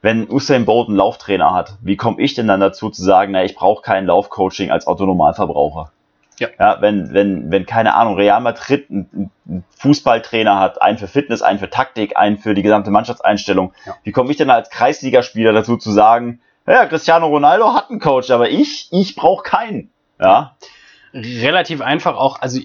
wenn 0.00 0.28
Usain 0.30 0.64
Bolt 0.64 0.88
einen 0.88 0.96
Lauftrainer 0.96 1.52
hat, 1.52 1.74
wie 1.80 1.96
komme 1.96 2.20
ich 2.20 2.34
denn 2.34 2.48
dann 2.48 2.60
dazu 2.60 2.90
zu 2.90 3.02
sagen, 3.02 3.32
na, 3.32 3.44
ich 3.44 3.54
brauche 3.54 3.82
kein 3.82 4.06
Laufcoaching 4.06 4.70
als 4.70 4.86
Autonormalverbraucher? 4.86 5.90
Ja. 6.38 6.48
ja 6.58 6.80
wenn, 6.80 7.12
wenn, 7.12 7.50
wenn, 7.50 7.66
keine 7.66 7.94
Ahnung, 7.94 8.16
Real 8.16 8.40
Madrid 8.40 8.90
einen, 8.90 9.30
einen 9.46 9.64
Fußballtrainer 9.78 10.58
hat, 10.58 10.80
einen 10.82 10.98
für 10.98 11.08
Fitness, 11.08 11.42
einen 11.42 11.58
für 11.58 11.70
Taktik, 11.70 12.16
einen 12.16 12.38
für 12.38 12.54
die 12.54 12.62
gesamte 12.62 12.90
Mannschaftseinstellung, 12.90 13.72
Ja. 13.86 13.96
wie 14.02 14.12
komme 14.12 14.30
ich 14.30 14.36
denn 14.36 14.50
als 14.50 14.70
Kreisligaspieler 14.70 15.52
dazu 15.52 15.76
zu 15.76 15.90
sagen, 15.90 16.40
ja, 16.66 16.86
Cristiano 16.86 17.26
Ronaldo 17.26 17.74
hat 17.74 17.90
einen 17.90 18.00
Coach, 18.00 18.30
aber 18.30 18.48
ich, 18.48 18.88
ich 18.92 19.16
brauche 19.16 19.42
keinen. 19.42 19.90
Ja, 20.20 20.56
Relativ 21.14 21.82
einfach 21.82 22.16
auch, 22.16 22.40
also 22.40 22.58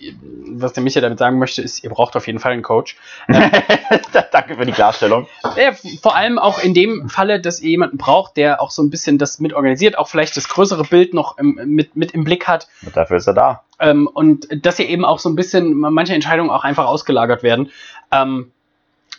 was 0.45 0.73
der 0.73 0.81
Michael 0.81 1.01
damit 1.01 1.19
sagen 1.19 1.37
möchte, 1.37 1.61
ist, 1.61 1.83
ihr 1.83 1.89
braucht 1.89 2.15
auf 2.15 2.27
jeden 2.27 2.39
Fall 2.39 2.53
einen 2.53 2.61
Coach. 2.61 2.95
danke 4.31 4.55
für 4.55 4.65
die 4.65 4.71
Klarstellung. 4.71 5.27
Ja, 5.57 5.73
vor 6.01 6.15
allem 6.15 6.39
auch 6.39 6.63
in 6.63 6.73
dem 6.73 7.09
Falle, 7.09 7.41
dass 7.41 7.59
ihr 7.59 7.71
jemanden 7.71 7.97
braucht, 7.97 8.37
der 8.37 8.61
auch 8.61 8.71
so 8.71 8.81
ein 8.81 8.89
bisschen 8.89 9.17
das 9.17 9.39
mit 9.39 9.53
organisiert, 9.53 9.97
auch 9.97 10.07
vielleicht 10.07 10.37
das 10.37 10.47
größere 10.47 10.83
Bild 10.83 11.13
noch 11.13 11.37
im, 11.37 11.59
mit, 11.65 11.95
mit 11.97 12.11
im 12.11 12.23
Blick 12.23 12.47
hat. 12.47 12.67
Und 12.85 12.95
dafür 12.95 13.17
ist 13.17 13.27
er 13.27 13.33
da. 13.33 13.63
Ähm, 13.79 14.07
und 14.07 14.47
dass 14.65 14.79
ihr 14.79 14.87
eben 14.87 15.03
auch 15.03 15.19
so 15.19 15.29
ein 15.29 15.35
bisschen 15.35 15.73
manche 15.73 16.13
Entscheidungen 16.13 16.49
auch 16.49 16.63
einfach 16.63 16.85
ausgelagert 16.85 17.43
werden. 17.43 17.71
Ähm, 18.11 18.51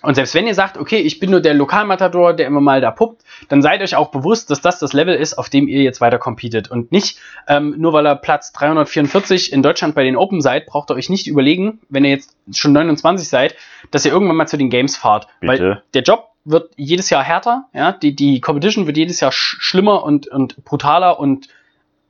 und 0.02 0.14
selbst 0.14 0.34
wenn 0.34 0.46
ihr 0.46 0.54
sagt, 0.54 0.78
okay, 0.78 0.98
ich 0.98 1.18
bin 1.18 1.30
nur 1.30 1.40
der 1.40 1.54
Lokalmatador, 1.54 2.32
der 2.32 2.46
immer 2.46 2.60
mal 2.60 2.80
da 2.80 2.90
puppt, 2.90 3.22
dann 3.48 3.62
seid 3.62 3.82
euch 3.82 3.96
auch 3.96 4.10
bewusst, 4.10 4.50
dass 4.50 4.60
das 4.60 4.78
das 4.78 4.92
Level 4.92 5.14
ist, 5.14 5.34
auf 5.34 5.48
dem 5.48 5.66
ihr 5.66 5.82
jetzt 5.82 6.00
weiter 6.00 6.18
competet. 6.18 6.70
Und 6.70 6.92
nicht, 6.92 7.18
ähm, 7.48 7.74
nur 7.78 7.92
weil 7.92 8.06
ihr 8.06 8.14
Platz 8.14 8.52
344 8.52 9.52
in 9.52 9.62
Deutschland 9.62 9.94
bei 9.94 10.04
den 10.04 10.16
Open 10.16 10.40
seid, 10.40 10.66
braucht 10.66 10.90
ihr 10.90 10.94
euch 10.94 11.10
nicht 11.10 11.26
überlegen, 11.26 11.80
wenn 11.88 12.04
ihr 12.04 12.10
jetzt 12.10 12.36
schon 12.52 12.72
29 12.72 13.28
seid, 13.28 13.56
dass 13.90 14.04
ihr 14.04 14.12
irgendwann 14.12 14.36
mal 14.36 14.46
zu 14.46 14.56
den 14.56 14.70
Games 14.70 14.96
fahrt. 14.96 15.26
Weil 15.40 15.58
Bitte. 15.58 15.82
der 15.94 16.02
Job 16.02 16.28
wird 16.44 16.72
jedes 16.76 17.10
Jahr 17.10 17.24
härter, 17.24 17.66
ja, 17.74 17.92
die, 17.92 18.14
die 18.14 18.40
Competition 18.40 18.86
wird 18.86 18.96
jedes 18.96 19.20
Jahr 19.20 19.32
sch 19.32 19.56
schlimmer 19.60 20.04
und, 20.04 20.28
und 20.28 20.64
brutaler 20.64 21.18
und 21.18 21.48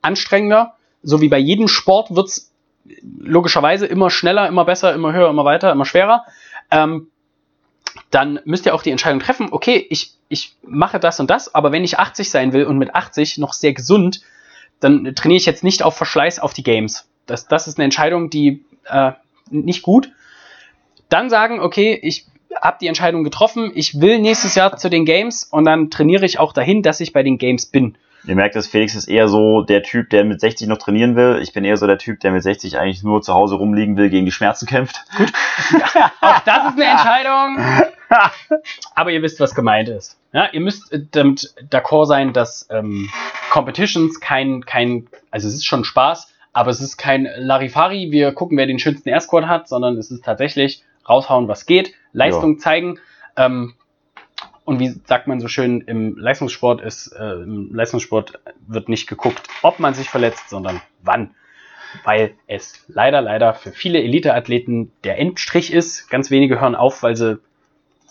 anstrengender. 0.01 0.75
So 1.01 1.21
wie 1.21 1.29
bei 1.29 1.39
jedem 1.39 1.67
Sport 1.67 2.15
wird's 2.15 2.53
logischerweise 3.19 3.85
immer 3.85 4.09
schneller, 4.09 4.47
immer 4.47 4.65
besser, 4.65 4.93
immer 4.93 5.13
höher, 5.13 5.29
immer 5.29 5.45
weiter, 5.45 5.71
immer 5.71 5.85
schwerer. 5.85 6.25
Ähm, 6.71 7.07
dann 8.11 8.39
müsst 8.45 8.65
ihr 8.65 8.73
auch 8.73 8.81
die 8.81 8.91
Entscheidung 8.91 9.19
treffen, 9.19 9.49
okay, 9.51 9.85
ich, 9.89 10.13
ich 10.29 10.55
mache 10.65 10.99
das 10.99 11.19
und 11.19 11.29
das, 11.29 11.53
aber 11.53 11.71
wenn 11.71 11.83
ich 11.83 11.99
80 11.99 12.29
sein 12.29 12.53
will 12.53 12.65
und 12.65 12.77
mit 12.77 12.95
80 12.95 13.37
noch 13.37 13.53
sehr 13.53 13.73
gesund, 13.73 14.21
dann 14.79 15.13
trainiere 15.15 15.37
ich 15.37 15.45
jetzt 15.45 15.63
nicht 15.63 15.83
auf 15.83 15.95
Verschleiß 15.95 16.39
auf 16.39 16.53
die 16.53 16.63
Games. 16.63 17.07
Das, 17.25 17.47
das 17.47 17.67
ist 17.67 17.77
eine 17.77 17.85
Entscheidung, 17.85 18.29
die 18.29 18.63
äh, 18.85 19.11
nicht 19.49 19.83
gut. 19.83 20.11
Dann 21.09 21.29
sagen, 21.29 21.59
okay, 21.59 21.99
ich 22.01 22.25
habe 22.61 22.77
die 22.81 22.87
Entscheidung 22.87 23.23
getroffen, 23.23 23.71
ich 23.75 24.01
will 24.01 24.19
nächstes 24.19 24.55
Jahr 24.55 24.75
zu 24.77 24.89
den 24.89 25.05
Games 25.05 25.43
und 25.43 25.65
dann 25.65 25.89
trainiere 25.89 26.25
ich 26.25 26.39
auch 26.39 26.53
dahin, 26.53 26.81
dass 26.81 26.99
ich 26.99 27.13
bei 27.13 27.23
den 27.23 27.37
Games 27.37 27.67
bin. 27.67 27.95
Ihr 28.25 28.35
merkt, 28.35 28.55
dass 28.55 28.67
Felix 28.67 28.95
ist 28.95 29.07
eher 29.07 29.27
so 29.27 29.61
der 29.61 29.81
Typ, 29.81 30.09
der 30.09 30.25
mit 30.25 30.41
60 30.41 30.67
noch 30.67 30.77
trainieren 30.77 31.15
will. 31.15 31.39
Ich 31.41 31.53
bin 31.53 31.63
eher 31.63 31.77
so 31.77 31.87
der 31.87 31.97
Typ, 31.97 32.19
der 32.19 32.31
mit 32.31 32.43
60 32.43 32.77
eigentlich 32.77 33.01
nur 33.01 33.21
zu 33.21 33.33
Hause 33.33 33.55
rumliegen 33.55 33.95
will, 33.95 34.09
gegen 34.09 34.25
die 34.25 34.31
Schmerzen 34.31 34.65
kämpft. 34.65 35.05
Auch 36.21 36.39
das 36.39 36.69
ist 36.69 36.81
eine 36.81 36.85
Entscheidung. 36.85 37.57
Aber 38.95 39.11
ihr 39.11 39.21
wisst, 39.21 39.39
was 39.39 39.55
gemeint 39.55 39.89
ist. 39.89 40.19
Ja, 40.33 40.49
ihr 40.51 40.61
müsst 40.61 40.91
äh, 40.91 41.01
damit 41.11 41.53
d'accord 41.69 42.05
sein, 42.05 42.33
dass 42.33 42.67
ähm, 42.71 43.09
Competitions 43.51 44.19
kein, 44.19 44.65
kein, 44.65 45.07
also 45.31 45.47
es 45.47 45.55
ist 45.55 45.65
schon 45.65 45.83
Spaß, 45.83 46.33
aber 46.53 46.71
es 46.71 46.81
ist 46.81 46.97
kein 46.97 47.27
Larifari, 47.37 48.11
wir 48.11 48.33
gucken, 48.33 48.57
wer 48.57 48.67
den 48.67 48.79
schönsten 48.79 49.09
Air 49.09 49.21
Squad 49.21 49.47
hat, 49.47 49.67
sondern 49.67 49.97
es 49.97 50.11
ist 50.11 50.25
tatsächlich 50.25 50.83
raushauen, 51.07 51.47
was 51.47 51.65
geht, 51.65 51.93
Leistung 52.11 52.59
zeigen. 52.59 52.99
Ähm, 53.35 53.73
und 54.65 54.79
wie 54.79 54.89
sagt 55.05 55.27
man 55.27 55.39
so 55.39 55.47
schön, 55.47 55.81
im 55.81 56.15
Leistungssport 56.15 56.81
ist, 56.81 57.07
äh, 57.07 57.41
im 57.41 57.73
Leistungssport 57.73 58.39
wird 58.67 58.87
nicht 58.87 59.07
geguckt, 59.07 59.41
ob 59.63 59.79
man 59.79 59.95
sich 59.95 60.09
verletzt, 60.09 60.49
sondern 60.49 60.81
wann. 61.01 61.33
Weil 62.03 62.35
es 62.45 62.85
leider, 62.87 63.19
leider 63.21 63.55
für 63.55 63.71
viele 63.71 63.99
Eliteathleten 64.03 64.91
der 65.03 65.17
Endstrich 65.17 65.73
ist. 65.73 66.07
Ganz 66.11 66.29
wenige 66.29 66.61
hören 66.61 66.75
auf, 66.75 67.01
weil 67.01 67.15
sie 67.15 67.39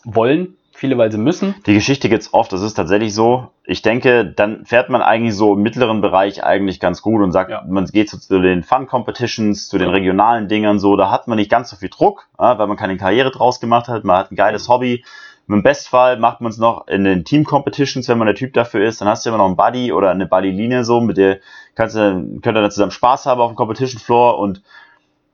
wollen, 0.04 0.56
viele, 0.72 0.96
weil 0.96 1.10
sie 1.10 1.18
müssen. 1.18 1.54
Die 1.66 1.74
Geschichte 1.74 2.08
gibt's 2.08 2.32
oft, 2.32 2.52
das 2.52 2.62
ist 2.62 2.74
tatsächlich 2.74 3.12
so. 3.12 3.48
Ich 3.64 3.82
denke, 3.82 4.24
dann 4.24 4.64
fährt 4.64 4.90
man 4.90 5.02
eigentlich 5.02 5.34
so 5.34 5.54
im 5.54 5.62
mittleren 5.62 6.00
Bereich 6.00 6.44
eigentlich 6.44 6.78
ganz 6.78 7.02
gut 7.02 7.20
und 7.20 7.32
sagt, 7.32 7.50
Ja. 7.50 7.64
man 7.68 7.84
geht 7.86 8.08
so 8.08 8.16
zu 8.16 8.40
den 8.40 8.62
Fun-Competitions, 8.62 9.68
zu 9.68 9.78
den 9.78 9.88
regionalen 9.88 10.48
Dingern 10.48 10.78
so, 10.78 10.96
da 10.96 11.10
hat 11.10 11.26
man 11.26 11.36
nicht 11.36 11.50
ganz 11.50 11.70
so 11.70 11.76
viel 11.76 11.88
Druck, 11.88 12.28
weil 12.36 12.66
man 12.66 12.76
keine 12.76 12.96
Karriere 12.96 13.30
draus 13.30 13.60
gemacht 13.60 13.88
hat, 13.88 14.04
man 14.04 14.16
hat 14.18 14.30
ein 14.30 14.36
geiles 14.36 14.68
Hobby. 14.68 15.04
Im 15.48 15.62
Bestfall 15.62 16.18
macht 16.18 16.42
man 16.42 16.50
es 16.50 16.58
noch 16.58 16.86
in 16.88 17.04
den 17.04 17.24
Team-Competitions, 17.24 18.06
wenn 18.08 18.18
man 18.18 18.26
der 18.26 18.34
Typ 18.36 18.52
dafür 18.52 18.86
ist, 18.86 19.00
dann 19.00 19.08
hast 19.08 19.24
du 19.24 19.30
immer 19.30 19.38
noch 19.38 19.46
einen 19.46 19.56
Buddy 19.56 19.92
oder 19.92 20.10
eine 20.10 20.26
Buddy-Linie 20.26 20.84
so, 20.84 21.00
mit 21.00 21.16
der 21.16 21.38
kannst 21.74 21.96
du, 21.96 22.38
könnt 22.42 22.56
ihr 22.56 22.60
dann 22.60 22.70
zusammen 22.70 22.92
Spaß 22.92 23.24
haben 23.26 23.40
auf 23.40 23.50
dem 23.50 23.56
Competition-Floor 23.56 24.38
und 24.38 24.62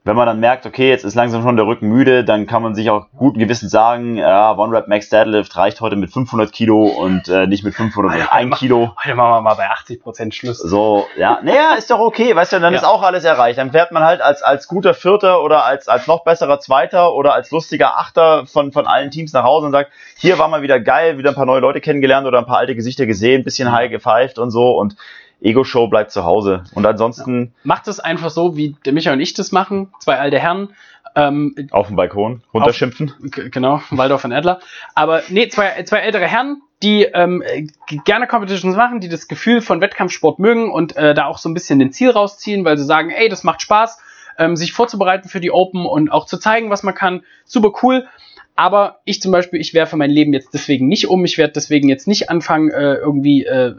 wenn 0.07 0.17
man 0.17 0.27
dann 0.27 0.39
merkt, 0.39 0.67
okay, 0.67 0.91
jetzt 0.91 1.03
ist 1.03 1.15
langsam 1.15 1.43
schon 1.43 1.57
der 1.57 1.67
Rücken 1.67 1.89
müde, 1.89 2.25
dann 2.25 2.47
kann 2.47 2.63
man 2.63 2.75
sich 2.75 2.91
auch 2.91 3.07
guten 3.17 3.39
Gewissen 3.39 3.71
sagen, 3.71 4.19
ja, 4.19 4.55
One 4.55 4.77
Rep 4.77 4.87
Max 4.87 5.09
Deadlift 5.09 5.57
reicht 5.57 5.81
heute 5.81 5.97
mit 5.97 6.13
500 6.13 6.53
Kilo 6.53 6.85
und 6.85 7.27
äh, 7.29 7.47
nicht 7.47 7.65
mit 7.65 7.75
501 7.75 8.59
Kilo. 8.59 8.93
Heute 9.03 9.15
machen 9.15 9.31
wir 9.31 9.41
mal 9.41 9.55
bei 9.55 9.67
80% 9.71 10.33
Schluss. 10.35 10.59
So, 10.59 11.07
ja, 11.17 11.39
naja, 11.43 11.73
ist 11.79 11.91
doch 11.91 12.01
okay, 12.01 12.37
weißt 12.37 12.53
du, 12.53 12.61
dann 12.61 12.75
Ja. 12.75 12.81
ist 12.81 12.85
auch 12.85 13.03
alles 13.03 13.25
erreicht. 13.25 13.59
Dann 13.59 13.71
fährt 13.73 13.93
man 13.93 14.05
halt 14.05 14.21
als, 14.21 14.43
als 14.43 14.69
guter 14.69 14.93
Vierter 14.93 15.43
oder 15.43 15.65
als, 15.65 15.89
als 15.89 16.07
noch 16.07 16.23
besserer 16.23 16.61
Zweiter 16.61 17.15
oder 17.15 17.33
als 17.33 17.51
lustiger 17.51 17.97
Achter 17.97 18.45
von, 18.47 18.73
von 18.73 18.87
allen 18.87 19.11
Teams 19.11 19.33
nach 19.33 19.45
Hause 19.45 19.65
und 19.67 19.73
sagt, 19.73 19.91
hier 20.19 20.39
war 20.39 20.49
mal 20.49 20.61
wieder 20.61 20.81
geil, 20.81 21.17
wieder 21.17 21.31
ein 21.31 21.35
paar 21.35 21.47
neue 21.47 21.61
Leute 21.61 21.81
kennengelernt 21.81 22.27
oder 22.27 22.39
ein 22.41 22.47
paar 22.47 22.59
alte 22.59 22.75
Gesichter 22.75 23.07
gesehen, 23.07 23.41
ein 23.41 23.45
bisschen 23.45 23.73
high 23.73 23.91
gepfeift 23.91 24.39
und 24.39 24.51
so 24.51 24.77
und 24.79 24.97
Ego-Show 25.45 25.87
bleibt 25.89 26.11
zu 26.11 26.25
Hause. 26.25 26.65
Und 26.75 26.87
ansonsten, 26.87 27.53
Macht 27.63 27.87
es 27.89 28.01
einfach 28.01 28.31
so, 28.31 28.57
wie 28.57 28.75
der 28.85 28.93
Michael 28.93 29.17
und 29.17 29.21
ich 29.21 29.35
das 29.35 29.53
machen, 29.53 29.93
zwei 30.01 30.19
alte 30.19 30.39
Herren. 30.39 30.71
Ähm, 31.17 31.55
Auf 31.71 31.87
dem 31.89 31.97
Balkon 31.97 32.43
runterschimpfen. 32.53 33.13
G- 33.23 33.49
Genau, 33.51 33.81
Waldorf 33.91 34.25
und 34.25 34.33
Adler. 34.33 34.59
Aber 34.97 35.23
nee, 35.29 35.47
zwei, 35.49 35.83
zwei 35.85 35.99
ältere 35.99 36.27
Herren, 36.27 36.63
die 36.83 37.05
ähm, 37.05 37.41
äh, 37.43 37.67
gerne 38.05 38.27
Competitions 38.27 38.75
machen, 38.75 38.99
die 39.01 39.09
das 39.09 39.29
Gefühl 39.29 39.61
von 39.61 39.81
Wettkampfsport 39.81 40.41
mögen 40.41 40.73
und 40.73 40.97
äh, 40.97 41.15
da 41.15 41.27
auch 41.27 41.39
so 41.39 41.49
ein 41.49 41.55
bisschen 41.55 41.79
den 41.79 41.93
Ziel 41.93 42.11
rausziehen, 42.11 42.65
weil 42.65 42.77
sie 42.77 42.85
sagen, 42.85 43.11
ey, 43.11 43.29
das 43.29 43.45
macht 43.45 43.63
Spaß, 43.63 44.01
ähm, 44.39 44.57
sich 44.57 44.73
vorzubereiten 44.73 45.29
für 45.29 45.41
die 45.41 45.53
Open 45.53 45.87
und 45.87 46.11
auch 46.11 46.27
zu 46.27 46.37
zeigen, 46.39 46.69
was 46.71 46.83
man 46.83 46.95
kann. 46.95 47.23
Super 47.45 47.71
cool. 47.83 48.07
Aber 48.57 49.01
ich 49.05 49.21
zum 49.23 49.31
Beispiel, 49.31 49.61
ich 49.61 49.73
werfe 49.75 49.97
mein 49.97 50.11
Leben 50.11 50.33
jetzt 50.33 50.53
deswegen 50.55 50.89
nicht 50.89 51.09
um. 51.09 51.25
Ich 51.25 51.39
werde 51.39 51.53
deswegen 51.53 51.89
jetzt 51.89 52.09
nicht 52.09 52.29
anfangen, 52.31 52.71
äh, 52.71 52.95
irgendwie 52.95 53.45
äh, 53.45 53.75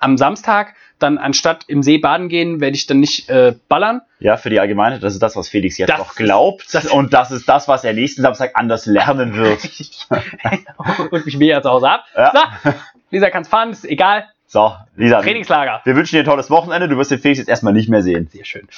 am 0.00 0.16
Samstag 0.16 0.74
dann 0.98 1.18
anstatt 1.18 1.64
im 1.68 1.82
See 1.82 1.98
baden 1.98 2.28
gehen, 2.28 2.60
werde 2.60 2.76
ich 2.76 2.86
dann 2.86 3.00
nicht 3.00 3.28
äh, 3.28 3.54
ballern. 3.68 4.00
Ja, 4.18 4.36
für 4.38 4.48
die 4.50 4.58
Allgemeinheit, 4.60 5.02
das 5.02 5.12
ist 5.12 5.22
das, 5.22 5.36
was 5.36 5.48
Felix 5.48 5.76
jetzt 5.76 5.90
Das 5.90 5.98
noch 5.98 6.14
glaubt. 6.14 6.72
das- 6.74 6.86
und 6.86 7.12
das 7.12 7.30
ist 7.30 7.48
das, 7.48 7.68
was 7.68 7.84
er 7.84 7.92
nächsten 7.92 8.22
Samstag 8.22 8.52
anders 8.54 8.86
lernen 8.86 9.34
wird. 9.34 9.60
und 11.10 11.26
mich 11.26 11.36
mehr 11.36 11.62
zu 11.62 11.70
Hause 11.70 11.90
ab. 11.90 12.04
Ja. 12.16 12.32
So, 12.64 12.70
Lisa 13.10 13.30
kann's 13.30 13.48
fahren, 13.48 13.70
ist 13.70 13.84
egal. 13.84 14.26
So, 14.48 14.72
Lisa, 14.94 15.20
Trainingslager. 15.22 15.80
wir 15.84 15.96
wünschen 15.96 16.16
dir 16.16 16.22
ein 16.22 16.26
tolles 16.26 16.50
Wochenende. 16.50 16.88
Du 16.88 16.96
wirst 16.96 17.10
den 17.10 17.18
Felix 17.18 17.38
jetzt 17.38 17.48
erstmal 17.48 17.72
nicht 17.72 17.88
mehr 17.88 18.02
sehen. 18.02 18.28
Sehr 18.32 18.44
schön. 18.44 18.68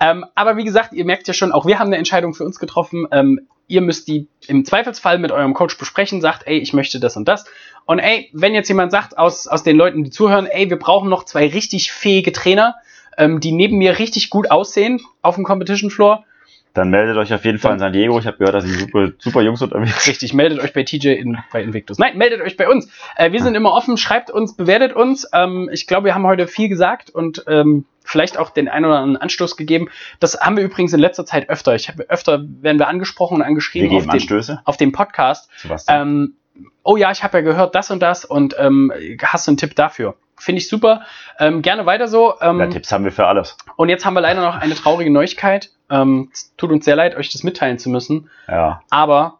Ähm, 0.00 0.24
aber 0.34 0.56
wie 0.56 0.64
gesagt, 0.64 0.92
ihr 0.92 1.04
merkt 1.04 1.26
ja 1.26 1.34
schon, 1.34 1.50
auch 1.50 1.66
wir 1.66 1.78
haben 1.78 1.88
eine 1.88 1.96
Entscheidung 1.96 2.32
für 2.32 2.44
uns 2.44 2.58
getroffen. 2.60 3.08
Ähm, 3.10 3.40
ihr 3.66 3.80
müsst 3.80 4.06
die 4.06 4.28
im 4.46 4.64
Zweifelsfall 4.64 5.18
mit 5.18 5.32
eurem 5.32 5.52
Coach 5.52 5.76
besprechen, 5.78 6.20
sagt, 6.20 6.46
ey, 6.46 6.58
ich 6.58 6.72
möchte 6.72 7.00
das 7.00 7.16
und 7.16 7.26
das. 7.26 7.44
Und 7.86 7.98
ey, 7.98 8.30
wenn 8.32 8.54
jetzt 8.54 8.68
jemand 8.68 8.92
sagt 8.92 9.18
aus, 9.18 9.48
aus 9.48 9.64
den 9.64 9.76
Leuten, 9.76 10.04
die 10.04 10.10
zuhören, 10.10 10.46
ey, 10.46 10.70
wir 10.70 10.78
brauchen 10.78 11.08
noch 11.08 11.24
zwei 11.24 11.48
richtig 11.48 11.90
fähige 11.90 12.32
Trainer, 12.32 12.76
ähm, 13.18 13.40
die 13.40 13.52
neben 13.52 13.78
mir 13.78 13.98
richtig 13.98 14.30
gut 14.30 14.50
aussehen 14.50 15.00
auf 15.22 15.34
dem 15.34 15.44
Competition 15.44 15.90
Floor, 15.90 16.24
Dann 16.76 16.90
meldet 16.90 17.16
euch 17.16 17.32
auf 17.32 17.42
jeden 17.46 17.58
Fall 17.58 17.72
in 17.72 17.78
San 17.78 17.94
Diego. 17.94 18.18
Ich 18.18 18.26
habe 18.26 18.36
gehört, 18.36 18.54
da 18.54 18.60
sind 18.60 18.78
super, 18.78 19.08
super 19.18 19.40
Jungs 19.40 19.62
unterwegs. 19.62 20.06
Richtig, 20.06 20.34
meldet 20.34 20.60
euch 20.60 20.74
bei 20.74 20.82
TJ 20.82 21.08
in, 21.08 21.38
bei 21.50 21.62
Invictus. 21.62 21.98
Nein, 21.98 22.18
meldet 22.18 22.42
euch 22.42 22.58
bei 22.58 22.68
uns. 22.68 22.90
Äh, 23.16 23.32
wir 23.32 23.42
sind 23.42 23.54
immer 23.54 23.72
offen, 23.72 23.96
schreibt 23.96 24.30
uns, 24.30 24.56
bewertet 24.56 24.92
uns. 24.92 25.26
Ähm, 25.32 25.70
ich 25.72 25.86
glaube, 25.86 26.04
wir 26.04 26.14
haben 26.14 26.26
heute 26.26 26.46
viel 26.46 26.68
gesagt 26.68 27.08
und 27.08 27.44
ähm, 27.46 27.86
vielleicht 28.04 28.36
auch 28.36 28.50
den 28.50 28.68
einen 28.68 28.84
oder 28.84 28.98
anderen 28.98 29.22
Anstoß 29.22 29.56
gegeben. 29.56 29.88
Das 30.20 30.38
haben 30.38 30.58
wir 30.58 30.64
übrigens 30.64 30.92
in 30.92 31.00
letzter 31.00 31.24
Zeit 31.24 31.48
öfter. 31.48 31.74
Ich 31.74 31.88
habe 31.88 32.10
öfter 32.10 32.44
werden 32.60 32.78
wir 32.78 32.88
angesprochen 32.88 33.36
und 33.36 33.40
Wir 33.40 33.46
angeschrieben 33.46 33.88
geben 33.88 34.00
auf 34.00 34.04
dem, 34.04 34.10
Anstöße. 34.10 34.60
auf 34.66 34.76
dem 34.76 34.92
Podcast. 34.92 35.48
Denn? 35.64 35.78
Ähm, 35.88 36.34
oh 36.82 36.98
ja, 36.98 37.10
ich 37.10 37.22
habe 37.22 37.38
ja 37.38 37.42
gehört 37.42 37.74
das 37.74 37.90
und 37.90 38.00
das 38.00 38.26
und 38.26 38.54
ähm, 38.58 38.92
hast 39.22 39.46
du 39.46 39.52
einen 39.52 39.58
Tipp 39.58 39.74
dafür? 39.76 40.16
Finde 40.38 40.60
ich 40.60 40.68
super. 40.68 41.02
Ähm, 41.38 41.62
gerne 41.62 41.86
weiter 41.86 42.08
so. 42.08 42.34
Ähm, 42.40 42.60
ja, 42.60 42.66
Tipps 42.66 42.92
haben 42.92 43.04
wir 43.04 43.12
für 43.12 43.26
alles. 43.26 43.56
und 43.76 43.88
jetzt 43.88 44.04
haben 44.04 44.14
wir 44.14 44.20
leider 44.20 44.42
noch 44.42 44.56
eine 44.56 44.74
traurige 44.74 45.10
Neuigkeit. 45.10 45.70
Ähm, 45.90 46.30
es 46.32 46.54
tut 46.56 46.70
uns 46.70 46.84
sehr 46.84 46.96
leid, 46.96 47.16
euch 47.16 47.30
das 47.30 47.42
mitteilen 47.42 47.78
zu 47.78 47.88
müssen. 47.90 48.28
Ja. 48.48 48.80
Aber 48.90 49.38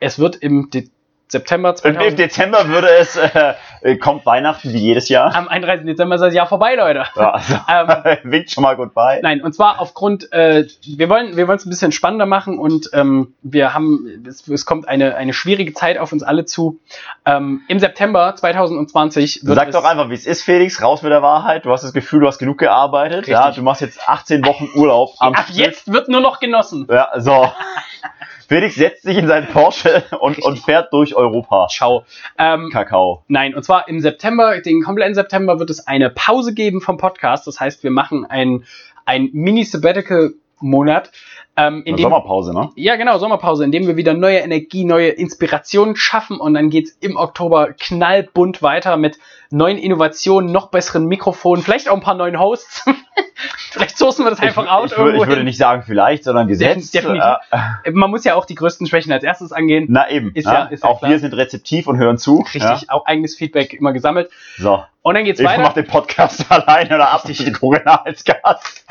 es 0.00 0.18
wird 0.18 0.36
im 0.36 0.70
De 0.70 0.88
September 1.34 1.70
Und 1.70 1.84
Im 1.84 1.94
2000, 1.94 2.18
Dezember 2.18 2.68
würde 2.68 2.88
es, 2.88 3.16
äh, 3.16 3.54
äh, 3.82 3.96
kommt 3.96 4.24
Weihnachten 4.24 4.72
wie 4.72 4.78
jedes 4.78 5.08
Jahr. 5.08 5.34
am 5.34 5.48
31. 5.48 5.84
Dezember 5.84 6.14
ist 6.14 6.20
das 6.20 6.32
Jahr 6.32 6.46
vorbei, 6.46 6.74
Leute. 6.74 7.04
Ja, 7.16 7.30
also, 7.32 7.54
Ähm, 7.68 8.18
winkt 8.30 8.50
schon 8.50 8.62
mal 8.62 8.76
goodbye. 8.76 9.20
Nein, 9.22 9.42
und 9.42 9.54
zwar 9.54 9.80
aufgrund, 9.80 10.32
äh, 10.32 10.66
wir 10.86 11.08
wollen 11.08 11.36
wir 11.36 11.48
wollen 11.48 11.58
es 11.58 11.66
ein 11.66 11.70
bisschen 11.70 11.92
spannender 11.92 12.26
machen 12.26 12.58
und 12.58 12.90
ähm, 12.92 13.34
wir 13.42 13.74
haben, 13.74 14.24
es, 14.26 14.46
es 14.48 14.64
kommt 14.64 14.88
eine, 14.88 15.16
eine 15.16 15.32
schwierige 15.32 15.74
Zeit 15.74 15.98
auf 15.98 16.12
uns 16.12 16.22
alle 16.22 16.44
zu. 16.44 16.78
Ähm, 17.26 17.62
Im 17.68 17.78
September 17.78 18.34
2020 18.36 19.44
wird 19.44 19.58
Sag 19.58 19.70
doch 19.72 19.84
einfach, 19.84 20.08
wie 20.08 20.14
es 20.14 20.26
ist, 20.26 20.42
Felix, 20.42 20.80
raus 20.82 21.02
mit 21.02 21.10
der 21.12 21.22
Wahrheit. 21.22 21.64
Du 21.64 21.72
hast 21.72 21.82
das 21.82 21.92
Gefühl, 21.92 22.20
du 22.20 22.26
hast 22.28 22.38
genug 22.38 22.58
gearbeitet. 22.58 23.18
Richtig. 23.18 23.32
Ja, 23.32 23.50
du 23.50 23.62
machst 23.62 23.80
jetzt 23.80 24.08
18 24.08 24.44
Wochen 24.46 24.68
Urlaub 24.74 25.10
am 25.18 25.34
ab 25.34 25.44
Stück. 25.44 25.56
jetzt 25.56 25.92
wird 25.92 26.08
nur 26.08 26.20
noch 26.20 26.40
genossen. 26.40 26.86
Ja, 26.90 27.08
so. 27.16 27.50
Felix 28.48 28.74
setzt 28.74 29.02
sich 29.02 29.16
in 29.16 29.26
seinen 29.26 29.48
Porsche 29.48 30.04
und, 30.20 30.38
und 30.42 30.58
fährt 30.58 30.92
durch 30.92 31.14
Europa. 31.14 31.23
Ciao. 31.68 32.04
Ähm, 32.38 32.70
Kakao. 32.70 33.24
Nein, 33.28 33.54
und 33.54 33.62
zwar 33.64 33.88
im 33.88 34.00
September, 34.00 34.60
den 34.60 34.82
kompletten 34.82 35.14
September 35.14 35.58
wird 35.58 35.70
es 35.70 35.86
eine 35.86 36.10
Pause 36.10 36.54
geben 36.54 36.80
vom 36.80 36.96
Podcast. 36.96 37.46
Das 37.46 37.60
heißt, 37.60 37.82
wir 37.82 37.90
machen 37.90 38.24
ein, 38.24 38.64
ein 39.04 39.30
Mini-Sabbatical-Monat. 39.32 41.12
Ähm, 41.56 41.82
in 41.84 41.96
dem, 41.96 42.02
Sommerpause, 42.02 42.52
ne? 42.52 42.70
ja, 42.74 42.96
genau, 42.96 43.18
Sommerpause, 43.18 43.62
in 43.64 43.70
dem 43.70 43.86
wir 43.86 43.96
wieder 43.96 44.12
neue 44.14 44.38
Energie, 44.38 44.84
neue 44.84 45.08
Inspirationen 45.10 45.94
schaffen 45.94 46.40
und 46.40 46.54
dann 46.54 46.68
geht's 46.68 46.96
im 47.00 47.16
Oktober 47.16 47.72
knallbunt 47.78 48.60
weiter 48.60 48.96
mit 48.96 49.18
neuen 49.50 49.78
Innovationen, 49.78 50.50
noch 50.50 50.70
besseren 50.70 51.06
Mikrofonen, 51.06 51.62
vielleicht 51.62 51.88
auch 51.88 51.94
ein 51.94 52.00
paar 52.00 52.16
neuen 52.16 52.40
Hosts. 52.40 52.84
vielleicht 53.70 53.96
sourcen 53.96 54.24
wir 54.24 54.30
das 54.30 54.40
einfach 54.40 54.68
aus. 54.68 54.90
ich, 54.90 54.98
würde, 54.98 55.10
ich 55.10 55.14
irgendwo 55.14 55.28
würde 55.30 55.44
nicht 55.44 55.58
sagen 55.58 55.84
vielleicht, 55.86 56.24
sondern 56.24 56.48
gesetzt. 56.48 56.92
Definitiv. 56.92 57.22
Äh, 57.52 57.90
Man 57.92 58.10
muss 58.10 58.24
ja 58.24 58.34
auch 58.34 58.46
die 58.46 58.56
größten 58.56 58.88
Schwächen 58.88 59.12
als 59.12 59.22
erstes 59.22 59.52
angehen. 59.52 59.86
na 59.88 60.10
eben. 60.10 60.32
Ist 60.34 60.46
ne? 60.46 60.52
ja- 60.54 60.64
ist 60.64 60.82
ja 60.82 60.88
Auch 60.90 60.98
klar. 60.98 61.12
wir 61.12 61.20
sind 61.20 61.34
rezeptiv 61.34 61.86
und 61.86 61.98
hören 61.98 62.18
zu. 62.18 62.44
Richtig, 62.52 62.90
auch 62.90 63.06
eigenes 63.06 63.36
Feedback 63.36 63.74
immer 63.74 63.92
gesammelt. 63.92 64.28
Ja? 64.58 64.62
So. 64.64 64.84
Und 65.02 65.14
dann 65.14 65.24
geht's 65.24 65.38
Ich 65.38 65.46
weiter. 65.46 65.62
mache 65.62 65.74
den 65.74 65.86
Podcast 65.86 66.46
alleine 66.50 66.92
oder 66.96 67.10
ab 67.12 67.22
die 67.28 67.52
Corinna 67.52 68.02
als 68.04 68.24
Gast. 68.24 68.84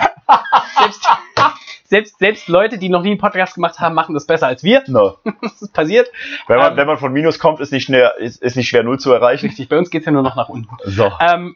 selbst, 0.79 1.09
selbst, 1.93 2.17
selbst 2.17 2.47
Leute, 2.47 2.79
die 2.79 2.89
noch 2.89 3.03
nie 3.03 3.11
einen 3.11 3.19
Podcast 3.19 3.53
gemacht 3.53 3.79
haben, 3.79 3.93
machen 3.93 4.15
das 4.15 4.25
besser 4.25 4.47
als 4.47 4.63
wir. 4.63 4.83
No. 4.87 5.17
Das 5.43 5.61
ist 5.61 5.73
passiert. 5.73 6.09
Wenn, 6.47 6.57
man, 6.57 6.71
Ähm. 6.71 6.77
wenn 6.77 6.87
man 6.87 6.97
von 6.97 7.13
Minus 7.13 7.37
kommt, 7.37 7.59
ist 7.59 7.71
nicht, 7.71 7.83
schnell, 7.83 8.09
ist, 8.17 8.41
ist 8.41 8.55
nicht 8.55 8.67
schwer, 8.67 8.81
null 8.81 8.97
zu 8.97 9.11
erreichen. 9.13 9.45
Richtig, 9.45 9.69
bei 9.69 9.77
uns 9.77 9.91
geht's 9.91 10.07
ja 10.07 10.11
nur 10.11 10.23
noch 10.23 10.35
nach 10.35 10.49
unten. 10.49 10.75
So. 10.85 11.11
Ähm, 11.19 11.55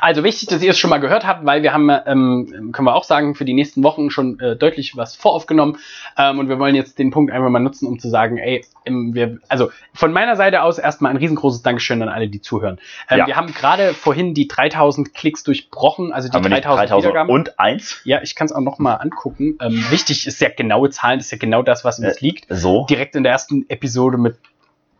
also 0.00 0.24
wichtig, 0.24 0.48
dass 0.48 0.62
ihr 0.62 0.70
es 0.70 0.78
schon 0.78 0.90
mal 0.90 0.98
gehört 0.98 1.26
habt, 1.26 1.44
weil 1.44 1.62
wir 1.62 1.72
haben, 1.72 1.90
ähm, 1.90 2.70
können 2.72 2.86
wir 2.86 2.94
auch 2.94 3.04
sagen, 3.04 3.34
für 3.34 3.44
die 3.44 3.52
nächsten 3.54 3.82
Wochen 3.82 4.10
schon 4.10 4.38
äh, 4.40 4.56
deutlich 4.56 4.96
was 4.96 5.16
voraufgenommen. 5.16 5.76
Ähm, 6.16 6.38
und 6.38 6.48
wir 6.48 6.58
wollen 6.58 6.74
jetzt 6.74 6.98
den 6.98 7.10
Punkt 7.10 7.32
einfach 7.32 7.48
mal 7.50 7.58
nutzen, 7.60 7.86
um 7.86 7.98
zu 7.98 8.08
sagen, 8.08 8.38
ey, 8.38 8.64
ähm, 8.86 9.14
wir, 9.14 9.38
also 9.48 9.70
von 9.94 10.12
meiner 10.12 10.36
Seite 10.36 10.62
aus 10.62 10.78
erstmal 10.78 11.10
ein 11.10 11.16
riesengroßes 11.16 11.62
Dankeschön 11.62 12.00
an 12.02 12.08
alle, 12.08 12.28
die 12.28 12.40
zuhören. 12.40 12.78
Ähm, 13.10 13.18
Ja. 13.18 13.26
Wir 13.26 13.36
haben 13.36 13.52
gerade 13.52 13.92
vorhin 13.94 14.34
die 14.34 14.48
3000 14.48 15.12
Klicks 15.14 15.42
durchbrochen, 15.42 16.12
also 16.12 16.28
die 16.28 16.34
Haben 16.34 16.44
wir 16.44 16.50
nicht 16.50 16.64
3000, 16.64 16.90
3000 16.90 17.04
Wiedergaben. 17.12 17.34
und 17.34 17.58
eins? 17.60 18.00
ja, 18.04 18.20
ich 18.22 18.34
kann 18.34 18.46
es 18.46 18.52
auch 18.52 18.60
noch 18.60 18.78
mal 18.78 18.94
angucken. 18.94 19.58
Ähm, 19.60 19.84
wichtig 19.90 20.26
ist 20.26 20.40
ja 20.40 20.48
genaue 20.48 20.90
Zahlen, 20.90 21.18
das 21.18 21.26
ist 21.26 21.32
ja 21.32 21.38
genau 21.38 21.62
das, 21.62 21.84
was 21.84 21.98
uns 21.98 22.16
Äh, 22.16 22.24
liegt. 22.24 22.46
So. 22.48 22.86
direkt 22.88 23.16
in 23.16 23.22
der 23.24 23.32
ersten 23.32 23.64
Episode 23.68 24.16
mit 24.18 24.36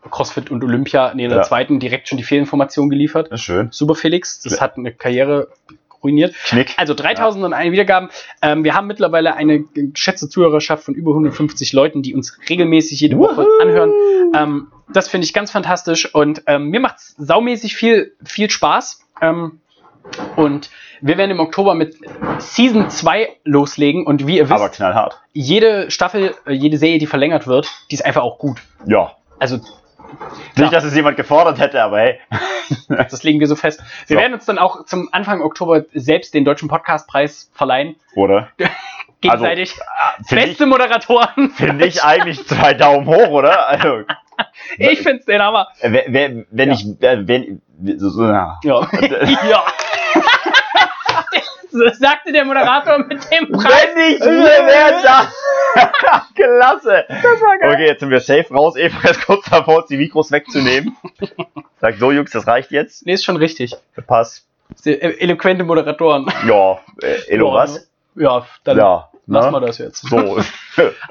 CrossFit 0.09 0.49
und 0.51 0.63
Olympia, 0.63 1.13
nee, 1.13 1.23
in 1.25 1.29
der 1.29 1.39
Ja. 1.39 1.43
zweiten 1.43 1.79
direkt 1.79 2.07
schon 2.07 2.17
die 2.17 2.23
Fehlinformation 2.23 2.89
geliefert. 2.89 3.29
Schön. 3.39 3.67
Super 3.71 3.95
Felix, 3.95 4.41
das 4.41 4.53
Ja. 4.53 4.61
hat 4.61 4.77
eine 4.77 4.93
Karriere 4.93 5.49
ruiniert. 6.01 6.33
Knick. 6.45 6.73
Also 6.77 6.93
3001 6.93 7.73
Wiedergaben. 7.73 8.09
Ähm, 8.41 8.63
wir 8.63 8.73
haben 8.73 8.87
mittlerweile 8.87 9.35
eine 9.35 9.63
geschätzte 9.63 10.29
Zuhörerschaft 10.29 10.83
von 10.83 10.93
über 10.95 11.11
150 11.11 11.73
Leuten, 11.73 12.01
die 12.01 12.15
uns 12.15 12.37
regelmäßig 12.49 13.01
jede 13.01 13.17
Woche 13.17 13.45
anhören. 13.61 13.91
Ähm, 14.33 14.67
das 14.93 15.09
finde 15.09 15.25
ich 15.25 15.33
ganz 15.33 15.51
fantastisch 15.51 16.13
und 16.15 16.43
ähm, 16.47 16.69
mir 16.69 16.79
macht 16.79 16.95
saumäßig 17.17 17.75
viel, 17.75 18.15
viel 18.23 18.49
Spaß. 18.49 19.01
Ähm, 19.21 19.59
und 20.37 20.69
wir 21.01 21.17
werden 21.17 21.31
im 21.31 21.39
Oktober 21.39 21.75
mit 21.75 21.97
Season 22.39 22.89
2 22.89 23.29
loslegen 23.43 24.05
und 24.07 24.25
wie 24.25 24.37
ihr 24.37 24.45
wisst, 24.49 24.53
Aber 24.53 24.69
knallhart. 24.69 25.19
jede 25.33 25.91
Staffel, 25.91 26.33
äh, 26.47 26.53
jede 26.53 26.77
Serie, 26.77 26.97
die 26.97 27.05
verlängert 27.07 27.45
wird, 27.45 27.67
die 27.91 27.95
ist 27.95 28.05
einfach 28.05 28.21
auch 28.23 28.37
gut. 28.39 28.61
Ja. 28.87 29.11
Also 29.37 29.59
Nicht, 30.55 30.73
dass 30.73 30.83
es 30.83 30.95
jemand 30.95 31.17
gefordert 31.17 31.59
hätte, 31.59 31.81
aber 31.83 31.99
hey. 31.99 32.19
Das 32.89 33.23
legen 33.23 33.39
wir 33.39 33.47
so 33.47 33.55
fest. 33.55 33.81
Wir 34.07 34.15
So. 34.17 34.21
werden 34.21 34.33
uns 34.33 34.45
dann 34.45 34.59
auch 34.59 34.85
zum 34.85 35.09
Anfang 35.11 35.41
Oktober 35.41 35.85
selbst 35.93 36.33
den 36.33 36.45
Deutschen 36.45 36.67
Podcastpreis 36.69 37.49
verleihen. 37.53 37.95
Oder? 38.15 38.49
Gegenseitig. 39.21 39.75
Finde 40.27 40.43
ich, 40.43 40.49
Beste 40.51 40.65
Moderatoren. 40.65 41.49
find 41.51 41.81
ich 41.83 42.03
eigentlich 42.05 42.45
zwei 42.47 42.73
Daumen 42.73 43.05
hoch, 43.07 43.29
oder? 43.29 43.67
Also, 43.67 44.03
Ich 44.77 45.01
find's 45.01 45.25
den 45.25 45.41
Hammer. 45.41 45.67
äh, 45.81 46.03
wer, 46.07 46.45
wenn 46.51 46.69
Ja. 46.69 46.75
ich, 46.75 46.85
äh, 47.03 47.27
wenn, 47.27 47.61
so, 47.97 48.09
so, 48.09 48.23
ja. 48.25 48.59
Ja. 48.63 48.87
ja. 49.49 49.63
sagte 51.93 52.31
der 52.31 52.45
Moderator 52.45 52.99
mit 52.99 53.29
dem 53.31 53.51
Preis. 53.51 53.87
Wenn 53.93 54.13
ich 54.13 54.17
hier 54.23 54.31
wäre. 54.33 55.27
Klasse. 56.35 57.05
Das 57.07 57.41
war 57.41 57.57
geil. 57.57 57.71
Okay, 57.73 57.85
jetzt 57.87 57.99
sind 57.99 58.09
wir 58.09 58.19
safe 58.19 58.53
raus. 58.53 58.75
Eva 58.75 59.09
ist 59.09 59.25
kurz 59.25 59.49
davor, 59.49 59.85
die 59.89 59.97
Mikros 59.97 60.31
wegzunehmen. 60.31 60.95
Sagt 61.81 61.99
so, 61.99 62.11
Jungs, 62.11 62.31
das 62.31 62.47
reicht 62.47 62.71
jetzt. 62.71 63.05
Nee, 63.05 63.13
ist 63.13 63.23
schon 63.25 63.37
richtig. 63.37 63.75
Pass. 64.07 64.45
E- 64.85 64.91
Eloquente 64.93 65.63
Moderatoren. 65.63 66.25
Ja, 66.47 66.79
äh, 67.01 67.33
Elo, 67.33 67.47
Ja, 67.49 67.53
was? 67.53 67.89
Ja, 68.15 68.45
dann 68.63 68.77
Ja. 68.77 69.09
Lassen 69.29 69.51
wir 69.53 69.59
ne? 69.59 69.67
das 69.67 69.77
jetzt. 69.77 70.07
So. 70.07 70.39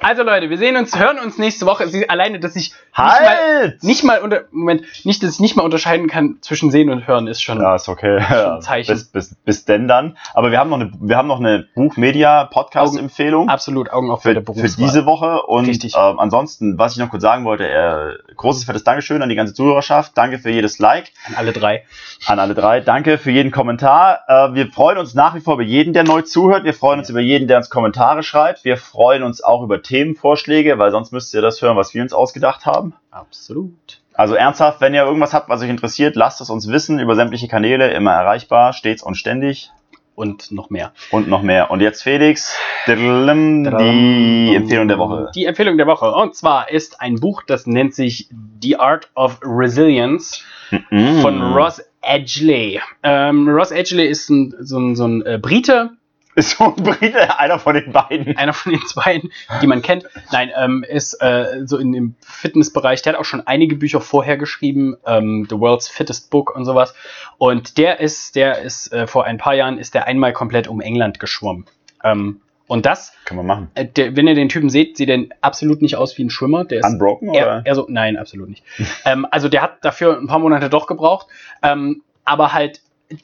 Also 0.00 0.22
Leute, 0.22 0.48
wir 0.48 0.56
sehen 0.56 0.76
uns, 0.76 0.98
hören 0.98 1.18
uns 1.18 1.36
nächste 1.36 1.66
Woche. 1.66 1.88
Sie, 1.88 2.08
alleine, 2.08 2.40
dass 2.40 2.56
ich 2.56 2.70
nicht 2.70 2.80
mal, 2.96 3.20
halt! 3.20 3.82
nicht 3.84 4.02
mal 4.02 4.20
unter, 4.20 4.44
Moment, 4.50 4.82
nicht, 5.04 5.22
dass 5.22 5.34
ich 5.34 5.40
nicht 5.40 5.56
mal 5.56 5.62
unterscheiden 5.62 6.08
kann 6.08 6.38
zwischen 6.40 6.70
sehen 6.70 6.88
und 6.88 7.06
hören, 7.06 7.26
ist 7.26 7.42
schon. 7.42 7.60
Ja, 7.60 7.74
ist 7.74 7.88
okay. 7.88 8.18
Ein 8.18 8.62
Zeichen. 8.62 8.94
bis, 8.94 9.04
bis, 9.04 9.34
bis 9.44 9.64
denn 9.66 9.86
dann. 9.86 10.16
Aber 10.32 10.50
wir 10.50 10.58
haben 10.58 10.70
noch 10.70 10.80
eine, 10.80 10.90
wir 11.00 11.18
haben 11.18 11.28
noch 11.28 11.40
eine 11.40 11.66
Buch-Media-Podcast-Empfehlung. 11.74 13.50
Absolut 13.50 13.90
Augen 13.90 14.10
auf 14.10 14.22
bei 14.22 14.32
der 14.34 14.42
für, 14.42 14.54
für 14.54 14.76
diese 14.76 15.04
Woche. 15.04 15.42
Und 15.42 15.66
Richtig. 15.66 15.94
ähm, 15.96 16.18
ansonsten, 16.18 16.78
was 16.78 16.92
ich 16.92 16.98
noch 16.98 17.10
kurz 17.10 17.22
sagen 17.22 17.44
wollte, 17.44 17.68
äh, 17.68 18.34
großes 18.36 18.64
fettes 18.64 18.84
Dankeschön 18.84 19.20
an 19.22 19.28
die 19.28 19.34
ganze 19.34 19.52
Zuhörerschaft. 19.52 20.12
Danke 20.16 20.38
für 20.38 20.50
jedes 20.50 20.78
Like, 20.78 21.12
An 21.26 21.34
alle 21.36 21.52
drei. 21.52 21.84
an 22.26 22.38
alle 22.38 22.54
drei. 22.54 22.80
Danke 22.80 23.18
für 23.18 23.30
jeden 23.30 23.50
Kommentar. 23.50 24.20
Äh, 24.28 24.54
wir 24.54 24.68
freuen 24.68 24.96
uns 24.96 25.14
nach 25.14 25.34
wie 25.34 25.40
vor 25.40 25.54
über 25.54 25.62
jeden, 25.62 25.92
der 25.92 26.04
neu 26.04 26.22
zuhört. 26.22 26.64
Wir 26.64 26.74
freuen 26.74 27.00
uns 27.00 27.10
über 27.10 27.20
jeden, 27.20 27.48
der 27.48 27.58
uns 27.58 27.68
Kommentare 27.68 28.07
Kommentare 28.08 28.22
schreibt. 28.22 28.64
Wir 28.64 28.76
freuen 28.78 29.22
uns 29.22 29.42
auch 29.42 29.62
über 29.62 29.82
Themenvorschläge, 29.82 30.78
weil 30.78 30.90
sonst 30.90 31.12
müsst 31.12 31.34
ihr 31.34 31.42
das 31.42 31.60
hören, 31.60 31.76
was 31.76 31.92
wir 31.92 32.02
uns 32.02 32.12
ausgedacht 32.14 32.64
haben. 32.64 32.94
Absolut. 33.10 34.00
Also 34.14 34.34
ernsthaft, 34.34 34.80
wenn 34.80 34.94
ihr 34.94 35.04
irgendwas 35.04 35.34
habt, 35.34 35.48
was 35.50 35.60
euch 35.62 35.68
interessiert, 35.68 36.16
lasst 36.16 36.40
es 36.40 36.48
uns 36.50 36.68
wissen 36.68 36.98
über 36.98 37.14
sämtliche 37.14 37.48
Kanäle, 37.48 37.90
immer 37.92 38.12
erreichbar, 38.12 38.72
stets 38.72 39.02
und 39.02 39.14
ständig 39.16 39.70
Und 40.14 40.50
noch 40.52 40.70
mehr. 40.70 40.92
und 41.10 41.28
noch 41.28 41.42
mehr. 41.42 41.70
Und 41.70 41.80
jetzt 41.80 42.02
Felix, 42.02 42.56
die 42.86 44.54
Empfehlung 44.56 44.88
der 44.88 44.98
Woche. 44.98 45.30
Die 45.34 45.44
Empfehlung 45.44 45.76
der 45.76 45.86
Woche. 45.86 46.10
Und 46.10 46.34
zwar 46.34 46.70
ist 46.70 47.00
ein 47.02 47.16
Buch, 47.16 47.42
das 47.46 47.66
nennt 47.66 47.94
sich 47.94 48.28
The 48.62 48.78
Art 48.78 49.10
of 49.14 49.38
Resilience 49.44 50.42
von 51.20 51.52
Ross 51.54 51.82
Edgley. 52.00 52.80
Ähm, 53.02 53.48
Ross 53.48 53.70
Edgley 53.70 54.06
ist 54.06 54.30
ein, 54.30 54.54
so 54.60 54.78
ein, 54.78 54.96
so 54.96 55.06
ein 55.06 55.24
äh, 55.26 55.38
Brite, 55.40 55.90
Ist 56.38 56.56
so 56.56 56.66
ein 56.66 56.74
Brite, 56.76 57.40
einer 57.40 57.58
von 57.58 57.74
den 57.74 57.90
beiden. 57.90 58.36
einer 58.36 58.52
von 58.52 58.70
den 58.70 58.80
zwei, 58.86 59.20
die 59.60 59.66
man 59.66 59.82
kennt. 59.82 60.04
Nein, 60.30 60.52
ähm, 60.56 60.84
ist 60.88 61.14
äh, 61.20 61.62
so 61.64 61.78
in 61.78 61.90
dem 61.90 62.14
Fitnessbereich. 62.20 63.02
Der 63.02 63.14
hat 63.14 63.20
auch 63.20 63.24
schon 63.24 63.44
einige 63.44 63.74
Bücher 63.74 64.00
vorher 64.00 64.36
geschrieben, 64.36 64.96
ähm, 65.04 65.48
The 65.50 65.58
World's 65.58 65.88
Fittest 65.88 66.30
Book 66.30 66.54
und 66.54 66.64
sowas. 66.64 66.94
Und 67.38 67.76
der 67.76 67.98
ist, 67.98 68.36
der 68.36 68.60
ist 68.62 68.92
äh, 68.92 69.08
vor 69.08 69.24
ein 69.24 69.38
paar 69.38 69.54
Jahren 69.54 69.78
ist 69.78 69.94
der 69.94 70.06
einmal 70.06 70.32
komplett 70.32 70.68
um 70.68 70.80
England 70.80 71.18
geschwommen. 71.18 71.66
Ähm, 72.04 72.40
und 72.68 72.86
das, 72.86 73.14
Kann 73.24 73.36
man 73.36 73.46
machen. 73.46 73.70
äh, 73.74 73.86
der, 73.86 74.14
wenn 74.14 74.28
ihr 74.28 74.36
den 74.36 74.48
Typen 74.48 74.70
seht, 74.70 74.96
sieht 74.96 75.08
er 75.08 75.24
absolut 75.40 75.82
nicht 75.82 75.96
aus 75.96 76.16
wie 76.18 76.22
ein 76.22 76.30
Schwimmer. 76.30 76.64
Der 76.64 76.80
ist 76.80 76.86
Unbroken 76.86 77.34
er, 77.34 77.46
oder? 77.46 77.62
er 77.64 77.74
so, 77.74 77.86
nein, 77.88 78.16
absolut 78.16 78.48
nicht. 78.48 78.62
ähm, 79.04 79.26
also 79.28 79.48
der 79.48 79.62
hat 79.62 79.84
dafür 79.84 80.16
ein 80.16 80.28
paar 80.28 80.38
Monate 80.38 80.70
doch 80.70 80.86
gebraucht. 80.86 81.26
Ähm, 81.64 82.02
aber 82.24 82.52
halt 82.52 82.80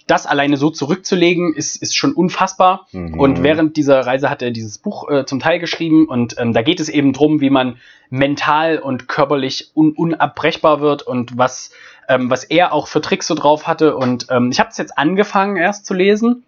das 0.07 0.27
alleine 0.27 0.57
so 0.57 0.71
zurückzulegen, 0.71 1.55
ist, 1.55 1.81
ist 1.83 1.97
schon 1.97 2.13
unfassbar. 2.13 2.87
Mhm. 2.93 3.19
Und 3.19 3.43
während 3.43 3.77
dieser 3.77 4.01
Reise 4.01 4.31
hat 4.31 4.43
er 4.43 4.51
dieses 4.51 4.79
Buch 4.79 5.09
äh, 5.11 5.27
zum 5.27 5.41
Teil 5.41 5.59
geschrieben 5.59 6.07
und 6.07 6.37
ähm, 6.39 6.53
da 6.53 6.63
geht 6.63 6.81
es 6.81 6.89
eben 6.89 7.13
drum, 7.13 7.41
wie 7.41 7.51
man 7.51 7.77
mental 8.11 8.79
und 8.79 9.09
körperlich 9.09 9.73
un 9.75 9.93
unabbrechbar 9.93 10.81
wird 10.81 11.03
und 11.03 11.37
was, 11.37 11.71
ähm, 12.09 12.31
was 12.31 12.45
er 12.45 12.73
auch 12.73 12.89
für 12.89 13.01
Tricks 13.01 13.27
so 13.27 13.35
drauf 13.35 13.67
hatte. 13.67 13.97
Und 13.97 14.27
ähm, 14.31 14.51
ich 14.51 14.61
habe 14.61 14.71
es 14.71 14.79
jetzt 14.79 14.97
angefangen 14.97 15.57
erst 15.57 15.87
zu 15.87 15.95
lesen, 15.95 16.45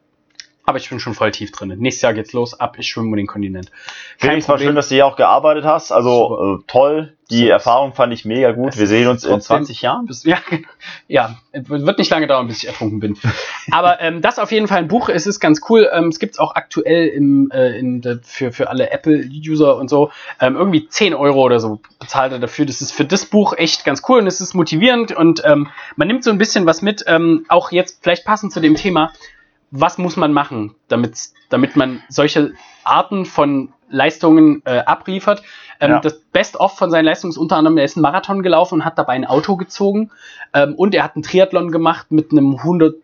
aber 0.66 0.78
ich 0.78 0.88
bin 0.90 1.00
schon 1.00 1.14
voll 1.14 1.30
tief 1.30 1.52
drin. 1.52 1.72
Nächstes 1.78 2.02
Jahr 2.02 2.12
geht's 2.12 2.32
los, 2.32 2.58
ab, 2.58 2.76
ich 2.78 2.88
schwimme 2.88 3.08
um 3.08 3.16
den 3.16 3.26
Kontinent. 3.26 3.70
Kein 4.20 4.30
Felix, 4.30 4.48
war 4.48 4.58
schön, 4.58 4.74
dass 4.74 4.88
du 4.88 4.96
hier 4.96 5.06
auch 5.06 5.16
gearbeitet 5.16 5.64
hast. 5.64 5.92
Also 5.92 6.58
äh, 6.60 6.64
toll. 6.66 7.12
Die 7.28 7.46
So. 7.46 7.48
Erfahrung 7.48 7.92
fand 7.92 8.12
ich 8.12 8.24
mega 8.24 8.52
gut. 8.52 8.74
Es 8.74 8.78
Wir 8.78 8.86
sehen 8.86 9.08
uns 9.08 9.24
in 9.24 9.30
trotzdem- 9.30 9.56
20 9.56 9.82
Jahren. 9.82 10.06
Bis, 10.06 10.22
ja, 10.22 10.38
ja, 11.08 11.36
es 11.50 11.68
wird 11.68 11.98
nicht 11.98 12.08
lange 12.10 12.28
dauern, 12.28 12.46
bis 12.46 12.58
ich 12.62 12.68
ertrunken 12.68 13.00
bin. 13.00 13.18
Aber 13.72 14.00
ähm, 14.00 14.22
das 14.22 14.38
auf 14.38 14.52
jeden 14.52 14.68
Fall 14.68 14.78
ein 14.78 14.86
Buch. 14.88 15.08
Es 15.08 15.26
ist 15.26 15.40
ganz 15.40 15.60
cool. 15.68 15.88
Ähm, 15.92 16.06
es 16.08 16.20
gibt 16.20 16.34
es 16.34 16.38
auch 16.38 16.54
aktuell 16.54 17.08
im, 17.08 17.50
äh, 17.52 17.78
in, 17.78 18.20
für, 18.22 18.52
für 18.52 18.68
alle 18.70 18.90
Apple-User 18.90 19.76
und 19.76 19.88
so. 19.90 20.10
Ähm, 20.40 20.54
irgendwie 20.54 20.88
10 20.88 21.14
Euro 21.14 21.42
oder 21.42 21.58
so 21.58 21.80
bezahlt 21.98 22.30
er 22.30 22.38
dafür. 22.38 22.64
Das 22.64 22.80
ist 22.80 22.92
für 22.92 23.04
das 23.04 23.26
Buch 23.26 23.54
echt 23.56 23.84
ganz 23.84 24.02
cool 24.08 24.20
und 24.20 24.28
es 24.28 24.40
ist 24.40 24.54
motivierend 24.54 25.10
und 25.10 25.42
ähm, 25.44 25.68
man 25.96 26.06
nimmt 26.06 26.22
so 26.22 26.30
ein 26.30 26.38
bisschen 26.38 26.64
was 26.64 26.80
mit. 26.80 27.02
Ähm, 27.08 27.44
auch 27.48 27.72
jetzt 27.72 28.04
vielleicht 28.04 28.24
passend 28.24 28.52
zu 28.52 28.60
dem 28.60 28.76
Thema. 28.76 29.12
Was 29.70 29.98
muss 29.98 30.16
man 30.16 30.32
machen, 30.32 30.74
damit, 30.88 31.18
damit 31.48 31.76
man 31.76 32.02
solche 32.08 32.52
Arten 32.84 33.24
von 33.24 33.72
Leistungen 33.88 34.62
äh, 34.64 34.78
abliefert? 34.78 35.42
Ähm, 35.80 35.90
Ja. 35.92 36.00
Das 36.00 36.20
Best-of 36.32 36.76
von 36.76 36.90
seinen 36.90 37.04
Leistungen 37.04 37.30
ist 37.32 37.36
unter 37.36 37.56
anderem, 37.56 37.76
er 37.78 37.84
ist 37.84 37.96
einen 37.96 38.02
Marathon 38.02 38.42
gelaufen 38.42 38.76
und 38.76 38.84
hat 38.84 38.98
dabei 38.98 39.14
ein 39.14 39.24
Auto 39.24 39.56
gezogen. 39.56 40.10
Ähm, 40.54 40.74
und 40.74 40.94
er 40.94 41.04
hat 41.04 41.16
einen 41.16 41.22
Triathlon 41.22 41.70
gemacht 41.70 42.10
mit 42.10 42.32
einem 42.32 42.56
100, 42.56 42.94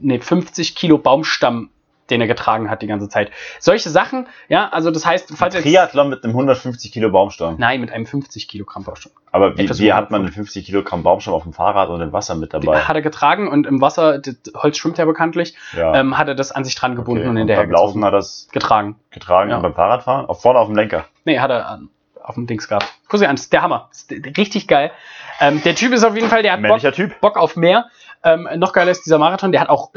nee, 0.00 0.18
50 0.20 0.74
Kilo 0.74 0.98
Baumstamm, 0.98 1.70
den 2.12 2.20
er 2.20 2.26
getragen 2.26 2.70
hat 2.70 2.82
die 2.82 2.86
ganze 2.86 3.08
Zeit. 3.08 3.30
Solche 3.58 3.90
Sachen, 3.90 4.28
ja, 4.48 4.68
also 4.68 4.90
das 4.90 5.04
heißt, 5.04 5.32
falls 5.36 5.54
jetzt. 5.54 5.64
Triathlon 5.64 6.08
mit 6.10 6.22
einem 6.22 6.32
150 6.34 6.92
Kilo 6.92 7.10
Baumstamm. 7.10 7.56
Nein, 7.58 7.80
mit 7.80 7.90
einem 7.90 8.06
50 8.06 8.46
Kilogramm 8.48 8.84
Baumstamm. 8.84 9.12
Aber 9.32 9.56
wie, 9.56 9.68
wie 9.68 9.92
hat 9.92 10.10
man 10.10 10.22
einen 10.22 10.32
50 10.32 10.66
Kilogramm 10.66 11.02
Baumstamm 11.02 11.34
auf 11.34 11.42
dem 11.44 11.52
Fahrrad 11.54 11.88
und 11.88 12.00
im 12.02 12.12
Wasser 12.12 12.34
mit 12.34 12.52
dabei? 12.52 12.80
Hat 12.80 12.94
er 12.94 13.02
getragen 13.02 13.48
und 13.48 13.66
im 13.66 13.80
Wasser, 13.80 14.18
das 14.18 14.36
Holz 14.54 14.76
schwimmt 14.76 14.98
ja 14.98 15.06
bekanntlich, 15.06 15.56
Ja. 15.76 15.94
ähm, 15.94 16.18
hat 16.18 16.28
er 16.28 16.34
das 16.34 16.52
an 16.52 16.64
sich 16.64 16.74
dran 16.74 16.94
gebunden 16.96 17.22
okay. 17.22 17.28
und 17.28 17.32
und 17.32 17.38
hinterher 17.38 17.62
beim 17.64 17.72
Laufen 17.72 18.04
hat 18.04 18.12
er 18.12 18.18
es 18.18 18.48
getragen. 18.52 18.96
getragen 19.10 19.50
Ja. 19.50 19.56
und 19.56 19.62
beim 19.62 19.74
Fahrradfahren? 19.74 20.26
Auch 20.26 20.40
vorne 20.40 20.58
auf 20.58 20.66
dem 20.68 20.76
Lenker. 20.76 21.06
Nee, 21.24 21.38
hat 21.38 21.50
er 21.50 21.66
an, 21.68 21.88
auf 22.22 22.34
dem 22.34 22.46
Dings 22.46 22.68
gehabt. 22.68 22.86
Guck 23.08 23.20
dir 23.20 23.28
an, 23.28 23.36
das 23.36 23.44
ist 23.44 23.52
der 23.52 23.62
Hammer. 23.62 23.88
Das 23.90 24.06
richtig 24.36 24.68
geil. 24.68 24.90
Ähm, 25.40 25.62
der 25.64 25.74
Typ 25.74 25.92
ist 25.92 26.04
auf 26.04 26.14
jeden 26.14 26.28
Fall, 26.28 26.42
der 26.42 26.52
hat 26.52 26.62
Bock, 26.62 26.80
Typ. 26.92 27.20
Bock 27.20 27.36
auf 27.36 27.56
mehr. 27.56 27.86
Ähm, 28.24 28.48
noch 28.56 28.72
geiler 28.72 28.90
ist 28.92 29.04
dieser 29.04 29.18
Marathon, 29.18 29.50
der 29.50 29.60
hat 29.60 29.68
auch 29.68 29.90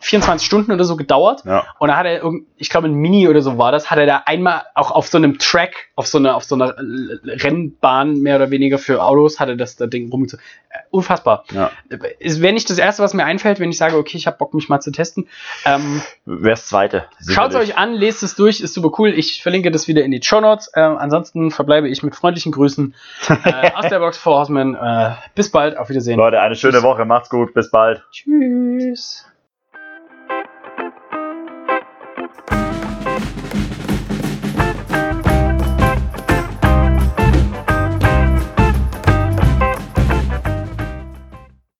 24 0.00 0.46
Stunden 0.46 0.72
oder 0.72 0.84
so 0.84 0.96
gedauert. 0.96 1.42
Ja. 1.44 1.66
Und 1.78 1.88
da 1.88 1.96
hat 1.96 2.06
er, 2.06 2.22
ich 2.56 2.70
glaube, 2.70 2.88
ein 2.88 2.94
Mini 2.94 3.28
oder 3.28 3.42
so 3.42 3.58
war 3.58 3.72
das, 3.72 3.90
hat 3.90 3.98
er 3.98 4.06
da 4.06 4.22
einmal 4.26 4.62
auch 4.74 4.90
auf 4.90 5.08
so 5.08 5.18
einem 5.18 5.38
Track, 5.38 5.88
auf 5.94 6.06
so 6.06 6.18
einer, 6.18 6.36
auf 6.36 6.44
so 6.44 6.54
einer 6.54 6.76
äh, 6.76 7.36
Rennbahn 7.36 8.20
mehr 8.20 8.36
oder 8.36 8.50
weniger 8.50 8.78
für 8.78 9.02
Autos, 9.02 9.40
hat 9.40 9.48
er 9.48 9.56
das, 9.56 9.76
das 9.76 9.90
Ding 9.90 10.10
rumgezogen. 10.10 10.44
Äh, 10.68 10.78
unfassbar. 10.90 11.44
Ja. 11.52 11.70
Es 12.18 12.40
wäre 12.40 12.52
nicht 12.52 12.68
das 12.70 12.78
erste, 12.78 13.02
was 13.02 13.14
mir 13.14 13.24
einfällt, 13.24 13.60
wenn 13.60 13.70
ich 13.70 13.78
sage, 13.78 13.96
okay, 13.96 14.16
ich 14.16 14.26
habe 14.26 14.36
Bock, 14.36 14.54
mich 14.54 14.68
mal 14.68 14.80
zu 14.80 14.90
testen. 14.90 15.28
Ähm, 15.64 16.02
Wer 16.24 16.54
ist 16.54 16.68
Zweite? 16.68 17.04
Schaut 17.28 17.50
es 17.50 17.56
euch 17.56 17.78
an, 17.78 17.94
lest 17.94 18.22
es 18.22 18.34
durch, 18.34 18.60
ist 18.60 18.74
super 18.74 18.90
cool. 18.98 19.10
Ich 19.10 19.42
verlinke 19.42 19.70
das 19.70 19.88
wieder 19.88 20.04
in 20.04 20.10
die 20.10 20.22
Show 20.22 20.40
Notes. 20.40 20.70
Ähm, 20.74 20.96
ansonsten 20.98 21.50
verbleibe 21.50 21.88
ich 21.88 22.02
mit 22.02 22.14
freundlichen 22.14 22.52
Grüßen 22.52 22.94
äh, 23.44 23.72
aus 23.74 23.88
der 23.88 23.98
Box 23.98 24.18
for 24.18 24.34
Horseman. 24.34 24.74
Äh, 24.74 25.14
bis 25.34 25.50
bald, 25.50 25.76
auf 25.76 25.88
Wiedersehen. 25.88 26.16
Leute, 26.16 26.40
eine 26.40 26.56
schöne 26.56 26.82
Woche. 26.82 27.04
Macht's 27.04 27.30
gut. 27.30 27.54
Bis 27.54 27.70
bald. 27.70 28.02
Tschüss. 28.10 29.26